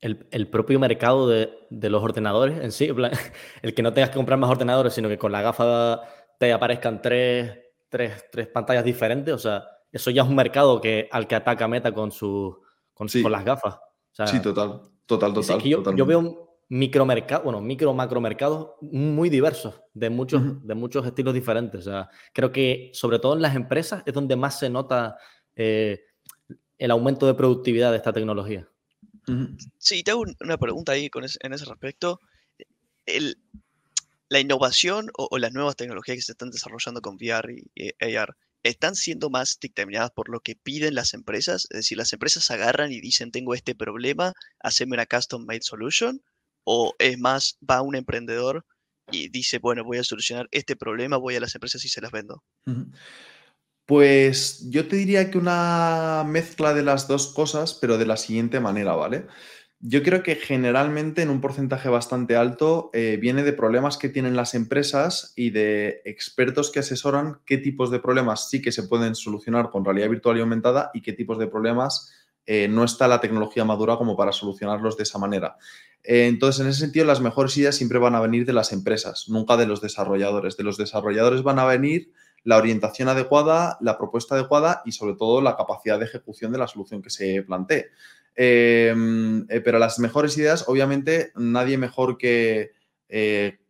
El, 0.00 0.48
propio 0.48 0.78
mercado 0.78 1.28
de, 1.28 1.50
los 1.70 2.00
ordenadores 2.04 2.62
en 2.62 2.70
sí, 2.70 2.88
el 3.62 3.74
que 3.74 3.82
no 3.82 3.92
tengas 3.92 4.10
que 4.10 4.16
comprar 4.16 4.38
más 4.38 4.48
ordenadores, 4.48 4.94
sino 4.94 5.08
que 5.08 5.18
con 5.18 5.32
la 5.32 5.42
gafa 5.42 6.02
te 6.38 6.52
aparezcan 6.52 7.02
tres 7.02 7.58
tres, 7.88 8.26
tres 8.30 8.46
pantallas 8.46 8.84
diferentes. 8.84 9.34
O 9.34 9.38
sea, 9.38 9.64
eso 9.90 10.12
ya 10.12 10.22
es 10.22 10.28
un 10.28 10.36
mercado 10.36 10.80
que, 10.80 11.08
al 11.10 11.26
que 11.26 11.34
ataca 11.34 11.66
Meta 11.66 11.92
con, 11.92 12.12
su, 12.12 12.60
con, 12.94 13.08
las 13.28 13.44
gafas. 13.44 13.80
sí, 14.12 14.40
total, 14.40 14.82
total, 15.04 15.34
total. 15.34 15.60
yo, 15.62 15.82
yo, 15.96 16.06
veo 16.06 16.47
micromercado, 16.68 17.44
bueno, 17.44 17.60
micro, 17.60 17.94
macro 17.94 18.20
mercados 18.20 18.72
muy 18.80 19.30
diversos, 19.30 19.80
de 19.94 20.10
muchos, 20.10 20.66
de 20.66 20.74
muchos 20.74 21.06
estilos 21.06 21.34
diferentes. 21.34 21.86
O 21.86 21.90
sea, 21.90 22.10
creo 22.32 22.52
que 22.52 22.90
sobre 22.92 23.18
todo 23.18 23.34
en 23.34 23.42
las 23.42 23.56
empresas 23.56 24.02
es 24.04 24.12
donde 24.12 24.36
más 24.36 24.58
se 24.58 24.68
nota 24.68 25.16
eh, 25.56 26.04
el 26.78 26.90
aumento 26.90 27.26
de 27.26 27.34
productividad 27.34 27.90
de 27.90 27.96
esta 27.96 28.12
tecnología. 28.12 28.68
Sí, 29.78 30.02
te 30.02 30.10
hago 30.10 30.24
una 30.40 30.56
pregunta 30.56 30.92
ahí 30.92 31.10
con 31.10 31.24
en 31.24 31.52
ese 31.52 31.64
respecto. 31.64 32.20
El, 33.04 33.38
la 34.28 34.40
innovación 34.40 35.10
o, 35.16 35.36
las 35.38 35.52
nuevas 35.52 35.76
tecnologías 35.76 36.16
que 36.16 36.22
se 36.22 36.32
están 36.32 36.50
desarrollando 36.50 37.00
con 37.00 37.16
VR 37.16 37.54
y, 37.74 38.16
AR 38.16 38.36
están 38.62 38.94
siendo 38.94 39.30
más 39.30 39.58
dictaminadas 39.60 40.10
por 40.10 40.28
lo 40.28 40.40
que 40.40 40.56
piden 40.56 40.94
las 40.94 41.14
empresas, 41.14 41.66
es 41.70 41.76
decir, 41.76 41.96
las 41.96 42.12
empresas 42.12 42.50
agarran 42.50 42.92
y 42.92 43.00
dicen 43.00 43.30
tengo 43.30 43.54
este 43.54 43.74
problema, 43.74 44.34
haceme 44.60 44.94
una 44.94 45.06
custom 45.06 45.46
made 45.46 45.62
solution, 45.62 46.20
o 46.70 46.94
es 46.98 47.18
más, 47.18 47.56
va 47.68 47.80
un 47.80 47.96
emprendedor 47.96 48.62
y 49.10 49.30
dice, 49.30 49.58
bueno, 49.58 49.84
voy 49.84 49.96
a 49.96 50.04
solucionar 50.04 50.48
este 50.50 50.76
problema, 50.76 51.16
voy 51.16 51.34
a 51.34 51.40
las 51.40 51.54
empresas 51.54 51.82
y 51.86 51.88
se 51.88 52.02
las 52.02 52.10
vendo. 52.10 52.42
Pues 53.86 54.68
yo 54.68 54.86
te 54.86 54.96
diría 54.96 55.30
que 55.30 55.38
una 55.38 56.24
mezcla 56.26 56.74
de 56.74 56.82
las 56.82 57.08
dos 57.08 57.32
cosas, 57.32 57.72
pero 57.72 57.96
de 57.96 58.04
la 58.04 58.18
siguiente 58.18 58.60
manera, 58.60 58.94
¿vale? 58.94 59.26
Yo 59.80 60.02
creo 60.02 60.22
que 60.22 60.34
generalmente 60.34 61.22
en 61.22 61.30
un 61.30 61.40
porcentaje 61.40 61.88
bastante 61.88 62.36
alto 62.36 62.90
eh, 62.92 63.16
viene 63.18 63.44
de 63.44 63.54
problemas 63.54 63.96
que 63.96 64.10
tienen 64.10 64.36
las 64.36 64.54
empresas 64.54 65.32
y 65.36 65.48
de 65.48 66.02
expertos 66.04 66.70
que 66.70 66.80
asesoran 66.80 67.40
qué 67.46 67.56
tipos 67.56 67.90
de 67.90 68.00
problemas 68.00 68.50
sí 68.50 68.60
que 68.60 68.72
se 68.72 68.82
pueden 68.82 69.14
solucionar 69.14 69.70
con 69.70 69.86
realidad 69.86 70.10
virtual 70.10 70.36
y 70.36 70.40
aumentada 70.40 70.90
y 70.92 71.00
qué 71.00 71.14
tipos 71.14 71.38
de 71.38 71.46
problemas 71.46 72.12
eh, 72.50 72.66
no 72.66 72.82
está 72.82 73.06
la 73.08 73.20
tecnología 73.20 73.62
madura 73.66 73.98
como 73.98 74.16
para 74.16 74.32
solucionarlos 74.32 74.96
de 74.96 75.02
esa 75.02 75.18
manera. 75.18 75.58
Eh, 76.02 76.28
entonces, 76.28 76.62
en 76.62 76.68
ese 76.68 76.80
sentido, 76.80 77.04
las 77.04 77.20
mejores 77.20 77.54
ideas 77.58 77.76
siempre 77.76 77.98
van 77.98 78.14
a 78.14 78.20
venir 78.20 78.46
de 78.46 78.54
las 78.54 78.72
empresas, 78.72 79.26
nunca 79.28 79.58
de 79.58 79.66
los 79.66 79.82
desarrolladores. 79.82 80.56
De 80.56 80.64
los 80.64 80.78
desarrolladores 80.78 81.42
van 81.42 81.58
a 81.58 81.66
venir 81.66 82.10
la 82.44 82.56
orientación 82.56 83.10
adecuada, 83.10 83.76
la 83.82 83.98
propuesta 83.98 84.34
adecuada 84.34 84.80
y 84.86 84.92
sobre 84.92 85.14
todo 85.14 85.42
la 85.42 85.58
capacidad 85.58 85.98
de 85.98 86.06
ejecución 86.06 86.50
de 86.50 86.56
la 86.56 86.68
solución 86.68 87.02
que 87.02 87.10
se 87.10 87.42
plantee. 87.42 87.88
Em, 88.34 89.44
eh, 89.50 89.60
pero 89.60 89.78
las 89.78 89.98
mejores 89.98 90.38
ideas, 90.38 90.64
obviamente, 90.68 91.32
nadie 91.36 91.76
mejor 91.76 92.16
que 92.16 92.72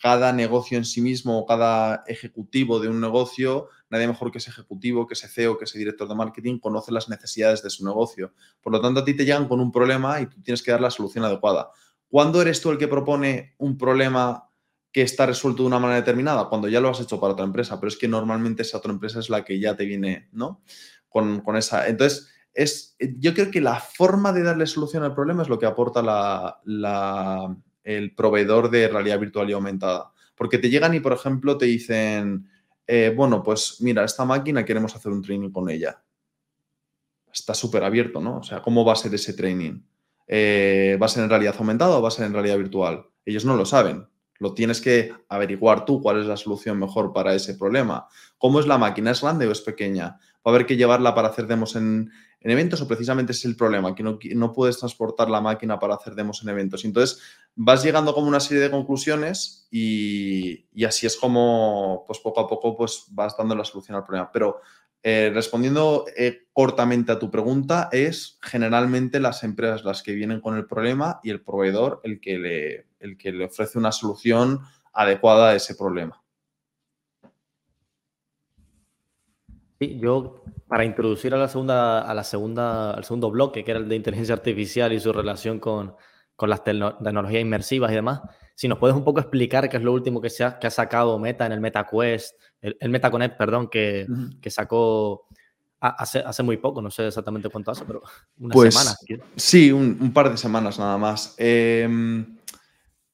cada 0.01 0.33
negocio 0.33 0.79
en 0.79 0.85
sí 0.85 1.01
mismo 1.01 1.39
o 1.39 1.47
cada 1.47 2.03
ejecutivo 2.09 2.81
de 2.81 2.89
un 2.89 3.01
negocio, 3.01 3.69
nadie 3.91 4.07
mejor 4.07 4.31
que 4.31 4.39
ese 4.39 4.51
ejecutivo, 4.51 5.07
que 5.07 5.15
ese 5.15 5.29
CEO, 5.29 5.59
que 5.59 5.65
ese 5.65 5.79
director 5.79 6.09
de 6.09 6.15
marketing 6.15 6.59
conoce 6.59 6.93
las 6.93 7.09
necesidades 7.09 7.63
de 7.63 7.71
su 7.71 7.85
negocio. 7.85 8.33
Por 8.61 8.73
lo 8.73 8.81
tanto, 8.81 9.01
a 9.01 9.05
ti 9.05 9.15
te 9.15 9.25
llegan 9.25 9.49
con 9.49 9.61
un 9.61 9.73
problema 9.73 10.21
y 10.21 10.27
tú 10.27 10.43
tienes 10.43 10.63
que 10.63 10.71
dar 10.71 10.81
la 10.81 10.91
solución 10.91 11.25
adecuada. 11.25 11.71
¿Cuándo 12.09 12.41
eres 12.41 12.61
tú 12.61 12.71
el 12.71 12.79
que 12.79 12.89
propone 12.89 13.55
un 13.59 13.77
problema 13.77 14.49
que 14.93 15.03
está 15.03 15.27
resuelto 15.27 15.63
de 15.63 15.69
una 15.69 15.79
manera 15.79 16.01
determinada? 16.01 16.49
Cuando 16.49 16.69
ya 16.69 16.81
lo 16.81 16.89
has 16.89 17.01
hecho 17.01 17.21
para 17.21 17.35
otra 17.35 17.45
empresa, 17.45 17.79
pero 17.79 17.89
es 17.89 17.97
que 17.97 18.09
normalmente 18.09 18.63
esa 18.63 18.79
otra 18.79 18.93
empresa 18.93 19.21
es 19.21 19.29
la 19.31 19.45
que 19.45 19.61
ya 19.61 19.77
te 19.77 19.85
viene, 19.85 20.29
¿no? 20.33 20.63
Con, 21.09 21.41
con 21.41 21.57
esa. 21.57 21.87
Entonces, 21.89 22.29
es, 22.55 22.97
yo 22.99 23.35
creo 23.35 23.51
que 23.51 23.61
la 23.61 23.77
forma 23.77 24.33
de 24.33 24.43
darle 24.43 24.67
solución 24.67 25.05
al 25.05 25.15
problema 25.15 25.43
es 25.43 25.49
lo 25.49 25.59
que 25.59 25.67
aporta 25.67 26.61
el 27.85 28.15
proveedor 28.15 28.71
de 28.71 28.89
realidad 28.89 29.21
virtual 29.21 29.49
y 29.49 29.53
aumentada. 29.53 30.13
Porque 30.35 30.59
te 30.59 30.71
llegan 30.71 30.95
y, 30.95 31.01
por 31.01 31.13
ejemplo, 31.13 31.59
te 31.59 31.67
dicen, 31.67 32.49
eh, 32.91 33.13
bueno, 33.15 33.43
pues 33.43 33.77
mira, 33.81 34.03
esta 34.03 34.25
máquina 34.25 34.65
queremos 34.65 34.97
hacer 34.97 35.13
un 35.13 35.21
training 35.21 35.51
con 35.51 35.69
ella. 35.69 36.03
Está 37.31 37.53
súper 37.53 37.85
abierto, 37.85 38.19
¿no? 38.19 38.39
O 38.39 38.43
sea, 38.43 38.63
¿cómo 38.63 38.83
va 38.83 38.95
a 38.95 38.97
ser 38.97 39.15
ese 39.15 39.35
training? 39.35 39.83
Eh, 40.27 40.99
¿Va 41.01 41.05
a 41.05 41.09
ser 41.11 41.25
en 41.25 41.31
realidad 41.31 41.55
aumentada 41.59 41.99
o 41.99 42.03
va 42.03 42.09
a 42.09 42.11
ser 42.11 42.25
en 42.25 42.33
realidad 42.33 42.57
virtual? 42.57 43.05
Ellos 43.27 43.45
no 43.45 43.57
lo 43.57 43.67
saben. 43.67 44.09
Lo 44.39 44.55
tienes 44.55 44.81
que 44.81 45.13
averiguar 45.29 45.85
tú 45.85 46.01
cuál 46.01 46.21
es 46.21 46.27
la 46.27 46.39
solución 46.39 46.79
mejor 46.79 47.13
para 47.13 47.35
ese 47.35 47.55
problema. 47.55 48.09
¿Cómo 48.39 48.59
es 48.59 48.67
la 48.67 48.79
máquina? 48.79 49.11
¿Es 49.11 49.21
grande 49.21 49.47
o 49.47 49.53
es 49.53 49.61
pequeña? 49.61 50.07
¿Va 50.07 50.19
a 50.47 50.51
haber 50.51 50.65
que 50.65 50.77
llevarla 50.77 51.15
para 51.15 51.29
hacer 51.29 51.47
demos 51.47 51.77
en, 51.77 52.11
en 52.41 52.51
eventos 52.51 52.81
o 52.81 52.89
precisamente 52.89 53.33
es 53.33 53.45
el 53.45 53.57
problema, 53.57 53.95
que 53.95 54.03
no, 54.03 54.19
no, 54.35 54.53
puedes 54.53 54.79
transportar 54.79 55.29
la 55.29 55.41
máquina 55.41 55.79
para 55.79 55.95
hacer 55.95 56.15
demos 56.15 56.43
en 56.43 56.51
eventos. 56.51 56.85
Entonces 56.85 57.21
vas 57.57 57.83
llegando 57.83 58.15
como 58.15 58.29
una 58.29 58.41
serie 58.41 58.63
de 58.63 58.71
conclusiones 58.71 59.67
y, 59.71 60.67
y 60.73 60.85
así 60.85 61.07
es 61.07 61.17
como 61.17 62.05
pues 62.07 62.21
poco 62.21 62.41
a 62.41 62.49
poco 62.49 62.77
pues 62.77 63.07
vas 63.11 63.37
dando 63.37 63.57
la 63.57 63.65
solución 63.65 63.97
al 63.97 64.05
problema. 64.05 64.31
Pero 64.31 64.61
eh, 65.03 65.31
respondiendo 65.33 66.07
eh, 66.17 66.47
cortamente 66.53 67.13
a 67.13 67.19
tu 67.19 67.31
pregunta, 67.31 67.89
es 67.93 68.39
generalmente 68.43 69.21
las 69.21 69.45
empresas 69.45 69.85
las 69.85 70.03
que 70.03 70.13
vienen 70.13 70.41
con 70.41 70.57
el 70.57 70.67
problema 70.67 71.21
y 71.23 71.31
el 71.31 71.41
proveedor 71.41 72.01
el 72.03 72.21
que 72.21 72.39
le, 72.39 72.87
el 72.99 73.17
que 73.17 73.33
le 73.33 73.45
ofrece 73.45 73.79
una 73.79 73.93
solución 73.93 74.61
adecuada 74.93 75.51
a 75.51 75.55
ese 75.55 75.77
problema. 75.77 76.23
Sí, 79.79 79.99
yo 80.01 80.43
para 80.67 80.85
introducir 80.85 81.33
a 81.35 81.39
la 81.39 81.49
segunda, 81.49 82.01
a 82.01 82.13
la 82.15 82.25
segunda, 82.25 82.91
al 82.91 83.05
segundo 83.05 83.31
bloque, 83.31 83.65
que 83.65 83.71
era 83.71 83.81
el 83.81 83.89
de 83.89 83.97
inteligencia 83.97 84.35
artificial 84.35 84.93
y 84.93 84.99
su 84.99 85.13
relación 85.13 85.61
con, 85.61 85.95
con 86.35 86.51
las 86.51 86.65
tecnologías 86.65 87.43
inmersivas 87.43 87.93
y 87.93 87.95
demás, 87.95 88.21
si 88.57 88.67
nos 88.67 88.79
puedes 88.79 88.97
un 88.97 89.05
poco 89.05 89.21
explicar 89.21 89.69
qué 89.69 89.77
es 89.77 89.83
lo 89.85 89.93
último 89.93 90.21
que, 90.21 90.31
se 90.31 90.43
ha, 90.43 90.59
que 90.59 90.67
ha 90.67 90.71
sacado 90.71 91.17
Meta 91.19 91.47
en 91.47 91.53
el 91.53 91.61
MetaQuest, 91.61 92.35
el, 92.61 92.77
el 92.81 92.91
MetaConnect, 92.91 93.37
perdón, 93.39 93.69
que, 93.69 94.07
que 94.41 94.51
sacó 94.51 95.29
hace, 95.79 96.19
hace, 96.19 96.43
muy 96.43 96.57
poco, 96.57 96.83
no 96.83 96.91
sé 96.91 97.07
exactamente 97.07 97.49
cuánto 97.49 97.71
hace, 97.71 97.85
pero 97.85 98.03
unas 98.39 98.55
pues, 98.55 98.75
semanas. 98.75 99.05
Sí, 99.37 99.71
un, 99.71 99.97
un, 100.01 100.13
par 100.13 100.29
de 100.29 100.37
semanas 100.37 100.77
nada 100.81 100.99
más. 100.99 101.37
Eh, 101.39 101.89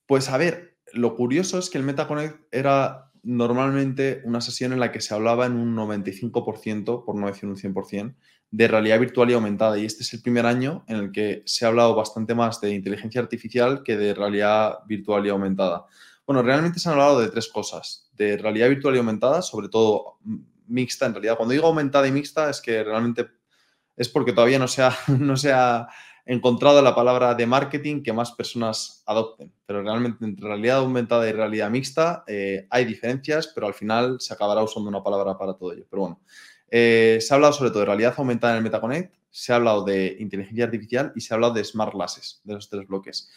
pues 0.06 0.30
a 0.30 0.38
ver, 0.38 0.78
lo 0.94 1.14
curioso 1.14 1.58
es 1.58 1.68
que 1.68 1.76
el 1.76 1.84
MetaConnect 1.84 2.46
era 2.50 3.10
normalmente 3.24 4.22
una 4.24 4.40
sesión 4.40 4.72
en 4.72 4.80
la 4.80 4.92
que 4.92 5.00
se 5.00 5.14
hablaba 5.14 5.46
en 5.46 5.54
un 5.54 5.74
95%, 5.76 7.04
por 7.04 7.14
no 7.16 7.26
decir 7.26 7.48
un 7.48 7.56
100%, 7.56 8.14
de 8.50 8.68
realidad 8.68 9.00
virtual 9.00 9.30
y 9.30 9.34
aumentada. 9.34 9.78
Y 9.78 9.84
este 9.84 10.02
es 10.02 10.12
el 10.14 10.22
primer 10.22 10.46
año 10.46 10.84
en 10.86 10.96
el 10.96 11.12
que 11.12 11.42
se 11.46 11.64
ha 11.64 11.68
hablado 11.68 11.94
bastante 11.94 12.34
más 12.34 12.60
de 12.60 12.74
inteligencia 12.74 13.20
artificial 13.20 13.82
que 13.82 13.96
de 13.96 14.14
realidad 14.14 14.78
virtual 14.86 15.26
y 15.26 15.30
aumentada. 15.30 15.86
Bueno, 16.26 16.42
realmente 16.42 16.78
se 16.78 16.88
han 16.88 16.94
hablado 16.94 17.20
de 17.20 17.28
tres 17.28 17.48
cosas. 17.48 18.10
De 18.12 18.36
realidad 18.36 18.68
virtual 18.68 18.94
y 18.94 18.98
aumentada, 18.98 19.42
sobre 19.42 19.68
todo 19.68 20.18
mixta 20.66 21.06
en 21.06 21.14
realidad. 21.14 21.36
Cuando 21.36 21.52
digo 21.52 21.66
aumentada 21.66 22.06
y 22.06 22.12
mixta 22.12 22.48
es 22.48 22.60
que 22.60 22.82
realmente 22.84 23.26
es 23.96 24.08
porque 24.08 24.32
todavía 24.32 24.58
no 24.58 24.68
se 24.68 24.82
ha, 24.82 24.96
no 25.18 25.36
se 25.36 25.52
ha 25.52 25.88
encontrado 26.26 26.80
la 26.80 26.94
palabra 26.94 27.34
de 27.34 27.46
marketing 27.46 28.02
que 28.02 28.12
más 28.12 28.32
personas 28.32 29.02
adopten. 29.06 29.52
Pero 29.66 29.82
realmente 29.82 30.24
entre 30.24 30.46
realidad 30.46 30.78
aumentada 30.78 31.28
y 31.28 31.32
realidad 31.32 31.70
mixta 31.70 32.24
eh, 32.26 32.66
hay 32.70 32.84
diferencias, 32.84 33.48
pero 33.48 33.66
al 33.66 33.74
final 33.74 34.20
se 34.20 34.32
acabará 34.32 34.62
usando 34.62 34.88
una 34.88 35.02
palabra 35.02 35.36
para 35.36 35.54
todo 35.54 35.72
ello. 35.72 35.86
Pero 35.90 36.02
bueno, 36.02 36.20
eh, 36.70 37.18
se 37.20 37.32
ha 37.32 37.36
hablado 37.36 37.52
sobre 37.52 37.70
todo 37.70 37.80
de 37.80 37.86
realidad 37.86 38.14
aumentada 38.16 38.54
en 38.54 38.58
el 38.58 38.64
MetaConnect, 38.64 39.14
se 39.30 39.52
ha 39.52 39.56
hablado 39.56 39.84
de 39.84 40.16
inteligencia 40.20 40.64
artificial 40.64 41.12
y 41.16 41.20
se 41.20 41.34
ha 41.34 41.36
hablado 41.36 41.54
de 41.54 41.64
smart 41.64 41.92
glasses, 41.92 42.40
de 42.44 42.54
los 42.54 42.70
tres 42.70 42.86
bloques. 42.86 43.28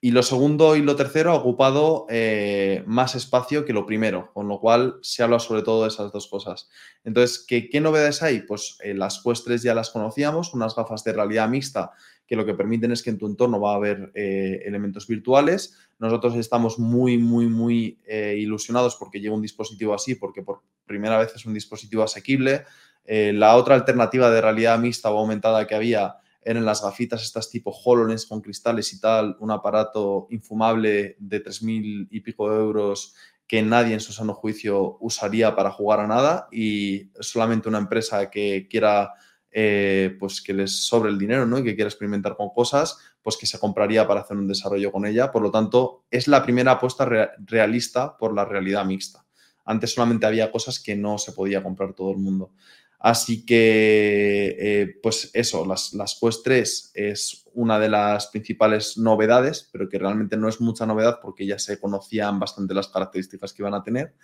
Y 0.00 0.10
lo 0.10 0.22
segundo 0.22 0.76
y 0.76 0.82
lo 0.82 0.94
tercero 0.94 1.32
ha 1.32 1.36
ocupado 1.36 2.06
eh, 2.10 2.84
más 2.86 3.14
espacio 3.14 3.64
que 3.64 3.72
lo 3.72 3.86
primero, 3.86 4.30
con 4.34 4.46
lo 4.46 4.60
cual 4.60 4.98
se 5.00 5.22
habla 5.22 5.38
sobre 5.38 5.62
todo 5.62 5.82
de 5.82 5.88
esas 5.88 6.12
dos 6.12 6.28
cosas. 6.28 6.68
Entonces, 7.02 7.44
¿qué, 7.46 7.70
qué 7.70 7.80
novedades 7.80 8.22
hay? 8.22 8.42
Pues 8.42 8.76
eh, 8.82 8.92
las 8.92 9.22
Quest 9.22 9.46
3 9.46 9.62
ya 9.62 9.74
las 9.74 9.90
conocíamos, 9.90 10.52
unas 10.52 10.76
gafas 10.76 11.02
de 11.02 11.14
realidad 11.14 11.48
mixta 11.48 11.92
que 12.26 12.36
lo 12.36 12.44
que 12.44 12.54
permiten 12.54 12.92
es 12.92 13.02
que 13.02 13.10
en 13.10 13.18
tu 13.18 13.26
entorno 13.26 13.58
va 13.58 13.72
a 13.72 13.76
haber 13.76 14.10
eh, 14.14 14.60
elementos 14.66 15.06
virtuales. 15.06 15.78
Nosotros 15.98 16.34
estamos 16.36 16.78
muy, 16.78 17.16
muy, 17.18 17.46
muy 17.46 18.00
ilusionados 18.36 18.96
porque 18.96 19.20
llega 19.20 19.34
un 19.34 19.42
dispositivo 19.42 19.94
así, 19.94 20.16
porque 20.16 20.42
por 20.42 20.60
primera 20.84 21.18
vez 21.18 21.32
es 21.36 21.46
un 21.46 21.54
dispositivo 21.54 22.02
asequible. 22.02 22.64
La 23.06 23.54
otra 23.54 23.76
alternativa 23.76 24.28
de 24.28 24.40
realidad 24.40 24.76
mixta 24.80 25.10
o 25.12 25.18
aumentada 25.18 25.68
que 25.68 25.76
había 25.76 26.16
eran 26.46 26.64
las 26.64 26.80
gafitas 26.80 27.24
estas 27.24 27.50
tipo 27.50 27.72
HoloLens 27.72 28.24
con 28.26 28.40
cristales 28.40 28.92
y 28.92 29.00
tal, 29.00 29.36
un 29.40 29.50
aparato 29.50 30.28
infumable 30.30 31.16
de 31.18 31.42
3.000 31.42 32.06
y 32.08 32.20
pico 32.20 32.52
euros 32.52 33.14
que 33.48 33.62
nadie 33.62 33.94
en 33.94 34.00
su 34.00 34.12
sano 34.12 34.32
juicio 34.32 34.96
usaría 35.00 35.56
para 35.56 35.72
jugar 35.72 36.00
a 36.00 36.06
nada 36.06 36.48
y 36.52 37.10
solamente 37.18 37.68
una 37.68 37.78
empresa 37.78 38.30
que 38.30 38.68
quiera 38.70 39.12
eh, 39.50 40.16
pues 40.20 40.40
que 40.40 40.52
les 40.52 40.86
sobre 40.86 41.10
el 41.10 41.18
dinero 41.18 41.46
¿no? 41.46 41.58
y 41.58 41.64
que 41.64 41.74
quiera 41.74 41.88
experimentar 41.88 42.36
con 42.36 42.50
cosas, 42.50 42.96
pues 43.22 43.36
que 43.36 43.46
se 43.46 43.58
compraría 43.58 44.06
para 44.06 44.20
hacer 44.20 44.36
un 44.36 44.46
desarrollo 44.46 44.92
con 44.92 45.04
ella. 45.04 45.32
Por 45.32 45.42
lo 45.42 45.50
tanto, 45.50 46.04
es 46.10 46.28
la 46.28 46.44
primera 46.44 46.72
apuesta 46.72 47.04
re 47.04 47.30
realista 47.44 48.16
por 48.16 48.34
la 48.34 48.44
realidad 48.44 48.84
mixta. 48.84 49.24
Antes 49.64 49.94
solamente 49.94 50.26
había 50.26 50.52
cosas 50.52 50.78
que 50.78 50.94
no 50.94 51.18
se 51.18 51.32
podía 51.32 51.62
comprar 51.62 51.92
todo 51.92 52.12
el 52.12 52.18
mundo. 52.18 52.52
Así 52.98 53.44
que, 53.44 54.56
eh, 54.58 54.98
pues 55.02 55.30
eso, 55.34 55.66
las, 55.66 55.92
las 55.92 56.18
Quest 56.20 56.42
3 56.44 56.92
es 56.94 57.44
una 57.52 57.78
de 57.78 57.88
las 57.88 58.28
principales 58.28 58.96
novedades, 58.98 59.68
pero 59.70 59.88
que 59.88 59.98
realmente 59.98 60.36
no 60.36 60.48
es 60.48 60.60
mucha 60.60 60.86
novedad 60.86 61.20
porque 61.20 61.46
ya 61.46 61.58
se 61.58 61.78
conocían 61.78 62.38
bastante 62.38 62.74
las 62.74 62.88
características 62.88 63.52
que 63.52 63.62
iban 63.62 63.74
a 63.74 63.82
tener. 63.82 64.14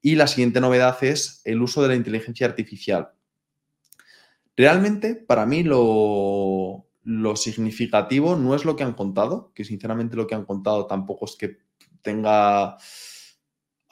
Y 0.00 0.14
la 0.14 0.26
siguiente 0.26 0.60
novedad 0.60 0.96
es 1.02 1.42
el 1.44 1.60
uso 1.62 1.82
de 1.82 1.88
la 1.88 1.94
inteligencia 1.94 2.46
artificial. 2.46 3.10
Realmente, 4.56 5.14
para 5.14 5.44
mí, 5.44 5.62
lo, 5.62 6.86
lo, 7.04 7.36
significativo 7.36 8.36
no 8.36 8.54
es 8.54 8.64
lo 8.64 8.76
que 8.76 8.84
han 8.84 8.94
contado, 8.94 9.52
que 9.54 9.64
sinceramente 9.64 10.16
lo 10.16 10.26
que 10.26 10.34
han 10.34 10.44
contado 10.44 10.86
tampoco 10.86 11.26
es 11.26 11.36
que 11.36 11.58
tenga... 12.02 12.78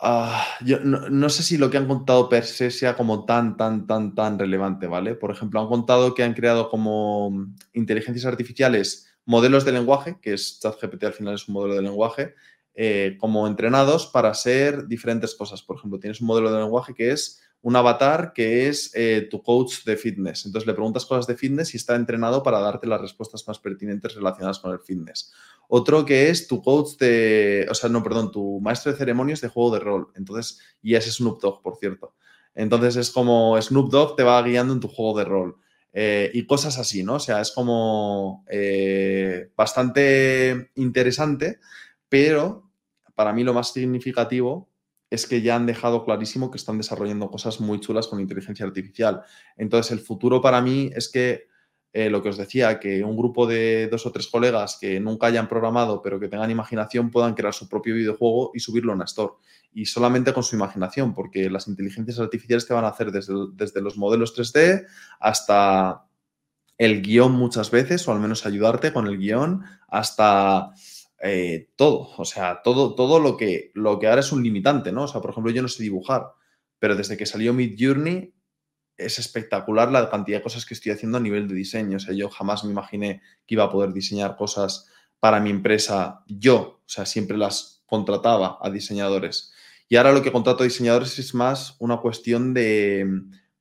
Uh, 0.01 0.65
yo 0.65 0.81
no, 0.81 1.29
sé 1.31 1.43
si 1.43 1.57
lo 1.57 1.71
que 1.71 1.77
han 1.79 1.87
contado 1.87 2.29
per 2.29 2.45
se 2.45 2.71
sea 2.71 2.97
como 2.97 3.25
tan, 3.25 3.57
tan, 3.57 3.87
tan, 3.87 4.15
tan 4.15 4.39
relevante, 4.39 4.87
¿vale? 4.87 5.15
Por 5.15 5.31
ejemplo, 5.31 5.61
han 5.61 5.69
contado 5.69 6.15
que 6.15 6.25
han 6.25 6.35
creado 6.35 6.69
como 6.69 7.47
inteligencias 7.73 8.27
artificiales 8.27 9.09
modelos 9.25 9.65
de 9.65 9.73
lenguaje, 9.73 10.19
que 10.21 10.35
es 10.35 10.59
ChatGPT 10.61 11.05
al 11.05 11.13
final 11.13 11.35
es 11.35 11.49
un 11.49 11.55
modelo 11.55 11.75
de 11.75 11.83
lenguaje, 11.83 12.35
eh, 12.75 13.17
como 13.21 13.47
entrenados 13.47 14.07
para 14.07 14.31
hacer 14.31 14.87
diferentes 14.89 15.35
cosas. 15.35 15.63
Por 15.63 15.77
ejemplo, 15.77 16.01
tienes 16.01 16.21
un 16.21 16.27
modelo 16.27 16.53
de 16.53 16.61
lenguaje 16.61 16.93
que 16.93 17.13
es 17.13 17.41
un 17.65 17.77
avatar 17.77 18.35
que 18.35 18.69
es 18.69 18.91
eh, 18.95 19.27
tu 19.31 19.43
coach 19.43 19.85
de 19.85 19.97
fitness. 19.97 20.45
Entonces 20.45 20.67
le 20.67 20.75
preguntas 20.75 21.07
cosas 21.07 21.27
de 21.27 21.35
fitness 21.35 21.73
y 21.73 21.79
está 21.79 21.97
entrenado 21.97 22.43
para 22.43 22.61
darte 22.61 22.87
las 22.87 23.01
respuestas 23.01 23.49
más 23.49 23.59
pertinentes 23.59 24.15
relacionadas 24.15 24.59
con 24.59 24.73
el 24.73 24.81
fitness. 24.81 25.33
Otro 25.69 26.05
que 26.05 26.29
es 26.29 26.47
tu 26.47 26.61
coach 26.61 26.99
de, 26.99 27.67
o 27.71 27.75
sea, 27.75 27.89
no, 27.89 28.03
perdón, 28.03 28.31
tu 28.31 28.61
maestro 28.61 28.93
de 28.93 28.99
ceremonias 28.99 29.41
de 29.41 29.49
juego 29.49 29.73
de 29.73 29.81
rol. 29.81 30.09
Entonces, 30.15 30.61
y 30.83 30.95
ese 30.95 31.09
es 31.09 31.17
Snoop 31.17 31.41
Dogg, 31.41 31.63
por 31.63 31.79
cierto. 31.79 32.15
Entonces 32.55 32.97
es 32.97 33.11
como 33.11 33.61
Snoop 33.61 33.91
Dogg 33.91 34.17
te 34.17 34.25
va 34.25 34.43
guiando 34.43 34.75
en 34.75 34.81
tu 34.81 34.89
juego 34.89 35.19
de 35.19 35.25
rol. 35.25 35.57
Eh, 35.95 36.31
y 36.35 36.47
cosas 36.47 36.79
así, 36.79 37.03
¿no? 37.03 37.15
O 37.15 37.21
sea, 37.21 37.41
es 37.41 37.51
como 37.51 38.45
eh, 38.51 39.49
bastante 39.57 40.71
interesante, 40.75 41.61
pero 42.11 42.71
para 43.15 43.33
mí 43.33 43.43
lo 43.43 43.55
más 43.55 43.73
significativo 43.73 44.69
es 45.15 45.27
que 45.27 45.43
ya 45.43 45.57
han 45.57 45.67
dejado 45.67 46.05
clarísimo 46.05 46.51
que 46.51 46.59
están 46.59 46.77
desarrollando 46.79 47.31
cosas 47.31 47.61
muy 47.61 47.81
chulas 47.81 48.09
con 48.09 48.21
inteligencia 48.21 48.67
artificial. 48.67 49.23
Entonces, 49.57 49.93
el 49.93 50.01
futuro 50.01 50.41
para 50.41 50.61
mí 50.61 50.91
es 50.95 51.09
que 51.09 51.47
eh, 51.93 52.11
lo 52.11 52.21
que 52.21 52.31
os 52.31 52.37
decía, 52.37 52.81
que 52.81 53.05
un 53.05 53.17
grupo 53.17 53.47
de 53.47 53.87
dos 53.89 54.05
o 54.05 54.11
tres 54.11 54.27
colegas 54.27 54.79
que 54.81 54.99
nunca 54.99 55.29
hayan 55.29 55.49
programado, 55.49 56.03
pero 56.03 56.19
que 56.19 56.27
tengan 56.27 56.51
imaginación, 56.51 57.13
puedan 57.13 57.35
crear 57.35 57.55
su 57.55 57.69
propio 57.69 57.95
videojuego 57.95 58.51
y 58.53 58.59
subirlo 58.59 58.93
a 58.93 59.05
store. 59.05 59.35
Y 59.73 59.87
solamente 59.87 60.33
con 60.33 60.43
su 60.43 60.57
imaginación, 60.57 61.15
porque 61.15 61.49
las 61.49 61.69
inteligencias 61.69 62.19
artificiales 62.19 62.67
te 62.67 62.75
van 62.75 62.85
a 62.85 62.89
hacer 62.89 63.13
desde, 63.13 63.35
desde 63.53 63.81
los 63.81 63.97
modelos 63.97 64.37
3D 64.37 64.87
hasta 65.21 66.05
el 66.79 67.01
guion 67.01 67.31
muchas 67.31 67.71
veces, 67.71 68.09
o 68.09 68.13
al 68.13 68.19
menos 68.19 68.45
ayudarte 68.45 68.93
con 68.93 69.07
el 69.07 69.17
guion, 69.17 69.63
hasta 69.87 70.73
eh, 71.27 71.71
todo. 71.77 72.11
O 72.19 72.25
sea, 72.27 72.61
todo, 72.63 72.95
todo 72.95 73.19
lo, 73.19 73.39
que, 73.39 73.71
lo 73.73 73.99
que 73.99 74.07
ahora 74.07 74.21
es 74.21 74.31
un 74.31 74.43
limitante, 74.43 74.93
¿no? 74.93 75.05
O 75.05 75.09
sea, 75.09 75.23
por 75.23 75.31
ejemplo, 75.31 75.51
yo 75.51 75.63
no 75.63 75.69
sé 75.69 75.83
dibujar, 75.83 76.27
pero 76.79 76.97
desde 76.97 77.17
que 77.17 77.25
salió 77.25 77.55
Mid 77.55 77.77
Journey 77.79 78.35
es 78.99 79.19
espectacular 79.19 79.91
la 79.91 80.11
cantidad 80.11 80.39
de 80.39 80.43
cosas 80.43 80.67
que 80.67 80.75
estoy 80.75 80.93
haciendo 80.93 81.17
a 81.17 81.23
nivel 81.23 81.49
de 81.49 81.55
diseño. 81.55 81.97
O 81.97 82.01
sea, 82.01 82.13
yo 82.15 82.29
jamás 82.29 82.63
me 82.65 82.73
imaginé 82.73 83.23
que 83.47 83.55
iba 83.55 83.65
a 83.65 83.71
poder 83.71 83.95
diseñar 83.95 84.37
cosas 84.37 84.91
para 85.19 85.41
mi 85.41 85.49
empresa 85.49 86.23
yo. 86.27 86.83
O 86.85 86.89
sea, 86.89 87.07
siempre 87.07 87.39
las 87.39 87.83
contrataba 87.87 88.59
a 88.61 88.69
diseñadores. 88.69 89.55
Y 89.89 89.97
ahora 89.97 90.13
lo 90.13 90.23
que 90.23 90.31
contrato 90.31 90.63
a 90.63 90.67
diseñadores 90.67 91.19
es 91.19 91.35
más 91.35 91.77
una 91.79 91.97
cuestión 91.99 92.53
de, 92.53 93.07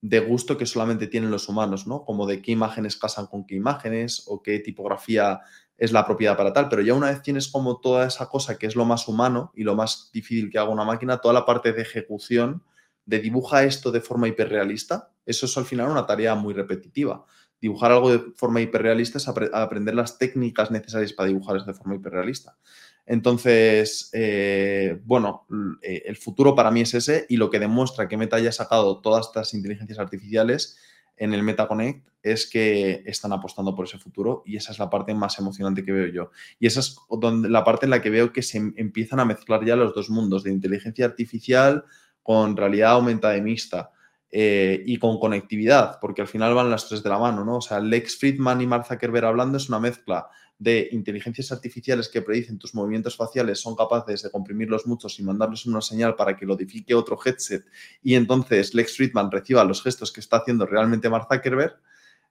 de 0.02 0.20
gusto 0.20 0.58
que 0.58 0.66
solamente 0.66 1.08
tienen 1.08 1.32
los 1.32 1.48
humanos, 1.48 1.88
¿no? 1.88 2.04
Como 2.04 2.28
de 2.28 2.42
qué 2.42 2.52
imágenes 2.52 2.98
casan 2.98 3.28
con 3.28 3.46
qué 3.46 3.56
imágenes 3.56 4.24
o 4.28 4.44
qué 4.44 4.60
tipografía 4.60 5.40
es 5.78 5.92
la 5.92 6.06
propiedad 6.06 6.38
para 6.38 6.54
tal. 6.54 6.70
Pero 6.70 6.82
ya 6.82 6.94
una 6.94 7.10
vez 7.10 7.22
tienes 7.22 7.48
como 7.48 7.80
toda 7.80 8.08
esa 8.08 8.30
cosa 8.30 8.58
que 8.58 8.68
es 8.68 8.76
lo 8.76 8.86
más 8.86 9.08
humano 9.08 9.52
y 9.56 9.64
lo 9.64 9.76
más 9.76 10.10
difícil 10.14 10.50
que 10.50 10.60
haga 10.60 10.70
una 10.70 10.86
máquina, 10.86 11.18
toda 11.18 11.34
la 11.34 11.46
parte 11.46 11.74
de 11.74 11.82
ejecución 11.82 12.64
de 13.06 13.20
dibuja 13.20 13.64
esto 13.64 13.92
de 13.92 14.02
forma 14.02 14.28
hiperrealista, 14.28 15.12
eso 15.26 15.46
es 15.46 15.58
al 15.58 15.66
final 15.66 15.90
una 15.90 16.06
tarea 16.06 16.36
muy 16.36 16.54
repetitiva. 16.54 17.26
Dibujar 17.60 17.92
algo 17.92 18.12
de 18.12 18.20
forma 18.36 18.62
hiperrealista 18.62 19.18
es 19.18 19.28
aprender 19.28 19.96
las 19.96 20.18
técnicas 20.18 20.72
necesarias 20.72 21.14
para 21.14 21.28
dibujar 21.28 21.58
eso 21.58 21.66
de 21.66 21.74
forma 21.74 21.96
hiperrealista. 21.96 22.58
Entonces, 23.06 24.10
eh, 24.14 25.02
bueno, 25.06 25.46
eh, 25.82 26.04
el 26.06 26.16
futuro 26.16 26.56
para 26.56 26.72
mí 26.72 26.82
es 26.82 26.94
ese 26.94 27.26
y 27.30 27.38
lo 27.38 27.50
que 27.50 27.60
demuestra 27.60 28.08
que 28.08 28.18
Meta 28.18 28.38
haya 28.38 28.52
sacado 28.52 29.02
todas 29.02 29.28
estas 29.28 29.54
inteligencias 29.54 30.00
artificiales 30.00 30.78
en 31.18 31.34
el 31.34 31.44
MetaConnect 31.44 32.08
es 32.22 32.50
que 32.50 33.04
están 33.06 33.34
apostando 33.34 33.76
por 33.76 33.86
ese 33.86 33.98
futuro 33.98 34.44
y 34.46 34.56
esa 34.56 34.72
es 34.72 34.80
la 34.80 34.90
parte 34.90 35.14
más 35.14 35.38
emocionante 35.40 35.84
que 35.84 35.92
veo 35.92 36.08
yo. 36.08 36.32
Y 36.60 36.68
esa 36.68 36.80
es 36.80 36.96
donde, 37.10 37.50
la 37.50 37.64
parte 37.64 37.86
en 37.86 37.90
la 37.90 38.02
que 38.02 38.10
veo 38.10 38.32
que 38.32 38.42
se 38.42 38.58
empiezan 38.58 39.20
a 39.20 39.26
mezclar 39.26 39.66
ya 39.66 39.76
los 39.76 39.94
dos 39.94 40.10
mundos 40.10 40.44
de 40.44 40.52
inteligencia 40.52 41.06
artificial, 41.06 41.84
con 42.22 42.56
realidad 42.56 42.92
aumentada 42.92 43.36
y 43.36 43.42
mixta 43.42 43.92
eh, 44.36 44.82
y 44.88 44.98
con 44.98 45.20
conectividad, 45.20 46.00
porque 46.02 46.24
al 46.24 46.28
final 46.28 46.56
van 46.56 46.72
las 46.72 46.88
tres 46.90 47.04
de 47.04 47.10
la 47.10 47.20
mano, 47.20 47.46
¿no? 47.46 47.58
O 47.58 47.62
sea, 47.62 47.80
Lex 47.80 48.18
Friedman 48.18 48.62
y 48.62 48.66
Mark 48.66 48.88
Zuckerberg 48.88 49.26
hablando 49.26 49.60
es 49.60 49.70
una 49.70 49.80
mezcla 49.80 50.28
de 50.58 50.90
inteligencias 50.92 51.52
artificiales 51.52 52.10
que 52.10 52.24
predicen 52.24 52.58
tus 52.58 52.74
movimientos 52.74 53.16
faciales, 53.16 53.60
son 53.60 53.76
capaces 53.76 54.24
de 54.24 54.32
comprimirlos 54.32 54.88
muchos 54.88 55.20
y 55.20 55.24
mandarles 55.24 55.68
una 55.68 55.82
señal 55.82 56.16
para 56.16 56.36
que 56.36 56.48
lo 56.48 56.56
edifique 56.56 56.96
otro 56.96 57.16
headset 57.24 57.64
y 58.02 58.16
entonces 58.16 58.74
Lex 58.74 58.98
Friedman 58.98 59.30
reciba 59.30 59.64
los 59.66 59.84
gestos 59.84 60.12
que 60.12 60.22
está 60.22 60.38
haciendo 60.38 60.66
realmente 60.66 61.12
Mark 61.12 61.28
Zuckerberg. 61.32 61.76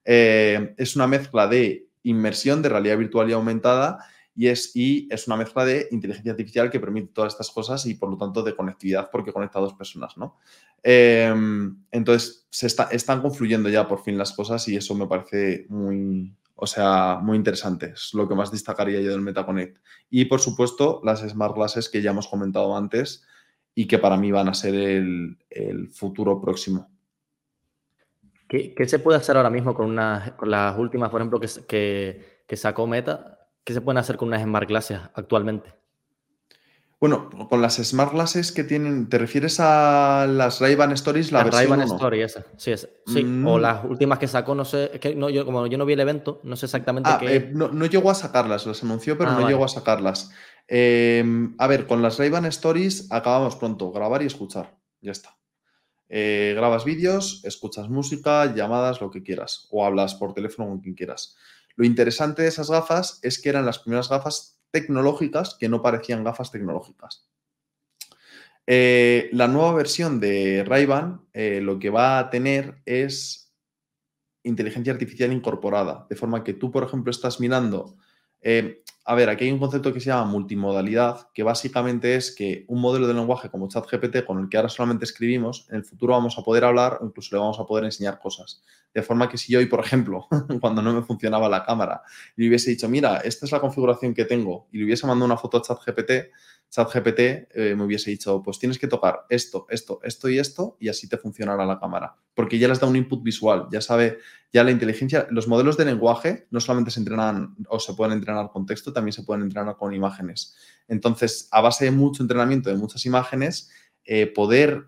Eh, 0.04 0.74
es 0.78 0.96
una 0.96 1.06
mezcla 1.06 1.46
de 1.46 1.86
inmersión, 2.02 2.62
de 2.62 2.68
realidad 2.68 2.98
virtual 2.98 3.30
y 3.30 3.32
aumentada 3.32 4.04
y 4.34 4.48
es, 4.48 4.74
y 4.74 5.08
es 5.10 5.26
una 5.26 5.36
mezcla 5.36 5.64
de 5.64 5.88
inteligencia 5.90 6.32
artificial 6.32 6.70
que 6.70 6.80
permite 6.80 7.12
todas 7.12 7.34
estas 7.34 7.50
cosas 7.50 7.84
y 7.86 7.94
por 7.94 8.10
lo 8.10 8.16
tanto 8.16 8.42
de 8.42 8.56
conectividad 8.56 9.10
porque 9.10 9.32
conecta 9.32 9.58
a 9.58 9.62
dos 9.62 9.74
personas, 9.74 10.16
¿no? 10.16 10.38
Em, 10.82 11.76
entonces, 11.90 12.46
se 12.50 12.66
está, 12.66 12.84
están 12.90 13.22
confluyendo 13.22 13.68
ya 13.68 13.86
por 13.86 14.02
fin 14.02 14.18
las 14.18 14.32
cosas 14.32 14.66
y 14.68 14.76
eso 14.76 14.94
me 14.94 15.06
parece 15.06 15.66
muy, 15.68 16.34
o 16.56 16.66
sea, 16.66 17.18
muy 17.22 17.36
interesante. 17.36 17.92
Es 17.94 18.12
lo 18.14 18.28
que 18.28 18.34
más 18.34 18.50
destacaría 18.50 19.00
yo 19.00 19.10
del 19.10 19.20
MetaConnect. 19.20 19.78
Y 20.10 20.26
por 20.26 20.40
supuesto, 20.40 21.00
las 21.04 21.20
Smart 21.20 21.54
Glasses 21.54 21.88
que 21.88 22.02
ya 22.02 22.10
hemos 22.10 22.28
comentado 22.28 22.76
antes 22.76 23.26
y 23.74 23.86
que 23.86 23.98
para 23.98 24.16
mí 24.16 24.30
van 24.32 24.48
a 24.48 24.54
ser 24.54 24.74
el, 24.74 25.38
futuro 25.92 26.40
próximo. 26.40 26.90
¿Qué, 28.48 28.74
se 28.86 28.98
puede 28.98 29.16
hacer 29.16 29.36
ahora 29.36 29.48
mismo 29.48 29.74
con, 29.74 29.88
una, 29.88 30.36
con 30.36 30.50
las 30.50 30.78
últimas, 30.78 31.08
por 31.08 31.22
ejemplo, 31.22 31.40
que, 31.40 31.48
que, 31.66 32.42
que 32.46 32.56
sacó 32.56 32.86
Meta? 32.86 33.48
¿Qué 33.64 33.72
se 33.72 33.80
pueden 33.80 33.98
hacer 33.98 34.16
con 34.16 34.28
unas 34.28 34.42
Smart 34.42 34.68
Glasses 34.68 35.00
actualmente? 35.14 35.81
Bueno, 37.02 37.30
con 37.50 37.60
las 37.60 37.78
Smart 37.78 38.12
Glasses 38.12 38.52
que 38.52 38.62
tienen, 38.62 39.08
¿te 39.08 39.18
refieres 39.18 39.58
a 39.58 40.24
las 40.28 40.60
Ray-Ban 40.60 40.92
Stories? 40.92 41.32
La 41.32 41.42
Ray-Ban 41.42 41.82
Story, 41.82 42.22
esa. 42.22 42.46
Sí, 42.56 42.76
sí. 42.76 42.86
O 43.44 43.58
mm. 43.58 43.60
las 43.60 43.84
últimas 43.84 44.20
que 44.20 44.28
sacó, 44.28 44.54
no 44.54 44.64
sé, 44.64 44.88
es 44.94 45.00
que 45.00 45.12
no, 45.16 45.28
yo, 45.28 45.44
como 45.44 45.66
yo 45.66 45.76
no 45.78 45.84
vi 45.84 45.94
el 45.94 45.98
evento, 45.98 46.40
no 46.44 46.54
sé 46.54 46.66
exactamente 46.66 47.10
ah, 47.12 47.18
qué. 47.18 47.34
Eh, 47.34 47.50
no, 47.52 47.86
llegó 47.86 48.08
a 48.08 48.14
sacarlas, 48.14 48.66
las 48.66 48.84
anunció, 48.84 49.18
pero 49.18 49.30
ah, 49.30 49.34
no 49.40 49.48
llegó 49.48 49.64
a 49.64 49.68
sacarlas. 49.68 50.30
Em, 50.68 51.56
a 51.58 51.66
ver, 51.66 51.88
con 51.88 52.02
las 52.02 52.18
Ray-Ban 52.20 52.44
Stories 52.44 53.10
acabamos 53.10 53.56
pronto, 53.56 53.90
grabar 53.90 54.22
y 54.22 54.26
escuchar. 54.26 54.78
Ya 55.00 55.10
está. 55.10 55.36
Eh, 56.08 56.52
grabas 56.54 56.84
vídeos, 56.84 57.40
escuchas 57.42 57.88
música, 57.88 58.54
llamadas, 58.54 59.00
lo 59.00 59.10
que 59.10 59.24
quieras. 59.24 59.66
O 59.72 59.84
hablas 59.84 60.14
por 60.14 60.34
teléfono 60.34 60.68
con 60.68 60.78
quien 60.78 60.94
quieras. 60.94 61.34
Lo 61.74 61.84
interesante 61.84 62.42
de 62.42 62.48
esas 62.48 62.70
gafas 62.70 63.18
es 63.22 63.42
que 63.42 63.48
eran 63.48 63.66
las 63.66 63.80
primeras 63.80 64.08
gafas 64.08 64.61
tecnológicas 64.72 65.56
que 65.58 65.68
no 65.68 65.82
parecían 65.82 66.24
gafas 66.24 66.50
tecnológicas. 66.50 67.28
Eh, 68.66 69.28
la 69.32 69.48
nueva 69.48 69.74
versión 69.74 70.20
de 70.20 70.64
Ray-Ban 70.64 71.26
eh, 71.32 71.60
lo 71.60 71.78
que 71.78 71.90
va 71.90 72.18
a 72.18 72.30
tener 72.30 72.80
es 72.84 73.52
inteligencia 74.44 74.92
artificial 74.92 75.32
incorporada, 75.32 76.06
de 76.08 76.16
forma 76.16 76.42
que 76.42 76.54
tú, 76.54 76.70
por 76.70 76.84
ejemplo, 76.84 77.10
estás 77.10 77.40
mirando 77.40 77.96
eh, 78.42 78.82
a 79.04 79.14
ver, 79.16 79.28
aquí 79.30 79.44
hay 79.44 79.52
un 79.52 79.58
concepto 79.58 79.92
que 79.92 79.98
se 79.98 80.06
llama 80.06 80.30
multimodalidad, 80.30 81.28
que 81.34 81.42
básicamente 81.42 82.14
es 82.14 82.34
que 82.34 82.64
un 82.68 82.80
modelo 82.80 83.08
de 83.08 83.14
lenguaje 83.14 83.50
como 83.50 83.68
ChatGPT, 83.68 84.24
con 84.24 84.38
el 84.38 84.48
que 84.48 84.56
ahora 84.56 84.68
solamente 84.68 85.04
escribimos, 85.04 85.66
en 85.70 85.76
el 85.76 85.84
futuro 85.84 86.12
vamos 86.12 86.38
a 86.38 86.42
poder 86.42 86.64
hablar 86.64 86.98
o 87.00 87.06
incluso 87.06 87.34
le 87.34 87.40
vamos 87.40 87.58
a 87.58 87.64
poder 87.64 87.84
enseñar 87.84 88.20
cosas. 88.20 88.62
De 88.94 89.02
forma 89.02 89.28
que 89.28 89.38
si 89.38 89.56
hoy, 89.56 89.66
por 89.66 89.80
ejemplo, 89.80 90.28
cuando 90.60 90.82
no 90.82 90.92
me 90.92 91.02
funcionaba 91.02 91.48
la 91.48 91.64
cámara, 91.64 92.02
le 92.36 92.48
hubiese 92.48 92.70
dicho, 92.70 92.88
mira, 92.88 93.18
esta 93.18 93.44
es 93.44 93.50
la 93.50 93.60
configuración 93.60 94.14
que 94.14 94.24
tengo, 94.24 94.68
y 94.70 94.78
le 94.78 94.84
hubiese 94.84 95.06
mandado 95.06 95.26
una 95.26 95.36
foto 95.36 95.58
a 95.58 95.62
ChatGPT, 95.62 96.10
ChatGPT 96.72 97.18
eh, 97.18 97.74
me 97.76 97.84
hubiese 97.84 98.10
dicho, 98.10 98.42
pues 98.42 98.58
tienes 98.58 98.78
que 98.78 98.88
tocar 98.88 99.26
esto, 99.28 99.66
esto, 99.68 100.00
esto 100.02 100.28
y 100.30 100.38
esto, 100.38 100.78
y 100.80 100.88
así 100.88 101.06
te 101.06 101.18
funcionará 101.18 101.66
la 101.66 101.78
cámara. 101.78 102.16
Porque 102.34 102.58
ya 102.58 102.66
les 102.66 102.80
da 102.80 102.86
un 102.86 102.96
input 102.96 103.22
visual, 103.22 103.66
ya 103.70 103.82
sabe, 103.82 104.20
ya 104.54 104.64
la 104.64 104.70
inteligencia, 104.70 105.26
los 105.30 105.48
modelos 105.48 105.76
de 105.76 105.84
lenguaje 105.84 106.46
no 106.50 106.60
solamente 106.60 106.90
se 106.90 107.00
entrenan 107.00 107.54
o 107.68 107.78
se 107.78 107.92
pueden 107.92 108.14
entrenar 108.14 108.48
con 108.50 108.64
texto, 108.64 108.90
también 108.90 109.12
se 109.12 109.22
pueden 109.22 109.42
entrenar 109.42 109.76
con 109.76 109.92
imágenes. 109.92 110.56
Entonces, 110.88 111.46
a 111.50 111.60
base 111.60 111.84
de 111.84 111.90
mucho 111.90 112.22
entrenamiento 112.22 112.70
de 112.70 112.76
muchas 112.76 113.04
imágenes, 113.04 113.70
eh, 114.04 114.26
poder 114.26 114.86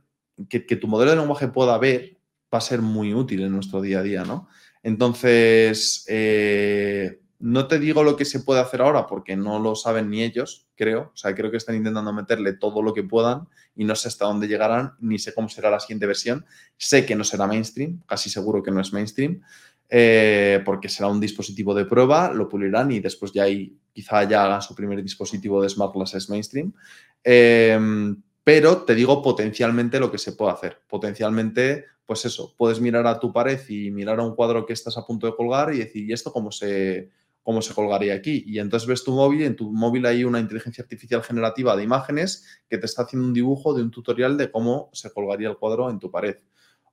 que, 0.48 0.60
tu 0.60 0.88
modelo 0.88 1.10
de 1.10 1.18
lenguaje 1.18 1.48
pueda 1.48 1.76
ver 1.76 2.18
va 2.52 2.58
a 2.58 2.62
ser 2.62 2.80
muy 2.80 3.12
útil 3.12 3.42
en 3.42 3.52
nuestro 3.52 3.82
día 3.82 3.98
a 3.98 4.02
día, 4.02 4.24
¿no? 4.24 4.48
Entonces, 4.82 6.06
eh, 6.08 7.20
no 7.38 7.66
te 7.66 7.78
digo 7.78 8.02
lo 8.02 8.16
que 8.16 8.24
se 8.24 8.40
puede 8.40 8.60
hacer 8.60 8.80
ahora 8.80 9.06
porque 9.06 9.36
no 9.36 9.58
lo 9.58 9.74
saben 9.74 10.10
ni 10.10 10.22
ellos, 10.22 10.66
creo. 10.76 11.10
O 11.12 11.16
sea, 11.16 11.34
creo 11.34 11.50
que 11.50 11.56
están 11.56 11.74
intentando 11.74 12.12
meterle 12.12 12.54
todo 12.54 12.82
lo 12.82 12.94
que 12.94 13.02
puedan 13.02 13.48
y 13.76 13.84
no 13.84 13.94
sé 13.96 14.08
hasta 14.08 14.24
dónde 14.24 14.48
llegarán, 14.48 14.94
ni 15.00 15.18
sé 15.18 15.34
cómo 15.34 15.48
será 15.48 15.70
la 15.70 15.80
siguiente 15.80 16.06
versión. 16.06 16.46
Sé 16.76 17.04
que 17.04 17.14
no 17.14 17.24
será 17.24 17.46
mainstream, 17.46 18.02
casi 18.06 18.30
seguro 18.30 18.62
que 18.62 18.70
no 18.70 18.80
es 18.80 18.92
mainstream, 18.92 19.42
eh, 19.88 20.62
porque 20.64 20.88
será 20.88 21.08
un 21.08 21.20
dispositivo 21.20 21.74
de 21.74 21.84
prueba, 21.84 22.32
lo 22.32 22.48
pulirán 22.48 22.90
y 22.92 23.00
después 23.00 23.32
ya 23.32 23.44
hay, 23.44 23.76
quizá 23.92 24.24
ya 24.24 24.44
hagan 24.44 24.62
su 24.62 24.74
primer 24.74 25.02
dispositivo 25.02 25.60
de 25.62 25.68
Smart 25.68 25.92
Glasses 25.92 26.30
mainstream. 26.30 26.72
Em, 27.22 28.22
pero 28.42 28.78
te 28.82 28.94
digo 28.94 29.22
potencialmente 29.22 29.98
lo 29.98 30.10
que 30.10 30.18
se 30.18 30.32
puede 30.32 30.52
hacer. 30.52 30.78
Potencialmente, 30.88 31.86
pues 32.06 32.24
eso, 32.24 32.54
puedes 32.56 32.80
mirar 32.80 33.06
a 33.06 33.18
tu 33.18 33.32
pared 33.32 33.60
y 33.68 33.90
mirar 33.90 34.20
a 34.20 34.24
un 34.24 34.34
cuadro 34.34 34.66
que 34.66 34.72
estás 34.72 34.96
a 34.98 35.06
punto 35.06 35.26
de 35.26 35.34
colgar 35.34 35.74
y 35.74 35.78
decir, 35.78 36.08
¿y 36.08 36.12
esto 36.12 36.32
cómo 36.32 36.52
se, 36.52 37.10
cómo 37.44 37.62
se 37.62 37.74
colgaría 37.74 38.14
aquí. 38.14 38.42
Y 38.46 38.58
entonces 38.58 38.88
ves 38.88 39.04
tu 39.04 39.12
móvil 39.12 39.42
y 39.42 39.44
en 39.44 39.54
tu 39.54 39.70
móvil 39.70 40.06
hay 40.06 40.24
una 40.24 40.40
inteligencia 40.40 40.82
artificial 40.82 41.22
generativa 41.22 41.76
de 41.76 41.84
imágenes 41.84 42.44
que 42.68 42.78
te 42.78 42.86
está 42.86 43.02
haciendo 43.02 43.28
un 43.28 43.34
dibujo 43.34 43.74
de 43.74 43.82
un 43.82 43.90
tutorial 43.90 44.36
de 44.36 44.50
cómo 44.50 44.90
se 44.92 45.12
colgaría 45.12 45.50
el 45.50 45.58
cuadro 45.58 45.90
en 45.90 46.00
tu 46.00 46.10
pared. 46.10 46.36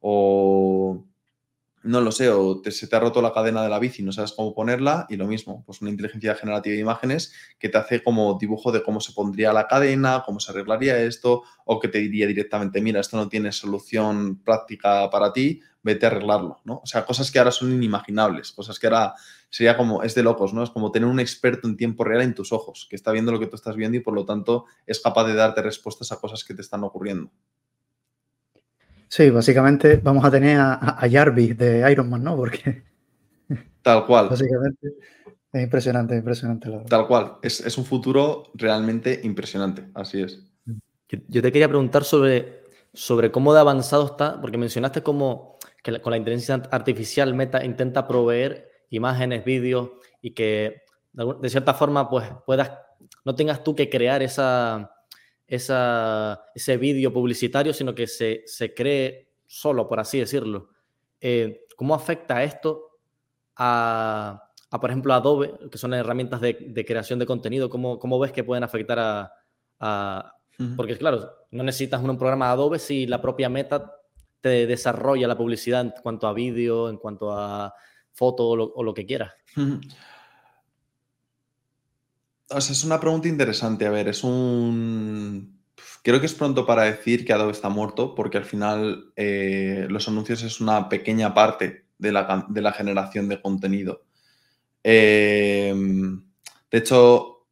O, 0.01 1.05
no 1.83 2.01
lo 2.01 2.11
sé, 2.11 2.29
o 2.29 2.61
se 2.63 2.87
te 2.87 2.95
ha 2.95 2.99
roto 2.99 3.21
la 3.21 3.33
cadena 3.33 3.63
de 3.63 3.69
la 3.69 3.79
bici 3.79 4.03
no 4.03 4.11
sabes 4.11 4.33
cómo 4.33 4.53
ponerla, 4.53 5.05
y 5.09 5.15
lo 5.17 5.27
mismo, 5.27 5.63
pues 5.65 5.81
una 5.81 5.89
inteligencia 5.89 6.35
generativa 6.35 6.75
de 6.75 6.81
imágenes 6.81 7.33
que 7.57 7.69
te 7.69 7.77
hace 7.77 8.03
como 8.03 8.37
dibujo 8.39 8.71
de 8.71 8.83
cómo 8.83 8.99
se 8.99 9.13
pondría 9.13 9.53
la 9.53 9.67
cadena, 9.67 10.23
cómo 10.25 10.39
se 10.39 10.51
arreglaría 10.51 10.99
esto, 10.99 11.43
o 11.65 11.79
que 11.79 11.87
te 11.87 11.99
diría 11.99 12.27
directamente, 12.27 12.81
mira, 12.81 12.99
esto 12.99 13.17
no 13.17 13.29
tiene 13.29 13.51
solución 13.51 14.41
práctica 14.43 15.09
para 15.09 15.33
ti, 15.33 15.61
vete 15.83 16.05
a 16.05 16.09
arreglarlo, 16.09 16.57
¿no? 16.63 16.81
O 16.83 16.85
sea, 16.85 17.05
cosas 17.05 17.31
que 17.31 17.39
ahora 17.39 17.51
son 17.51 17.71
inimaginables, 17.71 18.51
cosas 18.51 18.77
que 18.77 18.87
ahora 18.87 19.15
sería 19.49 19.75
como, 19.75 20.03
es 20.03 20.15
de 20.15 20.23
locos, 20.23 20.53
¿no? 20.53 20.63
Es 20.63 20.69
como 20.69 20.91
tener 20.91 21.09
un 21.09 21.19
experto 21.19 21.67
en 21.67 21.77
tiempo 21.77 22.03
real 22.03 22.21
en 22.21 22.35
tus 22.35 22.51
ojos, 22.51 22.87
que 22.89 22.95
está 22.95 23.11
viendo 23.11 23.31
lo 23.31 23.39
que 23.39 23.47
tú 23.47 23.55
estás 23.55 23.75
viendo 23.75 23.97
y 23.97 24.01
por 24.01 24.13
lo 24.13 24.25
tanto 24.25 24.65
es 24.85 24.99
capaz 24.99 25.25
de 25.25 25.33
darte 25.33 25.61
respuestas 25.61 26.11
a 26.11 26.19
cosas 26.19 26.43
que 26.43 26.53
te 26.53 26.61
están 26.61 26.83
ocurriendo. 26.83 27.31
Sí, 29.11 29.29
básicamente 29.29 29.97
vamos 29.97 30.23
a 30.23 30.31
tener 30.31 30.57
a, 30.57 31.05
Jarvis 31.11 31.57
de 31.57 31.91
Iron 31.91 32.09
Man, 32.09 32.23
¿no? 32.23 32.38
Porque. 32.38 32.81
Tal 33.81 34.05
cual. 34.05 34.29
Básicamente 34.29 34.88
es 35.51 35.63
impresionante, 35.63 36.15
impresionante. 36.15 36.69
La 36.69 36.85
Tal 36.85 37.07
cual. 37.07 37.33
Es, 37.41 37.77
un 37.77 37.83
futuro 37.83 38.43
realmente 38.53 39.19
impresionante. 39.23 39.83
Así 39.95 40.21
es. 40.21 40.41
Yo 41.27 41.41
te 41.41 41.51
quería 41.51 41.67
preguntar 41.67 42.05
sobre, 42.05 42.63
sobre 42.93 43.33
cómo 43.33 43.53
de 43.53 43.59
avanzado 43.59 44.05
está, 44.05 44.39
porque 44.39 44.57
mencionaste 44.57 45.03
cómo 45.03 45.57
que 45.83 45.99
con 45.99 46.11
la 46.11 46.17
inteligencia 46.17 46.61
artificial 46.71 47.33
Meta 47.33 47.65
intenta 47.65 48.07
proveer 48.07 48.71
imágenes, 48.91 49.43
vídeos 49.43 49.89
y 50.21 50.31
que 50.31 50.83
de 51.11 51.49
cierta 51.49 51.73
forma 51.73 52.09
pues 52.09 52.29
puedas, 52.45 52.71
no 53.25 53.35
tengas 53.35 53.61
tú 53.61 53.75
que 53.75 53.89
crear 53.89 54.23
esa 54.23 54.89
ese 55.51 56.77
vídeo 56.77 57.11
publicitario, 57.11 57.73
sino 57.73 57.93
que 57.93 58.07
se, 58.07 58.73
cree 58.75 59.33
solo, 59.45 59.87
por 59.87 59.99
así 59.99 60.19
decirlo. 60.19 60.69
Eh, 61.19 61.65
¿Cómo 61.75 61.93
afecta 61.93 62.43
esto 62.43 62.99
a, 63.57 64.49
por 64.69 64.89
ejemplo, 64.89 65.13
Adobe, 65.13 65.53
que 65.69 65.77
son 65.77 65.93
herramientas 65.93 66.39
de, 66.39 66.85
creación 66.87 67.19
de 67.19 67.25
contenido? 67.25 67.69
¿Cómo, 67.69 67.99
¿Cómo, 67.99 68.17
ves 68.19 68.31
que 68.31 68.43
pueden 68.43 68.63
afectar 68.63 69.31
a... 69.79 70.33
Porque, 70.77 70.95
claro, 70.95 71.27
no 71.49 71.63
necesitas 71.63 72.01
un 72.03 72.17
programa 72.17 72.51
Adobe 72.51 72.77
si 72.77 73.07
la 73.07 73.21
propia 73.21 73.49
meta 73.49 73.95
te 74.41 74.67
desarrolla 74.67 75.27
la 75.27 75.37
publicidad 75.37 75.81
en 75.81 75.93
cuanto 76.01 76.27
a 76.27 76.33
vídeo, 76.33 76.89
en 76.89 76.97
cuanto 76.97 77.31
a 77.31 77.73
foto 78.11 78.47
o 78.49 78.83
lo, 78.83 78.93
que 78.93 79.05
quieras. 79.05 79.33
O 82.53 82.61
sea, 82.61 82.73
es 82.73 82.83
una 82.83 82.99
pregunta 82.99 83.27
interesante. 83.27 83.85
A 83.85 83.91
ver, 83.91 84.07
es 84.07 84.23
un... 84.23 85.59
Creo 86.03 86.19
que 86.19 86.25
es 86.25 86.33
pronto 86.33 86.65
para 86.65 86.83
decir 86.83 87.25
que 87.25 87.33
Adobe 87.33 87.51
está 87.51 87.69
muerto, 87.69 88.15
porque 88.15 88.37
al 88.37 88.45
final 88.45 89.11
eh, 89.15 89.87
los 89.89 90.07
anuncios 90.07 90.41
es 90.43 90.59
una 90.59 90.89
pequeña 90.89 91.33
parte 91.33 91.85
de 91.99 92.11
la, 92.11 92.73
generación 92.73 93.29
de 93.29 93.39
contenido. 93.39 94.03
Em, 94.83 96.23
de 96.71 96.77
hecho, 96.77 97.45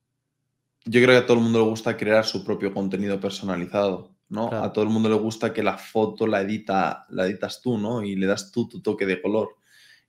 yo 0.86 1.02
creo 1.02 1.10
que 1.10 1.18
a 1.18 1.26
todo 1.28 1.38
el 1.38 1.44
mundo 1.44 1.60
le 1.60 1.70
gusta 1.70 1.96
crear 1.96 2.26
su 2.26 2.44
propio 2.44 2.74
contenido 2.74 3.20
personalizado, 3.20 4.16
¿no? 4.30 4.48
A 4.52 4.74
todo 4.74 4.84
el 4.84 4.90
mundo 4.90 5.10
le 5.10 5.16
gusta 5.16 5.54
que 5.54 5.62
la 5.62 5.78
foto 5.78 6.26
la, 6.26 6.42
edita, 6.42 7.06
la 7.10 7.28
editas 7.28 7.62
tú, 7.62 7.78
¿no? 7.78 8.02
Y 8.04 8.16
le 8.16 8.26
das 8.26 8.52
tú 8.52 8.68
tu 8.68 8.82
toque 8.82 9.06
de 9.06 9.22
color 9.22 9.59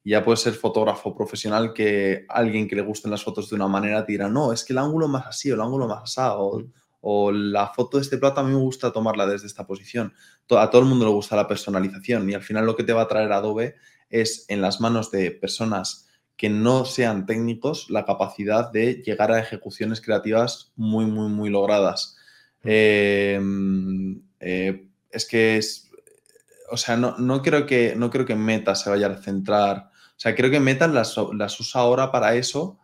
ya 0.05 0.25
puede 0.25 0.39
ser 0.39 0.55
fotógrafo 0.55 1.15
profesional 1.15 1.73
que 1.73 2.25
alguien 2.29 2.67
que 2.67 2.77
le 2.77 2.83
gusten 2.83 3.11
las 3.11 3.23
fotos 3.23 3.51
de 3.51 3.57
una 3.57 3.69
manera 3.69 4.05
te 4.05 4.13
dirá, 4.13 4.29
no, 4.29 4.53
es 4.53 4.65
que 4.65 4.73
el 4.73 4.79
ángulo 4.79 5.09
más 5.09 5.27
así 5.27 5.51
o 5.51 5.55
el 5.55 5.61
ángulo 5.61 5.87
más 5.87 6.03
asado 6.05 6.65
o, 7.03 7.33
la 7.33 7.69
foto 7.69 7.97
de 7.97 8.03
este 8.03 8.19
plato 8.19 8.41
a 8.41 8.45
mí 8.45 8.51
me 8.51 8.61
gusta 8.61 8.93
tomarla 8.93 9.27
desde 9.27 9.47
esta 9.47 9.67
posición. 9.67 10.13
A 10.51 10.69
todo 10.69 10.83
el 10.83 10.89
mundo 10.89 11.07
le 11.07 11.13
gusta 11.13 11.35
la 11.35 11.49
personalización 11.49 12.29
y 12.29 12.35
al 12.35 12.43
final 12.43 12.67
lo 12.67 12.77
que 12.77 12.85
te 12.85 12.93
va 12.93 13.03
a 13.03 13.09
traer 13.09 13.33
Adobe 13.33 13.77
es 14.11 14.45
en 14.49 14.61
las 14.61 14.81
manos 14.81 15.11
de 15.11 15.31
personas 15.31 16.09
que 16.37 16.51
no 16.51 16.85
sean 16.85 17.27
técnicos 17.27 17.89
la 17.91 18.05
capacidad 18.05 18.71
de 18.71 19.03
llegar 19.03 19.31
a 19.31 19.39
ejecuciones 19.39 20.01
creativas 20.01 20.73
muy, 20.77 21.07
muy, 21.07 21.29
muy 21.29 21.51
logradas. 21.51 22.17
Em, 22.63 24.21
eh, 24.41 24.87
es 25.11 25.27
que 25.27 25.57
es, 25.57 25.91
o 26.71 26.77
sea, 26.77 26.97
no, 26.97 27.17
no, 27.19 27.43
creo 27.43 27.67
que, 27.67 27.95
no 27.97 28.11
creo 28.11 28.27
que 28.27 28.37
Meta 28.37 28.75
se 28.75 28.91
vaya 28.91 29.09
a 29.09 29.17
centrar 29.17 29.90
sea, 30.21 30.35
creo 30.35 30.51
que 30.51 30.61
Meta 30.61 30.87
las, 30.87 31.17
usa 31.17 31.81
ahora 31.81 32.13
para 32.13 32.35
eso 32.35 32.79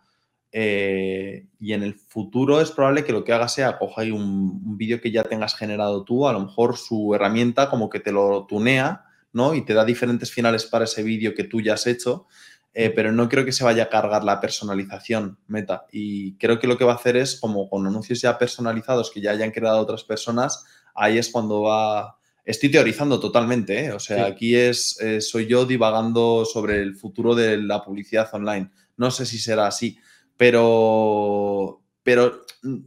eh, 0.51 1.45
y 1.59 1.73
en 1.73 1.83
el 1.83 1.93
futuro 1.93 2.59
es 2.61 2.71
probable 2.71 3.03
que 3.03 3.11
lo 3.11 3.23
que 3.23 3.31
haga 3.31 3.47
sea 3.47 3.77
coger 3.77 4.11
un, 4.11 4.75
vídeo 4.75 4.99
que 4.99 5.11
ya 5.11 5.23
tengas 5.23 5.55
generado 5.55 6.03
tú, 6.03 6.27
a 6.27 6.33
lo 6.33 6.39
mejor 6.39 6.77
su 6.77 7.13
herramienta 7.13 7.69
como 7.69 7.91
que 7.91 7.99
te 7.99 8.11
lo 8.11 8.47
tunea, 8.47 9.05
¿no? 9.33 9.53
Y 9.53 9.63
te 9.63 9.75
da 9.75 9.85
diferentes 9.85 10.31
finales 10.31 10.65
para 10.65 10.85
ese 10.85 11.03
vídeo 11.03 11.35
que 11.35 11.43
tú 11.43 11.61
ya 11.61 11.75
has 11.75 11.85
hecho, 11.85 12.25
eh, 12.73 12.89
pero 12.89 13.11
no 13.11 13.29
creo 13.29 13.45
que 13.45 13.51
se 13.51 13.63
vaya 13.63 13.83
a 13.83 13.89
cargar 13.89 14.23
la 14.23 14.41
personalización 14.41 15.37
Meta. 15.45 15.85
Y 15.91 16.37
creo 16.37 16.57
que 16.57 16.65
lo 16.65 16.75
que 16.75 16.85
va 16.85 16.93
a 16.93 16.95
hacer 16.95 17.17
es, 17.17 17.39
como 17.39 17.69
con 17.69 17.85
anuncios 17.85 18.19
ya 18.19 18.39
personalizados 18.39 19.11
que 19.11 19.21
ya 19.21 19.29
hayan 19.29 19.51
creado 19.51 19.77
otras 19.77 20.03
personas, 20.03 20.65
ahí 20.95 21.19
es 21.19 21.29
cuando 21.29 21.61
va, 21.61 22.17
Estoy 22.47 22.71
teorizando 22.71 23.19
totalmente, 23.19 23.77
¿eh? 23.77 23.91
o 23.91 23.99
sea, 23.99 24.25
aquí 24.25 24.55
es, 24.55 24.97
eh, 25.01 25.19
soy 25.19 25.47
yo 25.47 25.65
divagando 25.65 26.45
sobre 26.45 26.77
el 26.77 26.95
futuro 26.95 27.35
de 27.35 27.57
la 27.57 27.83
publicidad 27.83 28.29
online. 28.31 28.71
No 28.95 29.11
sé 29.11 29.25
si 29.25 29.37
será 29.37 29.67
así, 29.67 29.97
pero, 30.37 31.83
pero 32.03 32.43
mm, 32.63 32.77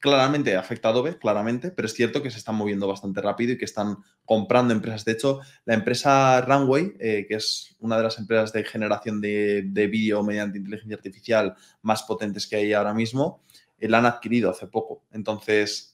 claramente 0.00 0.56
afecta 0.56 0.88
a 0.88 0.92
Adobe, 0.92 1.18
claramente, 1.18 1.70
pero 1.70 1.84
es 1.84 1.92
cierto 1.92 2.22
que 2.22 2.30
se 2.30 2.38
están 2.38 2.54
moviendo 2.54 2.88
bastante 2.88 3.20
rápido 3.20 3.52
y 3.52 3.58
que 3.58 3.66
están 3.66 3.98
comprando 4.24 4.72
empresas. 4.72 5.04
De 5.04 5.12
hecho, 5.12 5.40
la 5.66 5.74
empresa 5.74 6.40
Runway, 6.40 6.94
eh, 6.98 7.26
que 7.28 7.34
es 7.34 7.76
una 7.80 7.98
de 7.98 8.04
las 8.04 8.18
empresas 8.18 8.54
de 8.54 8.64
generación 8.64 9.20
de, 9.20 9.64
de 9.66 9.86
vídeo 9.86 10.22
mediante 10.22 10.56
inteligencia 10.56 10.96
artificial 10.96 11.54
más 11.82 12.04
potentes 12.04 12.46
que 12.46 12.56
hay 12.56 12.72
ahora 12.72 12.94
mismo, 12.94 13.42
la 13.80 13.98
han 13.98 14.06
adquirido 14.06 14.50
hace 14.50 14.66
poco. 14.66 15.04
Entonces, 15.12 15.87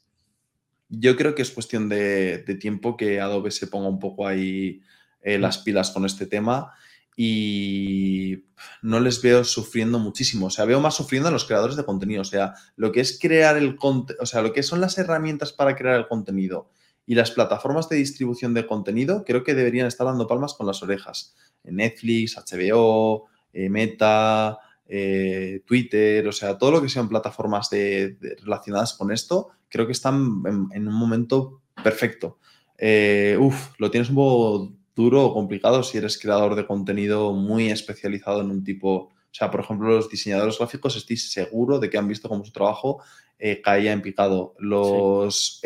yo 0.88 1.16
creo 1.16 1.34
que 1.34 1.42
es 1.42 1.50
cuestión 1.50 1.88
de, 1.88 2.38
tiempo 2.60 2.96
que 2.96 3.20
Adobe 3.20 3.50
se 3.50 3.66
ponga 3.66 3.88
un 3.88 3.98
poco 3.98 4.26
ahí 4.26 4.82
eh, 5.22 5.38
las 5.38 5.58
pilas 5.58 5.90
con 5.90 6.04
este 6.04 6.26
tema 6.26 6.72
y 7.16 8.44
no 8.82 9.00
les 9.00 9.22
veo 9.22 9.44
sufriendo 9.44 9.98
muchísimo. 9.98 10.46
O 10.46 10.50
sea, 10.50 10.64
veo 10.64 10.80
más 10.80 10.94
sufriendo 10.94 11.28
a 11.28 11.32
los 11.32 11.44
creadores 11.44 11.76
de 11.76 11.84
contenido. 11.84 12.22
O 12.22 12.24
sea, 12.24 12.54
lo 12.76 12.92
que 12.92 13.00
es 13.00 13.18
crear 13.20 13.56
el 13.56 13.76
contenido, 13.76 14.22
o 14.22 14.26
sea, 14.26 14.42
lo 14.42 14.52
que 14.52 14.62
son 14.62 14.80
las 14.80 14.98
herramientas 14.98 15.52
para 15.52 15.76
crear 15.76 15.96
el 15.96 16.08
contenido 16.08 16.70
y 17.06 17.14
las 17.14 17.30
plataformas 17.30 17.88
de 17.88 17.96
distribución 17.96 18.54
de 18.54 18.66
contenido, 18.66 19.24
creo 19.24 19.44
que 19.44 19.54
deberían 19.54 19.86
estar 19.86 20.06
dando 20.06 20.26
palmas 20.26 20.54
con 20.54 20.66
las 20.66 20.82
orejas. 20.82 21.34
Netflix, 21.62 22.36
HBO, 22.36 23.26
eh, 23.52 23.68
Meta, 23.68 24.58
eh, 24.86 25.62
Twitter, 25.66 26.26
o 26.28 26.32
sea, 26.32 26.58
todo 26.58 26.70
lo 26.70 26.82
que 26.82 26.88
sean 26.88 27.08
plataformas 27.08 27.70
relacionadas 27.70 28.94
con 28.94 29.10
esto, 29.12 29.48
creo 29.68 29.86
que 29.86 29.92
están 29.92 30.42
en, 30.72 30.88
un 30.88 30.94
momento 30.94 31.62
perfecto. 31.82 32.38
Eh, 32.78 33.36
uf, 33.40 33.70
lo 33.78 33.90
tienes 33.90 34.10
un 34.10 34.16
poco 34.16 34.72
duro 34.94 35.24
o 35.24 35.34
complicado 35.34 35.82
si 35.82 35.98
eres 35.98 36.18
creador 36.18 36.54
de 36.54 36.66
contenido 36.66 37.32
muy 37.32 37.70
especializado 37.70 38.42
en 38.42 38.50
un 38.50 38.62
tipo. 38.62 38.94
O 38.94 39.36
sea, 39.36 39.50
por 39.50 39.60
ejemplo, 39.60 39.88
los 39.88 40.08
diseñadores 40.08 40.58
gráficos, 40.58 40.96
estoy 40.96 41.16
seguro 41.16 41.78
de 41.78 41.90
que 41.90 41.98
han 41.98 42.06
visto 42.06 42.28
cómo 42.28 42.44
su 42.44 42.52
trabajo 42.52 43.02
eh, 43.38 43.60
caía 43.62 43.92
en 43.92 44.02
picado. 44.02 44.54
Los 44.58 45.60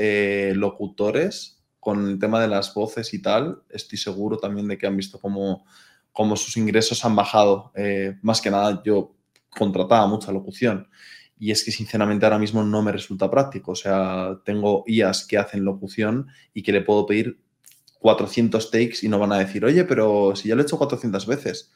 locutores, 0.54 1.62
con 1.80 2.08
el 2.08 2.18
tema 2.18 2.40
de 2.40 2.48
las 2.48 2.72
voces 2.72 3.12
y 3.12 3.20
tal, 3.20 3.62
estoy 3.68 3.98
seguro 3.98 4.38
también 4.38 4.68
de 4.68 4.78
que 4.78 4.86
han 4.86 4.96
visto 4.96 5.18
cómo, 5.18 5.66
cómo 6.18 6.34
sus 6.34 6.56
ingresos 6.56 7.04
han 7.04 7.14
bajado. 7.14 7.72
más 8.22 8.40
que 8.40 8.50
nada, 8.50 8.82
yo 8.84 9.14
contrataba 9.48 10.08
mucha 10.08 10.32
locución 10.32 10.88
y 11.38 11.52
es 11.52 11.62
que 11.62 11.70
sinceramente 11.70 12.26
ahora 12.26 12.40
mismo 12.40 12.64
no 12.64 12.82
me 12.82 12.90
resulta 12.90 13.30
práctico. 13.30 13.70
O 13.70 13.76
sea, 13.76 14.40
tengo 14.44 14.82
IAs 14.88 15.24
que 15.28 15.38
hacen 15.38 15.64
locución 15.64 16.26
y 16.52 16.64
que 16.64 16.72
le 16.72 16.80
puedo 16.80 17.06
pedir 17.06 17.38
400 18.00 18.68
takes 18.72 18.98
y 19.02 19.08
no 19.08 19.20
van 19.20 19.30
a 19.32 19.38
decir, 19.38 19.64
oye, 19.64 19.84
pero 19.84 20.34
si 20.34 20.48
ya 20.48 20.56
lo 20.56 20.62
he 20.62 20.64
hecho 20.64 20.76
400 20.76 21.24
veces. 21.24 21.70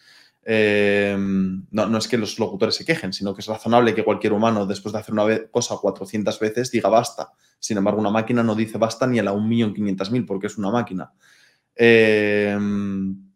Em, 0.44 1.64
no, 1.70 1.86
no, 1.86 1.98
es 1.98 2.08
que 2.08 2.18
los 2.18 2.40
locutores 2.40 2.74
se 2.74 2.84
quejen, 2.84 3.12
sino 3.12 3.32
que 3.32 3.42
es 3.42 3.46
razonable 3.46 3.94
que 3.94 4.02
cualquier 4.02 4.32
humano, 4.32 4.66
después 4.66 4.92
de 4.92 4.98
hacer 4.98 5.14
una 5.14 5.24
cosa 5.52 5.76
400 5.80 6.40
veces, 6.40 6.72
diga 6.72 6.88
basta. 6.88 7.30
Sin 7.60 7.78
embargo, 7.78 8.00
una 8.00 8.10
máquina 8.10 8.42
no 8.42 8.56
dice 8.56 8.78
basta 8.78 9.06
ni 9.06 9.20
a 9.20 9.22
la 9.22 9.32
1.500.000 9.32 10.26
porque 10.26 10.48
es 10.48 10.58
una 10.58 10.72
máquina. 10.72 11.12
Em, 11.76 13.31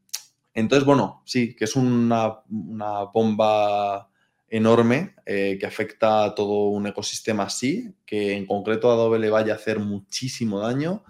entonces, 0.56 0.86
bueno, 0.86 1.22
sí, 1.26 1.54
que 1.54 1.66
es 1.66 1.76
una, 1.76 2.40
una 2.48 3.04
bomba 3.04 4.08
enorme 4.48 5.14
eh, 5.26 5.58
que 5.60 5.66
afecta 5.66 6.24
a 6.24 6.34
todo 6.34 6.68
un 6.68 6.86
ecosistema 6.86 7.42
así, 7.42 7.94
que 8.06 8.32
en 8.32 8.46
concreto 8.46 8.90
a 8.90 8.94
Adobe 8.94 9.18
le 9.18 9.28
vaya 9.28 9.52
a 9.52 9.56
hacer 9.56 9.78
muchísimo 9.78 10.60
daño, 10.60 11.04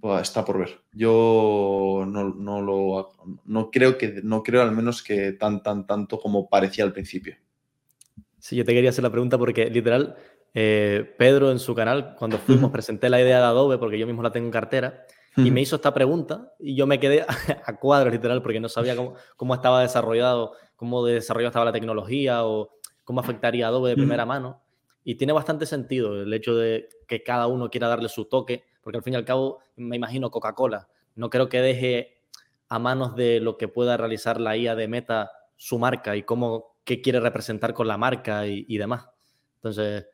pues 0.00 0.22
está 0.22 0.44
por 0.44 0.58
ver. 0.58 0.80
Yo 0.92 2.04
no, 2.06 2.62
lo 2.62 3.10
no 3.46 3.70
creo 3.72 3.98
que 3.98 4.20
no 4.22 4.44
creo 4.44 4.62
al 4.62 4.70
menos 4.70 5.02
que 5.02 5.32
tan 5.32 5.60
tan 5.62 5.84
tanto 5.84 6.20
como 6.20 6.48
parecía 6.48 6.84
al 6.84 6.92
principio. 6.92 7.36
Sí, 8.38 8.54
yo 8.54 8.64
te 8.64 8.74
quería 8.74 8.90
hacer 8.90 9.02
la 9.02 9.10
pregunta 9.10 9.38
porque 9.38 9.70
literal 9.70 10.16
eh, 10.54 11.14
Pedro 11.18 11.50
en 11.50 11.58
su 11.58 11.74
canal 11.74 12.14
cuando 12.16 12.38
fuimos 12.38 12.70
presenté 12.70 13.10
la 13.10 13.20
idea 13.20 13.38
de 13.38 13.44
Adobe 13.44 13.78
porque 13.78 13.98
yo 13.98 14.06
mismo 14.06 14.22
la 14.22 14.30
tengo 14.30 14.46
en 14.46 14.52
cartera 14.52 15.04
y 15.44 15.50
me 15.50 15.60
hizo 15.60 15.76
esta 15.76 15.94
pregunta 15.94 16.52
y 16.58 16.74
yo 16.74 16.86
me 16.86 16.98
quedé 16.98 17.24
a 17.64 17.76
cuadros 17.78 18.12
literal 18.12 18.42
porque 18.42 18.60
no 18.60 18.68
sabía 18.68 18.96
cómo, 18.96 19.14
cómo 19.36 19.54
estaba 19.54 19.82
desarrollado, 19.82 20.52
cómo 20.76 21.04
desarrollado 21.04 21.48
estaba 21.48 21.64
la 21.64 21.72
tecnología 21.72 22.44
o 22.44 22.70
cómo 23.04 23.20
afectaría 23.20 23.68
Adobe 23.68 23.90
de 23.90 23.96
primera 23.96 24.26
mano. 24.26 24.62
Y 25.04 25.14
tiene 25.14 25.32
bastante 25.32 25.64
sentido 25.64 26.22
el 26.22 26.32
hecho 26.34 26.54
de 26.54 26.88
que 27.06 27.22
cada 27.22 27.46
uno 27.46 27.70
quiera 27.70 27.88
darle 27.88 28.08
su 28.08 28.26
toque, 28.26 28.64
porque 28.82 28.98
al 28.98 29.02
fin 29.02 29.14
y 29.14 29.16
al 29.16 29.24
cabo 29.24 29.60
me 29.76 29.96
imagino 29.96 30.30
Coca-Cola. 30.30 30.88
No 31.14 31.30
creo 31.30 31.48
que 31.48 31.60
deje 31.60 32.20
a 32.68 32.78
manos 32.78 33.16
de 33.16 33.40
lo 33.40 33.56
que 33.56 33.68
pueda 33.68 33.96
realizar 33.96 34.40
la 34.40 34.56
IA 34.56 34.76
de 34.76 34.88
Meta 34.88 35.30
su 35.56 35.78
marca 35.78 36.16
y 36.16 36.22
cómo 36.24 36.76
qué 36.84 37.00
quiere 37.00 37.20
representar 37.20 37.72
con 37.72 37.88
la 37.88 37.96
marca 37.96 38.46
y, 38.46 38.66
y 38.68 38.76
demás. 38.76 39.08
Entonces, 39.56 40.06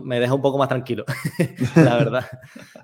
me 0.00 0.20
deja 0.20 0.34
un 0.34 0.40
poco 0.40 0.58
más 0.58 0.68
tranquilo, 0.68 1.04
la 1.76 1.96
verdad. 1.96 2.26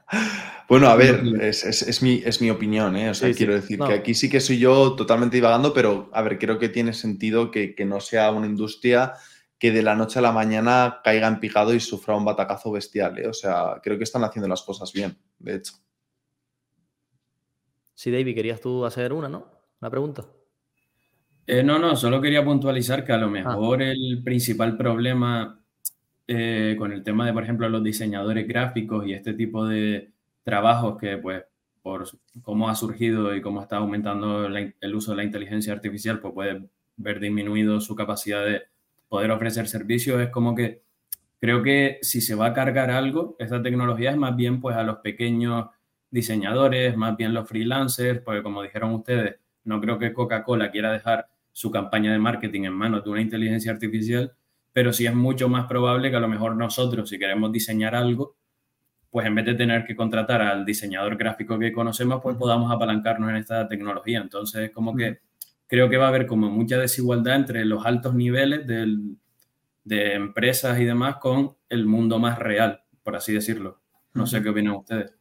bueno, 0.69 0.89
a 0.89 0.97
ver, 0.97 1.23
es, 1.41 1.65
es, 1.65 2.03
mi, 2.03 2.23
es 2.25 2.41
mi, 2.41 2.51
opinión, 2.51 2.97
¿eh? 2.97 3.11
O 3.11 3.15
sea, 3.15 3.33
quiero 3.33 3.55
decir 3.55 3.79
que 3.79 3.95
aquí 3.95 4.15
sí 4.15 4.29
que 4.29 4.41
soy 4.41 4.59
yo 4.59 4.95
totalmente 4.95 5.37
divagando, 5.37 5.73
pero 5.73 6.11
a 6.13 6.23
ver, 6.23 6.39
creo 6.39 6.59
que 6.59 6.69
tiene 6.69 6.93
sentido 6.93 7.51
que, 7.51 7.75
que, 7.75 7.85
no 7.85 8.01
sea 8.01 8.31
una 8.31 8.47
industria 8.47 9.15
que 9.59 9.73
de 9.73 9.83
la 9.83 9.95
noche 9.95 10.19
a 10.19 10.23
la 10.23 10.33
mañana 10.33 11.01
caiga 11.03 11.27
en 11.27 11.41
picado 11.41 11.75
y 11.75 11.81
sufra 11.81 12.17
un 12.17 12.25
batacazo 12.25 12.71
bestial, 12.73 13.19
¿eh? 13.19 13.29
O 13.29 13.33
sea, 13.33 13.81
creo 13.83 13.97
que 13.97 14.05
están 14.05 14.25
haciendo 14.25 14.49
las 14.49 14.63
cosas 14.63 14.93
bien, 14.93 15.17
de 15.39 15.57
hecho. 15.57 15.73
Sí, 17.95 18.11
David, 18.11 18.35
querías 18.35 18.61
tú 18.61 18.85
hacer 18.85 19.13
una, 19.13 19.29
¿no? 19.29 19.51
Una 19.81 19.91
pregunta. 19.91 20.25
Eh, 21.47 21.63
no, 21.63 21.79
no, 21.79 21.97
solo 21.97 22.21
quería 22.21 22.45
puntualizar 22.45 23.05
que 23.05 23.13
a 23.13 23.17
lo 23.17 23.27
ah. 23.27 23.31
mejor 23.31 23.81
el 23.81 24.23
principal 24.23 24.77
problema 24.77 25.58
eh, 26.31 26.77
con 26.79 26.93
el 26.93 27.03
tema 27.03 27.25
de, 27.27 27.33
por 27.33 27.43
ejemplo, 27.43 27.69
los 27.71 27.83
diseñadores 27.83 28.47
gráficos 28.47 29.07
y 29.07 29.15
este 29.15 29.33
tipo 29.33 29.67
de 29.67 30.11
trabajos 30.45 30.99
que, 30.99 31.17
pues, 31.17 31.43
por 31.83 32.05
cómo 32.43 32.69
ha 32.69 32.75
surgido 32.75 33.35
y 33.35 33.41
cómo 33.41 33.63
está 33.63 33.79
aumentando 33.79 34.47
el 34.47 34.95
uso 34.95 35.13
de 35.13 35.17
la 35.17 35.25
inteligencia 35.25 35.73
artificial, 35.73 36.21
pues 36.21 36.35
puede 36.35 36.69
ver 36.99 37.19
disminuido 37.19 37.81
su 37.81 37.95
capacidad 37.95 38.45
de 38.45 38.65
poder 39.09 39.31
ofrecer 39.31 39.69
servicios. 39.69 40.21
Es 40.21 40.29
como 40.29 40.55
que 40.55 40.83
creo 41.41 41.63
que 41.63 41.99
si 42.03 42.21
se 42.21 42.35
va 42.35 42.49
a 42.49 42.53
cargar 42.53 42.91
algo, 42.91 43.35
esta 43.39 43.63
tecnología 43.63 44.11
es 44.11 44.19
más 44.19 44.37
bien, 44.37 44.61
pues, 44.61 44.77
a 44.77 44.83
los 44.83 44.99
pequeños 44.99 45.71
diseñadores, 46.11 46.95
más 46.95 47.17
bien 47.17 47.33
los 47.33 47.49
freelancers, 47.49 48.21
porque 48.21 48.43
como 48.43 48.63
dijeron 48.63 48.93
ustedes, 48.93 49.37
no 49.65 49.81
creo 49.81 49.99
que 49.99 50.13
Coca-Cola 50.13 50.71
quiera 50.71 50.93
dejar 50.93 51.29
su 51.53 51.71
campaña 51.71 52.13
de 52.13 52.19
marketing 52.19 52.65
en 52.65 52.75
manos 52.75 53.03
de 53.03 53.11
una 53.11 53.23
inteligencia 53.23 53.73
artificial 53.73 54.35
pero 54.79 54.93
sí 54.93 55.07
es 55.07 55.13
mucho 55.13 55.49
más 55.49 55.67
probable 55.67 56.09
que 56.09 56.15
a 56.15 56.21
lo 56.21 56.29
mejor 56.29 56.55
nosotros, 56.55 57.09
si 57.09 57.19
queremos 57.19 57.51
diseñar 57.51 57.97
algo, 57.97 58.37
pues 59.11 59.27
en 59.27 59.35
vez 59.35 59.45
de 59.45 59.55
tener 59.55 59.85
que 59.85 59.97
contratar 59.97 60.41
al 60.41 60.65
diseñador 60.65 61.17
gráfico 61.17 61.59
que 61.59 61.73
conocemos, 61.73 62.21
pues 62.23 62.37
podamos 62.37 62.71
apalancarnos 62.71 63.29
en 63.31 63.35
esta 63.39 63.67
tecnología. 63.67 64.21
Entonces, 64.21 64.71
como 64.71 64.95
que 64.95 65.19
creo 65.67 65.91
que 65.91 65.97
va 65.97 66.05
a 66.05 66.09
haber 66.11 66.29
como 66.29 66.49
mucha 66.49 66.79
desigualdad 66.79 67.35
entre 67.35 67.65
los 67.65 67.85
altos 67.85 68.15
niveles 68.15 68.69
de 68.69 70.15
empresas 70.15 70.79
y 70.79 70.85
demás 70.85 71.17
con 71.17 71.57
el 71.69 71.85
mundo 71.85 72.21
más 72.21 72.39
real, 72.39 72.85
por 73.03 73.17
así 73.17 73.33
decirlo. 73.33 73.81
No 74.15 74.29
sé 74.29 74.41
qué 74.45 74.51
opinan 74.51 74.75
ustedes. 74.75 75.13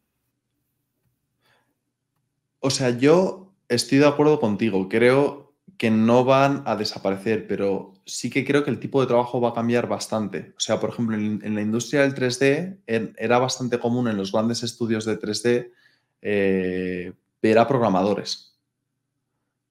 O 2.59 2.69
sea, 2.69 2.91
yo 2.91 3.55
estoy 3.69 3.97
de 3.97 4.07
acuerdo 4.07 4.39
contigo. 4.39 4.87
Creo 4.87 5.55
que 5.79 5.89
no 5.89 6.25
van 6.25 6.61
a 6.67 6.75
desaparecer, 6.75 7.47
pero 7.47 7.95
sí 8.07 8.29
que 8.29 8.45
creo 8.45 8.63
que 8.63 8.71
el 8.71 8.79
tipo 8.79 9.01
de 9.01 9.07
trabajo 9.07 9.39
va 9.39 9.49
a 9.49 9.53
cambiar 9.53 9.87
bastante. 9.87 10.53
O 10.57 10.59
sea, 10.59 10.79
por 10.79 10.89
ejemplo, 10.89 11.15
en, 11.15 11.55
la 11.55 11.61
industria 11.61 12.01
del 12.01 12.15
3D 12.15 13.13
era 13.17 13.37
bastante 13.37 13.77
común 13.77 14.07
en 14.07 14.17
los 14.17 14.31
grandes 14.31 14.63
estudios 14.63 15.05
de 15.05 15.19
3D 15.19 15.71
eh, 16.21 17.13
ver 17.41 17.59
a 17.59 17.67
programadores. 17.67 18.57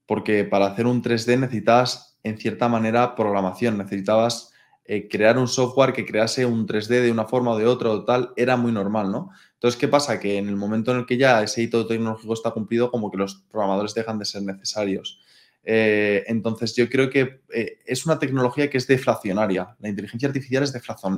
Porque 0.07 0.45
para 0.45 0.67
hacer 0.67 0.87
un 0.87 1.03
3D 1.03 1.41
necesitabas, 1.41 2.19
en 2.23 2.39
cierta 2.39 2.69
manera, 2.69 3.15
programación. 3.17 3.79
Necesitabas 3.79 4.53
eh, 4.85 5.09
crear 5.09 5.39
un 5.39 5.49
software 5.49 5.93
que 5.93 6.07
crease 6.07 6.45
un 6.45 6.67
3D 6.67 7.03
de 7.03 7.11
una 7.11 7.25
forma 7.25 7.53
o 7.53 7.59
de 7.59 7.67
otra 7.67 7.91
o 7.91 8.05
tal. 8.05 8.33
Era 8.37 8.57
muy 8.57 8.71
normal, 8.71 9.11
¿no? 9.11 9.31
Entonces, 9.55 9.81
¿qué 9.81 9.89
pasa? 9.89 10.21
Que 10.21 10.37
en 10.37 10.49
el 10.49 10.57
momento 10.57 10.93
en 10.93 10.99
el 10.99 11.07
que 11.07 11.17
ya 11.17 11.43
ese 11.43 11.63
hito 11.63 11.87
tecnológico 11.87 12.35
está 12.35 12.51
cumplido, 12.51 12.91
como 12.91 13.11
que 13.11 13.17
los 13.17 13.37
programadores 13.51 13.95
dejan 13.95 14.19
de 14.19 14.27
ser 14.27 14.43
necesarios. 14.43 15.21
Eh, 15.69 16.23
entonces, 16.29 16.77
yo 16.77 16.89
creo 16.89 17.11
que 17.11 17.41
eh, 17.53 17.81
es 17.85 18.07
una 18.07 18.21
tecnología 18.21 18.71
que 18.71 18.79
es 18.79 18.87
deflacionaria. 18.87 19.77
La 19.81 19.89
inteligencia 19.89 20.29
artificial 20.29 20.63
es 20.63 20.73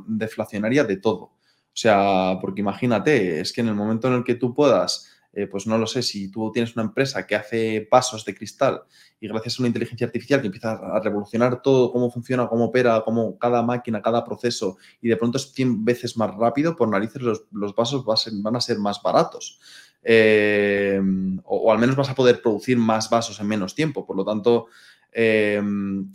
deflacionaria 0.07 0.85
de 0.85 0.97
todo. 0.97 1.21
O 1.21 1.81
sea, 1.81 2.39
porque 2.41 2.63
imagínate, 2.63 3.41
es 3.41 3.53
que 3.53 3.61
en 3.61 3.69
el 3.69 3.75
momento 3.75 4.09
en 4.09 4.15
el 4.15 4.25
que 4.25 4.37
tú 4.37 4.55
puedas, 4.55 5.07
eh, 5.35 5.47
pues 5.47 5.67
no 5.67 5.77
lo 5.77 5.87
sé, 5.87 6.03
si 6.03 6.31
tú 6.31 6.51
tienes 6.51 6.75
una 6.75 6.87
empresa 6.87 7.27
que 7.27 7.37
hace 7.37 7.87
pasos 7.89 8.25
de 8.25 8.35
cristal 8.35 8.83
y 9.21 9.29
gracias 9.29 9.59
a 9.59 9.63
una 9.63 9.69
inteligencia 9.69 10.07
artificial 10.07 10.41
que 10.41 10.47
empieza 10.47 10.73
a 10.73 10.99
revolucionar 11.01 11.61
todo, 11.61 11.93
cómo 11.93 12.11
funciona, 12.11 12.49
cómo 12.49 12.65
opera, 12.65 13.03
cómo 13.05 13.39
cada 13.39 13.63
máquina, 13.63 14.01
cada 14.01 14.25
proceso, 14.25 14.79
y 15.03 15.09
de 15.09 15.17
pronto 15.19 15.37
es 15.37 15.53
100 15.53 15.85
veces 15.85 16.17
más 16.17 16.35
rápido, 16.35 16.75
por 16.75 16.89
narices 16.89 17.21
los, 17.21 17.45
los 17.53 17.75
vasos 17.75 18.05
van 18.05 18.57
a 18.57 18.61
ser 18.61 18.79
más 18.79 19.03
baratos. 19.03 19.61
Eh, 20.03 21.01
o, 21.45 21.73
al 21.73 21.79
menos 21.79 21.97
vas 21.97 22.11
a 22.11 22.15
poder 22.15 22.41
producir 22.41 22.79
más 22.79 23.11
vasos 23.11 23.41
en 23.41 23.47
menos 23.47 23.75
tiempo. 23.75 24.07
Por 24.07 24.17
lo 24.17 24.25
tanto, 24.25 24.67
eh, 25.13 25.61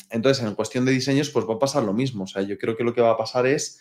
entonces 0.09 0.43
en 0.43 0.55
cuestión 0.55 0.85
de 0.85 0.91
diseños, 0.91 1.29
pues 1.29 1.45
va 1.47 1.55
a 1.55 1.59
pasar 1.59 1.83
lo 1.83 1.93
mismo. 1.93 2.23
O 2.23 2.27
sea, 2.27 2.41
yo 2.41 2.57
creo 2.57 2.75
que 2.75 2.83
lo 2.83 2.93
que 2.93 3.01
va 3.01 3.11
a 3.11 3.17
pasar 3.17 3.45
es 3.45 3.79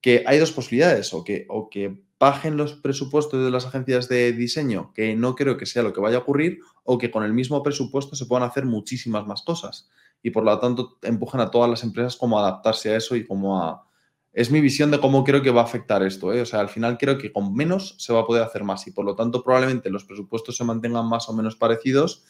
que 0.00 0.22
hay 0.26 0.38
dos 0.38 0.52
posibilidades, 0.52 1.14
o 1.14 1.24
que, 1.24 1.46
o 1.48 1.70
que 1.70 2.02
bajen 2.20 2.58
los 2.58 2.74
presupuestos 2.74 3.42
de 3.42 3.50
las 3.50 3.64
agencias 3.64 4.08
de 4.08 4.32
diseño, 4.32 4.92
que 4.94 5.16
no 5.16 5.34
creo 5.34 5.56
que 5.56 5.66
sea 5.66 5.82
lo 5.82 5.94
que 5.94 6.00
vaya 6.00 6.18
a 6.18 6.20
ocurrir, 6.20 6.60
o 6.82 6.98
que 6.98 7.10
con 7.10 7.24
el 7.24 7.32
mismo 7.32 7.62
presupuesto 7.62 8.14
se 8.14 8.26
puedan 8.26 8.46
hacer 8.46 8.66
muchísimas 8.66 9.26
más 9.26 9.42
cosas. 9.42 9.88
Y 10.22 10.30
por 10.30 10.44
lo 10.44 10.58
tanto 10.58 10.98
empujen 11.02 11.40
a 11.40 11.50
todas 11.50 11.70
las 11.70 11.82
empresas 11.82 12.16
como 12.16 12.38
a 12.38 12.42
adaptarse 12.42 12.92
a 12.92 12.96
eso 12.96 13.16
y 13.16 13.26
como 13.26 13.62
a, 13.62 13.86
es 14.34 14.50
mi 14.50 14.60
visión 14.60 14.90
de 14.90 14.98
cómo 14.98 15.22
creo 15.22 15.42
que 15.42 15.50
va 15.52 15.60
a 15.60 15.64
afectar 15.64 16.02
esto. 16.02 16.32
¿eh? 16.32 16.42
O 16.42 16.46
sea, 16.46 16.58
al 16.60 16.68
final 16.68 16.98
creo 16.98 17.16
que 17.16 17.32
con 17.32 17.54
menos 17.54 17.94
se 17.98 18.12
va 18.12 18.20
a 18.20 18.26
poder 18.26 18.42
hacer 18.42 18.64
más 18.64 18.86
y 18.88 18.90
por 18.90 19.04
lo 19.04 19.14
tanto 19.14 19.42
probablemente 19.44 19.88
los 19.90 20.04
presupuestos 20.04 20.56
se 20.56 20.64
mantengan 20.64 21.08
más 21.08 21.28
o 21.28 21.32
menos 21.32 21.54
parecidos, 21.54 22.24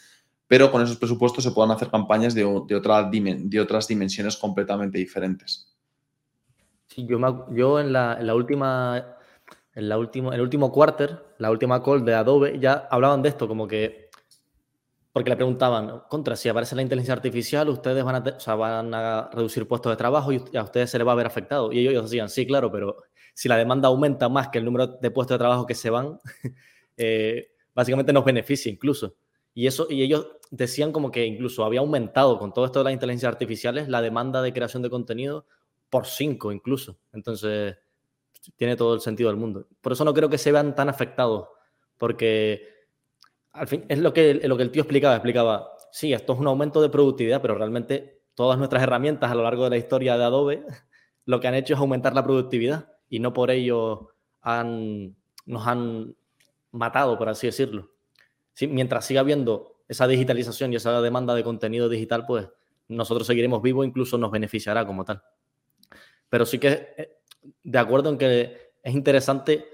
pero 0.47 0.71
con 0.71 0.83
esos 0.83 0.99
presupuestos 0.99 1.43
se 1.43 1.53
puedan 1.53 1.71
hacer 1.71 1.91
campañas 1.91 2.35
de, 2.35 2.43
de, 2.67 2.77
otra 2.77 3.11
de 3.11 3.61
otras 3.61 3.89
dimensiones 3.89 4.37
completamente 4.37 4.99
diferentes. 4.99 5.75
Sí, 6.87 7.07
yo, 7.09 7.81
en, 7.81 7.93
la, 7.93 8.35
última, 8.35 9.17
en 9.75 9.89
la 9.89 9.95
el 9.95 10.41
último 10.41 10.71
quarter, 10.71 11.25
la 11.39 11.51
última 11.51 11.83
call 11.83 12.05
de 12.05 12.15
Adobe, 12.15 12.61
ya 12.61 12.87
hablaban 12.91 13.23
de 13.23 13.31
esto, 13.31 13.49
como 13.49 13.67
que 13.67 14.04
porque 15.15 15.31
le 15.31 15.37
preguntaban, 15.37 16.03
contra, 16.09 16.35
si 16.35 16.49
aparece 16.49 16.75
la 16.75 16.83
inteligencia 16.83 17.15
artificial, 17.15 17.69
ustedes 17.69 18.03
van 18.03 18.17
a, 18.17 18.55
van 18.57 18.93
a 18.93 19.31
reducir 19.33 19.69
puestos 19.69 19.93
de 19.93 19.97
trabajo 19.97 20.33
y 20.33 20.43
a 20.57 20.65
ustedes 20.65 20.91
se 20.91 20.99
les 20.99 21.07
va 21.07 21.13
a 21.13 21.15
ver 21.15 21.27
afectado. 21.29 21.71
Y 21.71 21.79
ellos 21.79 22.11
decían, 22.11 22.29
sí, 22.29 22.45
claro, 22.45 22.73
pero 22.73 23.05
si 23.33 23.49
la 23.49 23.57
demanda 23.57 23.87
aumenta 23.87 24.29
más 24.29 24.49
que 24.49 24.59
el 24.59 24.65
número 24.65 24.89
de 24.89 25.11
puestos 25.13 25.37
de 25.37 25.39
trabajo 25.39 25.67
que 25.67 25.77
se 25.77 25.89
van, 25.89 26.19
eh, 26.97 27.53
básicamente 27.73 28.13
nos 28.13 28.25
beneficia 28.25 28.73
incluso. 28.73 29.15
Y, 29.55 29.69
eso, 29.69 29.87
y 29.89 30.03
ellos 30.03 30.27
decían 30.51 30.91
como 30.91 31.13
que 31.13 31.25
incluso 31.25 31.65
había 31.65 31.79
aumentado 31.79 32.37
con 32.37 32.53
todo 32.53 32.65
esto 32.65 32.81
de 32.81 32.87
las 32.87 32.93
inteligencias 32.93 33.31
artificiales 33.31 33.89
la 33.89 34.03
demanda 34.03 34.43
de 34.43 34.53
creación 34.53 34.83
de 34.83 34.91
contenido 34.91 35.47
por 35.91 36.07
cinco 36.07 36.51
incluso. 36.51 36.99
Entonces, 37.13 37.77
tiene 38.57 38.75
todo 38.75 38.95
el 38.95 39.01
sentido 39.01 39.31
del 39.31 39.39
mundo. 39.39 39.69
Por 39.81 39.93
eso 39.93 40.05
no 40.05 40.13
creo 40.13 40.29
que 40.29 40.39
se 40.39 40.51
vean 40.51 40.75
tan 40.75 40.89
afectados, 40.89 41.51
porque 41.99 42.74
al 43.55 43.69
fin, 43.69 43.85
es 43.89 43.99
lo 43.99 44.13
que, 44.13 44.35
lo 44.35 44.57
que 44.57 44.65
el 44.65 44.71
tío 44.71 44.83
explicaba, 44.83 45.15
explicaba, 45.15 45.71
sí, 45.91 46.13
esto 46.13 46.33
es 46.33 46.39
un 46.41 46.49
aumento 46.49 46.83
de 46.83 46.91
productividad, 46.91 47.41
pero 47.41 47.55
realmente 47.55 48.23
todas 48.35 48.59
nuestras 48.59 48.83
herramientas 48.83 49.31
a 49.31 49.35
lo 49.35 49.45
largo 49.45 49.65
de 49.65 49.71
la 49.71 49.77
historia 49.77 50.19
de 50.19 50.25
Adobe 50.25 50.65
lo 51.25 51.41
que 51.41 51.49
han 51.49 51.55
hecho 51.55 51.75
es 51.75 51.81
aumentar 51.81 52.15
la 52.15 52.25
productividad 52.25 52.93
y 53.09 53.21
no 53.21 53.33
por 53.33 53.51
ello 53.51 54.09
han, 54.43 55.17
nos 55.47 55.67
han 55.67 56.17
matado, 56.73 57.17
por 57.17 57.29
así 57.29 57.47
decirlo. 57.47 57.93
Mientras 58.61 59.07
siga 59.07 59.21
habiendo 59.21 59.77
esa 59.89 60.07
digitalización 60.07 60.73
y 60.73 60.77
esa 60.77 61.01
demanda 61.01 61.35
de 61.35 61.45
contenido 61.45 61.89
digital, 61.89 62.27
pues 62.27 62.49
nosotros 62.89 63.27
seguiremos 63.27 63.63
vivos, 63.63 63.87
incluso 63.87 64.19
nos 64.19 64.31
beneficiará 64.31 64.87
como 64.87 65.05
tal. 65.05 65.23
Pero 66.29 66.45
sí 66.45 66.59
que 66.59 66.95
eh, 66.97 67.19
de 67.63 67.79
acuerdo 67.79 68.11
en 68.11 68.19
que 68.19 68.73
es 68.83 68.95
interesante 68.95 69.65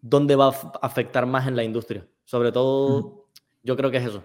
dónde 0.00 0.34
va 0.34 0.48
a 0.48 0.78
afectar 0.82 1.26
más 1.26 1.46
en 1.46 1.56
la 1.56 1.62
industria. 1.62 2.06
Sobre 2.24 2.52
todo, 2.52 3.28
yo 3.62 3.76
creo 3.76 3.90
que 3.90 3.98
es 3.98 4.06
eso. 4.06 4.24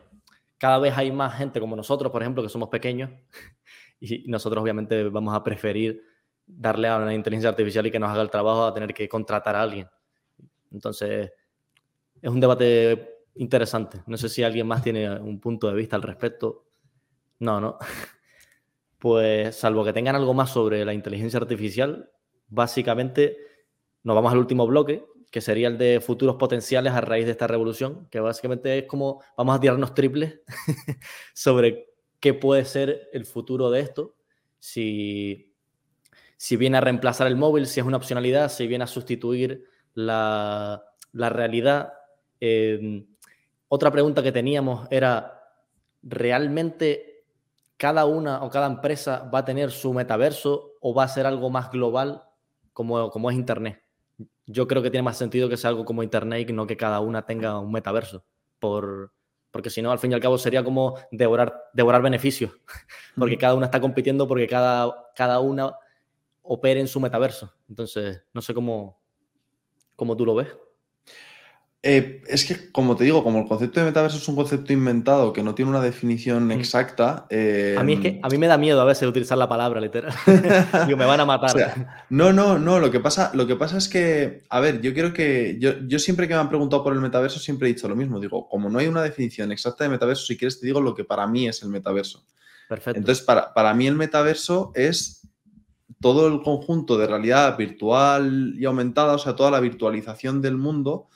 Cada 0.57 0.79
vez 0.79 0.97
hay 0.97 1.11
más 1.11 1.37
gente 1.37 1.59
como 1.59 1.75
nosotros, 1.75 2.11
por 2.11 2.21
ejemplo, 2.21 2.41
que 2.41 2.49
somos 2.49 2.69
pequeños 2.69 3.11
y 3.99 4.27
nosotros 4.27 4.61
obviamente 4.61 5.03
vamos 5.09 5.35
a 5.35 5.43
preferir 5.43 6.03
darle 6.45 6.87
a 6.87 6.97
una 6.97 7.13
inteligencia 7.13 7.49
artificial 7.49 7.85
y 7.85 7.91
que 7.91 7.99
nos 7.99 8.09
haga 8.09 8.21
el 8.21 8.29
trabajo 8.29 8.65
a 8.65 8.73
tener 8.73 8.93
que 8.93 9.09
contratar 9.09 9.55
a 9.55 9.61
alguien. 9.61 9.87
Entonces, 10.71 11.31
es 12.21 12.29
un 12.29 12.39
debate 12.39 13.25
interesante. 13.35 14.01
No 14.07 14.17
sé 14.17 14.29
si 14.29 14.43
alguien 14.43 14.67
más 14.67 14.81
tiene 14.81 15.19
un 15.19 15.39
punto 15.39 15.67
de 15.67 15.75
vista 15.75 15.95
al 15.95 16.03
respecto. 16.03 16.65
No, 17.39 17.59
no. 17.59 17.77
Pues 18.99 19.55
salvo 19.55 19.85
que 19.85 19.93
tengan 19.93 20.15
algo 20.15 20.33
más 20.33 20.49
sobre 20.49 20.83
la 20.83 20.91
inteligencia 20.91 21.39
artificial, 21.39 22.09
básicamente 22.47 23.37
nos 24.01 24.15
vamos 24.15 24.31
al 24.31 24.39
último 24.39 24.65
bloque, 24.65 25.05
que 25.31 25.41
sería 25.41 25.67
el 25.67 25.77
de 25.77 26.01
futuros 26.01 26.37
potenciales 26.37 26.93
a 26.93 27.01
raíz 27.01 27.25
de 27.25 27.31
esta 27.31 27.47
revolución, 27.47 28.07
que 28.09 28.19
básicamente 28.19 28.77
es 28.77 28.85
como 28.85 29.21
vamos 29.35 29.55
a 29.55 29.59
tirarnos 29.59 29.93
triples 29.93 30.39
sobre 31.33 31.93
qué 32.19 32.33
puede 32.33 32.65
ser 32.65 33.09
el 33.13 33.25
futuro 33.25 33.69
de 33.69 33.81
esto, 33.81 34.15
si, 34.59 35.53
si 36.37 36.57
viene 36.57 36.77
a 36.77 36.81
reemplazar 36.81 37.27
el 37.27 37.35
móvil, 37.35 37.67
si 37.67 37.79
es 37.79 37.85
una 37.85 37.97
opcionalidad, 37.97 38.49
si 38.49 38.67
viene 38.67 38.85
a 38.85 38.87
sustituir 38.87 39.65
la, 39.93 40.83
la 41.11 41.29
realidad. 41.29 41.93
Eh, 42.39 43.05
otra 43.67 43.91
pregunta 43.91 44.23
que 44.23 44.31
teníamos 44.31 44.87
era, 44.89 45.43
¿realmente 46.01 47.25
cada 47.75 48.05
una 48.05 48.43
o 48.43 48.49
cada 48.49 48.67
empresa 48.67 49.29
va 49.33 49.39
a 49.39 49.45
tener 49.45 49.71
su 49.71 49.93
metaverso 49.93 50.73
o 50.81 50.93
va 50.93 51.03
a 51.03 51.09
ser 51.09 51.25
algo 51.25 51.49
más 51.49 51.69
global 51.69 52.23
como, 52.73 53.11
como 53.11 53.29
es 53.29 53.37
Internet? 53.37 53.86
Yo 54.47 54.67
creo 54.67 54.81
que 54.81 54.89
tiene 54.89 55.03
más 55.03 55.17
sentido 55.17 55.49
que 55.49 55.57
sea 55.57 55.69
algo 55.69 55.85
como 55.85 56.01
Internet 56.01 56.49
y 56.49 56.53
no 56.53 56.65
que 56.65 56.77
cada 56.77 56.99
una 56.99 57.25
tenga 57.25 57.59
un 57.59 57.71
metaverso, 57.71 58.25
por, 58.59 59.13
porque 59.51 59.69
si 59.69 59.81
no, 59.81 59.91
al 59.91 59.99
fin 59.99 60.11
y 60.11 60.15
al 60.15 60.21
cabo 60.21 60.37
sería 60.37 60.63
como 60.63 60.97
devorar, 61.11 61.69
devorar 61.73 62.01
beneficios, 62.01 62.51
porque 63.17 63.37
cada 63.37 63.53
una 63.53 63.65
está 63.65 63.79
compitiendo 63.79 64.27
porque 64.27 64.47
cada, 64.47 65.11
cada 65.15 65.39
una 65.39 65.75
opera 66.41 66.79
en 66.79 66.87
su 66.87 66.99
metaverso. 66.99 67.53
Entonces, 67.69 68.23
no 68.33 68.41
sé 68.41 68.53
cómo, 68.53 68.99
cómo 69.95 70.15
tú 70.15 70.25
lo 70.25 70.35
ves. 70.35 70.47
Eh, 71.83 72.23
es 72.27 72.43
que, 72.43 72.71
como 72.71 72.95
te 72.95 73.03
digo, 73.03 73.23
como 73.23 73.39
el 73.39 73.47
concepto 73.47 73.79
de 73.79 73.85
metaverso 73.85 74.17
es 74.17 74.27
un 74.27 74.35
concepto 74.35 74.73
inventado 74.73 75.31
que 75.31 75.43
no 75.43 75.53
tiene 75.53 75.69
una 75.69 75.79
definición 75.79 76.47
mm. 76.47 76.51
exacta. 76.51 77.27
a 77.29 77.83
mí 77.83 77.93
es 77.93 77.99
que 77.99 78.07
em, 78.07 78.19
a 78.23 78.29
mí 78.29 78.37
me 78.39 78.47
da 78.47 78.57
miedo 78.57 78.81
a 78.81 78.85
veces 78.85 79.07
utilizar 79.07 79.37
la 79.37 79.47
palabra 79.47 79.79
literal. 79.79 80.11
Digo, 80.87 80.97
me 80.97 81.05
van 81.05 81.19
a 81.19 81.25
matar. 81.25 82.05
no, 82.09 82.33
no, 82.33 82.57
no. 82.57 82.79
Lo 82.79 82.89
que, 82.89 82.99
pasa, 82.99 83.31
lo 83.35 83.45
que 83.45 83.55
pasa 83.55 83.77
es 83.77 83.87
que, 83.87 84.43
a 84.49 84.59
ver, 84.59 84.81
yo 84.81 84.93
quiero 84.93 85.13
que. 85.13 85.57
Yo, 85.59 85.79
yo, 85.87 85.99
siempre 85.99 86.27
que 86.27 86.33
me 86.33 86.39
han 86.39 86.49
preguntado 86.49 86.83
por 86.83 86.93
el 86.93 86.99
metaverso, 86.99 87.39
siempre 87.39 87.69
he 87.69 87.73
dicho 87.73 87.87
lo 87.87 87.95
mismo. 87.95 88.19
Digo, 88.19 88.49
como 88.49 88.69
no 88.69 88.79
hay 88.79 88.87
una 88.87 89.03
definición 89.03 89.51
exacta 89.51 89.83
de 89.83 89.91
metaverso, 89.91 90.25
si 90.25 90.35
quieres 90.35 90.59
te 90.59 90.65
digo 90.65 90.81
lo 90.81 90.95
que 90.95 91.03
para 91.03 91.27
mí 91.27 91.47
es 91.47 91.61
el 91.61 91.69
metaverso. 91.69 92.25
Perfecto. 92.67 92.99
Entonces, 92.99 93.23
para, 93.23 93.53
para 93.53 93.73
mí 93.75 93.85
el 93.85 93.95
metaverso 93.95 94.71
es 94.73 95.27
todo 96.01 96.27
el 96.27 96.41
conjunto 96.41 96.97
de 96.97 97.07
realidad 97.07 97.55
virtual 97.55 98.55
y 98.57 98.65
aumentada, 98.65 99.13
o 99.13 99.19
sea, 99.19 99.35
toda 99.35 99.51
la 99.51 99.59
virtualización 99.59 100.41
del 100.41 100.57
mundo 100.57 101.07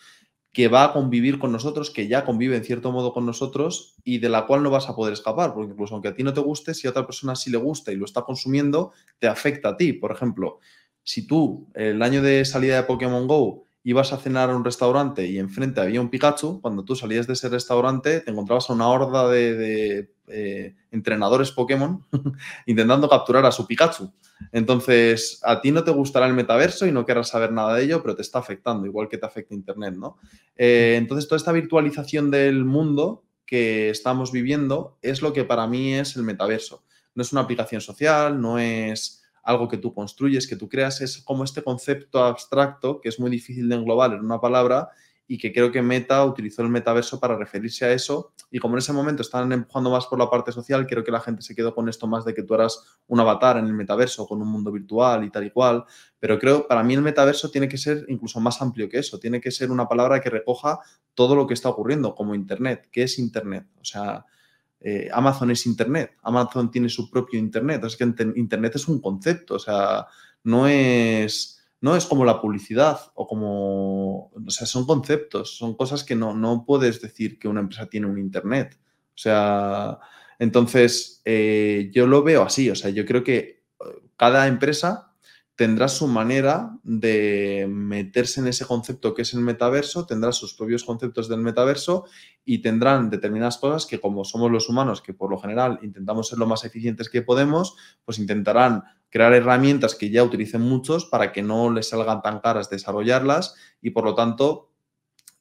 que 0.54 0.68
va 0.68 0.84
a 0.84 0.94
convivir 0.94 1.40
con 1.40 1.52
nosotros, 1.52 1.92
que 1.92 2.08
ya 2.08 2.26
convive 2.26 2.58
en 2.58 2.64
cierto 2.64 2.92
modo 2.92 3.14
con 3.14 3.26
nosotros 3.26 3.96
y 4.04 4.20
de 4.20 4.30
la 4.30 4.46
cual 4.46 4.64
no 4.64 4.70
vas 4.70 4.90
a 4.90 4.96
poder 4.96 5.14
escapar, 5.14 5.54
porque 5.54 5.72
incluso 5.72 5.94
aunque 5.94 6.10
a 6.10 6.14
ti 6.14 6.24
no 6.24 6.34
te 6.34 6.42
guste, 6.42 6.74
si 6.74 6.88
a 6.88 6.90
otra 6.90 7.06
persona 7.06 7.36
sí 7.36 7.50
le 7.50 7.58
gusta 7.58 7.92
y 7.92 7.96
lo 7.96 8.06
está 8.06 8.24
consumiendo, 8.24 8.92
te 9.20 9.28
afecta 9.28 9.70
a 9.70 9.78
ti. 9.78 9.94
Por 9.94 10.12
ejemplo, 10.12 10.60
si 11.04 11.26
tú 11.26 11.70
el 11.74 12.02
año 12.02 12.22
de 12.22 12.44
salida 12.44 12.76
de 12.76 12.84
Pokémon 12.84 13.28
Go 13.28 13.66
ibas 13.84 14.14
a 14.14 14.18
cenar 14.18 14.50
a 14.50 14.56
un 14.56 14.66
restaurante 14.66 15.26
y 15.26 15.40
enfrente 15.40 15.82
había 15.82 16.02
un 16.02 16.10
Pikachu, 16.10 16.62
cuando 16.62 16.84
tú 16.84 16.96
salías 16.96 17.28
de 17.28 17.34
ese 17.34 17.50
restaurante 17.50 18.20
te 18.20 18.32
encontrabas 18.32 18.70
a 18.70 18.74
una 18.74 18.90
horda 18.90 19.30
de, 19.30 20.12
eh, 20.32 20.76
entrenadores 20.92 21.52
Pokémon 21.52 22.06
intentando 22.66 23.10
capturar 23.10 23.46
a 23.46 23.52
su 23.52 23.68
Pikachu. 23.68 24.12
Entonces, 24.52 25.40
a 25.44 25.62
ti 25.62 25.72
no 25.72 25.84
te 25.84 25.92
gustará 25.92 26.26
el 26.28 26.34
metaverso 26.34 26.88
y 26.88 26.92
no 26.92 27.06
querrás 27.06 27.30
saber 27.30 27.52
nada 27.52 27.76
de 27.76 27.84
ello, 27.84 28.02
pero 28.02 28.16
te 28.16 28.22
está 28.22 28.40
afectando, 28.40 28.86
igual 28.86 29.08
que 29.08 29.18
te 29.18 29.26
afecta 29.26 29.54
Internet, 29.54 29.96
¿no? 29.96 30.18
Eh, 30.56 30.96
entonces, 30.98 31.28
toda 31.28 31.38
esta 31.38 31.52
virtualización 31.52 32.32
del 32.32 32.66
mundo 32.66 33.24
que 33.46 33.90
estamos 33.90 34.32
viviendo 34.32 34.98
es 35.02 35.22
lo 35.22 35.34
que 35.34 35.44
para 35.44 35.68
mí 35.68 35.94
es 35.94 36.16
el 36.16 36.24
metaverso. 36.24 36.84
No 37.14 37.22
es 37.22 37.32
una 37.34 37.42
aplicación 37.42 37.82
social, 37.82 38.40
no 38.40 38.58
es 38.58 39.22
algo 39.44 39.68
que 39.68 39.78
tú 39.78 39.94
construyes, 39.94 40.48
que 40.48 40.56
tú 40.56 40.70
creas, 40.70 41.02
es 41.02 41.18
como 41.18 41.44
este 41.44 41.64
concepto 41.64 42.24
abstracto 42.24 43.02
que 43.02 43.10
es 43.10 43.20
muy 43.20 43.32
difícil 43.32 43.68
de 43.68 43.76
englobar 43.76 44.14
en 44.14 44.22
una 44.22 44.40
palabra 44.40 44.90
y 45.32 45.38
que 45.38 45.54
creo 45.54 45.72
que 45.72 45.82
Meta 45.82 46.26
utilizó 46.26 46.62
el 46.62 46.68
metaverso 46.68 47.18
para 47.18 47.38
referirse 47.38 47.86
a 47.86 47.94
eso. 47.94 48.34
Y 48.52 48.60
como 48.60 48.76
en 48.76 48.80
ese 48.80 48.92
momento 48.92 49.22
están 49.22 49.50
empujando 49.54 49.90
más 49.90 50.06
por 50.06 50.20
la 50.20 50.30
parte 50.30 50.52
social, 50.52 50.86
creo 50.86 51.06
que 51.06 51.12
la 51.12 51.22
gente 51.22 51.42
se 51.42 51.56
quedó 51.56 51.74
con 51.74 51.88
esto 51.88 52.06
más 52.06 52.26
de 52.26 52.34
que 52.34 52.44
tú 52.44 52.54
eras 52.54 52.84
un 53.08 53.18
avatar 53.22 53.56
en 53.56 53.66
el 53.66 53.74
metaverso 53.74 54.28
con 54.28 54.42
un 54.42 54.50
mundo 54.50 54.74
virtual 54.74 55.24
y 55.24 55.30
tal 55.30 55.46
y 55.46 55.52
cual. 55.52 55.86
Pero 56.20 56.38
creo, 56.38 56.68
para 56.68 56.84
mí 56.84 56.96
el 56.96 57.02
metaverso 57.02 57.50
tiene 57.50 57.70
que 57.70 57.78
ser 57.78 58.04
incluso 58.10 58.42
más 58.42 58.62
amplio 58.62 58.90
que 58.90 59.00
eso. 59.00 59.20
Tiene 59.20 59.40
que 59.40 59.52
ser 59.52 59.72
una 59.72 59.88
palabra 59.88 60.20
que 60.20 60.30
recoja 60.30 60.80
todo 61.14 61.34
lo 61.34 61.48
que 61.48 61.54
está 61.54 61.70
ocurriendo, 61.70 62.14
como 62.14 62.36
Internet. 62.36 62.90
¿Qué 62.92 63.04
es 63.04 63.18
Internet? 63.18 63.68
O 63.80 63.86
sea, 63.86 64.26
eh, 64.82 65.08
Amazon 65.14 65.50
es 65.52 65.66
Internet. 65.66 66.12
Amazon 66.24 66.70
tiene 66.70 66.90
su 66.90 67.10
propio 67.10 67.40
Internet. 67.40 67.86
Es 67.86 67.96
que 67.96 68.04
Internet 68.04 68.76
es 68.76 68.86
un 68.90 69.00
concepto. 69.00 69.56
O 69.56 69.60
sea, 69.60 70.08
no 70.44 70.68
es 70.68 71.61
no 71.82 71.96
es 71.96 72.06
como 72.06 72.24
la 72.24 72.40
publicidad 72.40 73.00
o 73.16 73.28
como, 73.28 74.28
o 74.28 74.50
sea, 74.50 74.68
son 74.68 74.86
conceptos, 74.86 75.58
son 75.58 75.76
cosas 75.76 76.04
que 76.04 76.16
no, 76.16 76.34
no 76.36 76.64
puedes 76.66 77.02
decir 77.02 77.40
que 77.40 77.48
una 77.48 77.62
empresa 77.62 77.88
tiene 77.88 78.08
un 78.08 78.20
Internet. 78.20 78.80
O 79.10 79.18
sea, 79.18 80.00
entonces 80.38 81.22
eh, 81.26 81.90
yo 81.92 82.08
lo 82.08 82.24
veo 82.24 82.44
así, 82.44 82.70
o 82.70 82.76
sea, 82.76 82.92
yo 82.92 83.06
creo 83.06 83.24
que 83.24 83.38
eh, 83.40 83.64
cada 84.16 84.48
empresa 84.48 85.12
tendrá 85.56 85.88
su 85.88 86.08
manera 86.08 86.78
de 86.84 87.68
meterse 87.70 88.42
en 88.42 88.48
ese 88.48 88.66
concepto 88.66 89.14
que 89.14 89.24
es 89.24 89.34
el 89.34 89.42
metaverso, 89.42 90.06
tendrá 90.06 90.32
sus 90.32 90.54
propios 90.54 90.84
conceptos 90.84 91.30
del 91.30 91.42
metaverso 91.42 92.06
y 92.46 92.60
tendrán 92.60 93.10
determinadas 93.10 93.58
cosas 93.58 93.86
que 93.86 94.00
como 94.00 94.24
somos 94.24 94.50
los 94.50 94.70
humanos, 94.70 95.02
que 95.02 95.14
por 95.14 95.30
lo 95.30 95.38
general 95.38 95.80
intentamos 95.84 96.30
ser 96.30 96.40
lo 96.40 96.48
más 96.48 96.64
eficientes 96.64 97.10
que 97.10 97.22
podemos, 97.22 97.76
pues 98.06 98.18
intentarán 98.18 98.84
crear 99.12 99.34
herramientas 99.34 99.94
que 99.94 100.10
ya 100.10 100.24
utilicen 100.24 100.62
muchos 100.62 101.06
para 101.06 101.32
que 101.32 101.44
no 101.44 101.72
les 101.72 101.90
salgan 101.90 102.22
tan 102.24 102.40
caras 102.40 102.70
desarrollarlas 102.70 103.56
y 103.82 103.92
por 103.92 104.06
lo 104.06 104.16
tanto 104.16 104.72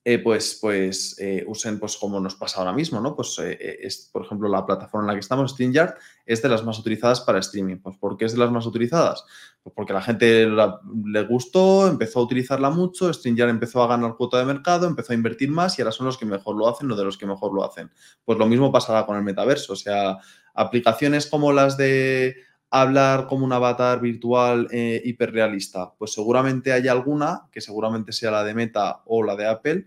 eh, 0.02 0.18
pues, 0.18 0.59
pues 0.59 1.14
eh, 1.18 1.44
usen, 1.47 1.78
pues 1.78 1.98
como 1.98 2.18
nos 2.20 2.34
pasa 2.34 2.59
ahora 2.60 2.72
mismo, 2.72 3.01
¿no? 3.01 3.14
Pues 3.14 3.38
eh, 3.38 3.80
es, 3.82 4.09
por 4.10 4.24
ejemplo, 4.24 4.48
la 4.48 4.64
plataforma 4.64 5.05
en 5.05 5.06
la 5.09 5.12
que 5.12 5.20
estamos, 5.20 5.51
StreamYard, 5.51 5.94
es 6.24 6.40
de 6.40 6.48
las 6.48 6.64
más 6.64 6.78
utilizadas 6.78 7.20
para 7.20 7.38
streaming. 7.40 7.76
Pues 7.76 7.98
¿por 7.98 8.16
qué 8.16 8.24
es 8.24 8.32
de 8.32 8.38
las 8.38 8.51
más 8.51 8.64
utilizadas? 8.64 9.26
Pues 9.62 9.74
porque 9.74 9.92
la 9.92 10.01
gente 10.01 10.48
le 10.48 11.22
gustó, 11.24 11.86
empezó 11.86 12.20
a 12.20 12.22
utilizarla 12.22 12.70
mucho, 12.70 13.12
StreamYard 13.12 13.51
empezó 13.51 13.82
a 13.82 13.88
ganar 13.88 14.16
cuota 14.16 14.38
de 14.38 14.47
mercado, 14.47 14.86
empezó 14.86 15.12
a 15.12 15.16
invertir 15.16 15.51
más 15.51 15.78
y 15.78 15.82
ahora 15.82 15.92
son 15.92 16.06
los 16.06 16.16
que 16.16 16.24
mejor 16.24 16.56
lo 16.56 16.66
hacen 16.66 16.90
o 16.90 16.97
de 16.97 17.05
los 17.05 17.18
que 17.18 17.26
mejor 17.26 17.52
lo 17.52 17.62
hacen. 17.62 17.90
Pues 18.24 18.38
lo 18.38 18.47
mismo 18.47 18.72
pasará 18.72 19.05
con 19.05 19.18
el 19.18 19.22
metaverso, 19.22 19.74
o 19.74 19.76
sea, 19.76 20.16
aplicaciones 20.55 21.26
como 21.26 21.52
las 21.52 21.76
de 21.76 22.36
hablar 22.70 23.26
como 23.26 23.44
un 23.44 23.52
avatar 23.52 24.01
virtual 24.01 24.68
eh, 24.70 25.02
hiperrealista? 25.05 25.92
Pues 25.98 26.12
seguramente 26.12 26.72
hay 26.72 26.88
alguna, 26.88 27.48
que 27.51 27.60
seguramente 27.60 28.12
sea 28.12 28.30
la 28.30 28.44
de 28.44 28.55
Meta 28.55 29.02
o 29.06 29.22
la 29.22 29.36
de 29.36 29.47
Apple, 29.47 29.86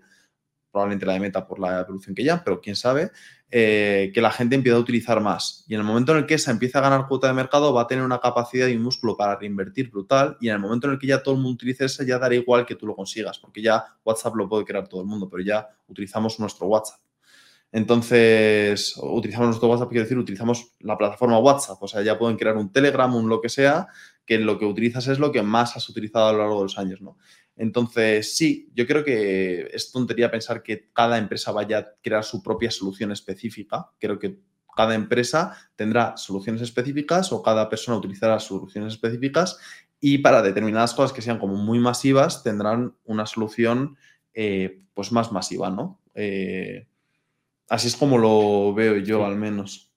probablemente 0.72 1.06
la 1.06 1.14
de 1.14 1.20
Meta 1.20 1.48
por 1.48 1.60
la 1.60 1.82
evolución 1.82 2.16
que 2.16 2.24
ya, 2.24 2.44
pero 2.44 2.60
quién 2.60 2.76
sabe, 2.76 3.12
eh, 3.56 4.12
que 4.16 4.20
la 4.20 4.32
gente 4.32 4.56
empieza 4.56 4.78
a 4.78 4.82
utilizar 4.82 5.22
más. 5.22 5.64
Y 5.68 5.76
en 5.76 5.82
el 5.82 5.86
momento 5.86 6.12
en 6.12 6.18
el 6.18 6.26
que 6.26 6.34
esa 6.34 6.50
empieza 6.50 6.80
a 6.80 6.82
ganar 6.82 7.08
cuota 7.08 7.28
de 7.28 7.34
mercado, 7.34 7.72
va 7.72 7.84
a 7.84 7.88
tener 7.88 8.04
una 8.04 8.20
capacidad 8.20 8.68
y 8.68 8.76
un 8.76 8.82
músculo 8.82 9.16
para 9.16 9.36
reinvertir 9.36 9.92
brutal. 9.92 10.38
Y 10.42 10.48
en 10.50 10.56
el 10.56 10.60
momento 10.60 10.88
en 10.88 10.94
el 10.94 11.00
que 11.00 11.06
ya 11.06 11.22
todo 11.22 11.36
el 11.36 11.42
mundo 11.42 11.54
utilice 11.54 11.86
esa, 11.86 12.04
ya 12.04 12.18
dará 12.18 12.34
igual 12.34 12.66
que 12.66 12.76
tú 12.76 12.88
lo 12.88 12.96
consigas, 12.96 13.38
porque 13.38 13.62
ya 13.62 13.86
WhatsApp 14.04 14.36
lo 14.36 14.50
puede 14.50 14.66
crear 14.66 14.88
todo 14.88 15.02
el 15.02 15.08
mundo, 15.08 15.30
pero 15.30 15.44
ya 15.44 15.70
utilizamos 15.88 16.40
nuestro 16.40 16.66
WhatsApp. 16.66 17.03
Entonces, 17.74 18.94
utilizamos 19.02 19.48
nuestro 19.48 19.68
WhatsApp, 19.68 19.90
quiero 19.90 20.04
decir, 20.04 20.18
utilizamos 20.18 20.74
la 20.80 20.96
plataforma 20.96 21.40
WhatsApp. 21.40 21.82
O 21.82 21.88
sea, 21.88 22.04
ya 22.04 22.20
pueden 22.20 22.38
crear 22.38 22.56
un 22.56 22.72
Telegram, 22.72 23.14
un 23.16 23.28
lo 23.28 23.42
que 23.42 23.50
sea, 23.50 23.88
que 24.28 24.38
lo 24.38 24.60
que 24.60 24.66
utilizas 24.66 25.08
es 25.08 25.18
lo 25.18 25.32
que 25.32 25.42
más 25.42 25.76
has 25.76 25.90
utilizado 25.90 26.28
a 26.28 26.34
lo 26.34 26.38
largo 26.38 26.58
de 26.58 26.64
los 26.64 26.78
años, 26.78 27.02
¿no? 27.02 27.18
Entonces, 27.56 28.38
sí, 28.38 28.70
yo 28.76 28.86
creo 28.86 29.04
que 29.04 29.72
es 29.74 29.92
tontería 29.92 30.30
pensar 30.30 30.62
que 30.62 30.92
cada 30.94 31.18
empresa 31.18 31.52
vaya 31.52 31.78
a 31.80 31.88
crear 32.02 32.24
su 32.24 32.44
propia 32.44 32.70
solución 32.70 33.12
específica. 33.12 33.90
Creo 34.00 34.20
que 34.20 34.38
cada 34.76 34.94
empresa 34.94 35.58
tendrá 35.76 36.16
soluciones 36.16 36.62
específicas 36.62 37.34
o 37.34 37.42
cada 37.42 37.70
persona 37.70 37.98
utilizará 37.98 38.40
soluciones 38.40 38.94
específicas 38.94 39.58
y 40.00 40.20
para 40.20 40.44
determinadas 40.44 40.94
cosas 40.94 41.12
que 41.12 41.24
sean 41.24 41.40
como 41.40 41.56
muy 41.56 41.80
masivas 41.80 42.44
tendrán 42.44 42.96
una 43.04 43.26
solución 43.26 43.98
eh, 44.36 44.84
pues 44.94 45.12
más 45.12 45.32
masiva, 45.32 45.72
¿no? 45.72 46.02
Eh, 46.14 46.88
Así 47.74 47.88
es 47.88 47.98
como 47.98 48.20
lo 48.20 48.72
veo 48.76 48.98
yo, 48.98 49.26
al 49.26 49.36
menos. 49.36 49.92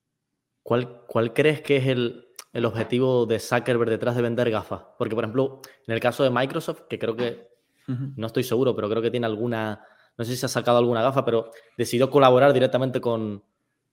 ¿Cuál, 0.63 1.03
¿Cuál, 1.05 1.31
crees 1.31 1.61
que 1.61 1.77
es 1.77 1.85
el, 1.85 2.27
el, 2.51 2.65
objetivo 2.65 3.27
de 3.27 3.37
Zuckerberg 3.37 3.91
detrás 3.91 4.15
de 4.15 4.23
vender 4.23 4.49
gafas? 4.49 4.81
Porque, 4.97 5.13
por 5.13 5.23
ejemplo, 5.23 5.61
en 5.85 5.93
el 5.93 5.99
caso 5.99 6.23
de 6.23 6.31
Microsoft, 6.31 6.87
que 6.89 6.97
creo 6.97 7.15
que, 7.15 7.47
no 7.85 8.25
estoy 8.25 8.43
seguro, 8.43 8.75
pero 8.75 8.89
creo 8.89 9.03
que 9.03 9.11
tiene 9.11 9.27
alguna, 9.27 9.85
no 10.17 10.25
sé 10.25 10.31
si 10.31 10.37
se 10.37 10.47
ha 10.47 10.49
sacado 10.49 10.79
alguna 10.79 11.03
gafa, 11.03 11.23
pero 11.23 11.51
decidió 11.77 12.09
colaborar 12.09 12.51
directamente 12.51 12.99
con, 12.99 13.43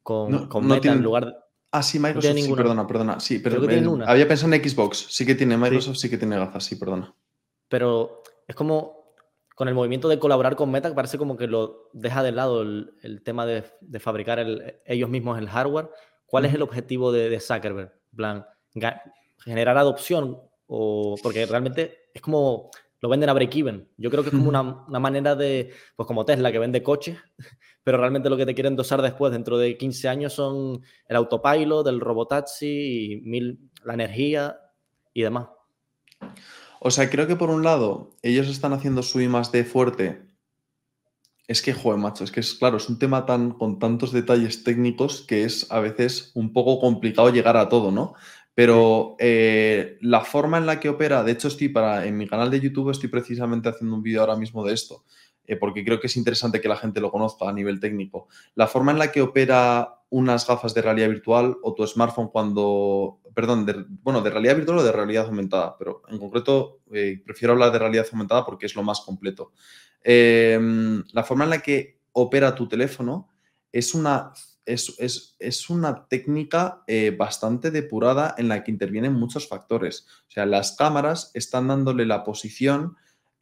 con, 0.03 0.49
con 0.49 0.67
Meta 0.67 0.91
en 0.91 1.03
lugar 1.03 1.27
de... 1.27 1.35
Ah, 1.71 1.83
sí, 1.83 1.99
Microsoft, 1.99 2.39
sí, 2.39 2.55
perdona, 2.55 2.87
perdona. 2.87 3.21
Sí, 3.21 3.39
pero 3.41 3.61
había 4.07 4.27
pensado 4.27 4.55
en 4.55 4.67
Xbox, 4.67 5.09
sí 5.11 5.27
que 5.27 5.35
tiene, 5.35 5.59
Microsoft 5.59 5.97
sí 5.99 6.09
que 6.09 6.17
tiene 6.17 6.39
gafas, 6.39 6.65
sí, 6.65 6.77
perdona. 6.77 7.15
Pero 7.69 8.23
es 8.49 8.55
como, 8.57 9.04
con 9.55 9.69
el 9.69 9.75
movimiento 9.75 10.09
de 10.09 10.19
colaborar 10.19 10.57
con 10.57 10.71
Meta, 10.71 10.93
parece 10.95 11.19
como 11.19 11.37
que 11.37 11.47
lo 11.47 11.91
deja 11.93 12.23
de 12.23 12.33
lado 12.33 12.63
el, 12.63 13.23
tema 13.25 13.47
de, 13.47 13.63
fabricar 14.01 14.45
ellos 14.85 15.09
mismos 15.09 15.39
el 15.39 15.49
hardware. 15.49 15.91
¿Cuál 16.27 16.45
es 16.47 16.55
el 16.55 16.63
objetivo 16.63 17.13
de, 17.13 17.39
Zuckerberg? 17.41 17.93
plan, 18.17 18.47
generar 19.39 19.77
adopción 19.77 20.41
o 20.67 21.17
porque 21.23 21.47
realmente 21.47 22.09
es 22.15 22.23
como 22.23 22.71
lo 23.05 23.11
venden 23.11 23.29
a 23.29 23.35
break-even. 23.35 23.87
Yo 23.99 24.11
creo 24.11 24.23
que 24.23 24.31
es 24.31 24.35
como 24.35 24.49
una, 24.49 24.63
una, 24.63 24.99
manera 24.99 25.37
de, 25.37 25.71
pues 25.95 26.07
como 26.07 26.25
Tesla, 26.25 26.51
que 26.51 26.59
vende 26.59 26.83
coches, 26.83 27.19
pero 27.85 27.99
realmente 27.99 28.31
lo 28.31 28.37
que 28.39 28.47
te 28.47 28.55
quieren 28.55 28.77
dosar 28.77 29.03
después, 29.03 29.31
dentro 29.31 29.59
de 29.59 29.77
15 29.77 30.09
años, 30.09 30.33
son 30.33 30.81
el 31.07 31.17
autopilot, 31.17 31.87
el 31.87 32.01
robotaxi, 32.01 33.13
y 33.13 33.17
mil, 33.21 33.71
la 33.85 33.93
energía 33.93 34.59
y 35.13 35.21
demás. 35.21 35.49
O 36.87 36.91
sea, 36.91 37.09
creo 37.09 37.27
que 37.27 37.35
por 37.35 37.49
un 37.49 37.65
lado, 37.65 38.11
ellos 38.21 38.47
están 38.47 38.75
haciendo 38.75 39.03
su 39.03 39.19
I 39.19 39.27
más 39.27 39.51
D 39.51 39.65
fuerte. 39.65 40.21
Es 41.49 41.63
que, 41.63 41.73
joder, 41.73 41.99
macho, 41.99 42.25
es 42.25 42.31
que 42.31 42.41
es 42.41 42.53
claro, 42.53 42.77
es 42.77 42.91
un 42.91 42.99
tema 42.99 43.25
tan 43.25 43.53
con 43.53 43.79
tantos 43.79 44.13
detalles 44.13 44.65
técnicos 44.65 45.23
que 45.27 45.45
es 45.45 45.67
a 45.71 45.81
veces 45.81 46.31
un 46.35 46.53
poco 46.53 46.79
complicado 46.81 47.31
llegar 47.31 47.57
a 47.57 47.71
todo, 47.71 47.91
¿no? 47.91 48.13
Pero 48.55 49.17
eh, 49.19 49.97
la 50.03 50.27
forma 50.27 50.59
en 50.59 50.67
la 50.67 50.79
que 50.79 50.91
opera, 50.91 51.25
de 51.25 51.33
hecho, 51.33 51.49
estoy 51.49 51.71
para 51.71 52.05
en 52.05 52.19
mi 52.19 52.29
canal 52.29 52.51
de 52.51 52.61
YouTube 52.61 52.91
estoy 52.91 53.09
precisamente 53.09 53.71
haciendo 53.71 53.97
un 53.97 54.03
vídeo 54.03 54.21
ahora 54.21 54.37
mismo 54.37 54.63
de 54.63 54.75
esto, 54.75 55.05
eh, 55.47 55.57
porque 55.57 55.85
creo 55.85 56.01
que 56.01 56.07
es 56.07 56.17
interesante 56.17 56.61
que 56.61 56.69
la 56.69 56.77
gente 56.77 57.01
lo 57.01 57.11
conozca 57.11 57.49
a 57.49 57.53
nivel 57.53 57.81
técnico. 57.81 58.29
La 58.55 58.67
forma 58.67 58.93
en 58.93 58.99
la 58.99 59.13
que 59.13 59.23
opera 59.23 60.01
unas 60.11 60.47
gafas 60.47 60.75
de 60.75 60.83
realidad 60.83 61.09
virtual 61.09 61.57
o 61.63 61.75
tu 61.75 61.87
smartphone 61.87 62.29
cuando, 62.29 63.21
perdón, 63.35 63.67
de, 63.67 63.85
bueno, 63.89 64.23
de 64.23 64.31
realidad 64.31 64.57
virtual 64.57 64.79
o 64.79 64.83
de 64.85 64.93
realidad 64.93 65.27
aumentada, 65.27 65.77
pero 65.77 66.03
en 66.09 66.19
concreto 66.19 66.81
eh, 66.93 67.21
prefiero 67.25 67.53
hablar 67.53 67.73
de 67.73 67.79
realidad 67.79 68.07
aumentada 68.13 68.45
porque 68.45 68.67
es 68.67 68.77
lo 68.77 68.83
más 68.83 69.01
completo. 69.01 69.53
Em, 70.03 71.03
la 71.13 71.25
forma 71.25 71.45
en 71.45 71.51
la 71.51 71.61
que 71.61 72.01
opera 72.13 72.55
tu 72.55 72.69
teléfono 72.69 73.29
es 73.73 73.95
una, 73.95 74.33
es, 74.65 75.35
es, 75.41 75.71
una 75.71 76.07
técnica 76.07 76.85
eh, 76.87 77.15
bastante 77.19 77.71
depurada 77.71 78.35
en 78.39 78.49
la 78.49 78.63
que 78.63 78.71
intervienen 78.71 79.15
muchos 79.15 79.49
factores. 79.49 80.07
O 80.29 80.31
sea, 80.31 80.47
las 80.47 80.77
cámaras 80.77 81.33
están 81.35 81.69
dándole 81.69 82.07
la 82.07 82.23
posición 82.23 82.97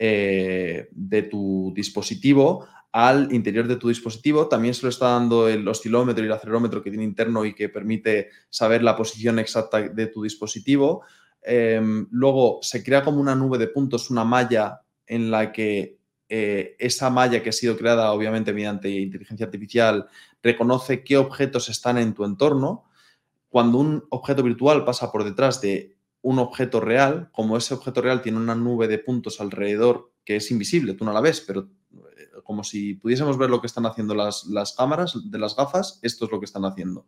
eh, 0.05 0.89
de 0.91 1.23
tu 1.23 1.73
dispositivo 1.77 2.67
al 2.91 3.33
interior 3.33 3.69
de 3.69 3.77
tu 3.77 3.87
dispositivo. 3.87 4.49
También 4.49 4.75
se 4.75 4.83
lo 4.83 4.89
está 4.89 5.11
dando 5.11 5.49
el 5.49 5.67
oscilómetro 5.69 6.25
y 6.25 6.27
el 6.27 6.33
acelerómetro 6.33 6.83
que 6.83 6.91
tiene 6.91 7.05
interno 7.05 7.45
y 7.45 7.55
que 7.55 7.69
permite 7.69 8.31
saber 8.51 8.83
la 8.83 8.97
posición 8.97 9.39
exacta 9.39 9.81
de 9.81 10.07
tu 10.09 10.25
dispositivo. 10.25 11.03
Em, 11.41 12.09
luego 12.11 12.59
se 12.63 12.83
crea 12.83 13.05
como 13.05 13.21
una 13.21 13.37
nube 13.37 13.59
de 13.59 13.69
puntos, 13.69 14.11
una 14.11 14.25
malla 14.25 14.81
en 15.07 15.31
la 15.31 15.53
que 15.53 15.99
eh, 16.29 16.75
esa 16.81 17.09
malla 17.09 17.41
que 17.41 17.51
ha 17.51 17.53
sido 17.53 17.77
creada 17.77 18.11
obviamente 18.11 18.53
mediante 18.53 18.91
inteligencia 18.91 19.47
artificial 19.47 20.09
reconoce 20.43 21.05
qué 21.05 21.17
objetos 21.17 21.69
están 21.69 21.97
en 21.97 22.13
tu 22.13 22.25
entorno. 22.25 22.87
Cuando 23.49 23.79
un 23.79 24.05
objeto 24.11 24.43
virtual 24.43 24.85
pasa 24.85 25.13
por 25.13 25.23
detrás 25.23 25.61
de 25.61 25.95
un 26.23 26.39
objeto 26.39 26.81
real, 26.81 27.31
como 27.33 27.57
ese 27.57 27.75
objeto 27.75 28.01
real 28.01 28.23
tiene 28.23 28.39
una 28.39 28.55
nube 28.55 28.89
de 28.89 28.99
puntos 28.99 29.41
alrededor 29.41 30.13
que 30.25 30.37
es 30.37 30.51
invisible, 30.51 30.95
tú 30.95 31.05
no 31.05 31.13
la 31.13 31.21
ves, 31.21 31.41
pero 31.41 31.69
como 32.45 32.65
si 32.65 32.95
pudiésemos 32.95 33.39
ver 33.39 33.51
lo 33.51 33.61
que 33.61 33.67
están 33.67 33.87
haciendo 33.87 34.15
las, 34.15 34.75
cámaras 34.77 35.15
de 35.31 35.39
las 35.39 35.57
gafas, 35.57 35.99
esto 36.03 36.25
es 36.25 36.31
lo 36.31 36.39
que 36.39 36.47
están 36.47 36.65
haciendo. 36.65 37.07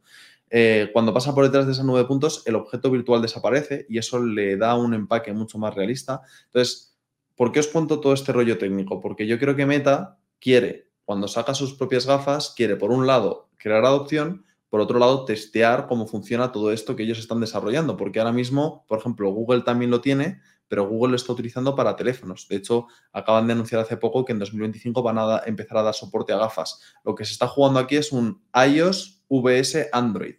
Eh, 0.50 0.90
cuando 0.92 1.12
pasa 1.12 1.34
por 1.34 1.44
detrás 1.44 1.66
de 1.66 1.72
esa 1.72 1.82
nube 1.82 2.00
de 2.00 2.04
puntos, 2.06 2.42
el 2.46 2.56
objeto 2.56 2.90
virtual 2.90 3.22
desaparece 3.22 3.86
y 3.88 3.98
eso 3.98 4.24
le 4.24 4.56
da 4.56 4.76
un 4.76 4.94
empaque 4.94 5.32
mucho 5.32 5.58
más 5.58 5.74
realista. 5.74 6.22
Entonces, 6.46 6.96
¿por 7.36 7.52
qué 7.52 7.60
os 7.60 7.68
cuento 7.68 8.00
todo 8.00 8.12
este 8.12 8.32
rollo 8.32 8.58
técnico? 8.58 9.00
Porque 9.00 9.26
yo 9.26 9.38
creo 9.38 9.56
que 9.56 9.66
Meta 9.66 10.18
quiere, 10.40 10.90
cuando 11.04 11.28
saca 11.28 11.54
sus 11.54 11.74
propias 11.74 12.06
gafas, 12.06 12.54
quiere, 12.56 12.76
por 12.76 12.90
un 12.90 13.06
lado, 13.06 13.50
crear 13.56 13.84
adopción, 13.84 14.44
por 14.74 14.80
otro 14.80 14.98
lado, 14.98 15.24
testear 15.24 15.86
cómo 15.86 16.04
funciona 16.04 16.50
todo 16.50 16.72
esto 16.72 16.96
que 16.96 17.04
ellos 17.04 17.20
están 17.20 17.38
desarrollando, 17.38 17.96
porque 17.96 18.18
ahora 18.18 18.32
mismo, 18.32 18.84
por 18.88 18.98
ejemplo, 18.98 19.30
Google 19.30 19.60
también 19.60 19.88
lo 19.88 20.00
tiene, 20.00 20.40
pero 20.66 20.88
Google 20.88 21.10
lo 21.10 21.16
está 21.16 21.32
utilizando 21.32 21.76
para 21.76 21.94
teléfonos. 21.94 22.48
De 22.48 22.56
hecho, 22.56 22.88
acaban 23.12 23.46
de 23.46 23.52
anunciar 23.52 23.80
hace 23.82 23.96
poco 23.96 24.24
que 24.24 24.32
en 24.32 24.40
2025 24.40 25.00
van 25.00 25.18
a 25.18 25.42
empezar 25.46 25.78
a 25.78 25.82
dar 25.84 25.94
soporte 25.94 26.32
a 26.32 26.38
gafas. 26.38 26.80
Lo 27.04 27.14
que 27.14 27.24
se 27.24 27.34
está 27.34 27.46
jugando 27.46 27.78
aquí 27.78 27.94
es 27.94 28.10
un 28.10 28.42
iOS 28.68 29.22
VS 29.28 29.90
Android. 29.92 30.34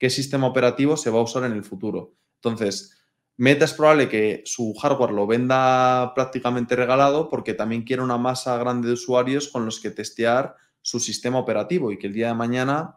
¿Qué 0.00 0.10
sistema 0.10 0.48
operativo 0.48 0.96
se 0.96 1.10
va 1.10 1.20
a 1.20 1.22
usar 1.22 1.44
en 1.44 1.52
el 1.52 1.62
futuro? 1.62 2.16
Entonces, 2.42 2.98
Meta 3.36 3.66
es 3.66 3.72
probable 3.72 4.08
que 4.08 4.42
su 4.46 4.74
hardware 4.74 5.12
lo 5.12 5.28
venda 5.28 6.12
prácticamente 6.12 6.74
regalado 6.74 7.28
porque 7.28 7.54
también 7.54 7.84
quiere 7.84 8.02
una 8.02 8.18
masa 8.18 8.58
grande 8.58 8.88
de 8.88 8.94
usuarios 8.94 9.46
con 9.46 9.64
los 9.64 9.78
que 9.78 9.92
testear 9.92 10.56
su 10.82 10.98
sistema 10.98 11.38
operativo 11.38 11.92
y 11.92 11.98
que 11.98 12.08
el 12.08 12.12
día 12.12 12.28
de 12.28 12.34
mañana 12.34 12.96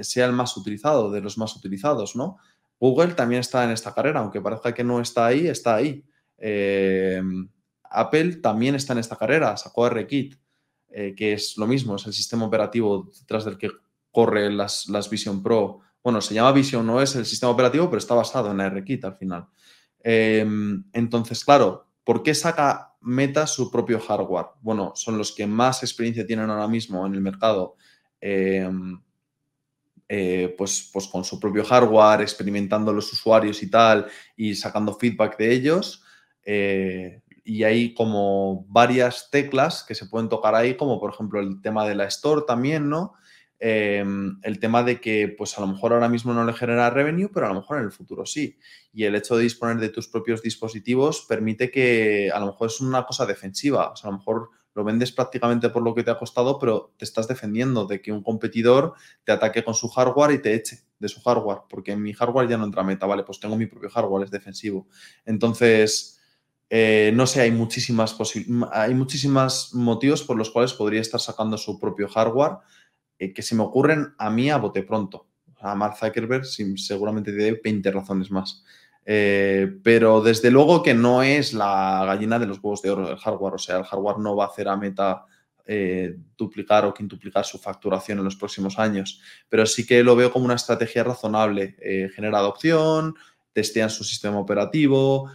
sea 0.00 0.26
el 0.26 0.32
más 0.32 0.56
utilizado, 0.56 1.10
de 1.10 1.20
los 1.20 1.38
más 1.38 1.54
utilizados, 1.56 2.16
¿no? 2.16 2.38
Google 2.82 3.14
también 3.14 3.40
está 3.42 3.62
en 3.62 3.70
esta 3.70 3.94
carrera, 3.94 4.18
aunque 4.18 4.40
parezca 4.40 4.74
que 4.74 4.82
no 4.82 5.00
está 5.00 5.26
ahí, 5.26 5.46
está 5.46 5.76
ahí. 5.76 6.04
Eh, 6.36 7.22
Apple 7.84 8.38
también 8.38 8.74
está 8.74 8.92
en 8.92 8.98
esta 8.98 9.14
carrera, 9.14 9.56
sacó 9.56 9.88
RKit, 9.88 10.34
eh, 10.88 11.14
que 11.16 11.34
es 11.34 11.56
lo 11.58 11.68
mismo, 11.68 11.94
es 11.94 12.06
el 12.06 12.12
sistema 12.12 12.44
operativo 12.44 13.08
detrás 13.20 13.44
del 13.44 13.56
que 13.56 13.70
corre 14.10 14.50
las, 14.52 15.08
Vision 15.08 15.44
Pro. 15.44 15.78
Bueno, 16.02 16.20
se 16.20 16.34
llama 16.34 16.50
Vision, 16.50 16.84
no 16.84 17.00
es 17.00 17.14
el 17.14 17.24
sistema 17.24 17.52
operativo, 17.52 17.88
pero 17.88 17.98
está 17.98 18.14
basado 18.14 18.50
en 18.50 18.58
RKit 18.60 19.04
al 19.04 19.14
final. 19.14 19.46
Eh, 20.02 20.44
entonces, 20.92 21.44
claro, 21.44 21.86
¿por 22.02 22.24
qué 22.24 22.34
saca 22.34 22.96
Meta 23.00 23.46
su 23.46 23.70
propio 23.70 24.00
hardware? 24.00 24.46
Bueno, 24.60 24.90
son 24.96 25.18
los 25.18 25.30
que 25.30 25.46
más 25.46 25.84
experiencia 25.84 26.26
tienen 26.26 26.50
ahora 26.50 26.66
mismo 26.66 27.06
en 27.06 27.14
el 27.14 27.20
mercado. 27.20 27.76
Eh, 30.14 30.54
pues, 30.58 30.90
pues 30.92 31.06
con 31.06 31.24
su 31.24 31.40
propio 31.40 31.64
hardware, 31.64 32.20
experimentando 32.20 32.92
los 32.92 33.10
usuarios 33.14 33.62
y 33.62 33.70
tal, 33.70 34.08
y 34.36 34.54
sacando 34.54 34.92
feedback 34.92 35.38
de 35.38 35.54
ellos. 35.54 36.04
Eh, 36.44 37.22
y 37.44 37.64
hay 37.64 37.94
como 37.94 38.66
varias 38.68 39.30
teclas 39.30 39.82
que 39.88 39.94
se 39.94 40.04
pueden 40.04 40.28
tocar 40.28 40.54
ahí, 40.54 40.76
como 40.76 41.00
por 41.00 41.14
ejemplo 41.14 41.40
el 41.40 41.62
tema 41.62 41.88
de 41.88 41.94
la 41.94 42.04
store 42.04 42.42
también, 42.46 42.90
¿no? 42.90 43.14
Em, 43.58 44.38
el 44.42 44.58
tema 44.60 44.82
de 44.82 45.00
que 45.00 45.28
pues 45.28 45.56
a 45.56 45.62
lo 45.62 45.66
mejor 45.68 45.94
ahora 45.94 46.10
mismo 46.10 46.34
no 46.34 46.44
le 46.44 46.52
genera 46.52 46.90
revenue, 46.90 47.30
pero 47.32 47.46
a 47.46 47.48
lo 47.48 47.54
mejor 47.54 47.78
en 47.78 47.84
el 47.84 47.92
futuro 47.92 48.26
sí. 48.26 48.58
Y 48.92 49.04
el 49.04 49.14
hecho 49.14 49.38
de 49.38 49.44
disponer 49.44 49.78
de 49.78 49.88
tus 49.88 50.08
propios 50.08 50.42
dispositivos 50.42 51.24
permite 51.26 51.70
que 51.70 52.30
a 52.30 52.38
lo 52.38 52.48
mejor 52.48 52.66
es 52.66 52.82
una 52.82 53.04
cosa 53.06 53.24
defensiva, 53.24 53.92
o 53.92 53.96
sea, 53.96 54.08
a 54.08 54.12
lo 54.12 54.18
mejor 54.18 54.50
lo 54.74 54.84
vendes 54.84 55.12
prácticamente 55.12 55.68
por 55.68 55.82
lo 55.82 55.94
que 55.94 56.02
te 56.02 56.10
ha 56.10 56.18
costado, 56.18 56.58
pero 56.58 56.92
te 56.96 57.04
estás 57.04 57.28
defendiendo 57.28 57.86
de 57.86 58.00
que 58.00 58.12
un 58.12 58.22
competidor 58.22 58.94
te 59.24 59.32
ataque 59.32 59.64
con 59.64 59.74
su 59.74 59.88
hardware 59.88 60.32
y 60.32 60.42
te 60.42 60.54
eche 60.54 60.80
de 60.98 61.08
su 61.08 61.20
hardware, 61.20 61.62
porque 61.68 61.92
en 61.92 62.02
mi 62.02 62.12
hardware 62.12 62.48
ya 62.48 62.56
no 62.56 62.64
entra 62.64 62.82
meta, 62.82 63.06
vale, 63.06 63.24
pues 63.24 63.40
tengo 63.40 63.56
mi 63.56 63.66
propio 63.66 63.90
hardware, 63.90 64.24
es 64.24 64.30
defensivo. 64.30 64.86
Entonces, 65.24 66.20
eh, 66.70 67.12
no 67.14 67.26
sé, 67.26 67.42
hay 67.42 67.50
muchísimas 67.50 68.16
hay 68.72 68.94
muchísimos 68.94 69.74
motivos 69.74 70.22
por 70.22 70.38
los 70.38 70.50
cuales 70.50 70.72
podría 70.72 71.02
estar 71.02 71.20
sacando 71.20 71.58
su 71.58 71.78
propio 71.78 72.08
hardware 72.08 72.58
eh, 73.18 73.32
que 73.34 73.42
se 73.42 73.54
me 73.54 73.62
ocurren 73.62 74.14
a 74.16 74.30
mí 74.30 74.50
a 74.50 74.56
bote 74.56 74.82
pronto. 74.82 75.28
A 75.60 75.74
Mark 75.74 75.96
Zuckerberg 75.96 76.44
seguramente 76.44 77.32
tiene 77.32 77.60
20 77.62 77.90
razones 77.90 78.30
más. 78.30 78.64
Eh, 79.04 79.78
pero 79.82 80.20
desde 80.20 80.50
luego 80.50 80.82
que 80.82 80.94
no 80.94 81.22
es 81.22 81.54
la 81.54 82.04
gallina 82.06 82.38
de 82.38 82.46
los 82.46 82.58
huevos 82.58 82.82
de 82.82 82.90
oro 82.90 83.10
el 83.10 83.16
hardware. 83.16 83.54
O 83.54 83.58
sea, 83.58 83.78
el 83.78 83.84
hardware 83.84 84.18
no 84.18 84.36
va 84.36 84.44
a 84.44 84.48
hacer 84.48 84.68
a 84.68 84.76
Meta 84.76 85.26
eh, 85.66 86.16
duplicar 86.36 86.84
o 86.84 86.94
quintuplicar 86.94 87.44
su 87.44 87.58
facturación 87.58 88.18
en 88.18 88.24
los 88.24 88.36
próximos 88.36 88.78
años. 88.78 89.20
Pero 89.48 89.66
sí 89.66 89.86
que 89.86 90.02
lo 90.02 90.16
veo 90.16 90.32
como 90.32 90.44
una 90.44 90.54
estrategia 90.54 91.04
razonable. 91.04 91.76
Eh, 91.80 92.10
genera 92.14 92.38
adopción, 92.38 93.14
testean 93.52 93.90
su 93.90 94.04
sistema 94.04 94.38
operativo, 94.38 95.30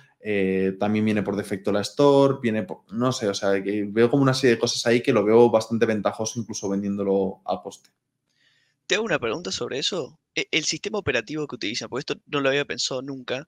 también 0.80 1.06
viene 1.06 1.24
por 1.24 1.38
defecto 1.38 1.72
la 1.72 1.80
Store, 1.80 2.40
viene 2.42 2.64
por, 2.64 2.80
no 2.92 3.14
sé, 3.14 3.30
o 3.30 3.34
sea, 3.34 3.52
veo 3.52 4.10
como 4.10 4.24
una 4.24 4.34
serie 4.34 4.56
de 4.56 4.60
cosas 4.60 4.86
ahí 4.86 5.02
que 5.02 5.14
lo 5.14 5.24
veo 5.24 5.50
bastante 5.50 5.86
ventajoso 5.86 6.38
incluso 6.38 6.68
vendiéndolo 6.68 7.40
a 7.46 7.62
coste. 7.62 7.92
Te 8.88 8.96
hago 8.96 9.06
una 9.06 9.20
pregunta 9.20 9.52
sobre 9.52 9.80
eso. 9.80 10.20
E, 10.34 10.48
el 10.52 10.64
sistema 10.64 10.98
operativo 10.98 11.48
que 11.48 11.56
utilizan, 11.56 11.88
porque 11.88 12.02
esto 12.02 12.16
no 12.26 12.42
lo 12.42 12.50
había 12.50 12.66
pensado 12.66 13.02
nunca, 13.02 13.48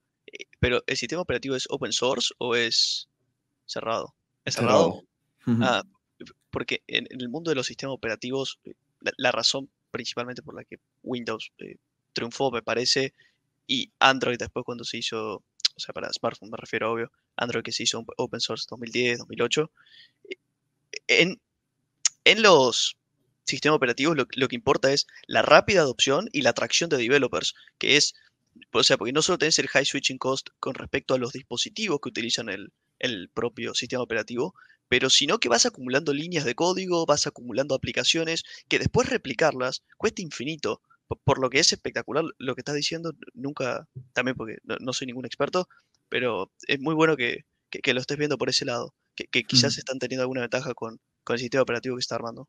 pero 0.60 0.84
¿el 0.88 0.98
sistema 0.98 1.22
operativo 1.22 1.56
es 1.56 1.68
open 1.70 1.92
source 1.92 2.34
o 2.38 2.56
es 2.56 3.10
cerrado? 3.66 4.16
¿Es 4.46 4.56
cerrado? 4.56 5.04
Ah, 5.62 5.84
porque 6.52 6.84
en, 6.88 7.08
el 7.10 7.30
mundo 7.30 7.50
de 7.50 7.56
los 7.56 7.68
sistemas 7.68 7.96
operativos, 7.96 8.60
eh, 8.66 8.74
la, 9.18 9.32
razón 9.32 9.70
principalmente 9.92 10.42
por 10.42 10.56
la 10.56 10.64
que 10.64 10.80
Windows 11.04 11.52
eh, 11.60 11.78
triunfó, 12.14 12.52
me 12.52 12.62
parece, 12.62 13.14
y 13.68 13.92
Android 14.00 14.38
después 14.38 14.66
cuando 14.66 14.84
se 14.84 14.98
hizo, 14.98 15.36
o 15.36 15.80
sea, 15.80 15.94
para 15.94 16.12
smartphone 16.12 16.52
me 16.52 16.58
refiero, 16.58 16.92
obvio, 16.92 17.12
Android 17.36 17.64
que 17.64 17.72
se 17.72 17.84
hizo 17.84 18.04
open 18.18 18.40
source 18.40 18.66
2010, 18.70 19.20
2008, 19.20 19.72
en, 21.08 21.40
en 22.26 22.42
los 22.42 22.98
sistemas 23.46 23.78
operativos 23.78 24.16
lo, 24.16 24.28
lo, 24.36 24.48
que 24.48 24.56
importa 24.56 24.92
es 24.92 25.08
la 25.26 25.42
rápida 25.42 25.82
adopción 25.82 26.30
y 26.32 26.42
la 26.42 26.52
atracción 26.52 26.90
de 26.90 26.98
developers, 26.98 27.56
que 27.80 27.98
es 27.98 28.14
o 28.72 28.84
sea, 28.84 28.98
porque 28.98 29.14
no 29.14 29.22
solo 29.22 29.38
tenés 29.38 29.60
el 29.60 29.68
high 29.68 29.86
switching 29.86 30.18
cost 30.18 30.50
con 30.60 30.76
respecto 30.76 31.14
a 31.14 31.18
los 31.18 31.34
dispositivos 31.34 32.00
que 32.02 32.10
utilizan 32.10 32.50
el, 32.50 32.72
propio 33.34 33.74
sistema 33.74 34.04
operativo, 34.04 34.54
pero 34.88 35.10
sino 35.10 35.40
que 35.40 35.50
vas 35.50 35.66
acumulando 35.66 36.14
líneas 36.14 36.46
de 36.46 36.56
código, 36.56 37.06
vas 37.06 37.28
acumulando 37.28 37.76
aplicaciones, 37.76 38.44
que 38.68 38.80
después 38.80 39.10
replicarlas 39.10 39.84
cuesta 39.98 40.22
infinito. 40.22 40.82
Por, 41.24 41.40
lo 41.40 41.50
que 41.50 41.60
es 41.60 41.74
espectacular 41.74 42.24
lo 42.38 42.54
que 42.54 42.62
estás 42.62 42.76
diciendo, 42.76 43.14
nunca, 43.34 43.88
también 44.14 44.38
porque 44.38 44.58
no, 44.64 44.94
soy 44.94 45.08
ningún 45.08 45.26
experto, 45.26 45.68
pero 46.08 46.52
es 46.68 46.80
muy 46.80 46.94
bueno 46.94 47.18
que, 47.18 47.46
lo 47.72 48.00
estés 48.00 48.18
viendo 48.18 48.38
por 48.38 48.50
ese 48.50 48.66
lado. 48.66 48.94
que, 49.16 49.44
quizás 49.44 49.78
están 49.80 49.98
teniendo 49.98 50.22
alguna 50.22 50.42
ventaja 50.42 50.76
con, 50.76 51.00
con, 51.24 51.36
el 51.36 51.40
sistema 51.40 51.64
operativo 51.64 51.96
que 51.96 52.02
está 52.02 52.16
armando. 52.16 52.48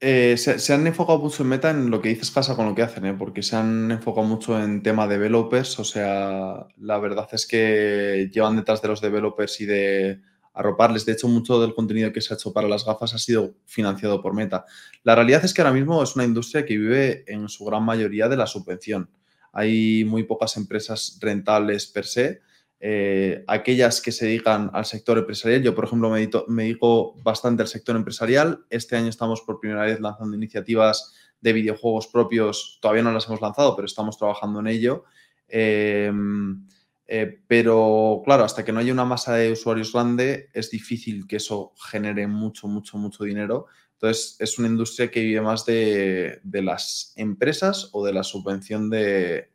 Eh, 0.00 0.36
se, 0.36 0.72
han 0.72 0.86
enfocado 0.86 1.18
mucho 1.18 1.42
en 1.42 1.48
Meta 1.48 1.70
en 1.70 1.90
lo 1.90 2.00
que 2.00 2.10
dices 2.10 2.30
pasa 2.30 2.54
con 2.54 2.66
lo 2.66 2.74
que 2.74 2.82
hacen, 2.82 3.04
¿eh? 3.04 3.14
porque 3.14 3.42
se 3.42 3.56
han 3.56 3.90
enfocado 3.90 4.26
mucho 4.26 4.62
en 4.62 4.80
tema 4.80 5.08
developers, 5.08 5.76
o 5.80 5.84
sea, 5.84 6.68
la 6.76 6.98
verdad 6.98 7.28
es 7.32 7.46
que 7.48 8.30
llevan 8.32 8.54
detrás 8.54 8.80
de 8.80 8.88
los 8.88 9.00
developers 9.00 9.60
y 9.60 9.66
de 9.66 10.20
arroparles. 10.54 11.04
De 11.04 11.12
hecho, 11.12 11.26
mucho 11.26 11.60
del 11.60 11.74
contenido 11.74 12.12
que 12.12 12.20
se 12.20 12.32
ha 12.32 12.36
hecho 12.36 12.52
para 12.52 12.68
las 12.68 12.84
gafas 12.84 13.12
ha 13.14 13.18
sido 13.18 13.56
financiado 13.64 14.22
por 14.22 14.34
Meta. 14.34 14.64
La 15.02 15.16
realidad 15.16 15.44
es 15.44 15.52
que 15.52 15.62
ahora 15.62 15.74
mismo 15.74 16.00
es 16.00 16.14
una 16.14 16.24
industria 16.24 16.64
que 16.64 16.78
vive 16.78 17.24
en 17.26 17.48
su 17.48 17.64
gran 17.64 17.82
mayoría 17.82 18.28
de 18.28 18.36
la 18.36 18.46
subvención. 18.46 19.10
Hay 19.52 20.04
muy 20.04 20.22
pocas 20.22 20.56
empresas 20.56 21.18
rentables 21.20 21.86
per 21.86 22.04
se 22.04 22.40
eh, 22.80 23.44
aquellas 23.48 24.00
que 24.00 24.12
se 24.12 24.26
dedican 24.26 24.70
al 24.72 24.84
sector 24.84 25.18
empresarial. 25.18 25.62
Yo, 25.62 25.74
por 25.74 25.84
ejemplo, 25.84 26.10
me, 26.10 26.62
dedico 26.62 27.14
bastante 27.22 27.62
al 27.62 27.68
sector 27.68 27.96
empresarial. 27.96 28.64
Este 28.70 28.96
año 28.96 29.08
estamos 29.08 29.40
por 29.42 29.58
primera 29.58 29.82
vez 29.82 30.00
lanzando 30.00 30.36
iniciativas 30.36 31.14
de 31.40 31.52
videojuegos 31.52 32.06
propios. 32.06 32.78
Todavía 32.80 33.02
no 33.02 33.12
las 33.12 33.26
hemos 33.26 33.40
lanzado, 33.40 33.74
pero 33.74 33.86
estamos 33.86 34.16
trabajando 34.16 34.60
en 34.60 34.68
ello. 34.68 35.04
Em, 35.48 36.66
eh, 37.06 37.40
pero 37.48 38.22
claro, 38.24 38.44
hasta 38.44 38.64
que 38.64 38.72
no 38.72 38.80
haya 38.80 38.92
una 38.92 39.04
masa 39.04 39.34
de 39.34 39.50
usuarios 39.50 39.92
grande, 39.92 40.50
es 40.52 40.70
difícil 40.70 41.26
que 41.26 41.36
eso 41.36 41.72
genere 41.90 42.26
mucho, 42.28 42.68
mucho, 42.68 42.96
mucho 42.96 43.24
dinero. 43.24 43.66
Entonces, 43.94 44.36
es 44.38 44.58
una 44.58 44.68
industria 44.68 45.10
que 45.10 45.20
vive 45.20 45.40
más 45.40 45.64
de 45.64 46.40
las 46.44 47.12
empresas 47.16 47.90
o 47.92 48.04
de 48.04 48.12
la 48.12 48.22
subvención 48.22 48.88
de, 48.88 49.48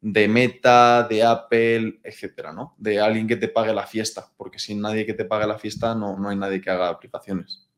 de 0.00 0.28
Meta, 0.28 1.06
de 1.08 1.22
Apple, 1.22 2.00
etcétera, 2.02 2.52
¿no? 2.52 2.74
De 2.78 3.00
alguien 3.00 3.26
que 3.26 3.36
te 3.36 3.48
pague 3.48 3.74
la 3.74 3.86
fiesta, 3.86 4.30
porque 4.36 4.58
sin 4.58 4.80
nadie 4.80 5.06
que 5.06 5.14
te 5.14 5.24
pague 5.24 5.46
la 5.46 5.58
fiesta 5.58 5.94
no, 5.94 6.18
no 6.18 6.28
hay 6.28 6.36
nadie 6.36 6.60
que 6.60 6.70
haga 6.70 6.88
aplicaciones. 6.88 7.68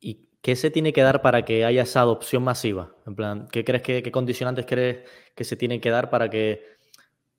¿Y 0.00 0.26
qué 0.40 0.56
se 0.56 0.70
tiene 0.70 0.92
que 0.92 1.02
dar 1.02 1.22
para 1.22 1.44
que 1.44 1.64
haya 1.64 1.82
esa 1.82 2.00
adopción 2.00 2.42
masiva? 2.42 2.94
En 3.06 3.14
plan, 3.14 3.48
¿qué 3.50 3.64
crees 3.64 3.82
que 3.82 4.02
qué 4.02 4.12
condicionantes 4.12 4.66
crees 4.66 5.08
que 5.34 5.44
se 5.44 5.56
tienen 5.56 5.80
que 5.80 5.90
dar 5.90 6.10
para 6.10 6.28
que 6.28 6.62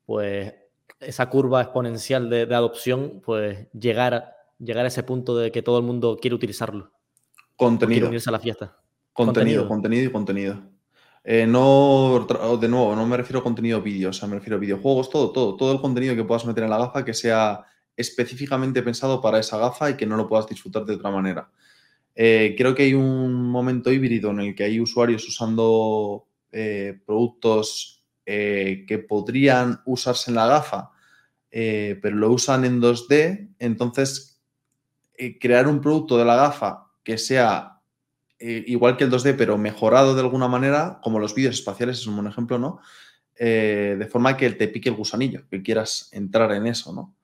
pues 0.06 0.54
esa 1.00 1.30
curva 1.30 1.62
exponencial 1.62 2.30
de, 2.30 2.44
adopción 2.44 3.22
pues 3.24 3.68
llegar, 3.74 4.36
llegar 4.58 4.86
a 4.86 4.88
ese 4.88 5.04
punto 5.04 5.38
de 5.38 5.52
que 5.52 5.62
todo 5.62 5.78
el 5.78 5.84
mundo 5.84 6.18
quiere 6.20 6.36
utilizarlo? 6.36 6.92
Contenido. 7.56 8.08
unirse 8.08 8.30
a 8.30 8.32
la 8.32 8.40
fiesta. 8.40 8.78
contenido, 9.14 9.68
contenido 9.68 10.06
y 10.06 10.12
contenido. 10.12 10.79
Eh, 11.24 11.46
no, 11.46 12.26
de 12.60 12.68
nuevo, 12.68 12.96
no 12.96 13.06
me 13.06 13.18
refiero 13.18 13.40
a 13.40 13.44
contenido 13.44 13.82
vídeo, 13.82 14.10
o 14.10 14.14
sea, 14.14 14.28
me 14.28 14.36
refiero 14.36 14.56
a 14.56 14.60
videojuegos, 14.60 15.10
todo, 15.10 15.32
todo, 15.32 15.56
todo 15.58 15.74
el 15.74 15.82
contenido 15.82 16.16
que 16.16 16.24
puedas 16.24 16.46
meter 16.46 16.64
en 16.64 16.70
la 16.70 16.78
gafa 16.78 17.04
que 17.04 17.14
sea 17.14 17.66
específicamente 17.96 18.82
pensado 18.82 19.22
para 19.22 19.40
esa 19.40 19.58
gafa 19.58 19.90
y 19.90 19.98
que 19.98 20.06
no 20.06 20.16
lo 20.16 20.28
puedas 20.30 20.48
disfrutar 20.48 20.86
de 20.86 20.96
otra 20.96 21.12
manera. 21.12 21.50
Eh, 22.16 22.56
creo 22.58 22.74
que 22.74 22.84
hay 22.84 22.94
un 22.94 23.50
momento 23.50 23.92
híbrido 23.92 24.32
en 24.32 24.40
el 24.40 24.56
que 24.56 24.64
hay 24.64 24.80
usuarios 24.80 25.28
usando 25.28 26.28
eh, 26.52 27.00
productos 27.06 27.98
que 28.26 29.06
podrían 29.10 29.82
usarse 29.88 30.30
en 30.30 30.36
la 30.36 30.46
gafa, 30.46 30.92
pero 31.50 32.16
lo 32.16 32.32
usan 32.32 32.64
en 32.64 32.80
2D, 32.80 33.56
entonces 33.58 34.40
crear 35.42 35.68
un 35.68 35.82
producto 35.82 36.16
de 36.16 36.26
la 36.26 36.36
gafa 36.36 36.92
que 37.04 37.18
sea 37.18 37.79
eh, 38.40 38.64
igual 38.68 38.96
que 38.96 39.04
el 39.04 39.12
2D, 39.12 39.36
pero 39.38 39.58
mejorado 39.58 40.16
de 40.16 40.22
alguna 40.22 40.48
manera, 40.48 41.00
como 41.04 41.20
los 41.20 41.36
vídeos 41.36 41.56
espaciales 41.56 42.00
es 42.00 42.08
un 42.08 42.16
buen 42.16 42.28
ejemplo, 42.28 42.58
¿no? 42.58 42.80
Eh, 43.36 43.96
de 44.00 44.08
forma 44.08 44.38
que 44.38 44.50
te 44.52 44.68
pique 44.68 44.90
el 44.90 44.96
gusanillo, 44.96 45.48
que 45.50 45.62
quieras 45.62 46.10
entrar 46.12 46.52
en 46.54 46.68
eso, 46.68 46.94
¿no? 46.94 47.16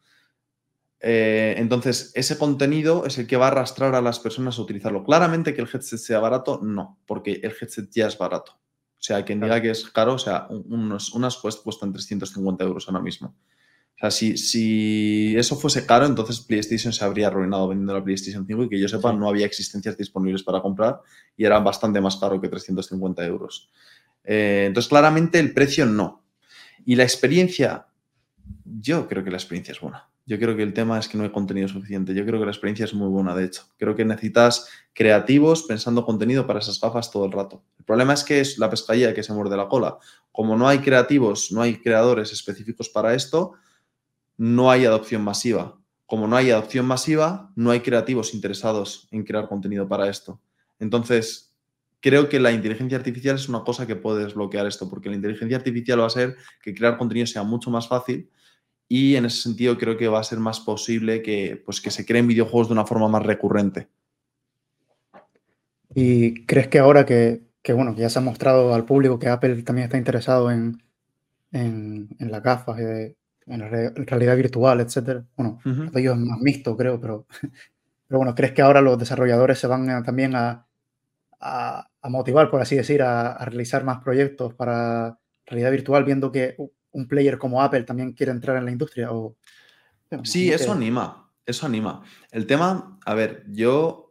Eh, 1.00 1.56
entonces, 1.58 2.12
ese 2.16 2.38
contenido 2.38 3.06
es 3.06 3.18
el 3.18 3.28
que 3.28 3.38
va 3.38 3.46
a 3.46 3.52
arrastrar 3.52 3.96
a 3.96 4.02
las 4.02 4.20
personas 4.20 4.58
a 4.58 4.62
utilizarlo. 4.62 5.04
Claramente 5.04 5.54
que 5.54 5.62
el 5.62 5.70
headset 5.72 6.00
sea 6.00 6.20
barato, 6.20 6.60
no, 6.64 7.00
porque 7.06 7.34
el 7.44 7.54
headset 7.60 7.90
ya 7.92 8.08
es 8.08 8.18
barato. 8.18 8.54
O 8.54 9.04
sea, 9.06 9.24
quien 9.24 9.40
diga 9.40 9.62
que 9.62 9.70
es 9.70 9.90
caro, 9.90 10.14
o 10.14 10.18
sea, 10.18 10.48
unos, 10.50 11.14
unas 11.14 11.38
cuestan 11.38 11.94
350 11.94 12.64
euros 12.64 12.88
ahora 12.88 13.02
mismo. 13.02 13.36
O 13.98 14.10
sea, 14.10 14.12
si, 14.12 15.36
eso 15.38 15.56
fuese 15.56 15.86
caro, 15.86 16.06
entonces 16.06 16.42
PlayStation 16.42 16.92
se 16.92 17.06
habría 17.06 17.28
arruinado 17.28 17.70
vendiendo 17.70 17.94
la 17.94 18.04
PlayStation 18.04 18.46
5 18.46 18.64
y 18.64 18.70
que 18.70 18.80
yo 18.80 18.90
sepa, 18.90 19.14
no 19.14 19.30
había 19.30 19.46
existencias 19.46 19.98
disponibles 19.98 20.44
para 20.44 20.62
comprar 20.62 21.00
y 21.38 21.46
era 21.46 21.60
bastante 21.60 22.02
más 22.02 22.18
caro 22.18 22.42
que 22.42 22.50
350 22.50 23.26
euros. 23.26 23.70
Eh, 24.26 24.66
entonces, 24.68 24.90
claramente 24.90 25.40
el 25.40 25.54
precio 25.54 25.86
no. 25.86 26.26
Y 26.86 26.96
la 26.96 27.04
experiencia, 27.04 27.88
yo 28.66 29.08
creo 29.08 29.24
que 29.24 29.32
la 29.32 29.38
experiencia 29.38 29.72
es 29.72 29.80
buena. 29.80 30.10
Yo 30.28 30.40
creo 30.40 30.58
que 30.58 30.64
el 30.64 30.74
tema 30.74 30.98
es 30.98 31.08
que 31.08 31.18
no 31.18 31.24
hay 31.24 31.30
contenido 31.30 31.68
suficiente. 31.68 32.14
Yo 32.16 32.26
creo 32.26 32.40
que 32.40 32.46
la 32.46 32.52
experiencia 32.52 32.86
es 32.86 32.96
muy 32.96 33.08
buena, 33.08 33.36
de 33.36 33.46
hecho. 33.46 33.64
Creo 33.78 33.96
que 33.96 34.04
necesitas 34.04 34.68
creativos 34.94 35.64
pensando 35.64 36.04
contenido 36.04 36.48
para 36.48 36.60
esas 36.60 36.82
gafas 36.82 37.12
todo 37.12 37.26
el 37.26 37.32
rato. 37.32 37.64
El 37.78 37.86
problema 37.86 38.14
es 38.14 38.24
que 38.24 38.40
es 38.40 38.58
la 38.58 38.70
pescadilla 38.70 39.14
que 39.14 39.22
se 39.22 39.34
muerde 39.34 39.56
la 39.56 39.68
cola. 39.68 40.00
Como 40.32 40.58
no 40.58 40.68
hay 40.68 40.80
creativos, 40.80 41.52
no 41.52 41.62
hay 41.62 41.80
creadores 41.80 42.34
específicos 42.34 42.90
para 42.90 43.14
esto, 43.14 43.54
no 44.38 44.72
hay 44.72 44.86
adopción 44.86 45.24
masiva. 45.24 45.80
Como 46.06 46.28
no 46.28 46.36
hay 46.36 46.52
adopción 46.52 46.86
masiva, 46.86 47.52
no 47.56 47.72
hay 47.72 47.80
creativos 47.80 48.34
interesados 48.34 49.08
en 49.12 49.24
crear 49.24 49.48
contenido 49.48 49.88
para 49.88 50.10
esto. 50.10 50.40
Entonces, 50.80 51.56
creo 52.00 52.30
que 52.30 52.40
la 52.40 52.52
inteligencia 52.52 52.98
artificial 52.98 53.36
es 53.36 53.50
una 53.50 53.64
cosa 53.64 53.88
que 53.88 53.96
puede 53.96 54.24
desbloquear 54.24 54.68
esto, 54.68 54.90
porque 54.90 55.10
la 55.10 55.16
inteligencia 55.16 55.58
artificial 55.58 56.02
va 56.02 56.06
a 56.06 56.12
ser 56.12 56.36
que 56.62 56.76
crear 56.76 56.98
contenido 56.98 57.26
sea 57.26 57.44
mucho 57.44 57.72
más 57.72 57.88
fácil 57.88 58.30
y 58.88 59.16
en 59.16 59.26
ese 59.26 59.42
sentido 59.42 59.78
creo 59.78 59.98
que 59.98 60.08
va 60.08 60.20
a 60.20 60.24
ser 60.24 60.40
más 60.40 60.60
posible 60.60 61.24
que, 61.24 61.62
pues, 61.66 61.82
que 61.82 61.90
se 61.90 62.06
creen 62.06 62.28
videojuegos 62.28 62.68
de 62.68 62.74
una 62.74 62.86
forma 62.86 63.08
más 63.08 63.24
recurrente. 63.24 63.88
¿Y 65.96 66.46
crees 66.46 66.68
que 66.68 66.78
ahora 66.78 67.06
que, 67.06 67.42
bueno, 67.74 67.96
que 67.96 68.02
ya 68.02 68.10
se 68.10 68.20
ha 68.20 68.22
mostrado 68.22 68.76
al 68.76 68.86
público 68.86 69.18
que 69.18 69.30
Apple 69.30 69.64
también 69.64 69.86
está 69.86 69.98
interesado 69.98 70.52
en, 70.52 70.84
en, 71.52 72.10
en 72.20 72.32
las 72.32 72.44
gafas 72.44 72.78
de, 72.78 73.16
en 73.48 74.06
realidad 74.08 74.36
virtual, 74.36 74.80
etcétera. 74.80 75.24
Bueno, 75.36 75.60
ellos 75.94 76.18
es 76.18 76.20
más 76.20 76.40
mixto, 76.40 76.76
creo, 76.76 77.00
pero, 77.00 77.26
pero 78.08 78.18
bueno, 78.18 78.36
¿crees 78.36 78.54
que 78.54 78.62
ahora 78.62 78.82
los 78.82 78.98
desarrolladores 78.98 79.60
se 79.60 79.68
van 79.68 80.04
también 80.04 80.36
a, 80.36 80.66
a, 81.40 82.10
motivar, 82.10 82.50
por 82.50 82.62
así 82.62 82.76
decir, 82.76 83.02
a, 83.02 83.38
realizar 83.46 83.84
más 83.84 84.02
proyectos 84.04 84.54
para 84.54 85.20
realidad 85.46 85.72
virtual, 85.72 86.04
viendo 86.04 86.32
que 86.32 86.56
un 86.92 87.08
player 87.08 87.38
como 87.38 87.62
Apple 87.62 87.84
también 87.84 88.14
quiere 88.14 88.32
entrar 88.32 88.58
en 88.58 88.66
la 88.66 88.72
industria? 88.72 89.12
O, 89.12 89.36
sí, 90.24 90.52
eso 90.52 90.72
anima, 90.72 91.32
eso 91.46 91.66
anima. 91.66 92.04
El 92.32 92.48
tema, 92.48 92.98
a 93.06 93.14
ver, 93.14 93.44
yo 93.48 94.05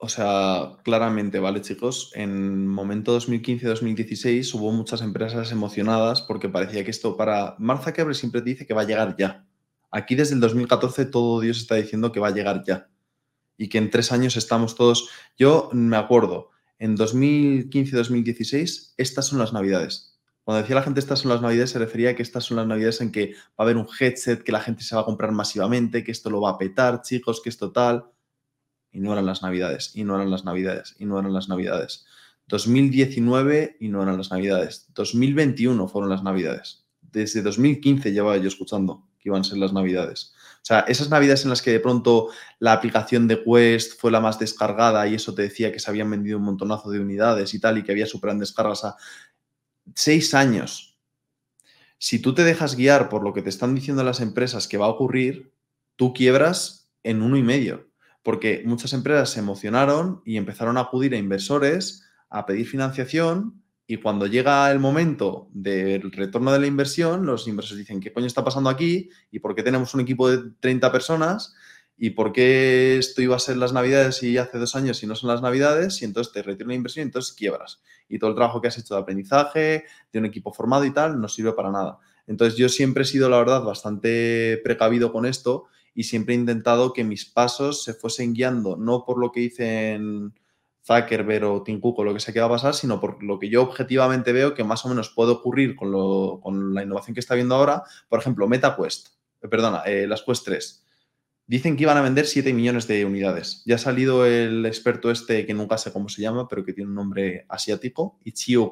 o 0.00 0.08
sea, 0.08 0.76
claramente, 0.84 1.40
¿vale, 1.40 1.60
chicos? 1.60 2.12
En 2.14 2.68
momento 2.68 3.18
2015-2016 3.18 4.54
hubo 4.54 4.70
muchas 4.70 5.02
empresas 5.02 5.50
emocionadas 5.50 6.22
porque 6.22 6.48
parecía 6.48 6.84
que 6.84 6.92
esto 6.92 7.16
para... 7.16 7.56
Mark 7.58 7.82
Zuckerberg 7.82 8.14
siempre 8.14 8.40
te 8.40 8.50
dice 8.50 8.64
que 8.64 8.74
va 8.74 8.82
a 8.82 8.86
llegar 8.86 9.16
ya. 9.18 9.44
Aquí 9.90 10.14
desde 10.14 10.34
el 10.34 10.40
2014 10.40 11.06
todo 11.06 11.40
Dios 11.40 11.58
está 11.58 11.74
diciendo 11.74 12.12
que 12.12 12.20
va 12.20 12.28
a 12.28 12.32
llegar 12.32 12.62
ya. 12.64 12.88
Y 13.56 13.68
que 13.68 13.78
en 13.78 13.90
tres 13.90 14.12
años 14.12 14.36
estamos 14.36 14.76
todos... 14.76 15.10
Yo 15.36 15.68
me 15.72 15.96
acuerdo, 15.96 16.50
en 16.78 16.96
2015-2016, 16.96 18.94
estas 18.98 19.26
son 19.26 19.40
las 19.40 19.52
navidades. 19.52 20.20
Cuando 20.44 20.62
decía 20.62 20.76
la 20.76 20.82
gente 20.82 21.00
estas 21.00 21.18
son 21.18 21.32
las 21.32 21.42
navidades, 21.42 21.70
se 21.70 21.80
refería 21.80 22.10
a 22.10 22.14
que 22.14 22.22
estas 22.22 22.44
son 22.44 22.56
las 22.56 22.68
navidades 22.68 23.00
en 23.00 23.10
que 23.10 23.32
va 23.34 23.56
a 23.58 23.62
haber 23.64 23.76
un 23.76 23.88
headset, 23.98 24.44
que 24.44 24.52
la 24.52 24.60
gente 24.60 24.84
se 24.84 24.94
va 24.94 25.02
a 25.02 25.04
comprar 25.04 25.32
masivamente, 25.32 26.04
que 26.04 26.12
esto 26.12 26.30
lo 26.30 26.40
va 26.40 26.50
a 26.50 26.58
petar, 26.58 27.02
chicos, 27.02 27.42
que 27.42 27.48
esto 27.48 27.72
tal 27.72 28.04
y 28.92 29.00
no 29.00 29.12
eran 29.12 29.26
las 29.26 29.42
navidades, 29.42 29.92
y 29.94 30.04
no 30.04 30.16
eran 30.16 30.30
las 30.30 30.44
navidades, 30.44 30.94
y 30.98 31.04
no 31.04 31.18
eran 31.18 31.32
las 31.32 31.48
navidades. 31.48 32.06
2019 32.48 33.76
y 33.78 33.88
no 33.88 34.02
eran 34.02 34.16
las 34.16 34.30
navidades. 34.30 34.86
2021 34.94 35.86
fueron 35.88 36.10
las 36.10 36.22
navidades. 36.22 36.86
Desde 37.00 37.42
2015 37.42 38.12
llevaba 38.12 38.36
yo 38.38 38.48
escuchando 38.48 39.06
que 39.18 39.28
iban 39.28 39.42
a 39.42 39.44
ser 39.44 39.58
las 39.58 39.72
navidades. 39.72 40.32
O 40.56 40.64
sea, 40.68 40.80
esas 40.80 41.10
navidades 41.10 41.44
en 41.44 41.50
las 41.50 41.62
que 41.62 41.70
de 41.70 41.80
pronto 41.80 42.28
la 42.58 42.72
aplicación 42.72 43.28
de 43.28 43.42
Quest 43.42 44.00
fue 44.00 44.10
la 44.10 44.20
más 44.20 44.38
descargada 44.38 45.06
y 45.06 45.14
eso 45.14 45.34
te 45.34 45.42
decía 45.42 45.72
que 45.72 45.78
se 45.78 45.90
habían 45.90 46.10
vendido 46.10 46.38
un 46.38 46.44
montonazo 46.44 46.90
de 46.90 47.00
unidades 47.00 47.54
y 47.54 47.60
tal 47.60 47.78
y 47.78 47.82
que 47.82 47.92
había 47.92 48.06
superan 48.06 48.38
descargas 48.38 48.84
a 48.84 48.96
seis 49.94 50.34
años. 50.34 50.98
Si 51.98 52.18
tú 52.20 52.34
te 52.34 52.44
dejas 52.44 52.76
guiar 52.76 53.08
por 53.08 53.24
lo 53.24 53.34
que 53.34 53.42
te 53.42 53.48
están 53.48 53.74
diciendo 53.74 54.04
las 54.04 54.20
empresas 54.20 54.68
que 54.68 54.78
va 54.78 54.86
a 54.86 54.90
ocurrir, 54.90 55.52
tú 55.96 56.12
quiebras 56.12 56.90
en 57.02 57.22
uno 57.22 57.36
y 57.36 57.42
medio 57.42 57.87
porque 58.28 58.62
muchas 58.66 58.92
empresas 58.92 59.30
se 59.30 59.40
emocionaron 59.40 60.20
y 60.22 60.36
empezaron 60.36 60.76
a 60.76 60.82
acudir 60.82 61.14
a 61.14 61.16
inversores 61.16 62.04
a 62.28 62.44
pedir 62.44 62.66
financiación 62.66 63.62
y 63.86 63.96
cuando 63.96 64.26
llega 64.26 64.70
el 64.70 64.78
momento 64.78 65.48
del 65.54 66.12
retorno 66.12 66.52
de 66.52 66.58
la 66.60 66.66
inversión, 66.66 67.24
los 67.24 67.48
inversores 67.48 67.78
dicen, 67.78 68.00
¿qué 68.00 68.12
coño 68.12 68.26
está 68.26 68.44
pasando 68.44 68.68
aquí? 68.68 69.08
¿Y 69.30 69.38
por 69.38 69.54
qué 69.54 69.62
tenemos 69.62 69.94
un 69.94 70.02
equipo 70.02 70.28
de 70.28 70.50
30 70.60 70.92
personas? 70.92 71.54
¿Y 71.96 72.10
por 72.10 72.34
qué 72.34 72.98
esto 72.98 73.22
iba 73.22 73.34
a 73.34 73.38
ser 73.38 73.56
las 73.56 73.72
navidades 73.72 74.22
y 74.22 74.36
hace 74.36 74.58
dos 74.58 74.76
años 74.76 75.02
y 75.02 75.06
no 75.06 75.14
son 75.14 75.30
las 75.30 75.40
navidades? 75.40 76.02
Y 76.02 76.04
entonces 76.04 76.30
te 76.30 76.42
retiran 76.42 76.68
la 76.68 76.74
inversión 76.74 77.04
y 77.04 77.06
entonces 77.06 77.34
quiebras. 77.34 77.80
Y 78.10 78.18
todo 78.18 78.28
el 78.28 78.36
trabajo 78.36 78.60
que 78.60 78.68
has 78.68 78.76
hecho 78.76 78.94
de 78.94 79.00
aprendizaje, 79.00 79.84
de 80.12 80.18
un 80.18 80.26
equipo 80.26 80.52
formado 80.52 80.84
y 80.84 80.92
tal, 80.92 81.18
no 81.18 81.28
sirve 81.28 81.54
para 81.54 81.70
nada. 81.70 81.96
Entonces 82.26 82.58
yo 82.58 82.68
siempre 82.68 83.04
he 83.04 83.06
sido, 83.06 83.30
la 83.30 83.38
verdad, 83.38 83.62
bastante 83.62 84.60
precavido 84.62 85.12
con 85.12 85.24
esto 85.24 85.68
y 85.98 86.04
siempre 86.04 86.32
he 86.32 86.38
intentado 86.38 86.92
que 86.92 87.02
mis 87.02 87.24
pasos 87.24 87.82
se 87.82 87.92
fuesen 87.92 88.32
guiando 88.32 88.76
no 88.76 89.04
por 89.04 89.18
lo 89.18 89.32
que 89.32 89.40
dicen 89.40 90.32
Zuckerberg 90.86 91.44
o 91.44 91.64
Tim 91.64 91.80
Cook 91.80 91.98
o 91.98 92.04
lo 92.04 92.14
que 92.14 92.20
sea 92.20 92.32
que 92.32 92.38
va 92.38 92.46
a 92.46 92.50
pasar, 92.50 92.72
sino 92.72 93.00
por 93.00 93.20
lo 93.20 93.36
que 93.40 93.48
yo 93.48 93.62
objetivamente 93.62 94.32
veo 94.32 94.54
que 94.54 94.62
más 94.62 94.84
o 94.84 94.88
menos 94.88 95.10
puede 95.10 95.32
ocurrir 95.32 95.74
con, 95.74 95.90
lo, 95.90 96.38
con 96.40 96.72
la 96.72 96.84
innovación 96.84 97.14
que 97.14 97.20
está 97.20 97.34
viendo 97.34 97.56
ahora. 97.56 97.82
Por 98.08 98.20
ejemplo, 98.20 98.46
MetaQuest, 98.46 99.08
eh, 99.42 99.48
perdona, 99.48 99.82
eh, 99.86 100.06
las 100.06 100.22
Quest 100.22 100.44
3. 100.44 100.84
Dicen 101.48 101.76
que 101.76 101.82
iban 101.82 101.96
a 101.96 102.02
vender 102.02 102.26
7 102.26 102.52
millones 102.52 102.86
de 102.86 103.04
unidades. 103.04 103.64
Ya 103.66 103.74
ha 103.74 103.78
salido 103.78 104.24
el 104.24 104.64
experto 104.66 105.10
este, 105.10 105.46
que 105.46 105.52
nunca 105.52 105.78
sé 105.78 105.92
cómo 105.92 106.08
se 106.08 106.22
llama, 106.22 106.46
pero 106.46 106.64
que 106.64 106.74
tiene 106.74 106.90
un 106.90 106.94
nombre 106.94 107.44
asiático, 107.48 108.20
Ichio 108.22 108.70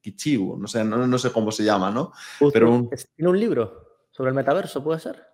Kichiu, 0.00 0.56
no 0.58 0.66
sé, 0.66 0.84
no, 0.84 1.18
sé 1.18 1.30
cómo 1.30 1.52
se 1.52 1.62
llama, 1.62 1.92
¿no? 1.92 2.10
Pero 2.52 2.90
¿Tiene 3.14 3.30
un 3.30 3.38
libro 3.38 3.83
sobre 4.16 4.28
el 4.28 4.34
metaverso, 4.36 4.84
puede 4.84 5.00
ser? 5.00 5.26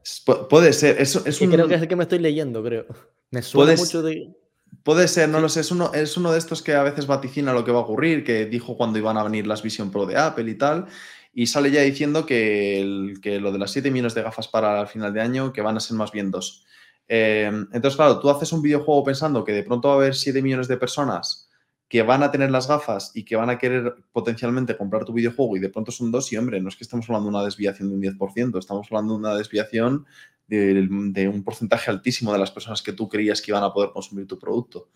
puede 0.49 0.73
ser, 0.73 0.99
es, 1.01 1.15
es 1.15 1.41
un... 1.43 1.51
Creo 1.51 1.69
que 1.69 1.75
es 1.75 1.83
el 1.83 1.89
que 1.89 1.97
me 1.97 2.05
estoy 2.05 2.19
leyendo, 2.19 2.63
creo. 2.65 2.87
Me 3.31 3.43
suena 3.43 3.77
mucho 3.77 4.03
de... 4.03 4.35
Puede 4.83 5.07
ser, 5.07 5.29
no 5.29 5.41
lo 5.41 5.51
sé, 5.51 5.61
es 5.61 5.71
uno, 5.71 5.93
es 5.93 6.17
uno 6.17 6.33
de 6.33 6.39
estos 6.39 6.63
que 6.63 6.73
a 6.73 6.83
veces 6.83 7.07
vaticina 7.07 7.53
lo 7.53 7.63
que 7.63 7.73
va 7.73 7.81
a 7.81 7.83
ocurrir, 7.83 8.25
que 8.25 8.47
dijo 8.47 8.79
cuando 8.79 8.99
iban 8.99 9.19
a 9.19 9.25
venir 9.25 9.47
las 9.47 9.63
Vision 9.63 9.91
Pro 9.91 10.07
de 10.07 10.17
Apple 10.17 10.51
y 10.51 10.55
tal, 10.55 10.87
y 11.35 11.47
sale 11.47 11.71
ya 11.71 11.83
diciendo 11.83 12.25
que, 12.25 13.13
que 13.21 13.39
lo 13.39 13.53
de 13.53 13.59
las 13.59 13.71
7 13.73 13.91
millones 13.91 14.15
de 14.15 14.23
gafas 14.23 14.49
para 14.49 14.81
el 14.81 14.87
final 14.87 15.13
de 15.13 15.21
año, 15.21 15.53
que 15.53 15.61
van 15.61 15.77
a 15.77 15.81
ser 15.81 15.99
más 15.99 16.11
bien 16.11 16.31
dos. 16.31 16.65
Em, 17.07 17.69
entonces, 17.73 17.97
claro, 17.97 18.19
tú 18.19 18.31
haces 18.31 18.51
un 18.53 18.63
videojuego 18.63 19.05
pensando 19.05 19.45
que 19.45 19.53
de 19.53 19.65
pronto 19.65 19.89
va 19.89 19.95
a 19.95 19.97
haber 19.99 20.15
7 20.15 20.41
millones 20.41 20.69
de 20.69 20.79
personas 20.79 21.50
que 21.91 22.03
van 22.03 22.23
a 22.23 22.31
tener 22.31 22.53
las 22.53 22.69
gafas 22.69 23.11
y 23.15 23.25
que 23.25 23.35
van 23.35 23.51
a 23.51 23.59
querer 23.59 23.97
potencialmente 24.13 24.77
comprar 24.77 25.05
tu 25.05 25.13
videojuego 25.13 25.57
y 25.57 25.61
de 25.61 25.71
pronto 25.71 25.91
son 25.91 26.13
dos 26.13 26.33
y 26.33 26.37
hombre, 26.37 26.61
no 26.61 26.69
es 26.69 26.77
que 26.77 26.85
estemos 26.85 27.05
hablando 27.11 27.29
de 27.29 27.37
una 27.37 27.45
desviación 27.45 27.89
de 27.89 28.09
un 28.09 28.17
10%, 28.17 28.59
estamos 28.61 28.87
hablando 28.91 29.15
de 29.15 29.19
una 29.19 29.35
desviación 29.35 30.07
de, 30.47 31.29
un 31.29 31.43
porcentaje 31.43 31.91
altísimo 31.91 32.33
de 32.33 32.39
las 32.39 32.53
personas 32.53 32.81
que 32.81 32.93
tú 32.93 33.09
creías 33.09 33.43
que 33.43 33.51
iban 33.51 33.65
a 33.65 33.73
poder 33.73 33.91
consumir 33.91 34.29
tu 34.29 34.39
producto. 34.39 34.89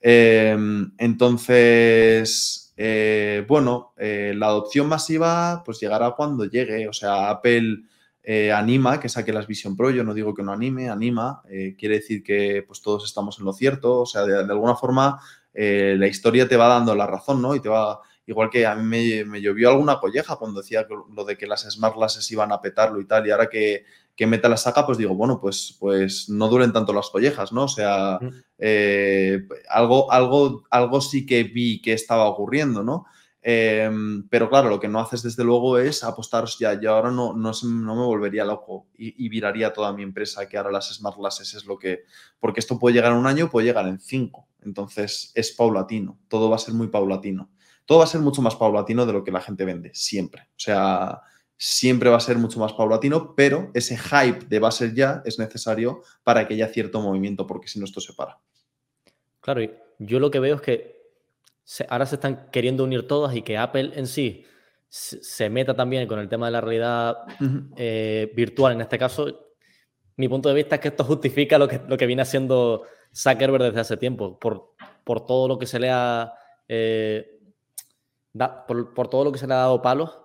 Em, 0.00 0.92
entonces, 0.96 2.72
eh, 2.74 3.44
bueno, 3.46 3.92
eh, 3.98 4.32
la 4.34 4.46
adopción 4.46 4.88
masiva 4.88 5.62
pues 5.62 5.78
llegará 5.78 6.12
cuando 6.12 6.46
llegue. 6.46 6.88
O 6.88 6.92
sea, 6.92 7.30
Apple 7.30 7.82
eh, 8.22 8.52
anima 8.52 8.98
que 8.98 9.08
saque 9.08 9.32
las 9.32 9.46
Vision 9.46 9.76
Pro. 9.76 9.90
Yo 9.90 10.04
no 10.04 10.14
digo 10.14 10.34
que 10.34 10.42
no 10.42 10.52
anime, 10.52 10.88
anima. 10.88 11.42
quiere 11.78 11.96
decir 11.96 12.22
que 12.22 12.64
pues 12.66 12.82
todos 12.82 13.04
estamos 13.04 13.38
en 13.38 13.44
lo 13.46 13.52
cierto. 13.52 14.00
O 14.00 14.06
sea, 14.06 14.24
de, 14.24 14.38
alguna 14.38 14.76
forma 14.76 15.20
la 15.52 16.06
historia 16.06 16.48
te 16.48 16.56
va 16.56 16.68
dando 16.68 16.94
la 16.94 17.06
razón, 17.06 17.42
¿no? 17.42 17.54
Y 17.54 17.60
te 17.60 17.68
va, 17.68 18.00
igual 18.26 18.50
que 18.50 18.66
a 18.66 18.74
mí 18.74 18.82
me, 18.82 19.24
me, 19.24 19.40
llovió 19.40 19.70
alguna 19.70 19.98
colleja 19.98 20.36
cuando 20.36 20.60
decía 20.60 20.86
lo 21.14 21.24
de 21.24 21.36
que 21.36 21.46
las 21.46 21.62
Smart 21.70 21.96
Glasses 21.96 22.30
iban 22.30 22.52
a 22.52 22.60
petarlo 22.60 23.00
y 23.00 23.06
tal, 23.06 23.26
y 23.26 23.30
ahora 23.30 23.48
que, 23.48 23.84
que 24.20 24.26
Meta 24.26 24.50
la 24.50 24.58
saca, 24.58 24.84
pues 24.84 24.98
digo, 24.98 25.14
bueno, 25.14 25.40
pues, 25.40 25.76
pues 25.80 26.28
no 26.28 26.48
duren 26.48 26.74
tanto 26.74 26.92
las 26.92 27.08
collejas, 27.08 27.52
¿no? 27.52 27.64
O 27.64 27.68
sea, 27.68 28.18
mm. 28.20 28.28
eh, 28.58 29.48
algo, 29.70 30.12
algo, 30.12 30.64
algo 30.70 31.00
sí 31.00 31.24
que 31.24 31.44
vi 31.44 31.80
que 31.80 31.94
estaba 31.94 32.26
ocurriendo, 32.26 32.82
¿no? 32.82 33.06
Em, 33.42 34.28
pero 34.28 34.50
claro, 34.50 34.68
lo 34.68 34.78
que 34.78 34.88
no 34.88 35.00
haces 35.00 35.22
desde 35.22 35.42
luego 35.42 35.78
es 35.78 36.04
apostaros 36.04 36.58
ya. 36.58 36.78
Yo 36.78 36.94
ahora 36.94 37.10
no, 37.10 37.32
no, 37.32 37.52
no 37.64 37.94
me 37.96 38.04
volvería 38.04 38.44
loco 38.44 38.88
y, 38.98 39.26
viraría 39.30 39.72
toda 39.72 39.94
mi 39.94 40.02
empresa 40.02 40.46
que 40.46 40.58
ahora 40.58 40.70
las 40.70 40.94
Smart 40.94 41.16
Glasses 41.16 41.54
es 41.54 41.64
lo 41.64 41.78
que... 41.78 42.04
Porque 42.38 42.60
esto 42.60 42.78
puede 42.78 42.96
llegar 42.96 43.12
en 43.12 43.18
un 43.18 43.26
año, 43.26 43.50
puede 43.50 43.68
llegar 43.68 43.86
en 43.86 43.98
cinco. 44.00 44.46
Entonces 44.64 45.32
es 45.34 45.52
paulatino. 45.52 46.18
Todo 46.28 46.50
va 46.50 46.56
a 46.56 46.58
ser 46.60 46.74
muy 46.74 46.88
paulatino. 46.88 47.50
Todo 47.86 47.98
va 47.98 48.04
a 48.04 48.08
ser 48.08 48.20
mucho 48.20 48.42
más 48.42 48.56
paulatino 48.56 49.06
de 49.06 49.12
lo 49.12 49.24
que 49.24 49.32
la 49.32 49.40
gente 49.40 49.64
vende, 49.64 49.90
siempre. 49.94 50.42
O 50.42 50.58
sea, 50.58 51.22
siempre 51.56 52.08
va 52.08 52.16
a 52.16 52.20
ser 52.20 52.38
mucho 52.38 52.58
más 52.58 52.72
paulatino, 52.72 53.34
pero 53.34 53.70
ese 53.74 53.98
hype 53.98 54.46
de 54.46 54.58
va 54.60 54.68
a 54.68 54.72
ser 54.72 54.94
ya 54.94 55.22
es 55.24 55.38
necesario 55.38 56.02
para 56.22 56.46
que 56.46 56.54
haya 56.54 56.68
cierto 56.68 57.00
movimiento, 57.00 57.46
porque 57.46 57.68
si 57.68 57.78
no 57.78 57.84
esto 57.84 58.00
se 58.00 58.12
para. 58.14 58.38
Claro, 59.40 59.62
y 59.62 59.70
yo 59.98 60.20
lo 60.20 60.30
que 60.30 60.40
veo 60.40 60.56
es 60.56 60.62
que 60.62 61.00
ahora 61.88 62.06
se 62.06 62.14
están 62.16 62.48
queriendo 62.50 62.84
unir 62.84 63.06
todas 63.06 63.34
y 63.36 63.42
que 63.42 63.58
Apple 63.58 63.92
en 63.94 64.06
sí 64.06 64.44
se, 64.88 65.50
meta 65.50 65.74
también 65.74 66.08
con 66.08 66.18
el 66.18 66.28
tema 66.28 66.46
de 66.46 66.52
la 66.52 66.60
realidad 66.60 67.18
eh, 67.76 68.32
virtual. 68.34 68.72
En 68.72 68.80
este 68.80 68.98
caso, 68.98 69.52
mi 70.16 70.28
punto 70.28 70.48
de 70.48 70.54
vista 70.54 70.76
es 70.76 70.80
que 70.80 70.88
esto 70.88 71.04
justifica 71.04 71.58
lo 71.58 71.68
que, 71.68 71.80
lo 71.86 71.96
que 71.96 72.06
viene 72.06 72.22
haciendo 72.22 72.84
Zuckerberg 73.14 73.64
desde 73.64 73.80
hace 73.80 73.96
tiempo, 73.96 74.38
por, 74.38 74.74
por 75.04 75.26
todo 75.26 75.48
lo 75.48 75.58
que 75.58 75.66
se 75.66 75.78
le 75.78 75.90
ha... 75.90 76.32
Eh, 76.68 77.38
por, 78.66 78.94
por 78.94 79.08
todo 79.08 79.24
lo 79.24 79.32
que 79.32 79.38
se 79.38 79.46
le 79.46 79.54
ha 79.54 79.58
dado 79.58 79.82
palos 79.82 80.20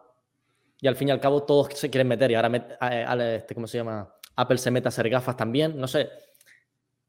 y 0.86 0.88
al 0.88 0.96
fin 0.96 1.08
y 1.08 1.12
al 1.12 1.20
cabo 1.20 1.44
todos 1.44 1.70
se 1.74 1.90
quieren 1.90 2.08
meter 2.08 2.30
y 2.32 2.36
ahora, 2.36 3.36
este, 3.36 3.56
¿cómo 3.56 3.66
se 3.66 3.78
llama? 3.78 4.14
Apple 4.36 4.58
se 4.58 4.72
mete 4.72 4.88
a 4.88 4.90
hacer 4.90 5.10
gafas 5.10 5.36
también, 5.36 5.78
no 5.80 5.88
sé. 5.88 6.10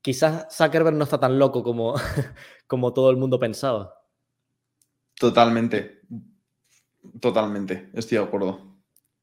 Quizás 0.00 0.46
Zuckerberg 0.50 0.96
no 0.96 1.04
está 1.04 1.18
tan 1.18 1.38
loco 1.38 1.62
como, 1.62 1.94
como 2.66 2.92
todo 2.92 3.10
el 3.10 3.16
mundo 3.16 3.38
pensaba. 3.38 3.92
Totalmente. 5.18 6.00
Totalmente, 7.20 7.90
estoy 7.92 8.18
de 8.18 8.24
acuerdo. 8.24 8.60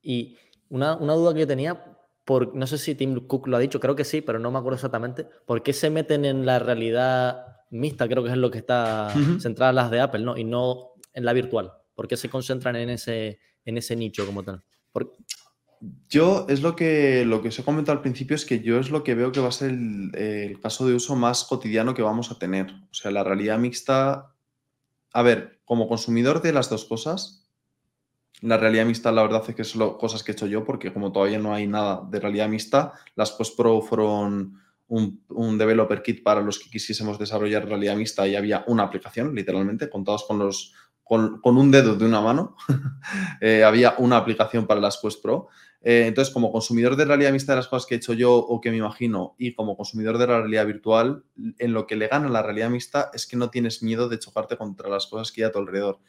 Y 0.02 0.38
una, 0.70 0.96
duda 0.98 1.34
que 1.34 1.42
yo 1.42 1.48
tenía, 1.48 1.93
por, 2.26 2.56
no 2.56 2.68
sé 2.68 2.78
si 2.78 2.96
Tim 2.96 3.28
Cook 3.28 3.48
lo 3.48 3.58
ha 3.58 3.60
dicho, 3.60 3.80
creo 3.80 3.96
que 3.96 4.06
sí, 4.06 4.22
pero 4.22 4.40
no 4.40 4.52
me 4.52 4.60
acuerdo 4.60 4.76
exactamente. 4.76 5.26
¿Por 5.46 5.64
qué 5.64 5.74
se 5.74 5.90
meten 5.90 6.26
en 6.26 6.46
la 6.46 6.60
realidad 6.60 7.58
mixta? 7.70 8.08
Creo 8.08 8.24
que 8.24 8.30
es 8.30 8.38
lo 8.38 8.52
que 8.52 8.60
está 8.60 9.14
centrada 9.40 9.74
las 9.74 9.92
de 9.92 10.00
Apple, 10.00 10.24
¿no? 10.24 10.38
Y 10.38 10.44
no 10.44 10.94
en 11.14 11.26
la 11.26 11.34
virtual. 11.34 11.74
¿Por 11.96 12.08
qué 12.08 12.18
se 12.18 12.30
concentran 12.30 12.76
en 12.76 12.90
ese, 12.90 13.40
en 13.66 13.78
ese 13.78 13.96
nicho 13.96 14.26
como 14.26 14.44
tal? 14.44 14.64
Yo 16.08 16.46
es 16.48 16.62
lo 16.62 16.76
que, 16.76 17.26
lo 17.26 17.42
que 17.42 17.50
os 17.50 17.60
he 17.60 17.64
comentado 17.64 17.98
al 17.98 18.02
principio, 18.02 18.36
es 18.36 18.46
que 18.46 18.62
yo 18.62 18.80
es 18.80 18.90
lo 18.90 19.04
que 19.04 19.16
veo 19.16 19.34
que 19.34 19.42
va 19.42 19.50
a 19.50 19.52
ser 19.52 19.72
el, 19.72 20.58
caso 20.62 20.88
de 20.88 20.94
uso 20.94 21.16
más 21.16 21.44
cotidiano 21.44 21.94
que 21.94 22.02
vamos 22.02 22.32
a 22.32 22.40
tener. 22.40 22.72
O 22.72 22.94
sea, 22.94 23.12
la 23.12 23.24
realidad 23.24 23.60
mixta, 23.60 24.34
a 25.12 25.22
ver, 25.24 25.60
como 25.66 25.90
consumidor 25.90 26.42
de 26.42 26.54
las 26.54 26.70
dos 26.70 26.86
cosas, 26.86 27.43
la 28.42 28.58
realidad 28.58 28.86
mixta 28.86 29.12
la 29.12 29.22
verdad 29.22 29.44
es 29.48 29.56
que 29.56 29.64
son 29.64 29.98
cosas 29.98 30.24
que 30.24 30.32
he 30.32 30.34
hecho 30.34 30.48
yo, 30.48 30.64
porque 30.64 30.92
como 30.92 31.12
todavía 31.12 31.40
no 31.40 31.54
hay 31.54 31.68
nada 31.68 32.04
de 32.10 32.20
realidad 32.20 32.50
mixta, 32.50 32.94
las 33.16 33.32
Post 33.32 33.58
Pro 33.58 33.82
fueron 33.82 34.60
un, 34.88 35.24
un, 35.30 35.58
developer 35.58 36.02
kit 36.04 36.24
para 36.24 36.42
los 36.42 36.60
que 36.60 36.70
quisiésemos 36.70 37.18
desarrollar 37.18 37.66
realidad 37.66 37.96
mixta 37.96 38.28
y 38.28 38.36
había 38.36 38.64
una 38.68 38.84
aplicación, 38.84 39.34
literalmente, 39.34 39.90
contados 39.90 40.26
con 40.26 40.40
los 40.40 40.74
con, 41.04 41.58
un 41.58 41.72
dedo 41.72 41.96
de 41.96 42.06
una 42.06 42.22
mano, 42.22 42.56
eh, 43.42 43.64
había 43.64 43.96
una 43.98 44.18
aplicación 44.18 44.66
para 44.66 44.80
las 44.80 45.00
Quest 45.02 45.22
Pro. 45.22 45.48
Eh, 45.82 46.06
entonces, 46.08 46.34
como 46.34 46.52
consumidor 46.52 46.96
de 46.96 47.06
realidad 47.06 47.32
mixta 47.32 47.52
de 47.52 47.58
las 47.58 47.68
cosas 47.68 47.86
que 47.86 47.96
he 47.96 47.98
hecho 47.98 48.14
yo 48.14 48.34
o 48.34 48.62
que 48.62 48.72
me 48.72 48.78
imagino, 48.78 49.36
y 49.38 49.54
como 49.54 49.76
consumidor 49.76 50.18
de 50.18 50.28
la 50.28 50.40
realidad 50.40 50.66
virtual, 50.66 51.24
en 51.60 51.74
lo 51.74 51.86
que 51.88 51.98
le 51.98 52.08
gana 52.08 52.30
la 52.30 52.42
realidad 52.42 52.70
mixta 52.70 53.12
es 53.14 53.28
que 53.28 53.36
no 53.36 53.50
tienes 53.50 53.84
miedo 53.84 54.08
de 54.08 54.18
chocarte 54.18 54.58
contra 54.58 54.90
las 54.90 55.08
cosas 55.08 55.32
que 55.32 55.44
hay 55.44 55.50
a 55.50 55.52
tu 55.52 55.60
alrededor. 55.60 56.00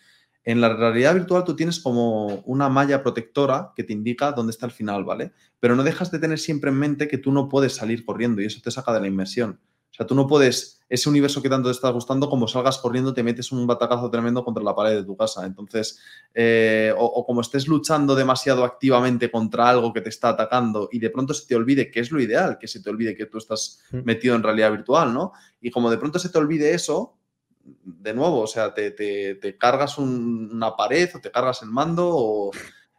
En 0.45 0.61
la 0.61 0.75
realidad 0.75 1.15
virtual 1.15 1.45
tú 1.45 1.57
tienes 1.57 1.81
como 1.81 2.43
una 2.45 2.69
malla 2.69 3.03
protectora 3.03 3.73
que 3.75 3.83
te 3.83 3.95
indica 3.95 4.33
dónde 4.33 4.51
está 4.51 4.67
el 4.67 4.73
final, 4.73 5.05
¿vale? 5.05 5.33
Pero 5.59 5.75
no 5.75 5.83
dejas 5.83 6.11
de 6.11 6.19
tener 6.19 6.39
siempre 6.39 6.71
en 6.71 6.79
mente 6.79 7.09
que 7.09 7.19
tú 7.19 7.33
no 7.33 7.49
puedes 7.49 7.75
salir 7.75 8.05
corriendo 8.05 8.43
y 8.43 8.47
eso 8.47 8.61
te 8.63 8.71
saca 8.71 8.93
de 8.93 9.01
la 9.01 9.07
inmersión. 9.07 9.59
O 9.95 9.97
sea, 9.97 10.07
tú 10.07 10.17
no 10.17 10.27
puedes, 10.27 10.81
ese 10.89 11.09
universo 11.09 11.41
que 11.41 11.49
tanto 11.49 11.69
te 11.69 11.73
está 11.73 11.89
gustando, 11.91 12.29
como 12.29 12.49
salgas 12.49 12.79
corriendo, 12.79 13.15
te 13.15 13.23
metes 13.23 13.53
un 13.53 13.65
batacazo 13.65 14.11
tremendo 14.11 14.45
contra 14.45 14.65
la 14.65 14.75
pared 14.75 14.97
de 14.97 15.05
tu 15.05 15.17
casa. 15.17 15.47
Entonces, 15.47 16.01
eh, 16.35 16.93
o, 16.99 17.25
como 17.25 17.41
estés 17.41 17.69
luchando 17.69 18.17
demasiado 18.17 18.65
activamente 18.65 19.31
contra 19.31 19.71
algo 19.71 19.93
que 19.93 20.01
te 20.01 20.09
está 20.09 20.31
atacando 20.31 20.89
y 20.91 20.99
de 20.99 21.11
pronto 21.11 21.33
se 21.33 21.47
te 21.47 21.55
olvide 21.55 21.93
que 21.93 22.01
es 22.01 22.11
lo 22.11 22.21
ideal, 22.21 22.59
que 22.59 22.67
se 22.67 22.83
te 22.83 22.91
olvide 22.91 23.15
que 23.15 23.27
tú 23.27 23.39
estás 23.39 23.85
mm. 23.93 23.99
metido 24.05 24.35
en 24.35 24.43
realidad 24.43 24.73
virtual, 24.73 25.15
¿no? 25.15 25.33
Y 25.61 25.71
como 25.71 25.89
de 25.93 25.99
pronto 25.99 26.19
se 26.19 26.29
te 26.29 26.39
olvide 26.39 26.75
eso, 26.75 27.17
de 27.65 28.15
nuevo, 28.15 28.41
o 28.41 28.47
sea, 28.47 28.75
te, 28.75 29.57
cargas 29.59 29.99
una 29.99 30.77
pared 30.77 31.11
o 31.15 31.21
te 31.21 31.31
cargas 31.31 31.63
el 31.63 31.71
mando 31.71 32.51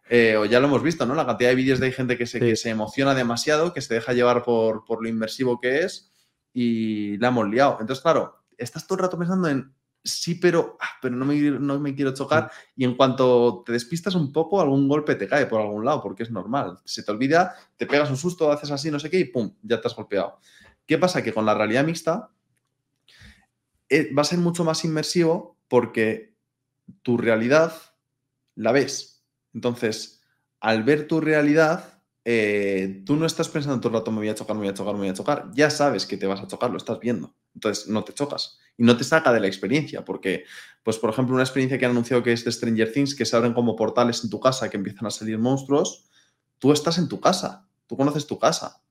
eh, 0.09 0.35
o... 0.37 0.45
ya 0.45 0.59
lo 0.59 0.67
hemos 0.67 0.83
visto, 0.83 1.05
¿no? 1.05 1.15
La 1.15 1.25
cantidad 1.25 1.49
de 1.49 1.55
vídeos 1.55 1.79
de 1.79 1.91
gente 1.91 2.17
que 2.17 2.25
se, 2.25 2.39
que 2.39 2.55
se 2.55 2.69
emociona 2.69 3.13
demasiado, 3.13 3.73
que 3.73 3.81
se 3.81 3.93
deja 3.93 4.13
llevar 4.13 4.43
por, 4.43 4.85
por, 4.85 5.01
lo 5.01 5.09
inmersivo 5.09 5.59
que 5.59 5.81
es 5.81 6.11
y 6.53 7.17
la 7.17 7.27
hemos 7.27 7.47
liado. 7.49 7.77
Entonces, 7.79 8.01
claro, 8.01 8.43
estás 8.57 8.87
todo 8.87 8.97
el 8.97 9.03
rato 9.03 9.17
pensando 9.17 9.47
en 9.47 9.73
sí, 10.03 10.35
pero, 10.35 10.77
ah, 10.79 10.89
pero 11.01 11.15
no, 11.15 11.25
me, 11.25 11.35
no 11.35 11.79
me 11.79 11.95
quiero 11.95 12.13
chocar. 12.13 12.51
Y 12.75 12.85
en 12.85 12.95
cuanto 12.95 13.63
te 13.65 13.73
despistas 13.73 14.15
un 14.15 14.31
poco, 14.31 14.61
algún 14.61 14.87
golpe 14.87 15.15
te 15.15 15.27
cae 15.27 15.47
por 15.47 15.61
algún 15.61 15.83
lado, 15.83 16.01
porque 16.01 16.23
es 16.23 16.31
normal. 16.31 16.79
Se 16.85 17.03
te 17.03 17.11
olvida, 17.11 17.55
te 17.75 17.85
pegas 17.85 18.09
un 18.09 18.17
susto, 18.17 18.51
haces 18.51 18.71
así, 18.71 18.91
no 18.91 18.99
sé 18.99 19.09
qué, 19.09 19.19
y 19.19 19.25
pum, 19.25 19.53
ya 19.61 19.81
te 19.81 19.87
has 19.87 19.95
golpeado. 19.95 20.39
¿Qué 20.85 20.97
pasa? 20.97 21.23
Que 21.23 21.33
con 21.33 21.45
la 21.45 21.55
realidad 21.55 21.83
mixta 21.83 22.29
va 23.91 24.21
a 24.21 24.25
ser 24.25 24.39
mucho 24.39 24.63
más 24.63 24.83
inmersivo 24.85 25.57
porque 25.67 26.35
tu 27.01 27.17
realidad 27.17 27.73
la 28.55 28.71
ves. 28.71 29.23
Entonces, 29.53 30.21
al 30.59 30.83
ver 30.83 31.07
tu 31.07 31.21
realidad, 31.21 32.01
eh, 32.23 33.03
tú 33.05 33.15
no 33.15 33.25
estás 33.25 33.49
pensando 33.49 33.79
todo 33.79 33.89
el 33.89 33.99
rato 33.99 34.11
me 34.11 34.17
voy 34.17 34.29
a 34.29 34.35
chocar, 34.35 34.55
me 34.55 34.61
voy 34.61 34.69
a 34.69 34.73
chocar, 34.73 34.93
me 34.93 34.99
voy 35.01 35.09
a 35.09 35.13
chocar. 35.13 35.51
Ya 35.53 35.69
sabes 35.69 36.05
que 36.05 36.17
te 36.17 36.25
vas 36.25 36.41
a 36.41 36.47
chocar, 36.47 36.71
lo 36.71 36.77
estás 36.77 36.99
viendo. 36.99 37.35
Entonces 37.53 37.87
no 37.87 38.03
te 38.03 38.13
chocas 38.13 38.59
y 38.77 38.83
no 38.83 38.97
te 38.97 39.03
saca 39.03 39.31
de 39.31 39.39
la 39.39 39.47
experiencia, 39.47 40.03
porque, 40.03 40.43
pues 40.83 40.97
por 40.97 41.09
ejemplo, 41.09 41.35
una 41.35 41.43
experiencia 41.43 41.77
que 41.77 41.85
han 41.85 41.91
anunciado 41.91 42.23
que 42.23 42.33
es 42.33 42.43
de 42.43 42.51
Stranger 42.51 42.91
Things, 42.91 43.15
que 43.15 43.25
se 43.25 43.35
abren 43.35 43.53
como 43.53 43.75
portales 43.75 44.23
en 44.23 44.29
tu 44.29 44.39
casa, 44.39 44.69
que 44.69 44.77
empiezan 44.77 45.05
a 45.05 45.11
salir 45.11 45.37
monstruos, 45.39 46.09
tú 46.59 46.73
estás 46.73 46.97
en 46.97 47.07
tu 47.07 47.21
casa, 47.21 47.69
tú 47.87 47.95
conoces 47.95 48.27
tu 48.27 48.37
casa. 48.39 48.81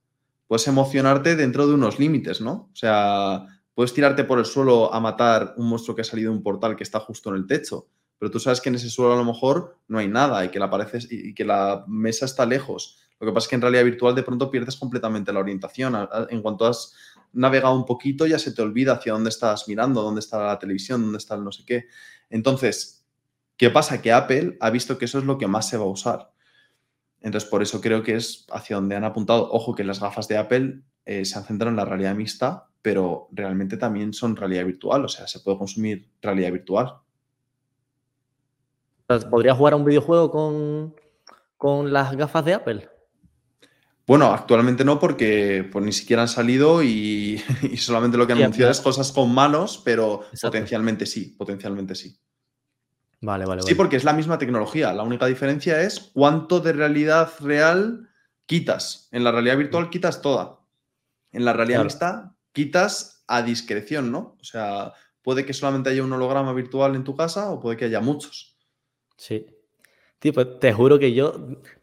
puedes 0.47 0.67
emocionarte 0.67 1.35
dentro 1.35 1.67
de 1.67 1.73
unos 1.73 1.99
límites, 1.99 2.41
¿no? 2.41 2.69
O 2.71 2.75
sea, 2.75 3.45
puedes 3.75 3.93
tirarte 3.93 4.23
por 4.23 4.39
el 4.39 4.45
suelo 4.45 4.91
a 4.91 4.99
matar 4.99 5.53
un 5.57 5.69
monstruo 5.69 5.95
que 5.95 6.01
ha 6.01 6.05
salido 6.05 6.31
de 6.31 6.37
un 6.37 6.43
portal 6.43 6.75
que 6.75 6.83
está 6.83 6.99
justo 6.99 7.29
en 7.29 7.35
el 7.35 7.45
techo, 7.45 7.87
pero 8.17 8.31
tú 8.31 8.39
sabes 8.39 8.61
que 8.61 8.69
en 8.69 8.75
ese 8.75 8.89
suelo 8.89 9.13
a 9.13 9.17
lo 9.17 9.25
mejor 9.25 9.77
no 9.87 9.99
hay 9.99 10.07
nada 10.07 10.43
y 10.43 10.49
que 10.49 10.57
la, 10.57 10.89
y 11.11 11.33
que 11.35 11.45
la 11.45 11.83
mesa 11.87 12.25
está 12.25 12.45
lejos. 12.45 13.01
Lo 13.19 13.27
que 13.27 13.33
pasa 13.33 13.45
es 13.45 13.49
que 13.49 13.55
en 13.55 13.61
realidad 13.61 13.83
virtual 13.83 14.15
de 14.15 14.23
pronto 14.23 14.49
pierdes 14.49 14.77
completamente 14.77 15.31
la 15.31 15.39
orientación. 15.39 15.95
En 16.29 16.41
cuanto 16.41 16.65
has 16.65 16.95
navegado 17.33 17.75
un 17.75 17.85
poquito 17.85 18.25
ya 18.25 18.39
se 18.39 18.53
te 18.53 18.61
olvida 18.61 18.93
hacia 18.93 19.13
dónde 19.13 19.29
estás 19.29 19.67
mirando, 19.67 20.01
dónde 20.01 20.19
está 20.19 20.45
la 20.45 20.57
televisión, 20.57 21.01
dónde 21.01 21.17
está 21.17 21.35
el 21.35 21.43
no 21.43 21.51
sé 21.51 21.63
qué. 21.65 21.87
Entonces, 22.29 23.05
¿qué 23.57 23.69
pasa? 23.69 24.01
Que 24.01 24.13
Apple 24.13 24.57
ha 24.59 24.69
visto 24.69 24.97
que 24.97 25.05
eso 25.05 25.19
es 25.19 25.25
lo 25.25 25.37
que 25.37 25.47
más 25.47 25.69
se 25.69 25.77
va 25.77 25.83
a 25.83 25.89
usar. 25.89 26.31
Entonces, 27.21 27.49
por 27.49 27.61
eso 27.61 27.81
creo 27.81 28.03
que 28.03 28.15
es 28.15 28.45
hacia 28.51 28.75
donde 28.77 28.95
han 28.95 29.03
apuntado. 29.03 29.49
Ojo 29.51 29.75
que 29.75 29.83
las 29.83 29.99
gafas 29.99 30.27
de 30.27 30.37
Apple 30.37 30.81
eh, 31.05 31.25
se 31.25 31.37
han 31.37 31.45
centrado 31.45 31.71
en 31.71 31.77
la 31.77 31.85
realidad 31.85 32.15
mixta, 32.15 32.69
pero 32.85 33.29
realmente 33.31 33.77
también 33.77 34.13
son 34.13 34.35
realidad 34.35 34.63
virtual, 34.63 35.05
o 35.05 35.07
sea, 35.07 35.25
se 35.25 35.39
puede 35.39 35.57
consumir 35.57 36.07
realidad 36.21 36.51
virtual. 36.51 36.93
¿Podría 39.07 39.55
jugar 39.55 39.73
a 39.73 39.77
un 39.77 39.85
videojuego 39.85 40.29
con, 40.29 40.95
con 41.57 41.91
las 41.91 42.15
gafas 42.15 42.45
de 42.45 42.53
Apple? 42.53 42.87
Bueno, 44.05 44.31
actualmente 44.31 44.85
no 44.85 44.99
porque 44.99 45.67
pues, 45.71 45.83
ni 45.83 45.93
siquiera 45.93 46.21
han 46.21 46.27
salido 46.27 46.83
y, 46.83 47.41
solamente 47.77 48.19
lo 48.19 48.27
que 48.27 48.33
han 48.33 48.43
anunciado 48.43 48.71
es 48.71 48.81
cosas 48.81 49.11
con 49.11 49.33
manos, 49.33 49.81
pero 49.83 50.21
potencialmente 50.39 51.07
sí, 51.07 51.33
potencialmente 51.35 51.95
sí. 51.95 52.15
Vale, 53.21 53.45
vale, 53.45 53.63
Sí, 53.63 53.73
porque 53.73 53.95
es 53.95 54.03
la 54.03 54.13
misma 54.13 54.37
tecnología. 54.37 54.93
La 54.93 55.01
única 55.01 55.25
diferencia 55.25 55.81
es 55.81 56.11
cuánto 56.13 56.59
de 56.59 56.73
realidad 56.73 57.31
real 57.39 58.11
quitas. 58.45 59.09
En 59.11 59.23
la 59.23 59.31
realidad 59.31 59.57
virtual 59.57 59.89
quitas 59.89 60.21
toda. 60.21 60.59
En 61.31 61.45
la 61.45 61.53
realidad 61.53 61.81
mixta 61.81 62.34
quitas 62.55 63.23
a 63.27 63.43
discreción, 63.43 64.11
¿no? 64.11 64.37
O 64.39 64.43
sea, 64.43 64.93
puede 65.21 65.45
que 65.45 65.53
solamente 65.53 65.89
haya 65.89 66.03
un 66.03 66.13
holograma 66.13 66.53
virtual 66.53 66.95
en 66.95 67.03
tu 67.03 67.15
casa 67.15 67.51
o 67.51 67.59
puede 67.59 67.77
que 67.77 67.85
haya 67.85 67.99
muchos. 67.99 68.57
Sí. 69.17 69.45
Tío, 70.19 70.33
pues 70.33 70.59
te 70.59 70.73
juro 70.73 70.97
que 70.97 71.13
yo, 71.13 71.35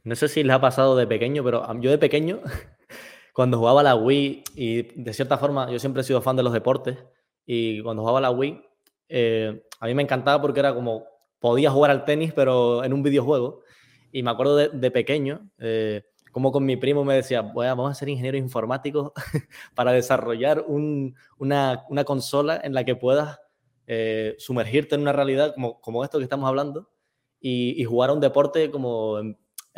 no 0.02 0.16
sé 0.16 0.26
si 0.26 0.42
les 0.42 0.56
ha 0.56 0.60
pasado 0.60 0.96
de 0.96 1.06
pequeño, 1.06 1.44
pero 1.44 1.64
yo 1.80 1.90
de 1.90 1.98
pequeño, 1.98 2.40
cuando 3.34 3.58
jugaba 3.58 3.82
la 3.82 3.94
Wii, 3.94 4.44
y 4.56 4.82
de 4.82 5.12
cierta 5.12 5.38
forma 5.38 5.70
yo 5.70 5.78
siempre 5.78 6.00
he 6.00 6.04
sido 6.04 6.22
fan 6.22 6.36
de 6.36 6.42
los 6.42 6.52
deportes, 6.52 6.98
y 7.44 7.82
cuando 7.82 8.02
jugaba 8.02 8.20
la 8.20 8.30
Wii, 8.30 8.62
eh, 9.08 9.62
a 9.78 9.86
mí 9.86 9.94
me 9.94 10.02
encantaba 10.02 10.40
porque 10.40 10.60
era 10.60 10.74
como, 10.74 11.06
podía 11.38 11.70
jugar 11.70 11.90
al 11.90 12.04
tenis, 12.04 12.32
pero 12.32 12.82
en 12.82 12.92
un 12.94 13.02
videojuego. 13.02 13.62
Y 14.10 14.22
me 14.22 14.30
acuerdo 14.30 14.56
de, 14.56 14.90
pequeño, 14.90 15.50
eh, 15.58 16.02
como 16.32 16.50
con 16.50 16.64
mi 16.64 16.76
primo 16.76 17.04
me 17.04 17.14
decía, 17.14 17.42
vamos 17.42 17.90
a 17.90 17.94
ser 17.94 18.08
ingenieros 18.08 18.40
informáticos 18.40 19.12
para 19.74 19.92
desarrollar 19.92 20.64
una, 20.66 21.84
consola 22.04 22.60
en 22.64 22.72
la 22.72 22.84
que 22.84 22.96
puedas 22.96 23.38
eh, 23.86 24.34
sumergirte 24.38 24.94
en 24.94 25.02
una 25.02 25.12
realidad 25.12 25.54
como, 25.54 25.80
como 25.80 26.02
esto 26.02 26.18
que 26.18 26.24
estamos 26.24 26.48
hablando 26.48 26.90
y, 27.38 27.84
jugar 27.84 28.10
a 28.10 28.12
un 28.14 28.20
deporte 28.20 28.70
como 28.70 29.18
en, 29.18 29.36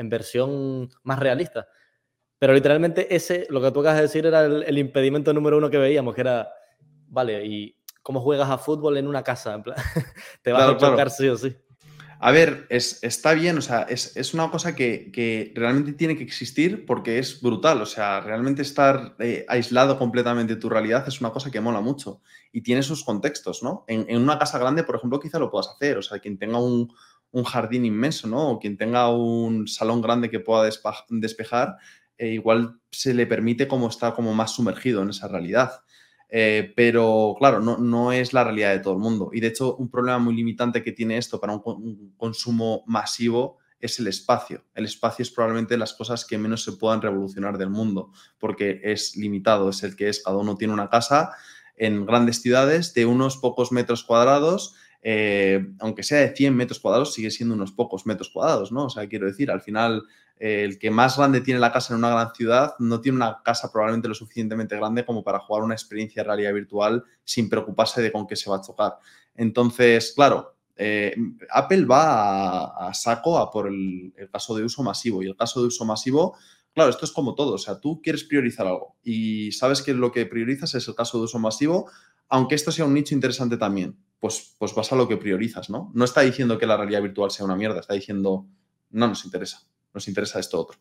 versión 0.09 0.91
más 1.03 1.19
realista. 1.19 1.67
Pero 2.39 2.53
literalmente 2.53 3.15
ese, 3.15 3.47
lo 3.51 3.61
que 3.61 3.71
tú 3.73 3.81
acabas 3.81 3.97
de 3.97 4.03
decir, 4.03 4.27
era 4.27 4.45
el, 4.45 4.79
impedimento 4.79 5.33
número 5.33 5.59
uno 5.59 5.71
que 5.71 5.79
veíamos, 5.79 6.15
que 6.15 6.21
era, 6.21 6.53
vale, 7.09 7.45
¿y 7.45 7.77
cómo 8.03 8.21
juegas 8.21 8.51
a 8.51 8.59
fútbol 8.59 8.97
en 8.97 9.09
una 9.09 9.25
casa? 9.25 9.61
te 10.43 10.53
vas 10.53 10.69
a 10.69 10.77
chocar 10.77 11.11
sí 11.11 11.29
o 11.29 11.37
sí. 11.37 11.57
A 12.27 12.31
ver, 12.31 12.67
es, 12.71 13.01
está 13.03 13.35
bien, 13.35 13.59
o 13.59 13.61
sea, 13.61 13.83
es, 13.83 14.33
una 14.33 14.51
cosa 14.51 14.75
que, 14.75 15.53
realmente 15.55 15.93
tiene 15.93 16.17
que 16.17 16.23
existir 16.23 16.87
porque 16.87 17.19
es 17.19 17.43
brutal, 17.43 17.83
o 17.83 17.85
sea, 17.85 18.23
realmente 18.23 18.63
estar 18.63 19.15
eh, 19.19 19.45
aislado 19.47 19.99
completamente 19.99 20.55
de 20.55 20.59
tu 20.59 20.71
realidad 20.71 21.07
es 21.07 21.21
una 21.21 21.33
cosa 21.33 21.51
que 21.51 21.61
mola 21.61 21.83
mucho 21.83 22.23
y 22.51 22.63
tiene 22.63 22.83
sus 22.83 23.05
contextos, 23.05 23.63
¿no? 23.63 23.85
En, 23.89 24.07
en, 24.09 24.23
una 24.23 24.39
casa 24.39 24.59
grande, 24.59 24.85
por 24.85 24.97
ejemplo, 24.97 25.21
quizá 25.21 25.39
lo 25.39 25.51
puedas 25.51 25.69
hacer, 25.69 25.99
o 25.99 26.03
sea, 26.03 26.19
quien 26.19 26.39
tenga 26.39 26.59
un, 26.59 26.91
un 27.31 27.45
jardín 27.45 27.85
inmenso, 27.85 28.27
¿no? 28.27 28.53
O 28.53 28.59
quien 28.59 28.79
tenga 28.79 29.11
un 29.11 29.69
salón 29.69 30.01
grande 30.01 30.31
que 30.31 30.41
pueda 30.41 30.65
despejar, 31.11 31.77
eh, 32.17 32.29
igual 32.29 32.81
se 32.91 33.13
le 33.13 33.27
permite 33.27 33.69
como 33.69 33.89
estar 33.89 34.15
como 34.15 34.33
más 34.33 34.53
sumergido 34.53 35.03
en 35.03 35.11
esa 35.11 35.29
realidad. 35.29 35.83
Eh, 36.29 36.73
pero 36.75 37.35
claro, 37.39 37.61
no, 37.61 37.79
no, 37.79 38.13
es 38.13 38.33
la 38.33 38.45
realidad 38.45 38.73
de 38.73 38.81
todo 38.81 38.95
el 38.95 39.01
mundo. 39.01 39.31
Y 39.33 39.41
de 39.41 39.49
hecho, 39.49 39.77
un 39.77 39.91
problema 39.91 40.19
muy 40.19 40.35
limitante 40.35 40.83
que 40.83 40.93
tiene 40.93 41.17
esto 41.17 41.41
para 41.41 41.53
un, 41.53 42.15
consumo 42.17 42.83
masivo 42.87 43.59
es 43.79 43.99
el 43.99 44.07
espacio. 44.07 44.65
El 44.75 44.87
espacio 44.87 45.23
es 45.23 45.31
probablemente 45.31 45.77
las 45.77 45.95
cosas 45.95 46.25
que 46.25 46.39
menos 46.39 46.65
se 46.65 46.73
puedan 46.73 47.03
revolucionar 47.03 47.59
del 47.59 47.71
mundo, 47.71 48.13
porque 48.39 48.81
es 48.83 49.17
limitado, 49.17 49.69
es 49.69 49.83
el 49.83 49.95
que 49.95 50.09
es, 50.09 50.23
cada 50.23 50.39
uno 50.39 50.57
tiene 50.57 50.73
una 50.73 50.89
casa 50.89 51.33
en 51.77 52.07
grandes 52.07 52.41
ciudades 52.41 52.95
de 52.95 53.05
unos 53.05 53.37
pocos 53.37 53.73
metros 53.73 54.05
cuadrados 54.05 54.75
eh, 55.07 55.67
aunque 55.81 56.03
sea 56.03 56.21
de 56.21 56.35
100 56.35 56.57
metros 56.57 56.81
cuadrados, 56.81 57.13
sigue 57.13 57.31
siendo 57.31 57.55
unos 57.55 57.73
pocos 57.73 58.07
metros 58.07 58.31
cuadrados, 58.31 58.73
¿no? 58.73 58.87
O 58.87 58.91
sea, 58.91 59.07
quiero 59.07 59.27
decir, 59.27 59.51
al 59.51 59.61
final, 59.61 60.03
el 60.37 60.79
que 60.79 60.91
más 60.91 61.17
grande 61.17 61.41
tiene 61.41 61.61
la 61.61 61.73
casa 61.73 61.95
en 61.95 61.99
una 61.99 62.11
gran 62.11 62.35
ciudad 62.35 62.75
no 62.79 63.01
tiene 63.01 63.17
una 63.17 63.41
casa 63.45 63.71
probablemente 63.71 64.09
lo 64.09 64.15
suficientemente 64.15 64.77
grande 64.77 65.05
como 65.05 65.23
para 65.23 65.39
jugar 65.39 65.63
una 65.63 65.75
experiencia 65.75 66.23
de 66.23 66.27
realidad 66.27 66.53
virtual 66.53 67.05
sin 67.25 67.49
preocuparse 67.49 68.03
de 68.03 68.11
con 68.11 68.27
qué 68.27 68.37
se 68.37 68.51
va 68.51 68.57
a 68.57 68.61
chocar. 68.61 68.95
Entonces, 69.35 70.13
claro, 70.15 70.57
eh, 70.77 71.15
Apple 71.51 71.85
va 71.85 72.89
a, 72.89 72.95
saco 72.95 73.39
a 73.39 73.51
por 73.51 73.69
el, 73.69 74.13
el 74.17 74.31
caso 74.31 74.57
de 74.57 74.65
uso 74.65 74.83
masivo 74.83 75.23
y 75.23 75.27
el 75.27 75.37
caso 75.37 75.61
de 75.61 75.69
uso 75.69 75.85
masivo 75.85 76.37
Claro, 76.75 76.91
esto 76.91 77.05
es 77.05 77.13
como 77.13 77.37
todo, 77.37 77.55
o 77.55 77.59
sea, 77.59 77.79
tú 77.79 78.03
quieres 78.03 78.25
priorizar 78.25 78.67
algo 78.67 78.97
y 79.05 79.53
sabes 79.53 79.81
que 79.81 79.95
lo 79.95 80.11
que 80.11 80.27
priorizas 80.27 80.75
es 80.75 80.89
el 80.89 80.97
caso 80.97 81.19
de 81.19 81.25
uso 81.25 81.39
masivo, 81.39 81.89
aunque 82.29 82.57
esto 82.57 82.73
sea 82.73 82.85
un 82.85 82.95
nicho 82.95 83.15
interesante 83.15 83.57
también 83.57 83.97
pues, 84.25 84.57
pues 84.59 84.75
vas 84.75 84.91
a 84.91 84.97
lo 84.97 85.07
que 85.07 85.19
priorizas, 85.19 85.69
¿no? 85.69 85.91
No 85.93 86.07
está 86.07 86.23
diciendo 86.23 86.57
que 86.57 86.67
la 86.67 86.79
realidad 86.79 87.03
virtual 87.03 87.31
sea 87.31 87.45
una 87.45 87.57
mierda, 87.57 87.81
está 87.81 87.93
diciendo, 87.93 88.47
no 88.89 89.07
nos 89.07 89.23
interesa, 89.27 89.69
nos 89.95 90.09
interesa 90.09 90.41
esto 90.41 90.61
otro. 90.61 90.79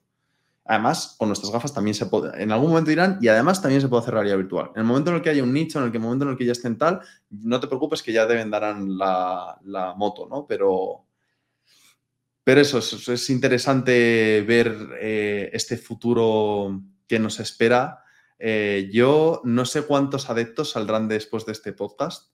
Además, 0.65 1.15
con 1.17 1.27
nuestras 1.27 1.51
gafas 1.51 1.73
también 1.73 1.93
se 1.93 2.05
puede, 2.05 2.41
en 2.41 2.51
algún 2.51 2.69
momento 2.69 2.89
dirán, 2.89 3.19
y 3.21 3.27
además 3.27 3.61
también 3.61 3.81
se 3.81 3.89
puede 3.89 4.01
hacer 4.01 4.13
realidad 4.13 4.37
virtual. 4.37 4.71
En 4.75 4.81
el 4.81 4.87
momento 4.87 5.09
en 5.09 5.17
el 5.17 5.21
que 5.21 5.29
haya 5.29 5.43
un 5.43 5.53
nicho, 5.53 5.77
en 5.79 5.93
el, 5.93 5.99
momento 5.99 6.25
en 6.25 6.31
el 6.31 6.37
que 6.37 6.45
ya 6.45 6.53
estén 6.53 6.77
tal, 6.77 7.01
no 7.29 7.59
te 7.59 7.67
preocupes 7.67 8.01
que 8.01 8.13
ya 8.13 8.25
deben 8.25 8.49
darán 8.49 8.97
la, 8.97 9.59
la 9.65 9.93
moto, 9.93 10.25
¿no? 10.29 10.47
Pero, 10.47 11.05
pero 12.43 12.61
eso, 12.61 12.79
es, 12.79 13.29
interesante 13.29 14.43
ver 14.47 14.75
eh, 14.99 15.49
este 15.53 15.77
futuro 15.77 16.81
que 17.07 17.19
nos 17.19 17.39
espera. 17.39 17.99
Eh, 18.39 18.89
yo 18.91 19.41
no 19.43 19.65
sé 19.65 19.83
cuántos 19.83 20.29
adeptos 20.29 20.71
saldrán 20.71 21.07
después 21.07 21.45
de 21.45 21.51
este 21.53 21.73
podcast, 21.73 22.32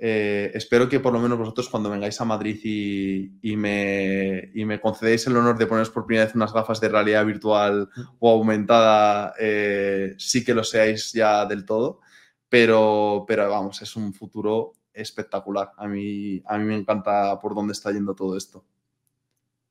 eh, 0.00 0.52
espero 0.54 0.88
que 0.88 1.00
por 1.00 1.12
lo 1.12 1.18
menos 1.18 1.38
vosotros 1.38 1.68
cuando 1.68 1.90
vengáis 1.90 2.20
a 2.20 2.24
Madrid 2.24 2.56
y, 2.62 3.56
me, 3.56 4.52
y, 4.54 4.64
me, 4.64 4.80
concedéis 4.80 5.26
el 5.26 5.36
honor 5.36 5.58
de 5.58 5.66
poneros 5.66 5.90
por 5.90 6.06
primera 6.06 6.26
vez 6.26 6.36
unas 6.36 6.52
gafas 6.52 6.80
de 6.80 6.88
realidad 6.88 7.26
virtual 7.26 7.88
o 8.20 8.30
aumentada, 8.30 9.34
eh, 9.40 10.14
sí 10.16 10.44
que 10.44 10.54
lo 10.54 10.62
seáis 10.62 11.12
ya 11.12 11.44
del 11.46 11.64
todo. 11.64 12.00
Pero, 12.48 13.24
pero 13.26 13.50
vamos, 13.50 13.82
es 13.82 13.96
un 13.96 14.14
futuro 14.14 14.72
espectacular. 14.92 15.72
A 15.76 15.88
mí, 15.88 16.40
a 16.46 16.58
mí 16.58 16.64
me 16.64 16.76
encanta 16.76 17.38
por 17.40 17.54
dónde 17.54 17.72
está 17.72 17.90
yendo 17.90 18.14
todo 18.14 18.36
esto. 18.36 18.64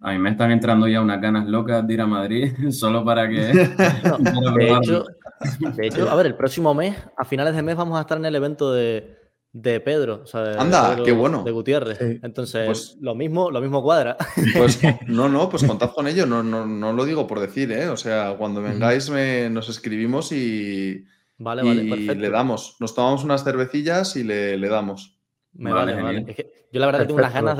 A 0.01 0.11
mí 0.11 0.19
me 0.19 0.29
están 0.29 0.51
entrando 0.51 0.87
ya 0.87 1.01
unas 1.01 1.19
ganas 1.19 1.47
locas 1.47 1.87
de 1.87 1.93
ir 1.93 2.01
a 2.01 2.05
Madrid 2.05 2.53
solo 2.71 3.03
para 3.03 3.27
que... 3.29 3.37
de 5.75 5.87
hecho, 5.87 6.09
a 6.09 6.15
ver, 6.15 6.27
el 6.27 6.35
próximo 6.35 6.73
mes, 6.73 6.97
a 7.15 7.23
finales 7.23 7.55
de 7.55 7.63
mes, 7.63 7.77
vamos 7.77 7.97
a 7.97 8.01
estar 8.01 8.17
en 8.17 8.25
el 8.25 8.35
evento 8.35 8.73
de, 8.73 9.16
de 9.61 9.79
Pedro, 9.79 10.21
o 10.23 10.27
sea, 10.27 10.51
Anda, 10.59 10.97
qué 11.03 11.11
bueno. 11.11 11.43
De 11.43 11.51
Gutiérrez. 11.51 11.99
Entonces, 12.21 12.65
pues 12.65 12.97
lo 13.01 13.15
mismo, 13.15 13.49
lo 13.49 13.59
mismo 13.59 13.81
cuadra. 13.81 14.15
Pues 14.55 14.79
no, 15.07 15.27
no, 15.27 15.49
pues 15.49 15.63
contad 15.63 15.91
con 15.91 16.07
ello, 16.07 16.27
no, 16.27 16.43
no, 16.43 16.67
no 16.67 16.93
lo 16.93 17.05
digo 17.05 17.25
por 17.25 17.39
decir, 17.39 17.71
¿eh? 17.71 17.87
O 17.87 17.97
sea, 17.97 18.35
cuando 18.37 18.61
vengáis 18.61 19.09
nos 19.09 19.69
escribimos 19.69 20.31
y, 20.31 21.03
vale, 21.39 21.63
vale, 21.63 22.15
le 22.15 22.29
damos. 22.29 22.75
Nos 22.79 22.93
tomamos 22.93 23.23
unas 23.23 23.43
cervecillas 23.43 24.15
y 24.15 24.23
le, 24.23 24.59
damos. 24.69 25.17
Me 25.53 25.73
vale, 25.73 25.99
vale. 25.99 26.35
yo 26.71 26.79
la 26.79 26.85
verdad 26.85 27.01
que 27.01 27.05
tengo 27.07 27.19
unas 27.19 27.33
ganas 27.33 27.57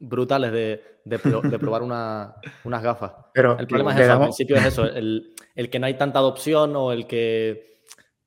brutales 0.00 0.50
de, 0.50 0.82
de, 1.04 1.18
probar 1.60 1.82
unas 1.82 2.82
gafas. 2.82 3.12
Pero 3.32 3.56
el 3.56 3.68
problema 3.68 3.94
es 3.94 4.00
eso, 4.00 4.12
al 4.12 4.20
principio 4.22 4.56
es 4.56 4.64
eso, 4.64 4.84
el, 4.86 5.34
el 5.54 5.70
que 5.70 5.78
no 5.78 5.86
hay 5.86 5.94
tanta 5.94 6.18
adopción 6.18 6.74
o 6.74 6.90
el 6.90 7.06
que 7.06 7.77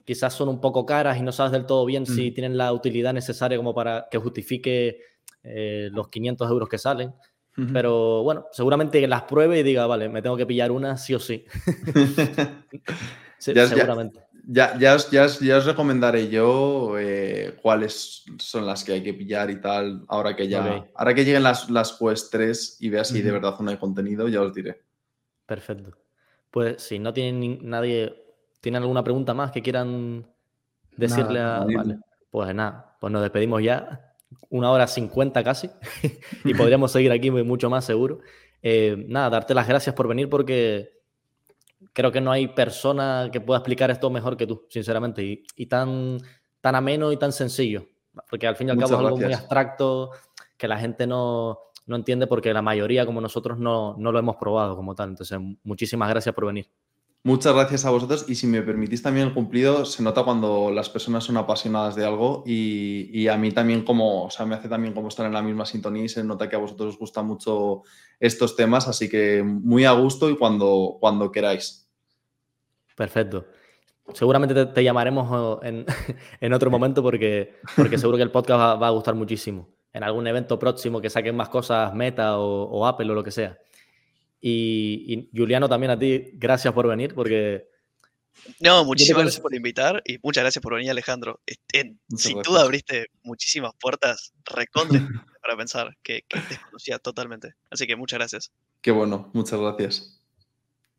quizás 0.06 0.34
son 0.34 0.49
un 0.49 0.60
poco 0.60 0.86
caras 0.86 1.18
y 1.18 1.22
no 1.22 1.32
sabes 1.32 1.52
del 1.52 1.65
todo 1.65 1.86
bien 1.86 2.06
si 2.06 2.32
tienen 2.32 2.57
la 2.57 2.73
utilidad 2.73 3.14
necesaria 3.14 3.57
como 3.57 3.73
para 3.73 4.07
que 4.10 4.18
justifique 4.18 4.99
eh, 5.44 5.90
los 5.91 6.10
500 6.10 6.49
euros 6.49 6.69
que 6.69 6.78
salen. 6.78 7.14
Pero 7.73 8.23
bueno, 8.23 8.48
seguramente 8.52 9.06
las 9.07 9.23
pruebe 9.23 9.60
y 9.60 9.64
diga, 9.64 9.86
vale, 9.86 10.07
me 10.07 10.22
tengo 10.22 10.38
que 10.38 10.45
pillar 10.45 10.72
una 10.72 10.98
sí 10.98 11.14
o 11.14 11.19
sí. 11.19 11.45
ya, 13.53 13.68
seguramente. 13.68 14.22
Ya, 14.48 14.78
ya, 14.80 14.95
os, 14.95 15.11
ya, 15.11 15.26
os, 15.26 15.65
recomendaré 15.65 16.30
yo 16.30 16.98
eh, 16.98 17.57
cuáles 17.61 18.23
son 18.40 18.65
las 18.65 18.84
que 18.84 18.94
hay 18.94 19.03
que 19.03 19.14
pillar 19.14 19.52
y 19.52 19.60
tal. 19.60 20.06
Ahora 20.07 20.36
que 20.36 20.48
ya, 20.48 20.88
ahora 20.95 21.14
que 21.14 21.26
lleguen 21.26 21.44
las, 21.44 21.69
las 21.69 21.94
Quest 21.94 22.32
3 22.32 22.78
y 22.80 22.90
veas 22.90 23.10
si 23.10 23.22
de 23.22 23.32
verdad 23.32 23.60
no 23.60 23.69
hay 23.69 23.78
contenido, 23.78 24.28
ya 24.28 24.41
os 24.41 24.53
diré. 24.53 24.82
Perfecto. 25.45 25.98
Pues 26.49 26.82
si 26.82 26.99
no 26.99 27.14
tiene 27.14 27.60
nadie 27.61 28.15
¿Tienen 28.61 28.81
alguna 28.81 29.03
pregunta 29.03 29.33
más 29.33 29.51
que 29.51 29.61
quieran 29.61 30.25
decirle 30.95 31.39
a... 31.39 31.65
Vale, 31.65 31.99
pues 32.29 32.55
nada, 32.55 32.95
pues 32.99 33.11
nos 33.11 33.21
despedimos 33.21 33.61
ya. 33.61 34.13
Una 34.49 34.71
hora 34.71 34.88
cincuenta 34.88 35.43
casi. 35.43 35.69
y 36.45 36.53
podríamos 36.53 36.91
seguir 36.91 37.11
aquí 37.11 37.29
mucho 37.29 37.69
más 37.69 37.83
seguro. 37.83 38.19
Eh, 38.61 39.03
nada, 39.07 39.29
darte 39.29 39.53
las 39.53 39.67
gracias 39.67 39.93
por 39.95 40.07
venir 40.07 40.29
porque 40.29 41.01
creo 41.93 42.11
que 42.11 42.21
no 42.21 42.31
hay 42.31 42.47
persona 42.47 43.29
que 43.31 43.41
pueda 43.41 43.59
explicar 43.59 43.91
esto 43.91 44.09
mejor 44.09 44.38
que 44.38 44.47
tú, 44.47 44.65
sinceramente. 44.69 45.43
Y, 45.55 45.65
tan, 45.65 46.19
tan 46.61 46.75
ameno 46.75 47.11
y 47.11 47.17
tan 47.17 47.31
sencillo. 47.31 47.88
Porque 48.29 48.47
al 48.47 48.55
fin 48.55 48.67
y 48.67 48.71
al 48.71 48.77
cabo 48.77 48.93
es 48.93 48.99
algo 48.99 49.17
muy 49.17 49.33
abstracto 49.33 50.11
que 50.57 50.67
la 50.67 50.77
gente 50.77 51.07
no, 51.07 51.59
no 51.88 51.95
entiende 51.95 52.27
porque 52.27 52.53
la 52.53 52.61
mayoría, 52.61 53.05
como 53.05 53.19
nosotros, 53.19 53.57
no, 53.57 53.95
no, 53.97 54.11
lo 54.11 54.19
hemos 54.19 54.35
probado 54.35 54.75
como 54.75 54.95
tal. 54.95 55.09
Entonces, 55.09 55.39
muchísimas 55.63 56.09
gracias 56.09 56.35
por 56.35 56.45
venir. 56.45 56.67
Muchas 57.23 57.53
gracias 57.53 57.85
a 57.85 57.91
vosotros 57.91 58.26
y 58.27 58.34
si 58.34 58.48
me 58.48 58.64
permitís 58.64 59.03
también 59.03 59.27
el 59.27 59.34
cumplido, 59.35 59.85
se 59.85 60.02
nota 60.02 60.23
cuando 60.23 60.72
las 60.72 60.89
personas 60.89 61.23
son 61.23 61.38
apasionadas 61.38 61.95
de 61.95 62.03
algo 62.03 62.43
y, 62.48 63.11
y, 63.14 63.27
a 63.27 63.38
mí 63.38 63.52
también 63.52 63.84
como, 63.84 64.23
o 64.23 64.31
sea, 64.31 64.48
me 64.48 64.56
hace 64.56 64.68
también 64.68 64.95
como 64.95 65.07
estar 65.07 65.27
en 65.27 65.34
la 65.34 65.43
misma 65.43 65.68
sintonía 65.68 66.03
y 66.03 66.10
se 66.10 66.23
nota 66.23 66.49
que 66.49 66.56
a 66.56 66.60
vosotros 66.60 66.95
os 66.95 66.99
gustan 66.99 67.27
mucho 67.27 67.84
estos 68.19 68.56
temas, 68.56 68.88
así 68.88 69.07
que 69.07 69.43
muy 69.43 69.85
a 69.85 69.91
gusto 69.91 70.31
y 70.31 70.35
cuando, 70.35 70.98
cuando 70.99 71.31
queráis. 71.31 71.88
Perfecto. 72.95 73.45
Seguramente 74.14 74.65
te, 74.65 74.84
llamaremos 74.84 75.60
en, 75.64 75.85
en, 76.41 76.53
otro 76.53 76.72
momento 76.72 77.03
porque, 77.03 77.56
porque 77.76 77.99
seguro 77.99 78.18
que 78.18 78.23
el 78.23 78.31
podcast 78.31 78.81
va, 78.81 78.88
a 78.88 78.91
gustar 78.91 79.14
muchísimo. 79.14 79.69
En 79.93 80.03
algún 80.03 80.26
evento 80.26 80.57
próximo 80.57 80.99
que 80.99 81.10
saquen 81.10 81.35
más 81.35 81.49
cosas 81.49 81.93
Meta 81.93 82.39
o, 82.39 82.64
o 82.64 82.85
Apple 82.88 83.11
o 83.11 83.14
lo 83.14 83.23
que 83.23 83.31
sea. 83.31 83.60
Y, 84.41 85.30
Juliano, 85.35 85.69
también 85.69 85.91
a 85.91 85.99
ti, 85.99 86.31
gracias 86.34 86.73
por 86.73 86.88
venir, 86.88 87.13
porque... 87.13 87.69
No, 88.59 88.84
muchísimas 88.85 89.23
gracias 89.23 89.41
por 89.41 89.53
invitar 89.53 90.01
y 90.05 90.18
muchas 90.23 90.43
gracias 90.43 90.63
por 90.63 90.73
venir, 90.73 90.89
Alejandro. 90.89 91.41
sin 92.15 92.41
duda 92.41 92.61
abriste 92.61 93.07
muchísimas 93.23 93.73
puertas 93.80 94.34
recondes 94.45 95.01
para 95.41 95.55
pensar 95.55 95.95
que, 96.01 96.23
que 96.27 96.39
desconocía 96.49 96.97
totalmente. 96.97 97.53
Así 97.69 97.85
que 97.85 97.95
muchas 97.95 98.19
gracias. 98.19 98.51
Qué 98.81 98.89
bueno, 98.91 99.30
muchas 99.34 99.59
gracias. 99.59 100.22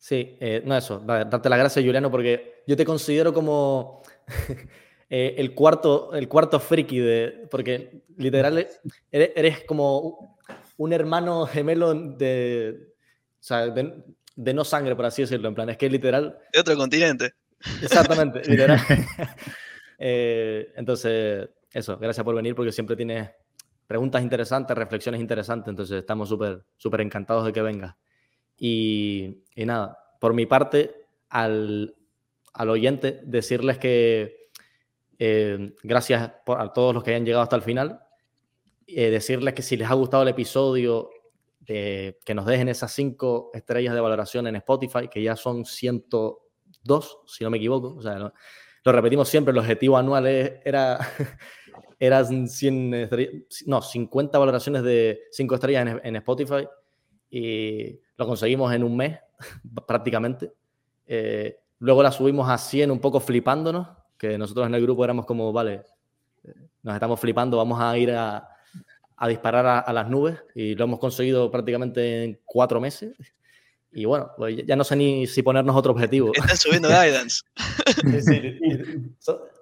Sí, 0.02 0.36
eh, 0.40 0.62
no 0.64 0.76
eso, 0.76 0.98
darte 0.98 1.48
las 1.48 1.58
gracias, 1.60 1.84
Juliano, 1.84 2.10
porque 2.10 2.64
yo 2.66 2.76
te 2.76 2.84
considero 2.84 3.32
como 3.32 4.02
eh, 5.10 5.36
el, 5.38 5.54
cuarto, 5.54 6.12
el 6.12 6.28
cuarto 6.28 6.58
friki 6.58 6.98
de. 6.98 7.46
Porque 7.48 8.02
literal 8.16 8.58
eres, 8.58 8.80
eres 9.36 9.64
como 9.64 10.36
un 10.76 10.92
hermano 10.92 11.46
gemelo 11.46 11.94
de, 11.94 12.91
sea, 13.44 13.68
de, 13.68 14.54
no 14.54 14.64
sangre, 14.64 14.94
por 14.96 15.06
así 15.06 15.22
decirlo, 15.22 15.48
en 15.48 15.54
plan, 15.54 15.68
es 15.68 15.76
que 15.76 15.90
literal... 15.90 16.38
De 16.52 16.60
otro 16.60 16.76
continente. 16.76 17.32
Exactamente, 17.82 18.42
literal. 18.48 18.80
Eh, 20.04 20.72
entonces, 20.74 21.48
eso, 21.72 21.96
gracias 21.96 22.24
por 22.24 22.34
venir 22.34 22.56
porque 22.56 22.72
siempre 22.72 22.96
tienes 22.96 23.30
preguntas 23.86 24.20
interesantes, 24.20 24.76
reflexiones 24.76 25.20
interesantes, 25.20 25.68
entonces 25.68 25.98
estamos 25.98 26.28
súper, 26.28 26.64
súper 26.76 27.02
encantados 27.02 27.44
de 27.44 27.52
que 27.52 27.62
vengas. 27.62 27.94
Y, 28.58 29.44
y, 29.54 29.64
nada, 29.64 29.96
por 30.18 30.34
mi 30.34 30.46
parte, 30.46 31.06
al, 31.28 31.94
al 32.52 32.70
oyente, 32.70 33.20
decirles 33.22 33.78
que 33.78 34.50
eh, 35.20 35.76
gracias 35.84 36.32
por, 36.44 36.60
a 36.60 36.72
todos 36.72 36.92
los 36.92 37.04
que 37.04 37.10
hayan 37.10 37.24
llegado 37.24 37.44
hasta 37.44 37.54
el 37.54 37.62
final, 37.62 38.00
eh, 38.88 39.08
decirles 39.08 39.54
que 39.54 39.62
si 39.62 39.76
les 39.76 39.88
ha 39.88 39.94
gustado 39.94 40.24
el 40.24 40.30
episodio 40.30 41.10
que 41.64 42.34
nos 42.34 42.46
dejen 42.46 42.68
esas 42.68 42.92
cinco 42.92 43.50
estrellas 43.54 43.94
de 43.94 44.00
valoración 44.00 44.46
en 44.46 44.56
Spotify, 44.56 45.08
que 45.08 45.22
ya 45.22 45.36
son 45.36 45.64
102, 45.64 47.18
si 47.26 47.44
no 47.44 47.50
me 47.50 47.58
equivoco. 47.58 47.94
O 47.96 48.02
sea, 48.02 48.18
lo, 48.18 48.32
repetimos 48.92 49.28
siempre, 49.28 49.52
el 49.52 49.58
objetivo 49.58 49.96
anual 49.96 50.26
era, 50.26 50.98
eran 51.98 52.48
100 52.48 53.10
no, 53.66 53.82
50 53.82 54.38
valoraciones 54.38 54.82
de 54.82 55.20
5 55.30 55.54
estrellas 55.54 56.00
en, 56.02 56.16
Spotify 56.16 56.66
y 57.30 58.00
lo 58.16 58.26
conseguimos 58.26 58.72
en 58.72 58.82
un 58.82 58.96
mes 58.96 59.18
prácticamente. 59.86 60.52
Eh, 61.06 61.58
luego 61.78 62.02
la 62.02 62.10
subimos 62.10 62.48
a 62.48 62.58
100 62.58 62.90
un 62.90 63.00
poco 63.00 63.20
flipándonos, 63.20 63.88
que 64.18 64.36
nosotros 64.36 64.66
en 64.66 64.74
el 64.74 64.82
grupo 64.82 65.04
éramos 65.04 65.26
como, 65.26 65.52
vale, 65.52 65.82
eh, 66.44 66.54
nos 66.82 66.94
estamos 66.94 67.20
flipando, 67.20 67.56
vamos 67.56 67.80
a 67.80 67.96
ir 67.96 68.10
a, 68.12 68.51
a 69.22 69.28
disparar 69.28 69.84
a, 69.86 69.92
las 69.92 70.10
nubes 70.10 70.42
y 70.52 70.74
lo 70.74 70.82
hemos 70.82 70.98
conseguido 70.98 71.48
prácticamente 71.48 72.24
en 72.24 72.40
cuatro 72.44 72.80
meses. 72.80 73.14
Y 73.92 74.04
bueno, 74.04 74.32
pues 74.36 74.66
ya 74.66 74.74
no 74.74 74.82
sé 74.82 74.96
ni 74.96 75.28
si 75.28 75.44
ponernos 75.44 75.76
otro 75.76 75.92
objetivo. 75.92 76.32
Están 76.34 76.56
subiendo 76.56 76.88
guidance. 76.88 77.42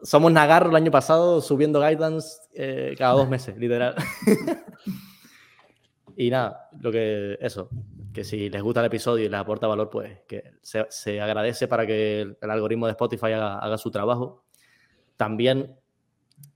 somos 0.03 0.33
Nagarro 0.33 0.71
el 0.71 0.77
año 0.77 0.91
pasado 0.91 1.43
subiendo 1.43 1.79
guidance 1.79 2.39
eh, 2.55 2.95
cada 2.97 3.13
dos 3.13 3.29
meses, 3.29 3.55
literal. 3.59 3.97
y 6.17 6.31
nada, 6.31 6.71
lo 6.81 6.91
que 6.91 7.37
eso, 7.43 7.69
que 8.15 8.25
si 8.25 8.49
les 8.49 8.63
gusta 8.63 8.81
el 8.81 8.87
episodio 8.87 9.27
y 9.27 9.29
les 9.29 9.41
aporta 9.41 9.67
valor, 9.67 9.91
pues 9.91 10.21
que 10.27 10.55
se, 10.63 11.21
agradece 11.21 11.69
para 11.69 11.87
que 11.87 12.23
el, 12.23 12.51
algoritmo 12.51 12.87
de 12.87 12.93
Spotify 12.93 13.33
haga, 13.33 13.59
haga 13.59 13.77
su 13.77 13.91
trabajo. 13.91 14.43
También 15.19 15.77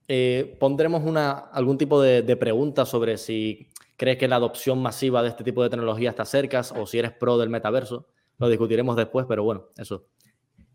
eh, 0.09 0.57
pondremos 0.59 1.03
una, 1.05 1.31
algún 1.31 1.79
tipo 1.79 2.01
de, 2.01 2.37
pregunta 2.37 2.85
sobre 2.85 3.17
si 3.17 3.69
crees 3.97 4.19
que 4.19 4.29
la 4.29 4.37
adopción 4.37 4.83
masiva 4.83 5.23
de 5.23 5.29
este 5.29 5.45
tipo 5.45 5.63
de 5.63 5.71
tecnología 5.71 6.11
está 6.11 6.25
cerca 6.25 6.63
o 6.77 6.87
si 6.87 6.99
eres 6.99 7.13
pro 7.13 7.39
del 7.39 7.49
metaverso. 7.49 8.07
Lo 8.39 8.49
discutiremos 8.49 8.97
después, 8.97 9.27
pero 9.29 9.45
bueno, 9.45 9.69
eso. 9.77 10.07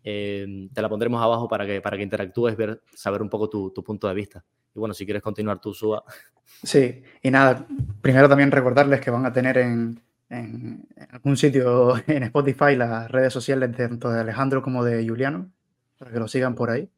Eh, 0.03 0.69
te 0.73 0.81
la 0.81 0.88
pondremos 0.88 1.22
abajo 1.22 1.47
para 1.47 1.65
que, 1.65 1.81
para 1.81 1.97
que 1.97 2.03
interactúes, 2.03 2.56
ver, 2.56 2.81
saber 2.95 3.22
un 3.22 3.30
poco 3.30 3.49
tu, 3.49 3.72
tu 3.72 3.84
punto 3.84 4.07
de 4.07 4.14
vista. 4.14 4.43
Y 4.73 4.80
bueno, 4.80 4.93
si 4.93 5.06
quieres 5.06 5.22
continuar 5.22 5.60
tú, 5.60 5.73
Suba. 5.73 6.03
Sí, 6.64 7.03
y 7.22 7.31
nada, 7.31 7.68
primero 8.01 8.27
también 8.27 8.51
recordarles 8.51 9.01
que 9.01 9.11
van 9.11 9.26
a 9.26 9.34
tener 9.34 9.57
en, 9.57 10.01
en, 10.30 10.88
algún 11.11 11.38
sitio 11.38 11.93
en 12.07 12.23
Spotify 12.23 12.76
las 12.76 13.10
redes 13.11 13.34
sociales 13.34 13.76
tanto 13.76 14.10
de 14.10 14.22
Alejandro 14.22 14.61
como 14.61 14.84
de 14.84 15.07
Juliano, 15.07 15.51
para 15.97 16.11
que 16.11 16.19
lo 16.19 16.27
sigan 16.27 16.56
por 16.56 16.69
ahí. 16.69 16.89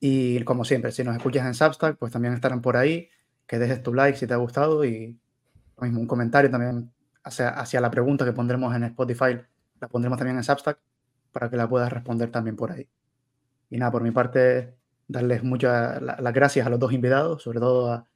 Y 0.00 0.42
como 0.44 0.64
siempre, 0.64 0.92
si 0.92 1.04
nos 1.04 1.16
escuchas 1.16 1.46
en 1.46 1.54
Substack, 1.54 1.96
pues 1.98 2.12
también 2.12 2.34
estarán 2.34 2.62
por 2.62 2.76
ahí. 2.76 3.08
Que 3.46 3.58
dejes 3.58 3.82
tu 3.82 3.92
like 3.92 4.16
si 4.16 4.26
te 4.26 4.34
ha 4.34 4.38
gustado 4.38 4.84
y 4.84 5.18
mismo 5.80 6.00
un 6.00 6.06
comentario 6.06 6.50
también 6.50 6.92
hacia, 7.22 7.48
hacia 7.50 7.80
la 7.80 7.90
pregunta 7.90 8.24
que 8.24 8.32
pondremos 8.32 8.74
en 8.74 8.84
Spotify, 8.84 9.38
la 9.80 9.88
pondremos 9.88 10.18
también 10.18 10.36
en 10.36 10.44
Substack 10.44 10.78
para 11.32 11.50
que 11.50 11.56
la 11.56 11.68
puedas 11.68 11.92
responder 11.92 12.30
también 12.30 12.56
por 12.56 12.72
ahí. 12.72 12.88
Y 13.70 13.78
nada, 13.78 13.90
por 13.90 14.02
mi 14.02 14.10
parte, 14.10 14.74
darles 15.08 15.42
muchas 15.42 16.00
las 16.00 16.32
gracias 16.32 16.66
a 16.66 16.70
los 16.70 16.78
dos 16.78 16.92
invitados, 16.92 17.42
sobre 17.42 17.60
todo 17.60 17.92
a, 17.92 18.06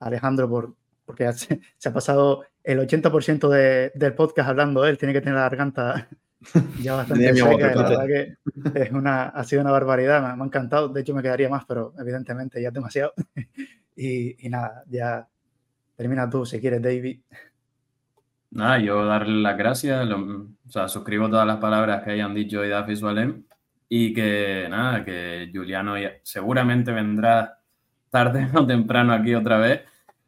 Alejandro 0.00 0.48
por, 0.48 0.74
porque 1.04 1.32
se, 1.32 1.88
ha 1.88 1.92
pasado 1.92 2.44
el 2.64 2.80
80% 2.80 3.48
de, 3.48 3.92
del 3.94 4.14
podcast 4.14 4.48
hablando 4.48 4.84
él, 4.84 4.98
tiene 4.98 5.12
que 5.12 5.20
tener 5.20 5.34
la 5.34 5.42
garganta 5.42 6.08
ya 6.80 6.94
bastante 6.96 7.34
seca, 7.34 7.74
la 7.74 7.88
verdad 7.88 8.06
que 8.06 8.80
es 8.80 8.90
una, 8.92 9.24
ha 9.24 9.44
sido 9.44 9.62
una 9.62 9.70
barbaridad, 9.70 10.36
me, 10.36 10.42
ha 10.42 10.46
encantado, 10.46 10.88
de 10.88 11.00
hecho 11.00 11.14
me 11.14 11.22
quedaría 11.22 11.48
más, 11.48 11.64
pero 11.64 11.94
evidentemente 11.98 12.60
ya 12.60 12.68
es 12.68 12.74
demasiado. 12.74 13.12
y, 13.96 14.46
y, 14.46 14.48
nada, 14.48 14.82
ya 14.88 15.26
termina 15.96 16.28
tú 16.28 16.44
si 16.44 16.60
quieres, 16.60 16.82
David. 16.82 17.20
Nada, 18.50 18.78
yo 18.78 19.04
darle 19.06 19.40
las 19.40 19.56
gracias, 19.56 20.08
o 20.10 20.46
sea, 20.68 20.88
suscribo 20.88 21.28
todas 21.30 21.46
las 21.46 21.56
palabras 21.56 22.02
que 22.02 22.10
hayan 22.10 22.34
dicho 22.34 22.64
Idaf 22.64 22.88
y 22.90 22.96
Sualem 22.96 23.44
y 23.88 24.12
que 24.12 24.66
nada, 24.68 25.04
que 25.04 25.50
Juliano 25.52 25.94
seguramente 26.22 26.92
vendrá 26.92 27.58
tarde 28.10 28.46
o 28.54 28.66
temprano 28.66 29.12
aquí 29.12 29.34
otra 29.34 29.58
vez 29.58 29.82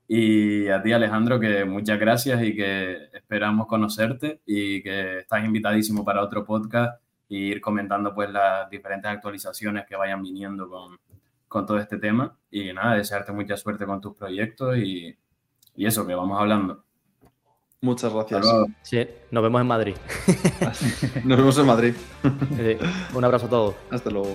y 0.06 0.68
a 0.68 0.82
ti, 0.82 0.93
Alejandro, 0.93 1.40
que 1.40 1.64
muchas 1.64 1.98
gracias 1.98 2.43
y 2.43 2.55
que 2.55 3.09
esperamos 3.12 3.66
conocerte 3.66 4.40
y 4.44 4.82
que 4.82 5.20
estás 5.20 5.44
invitadísimo 5.44 6.05
para 6.05 6.22
otro 6.22 6.44
podcast 6.44 7.01
e 7.31 7.36
ir 7.36 7.60
comentando 7.60 8.14
pues 8.14 8.31
las 8.31 8.68
diferentes 8.68 9.10
actualizaciones 9.10 9.86
que 9.86 9.97
vayan 9.97 10.22
viniendo 10.22 10.68
con, 10.68 10.98
con 11.48 11.64
todo 11.64 11.78
este 11.78 11.98
tema. 11.98 12.36
Y 12.51 12.72
nada, 12.72 12.97
desearte 12.97 13.32
mucha 13.32 13.56
suerte 13.56 13.86
con 13.86 14.01
tus 14.01 14.14
proyectos 14.14 14.76
y, 14.76 15.16
y 15.74 15.86
eso, 15.86 16.06
que 16.06 16.14
vamos 16.14 16.39
hablando. 16.39 16.85
Muchas 17.81 18.12
gracias. 18.12 18.47
Sí, 18.82 19.06
nos 19.31 19.43
vemos 19.43 19.60
en 19.60 19.66
Madrid. 19.66 19.94
nos 21.24 21.39
vemos 21.39 21.59
en 21.59 21.66
Madrid. 21.66 21.94
un 23.14 23.24
abrazo 23.24 23.47
a 23.47 23.51
todos. 23.51 23.74
Hasta 23.90 24.10
luego. 24.10 24.35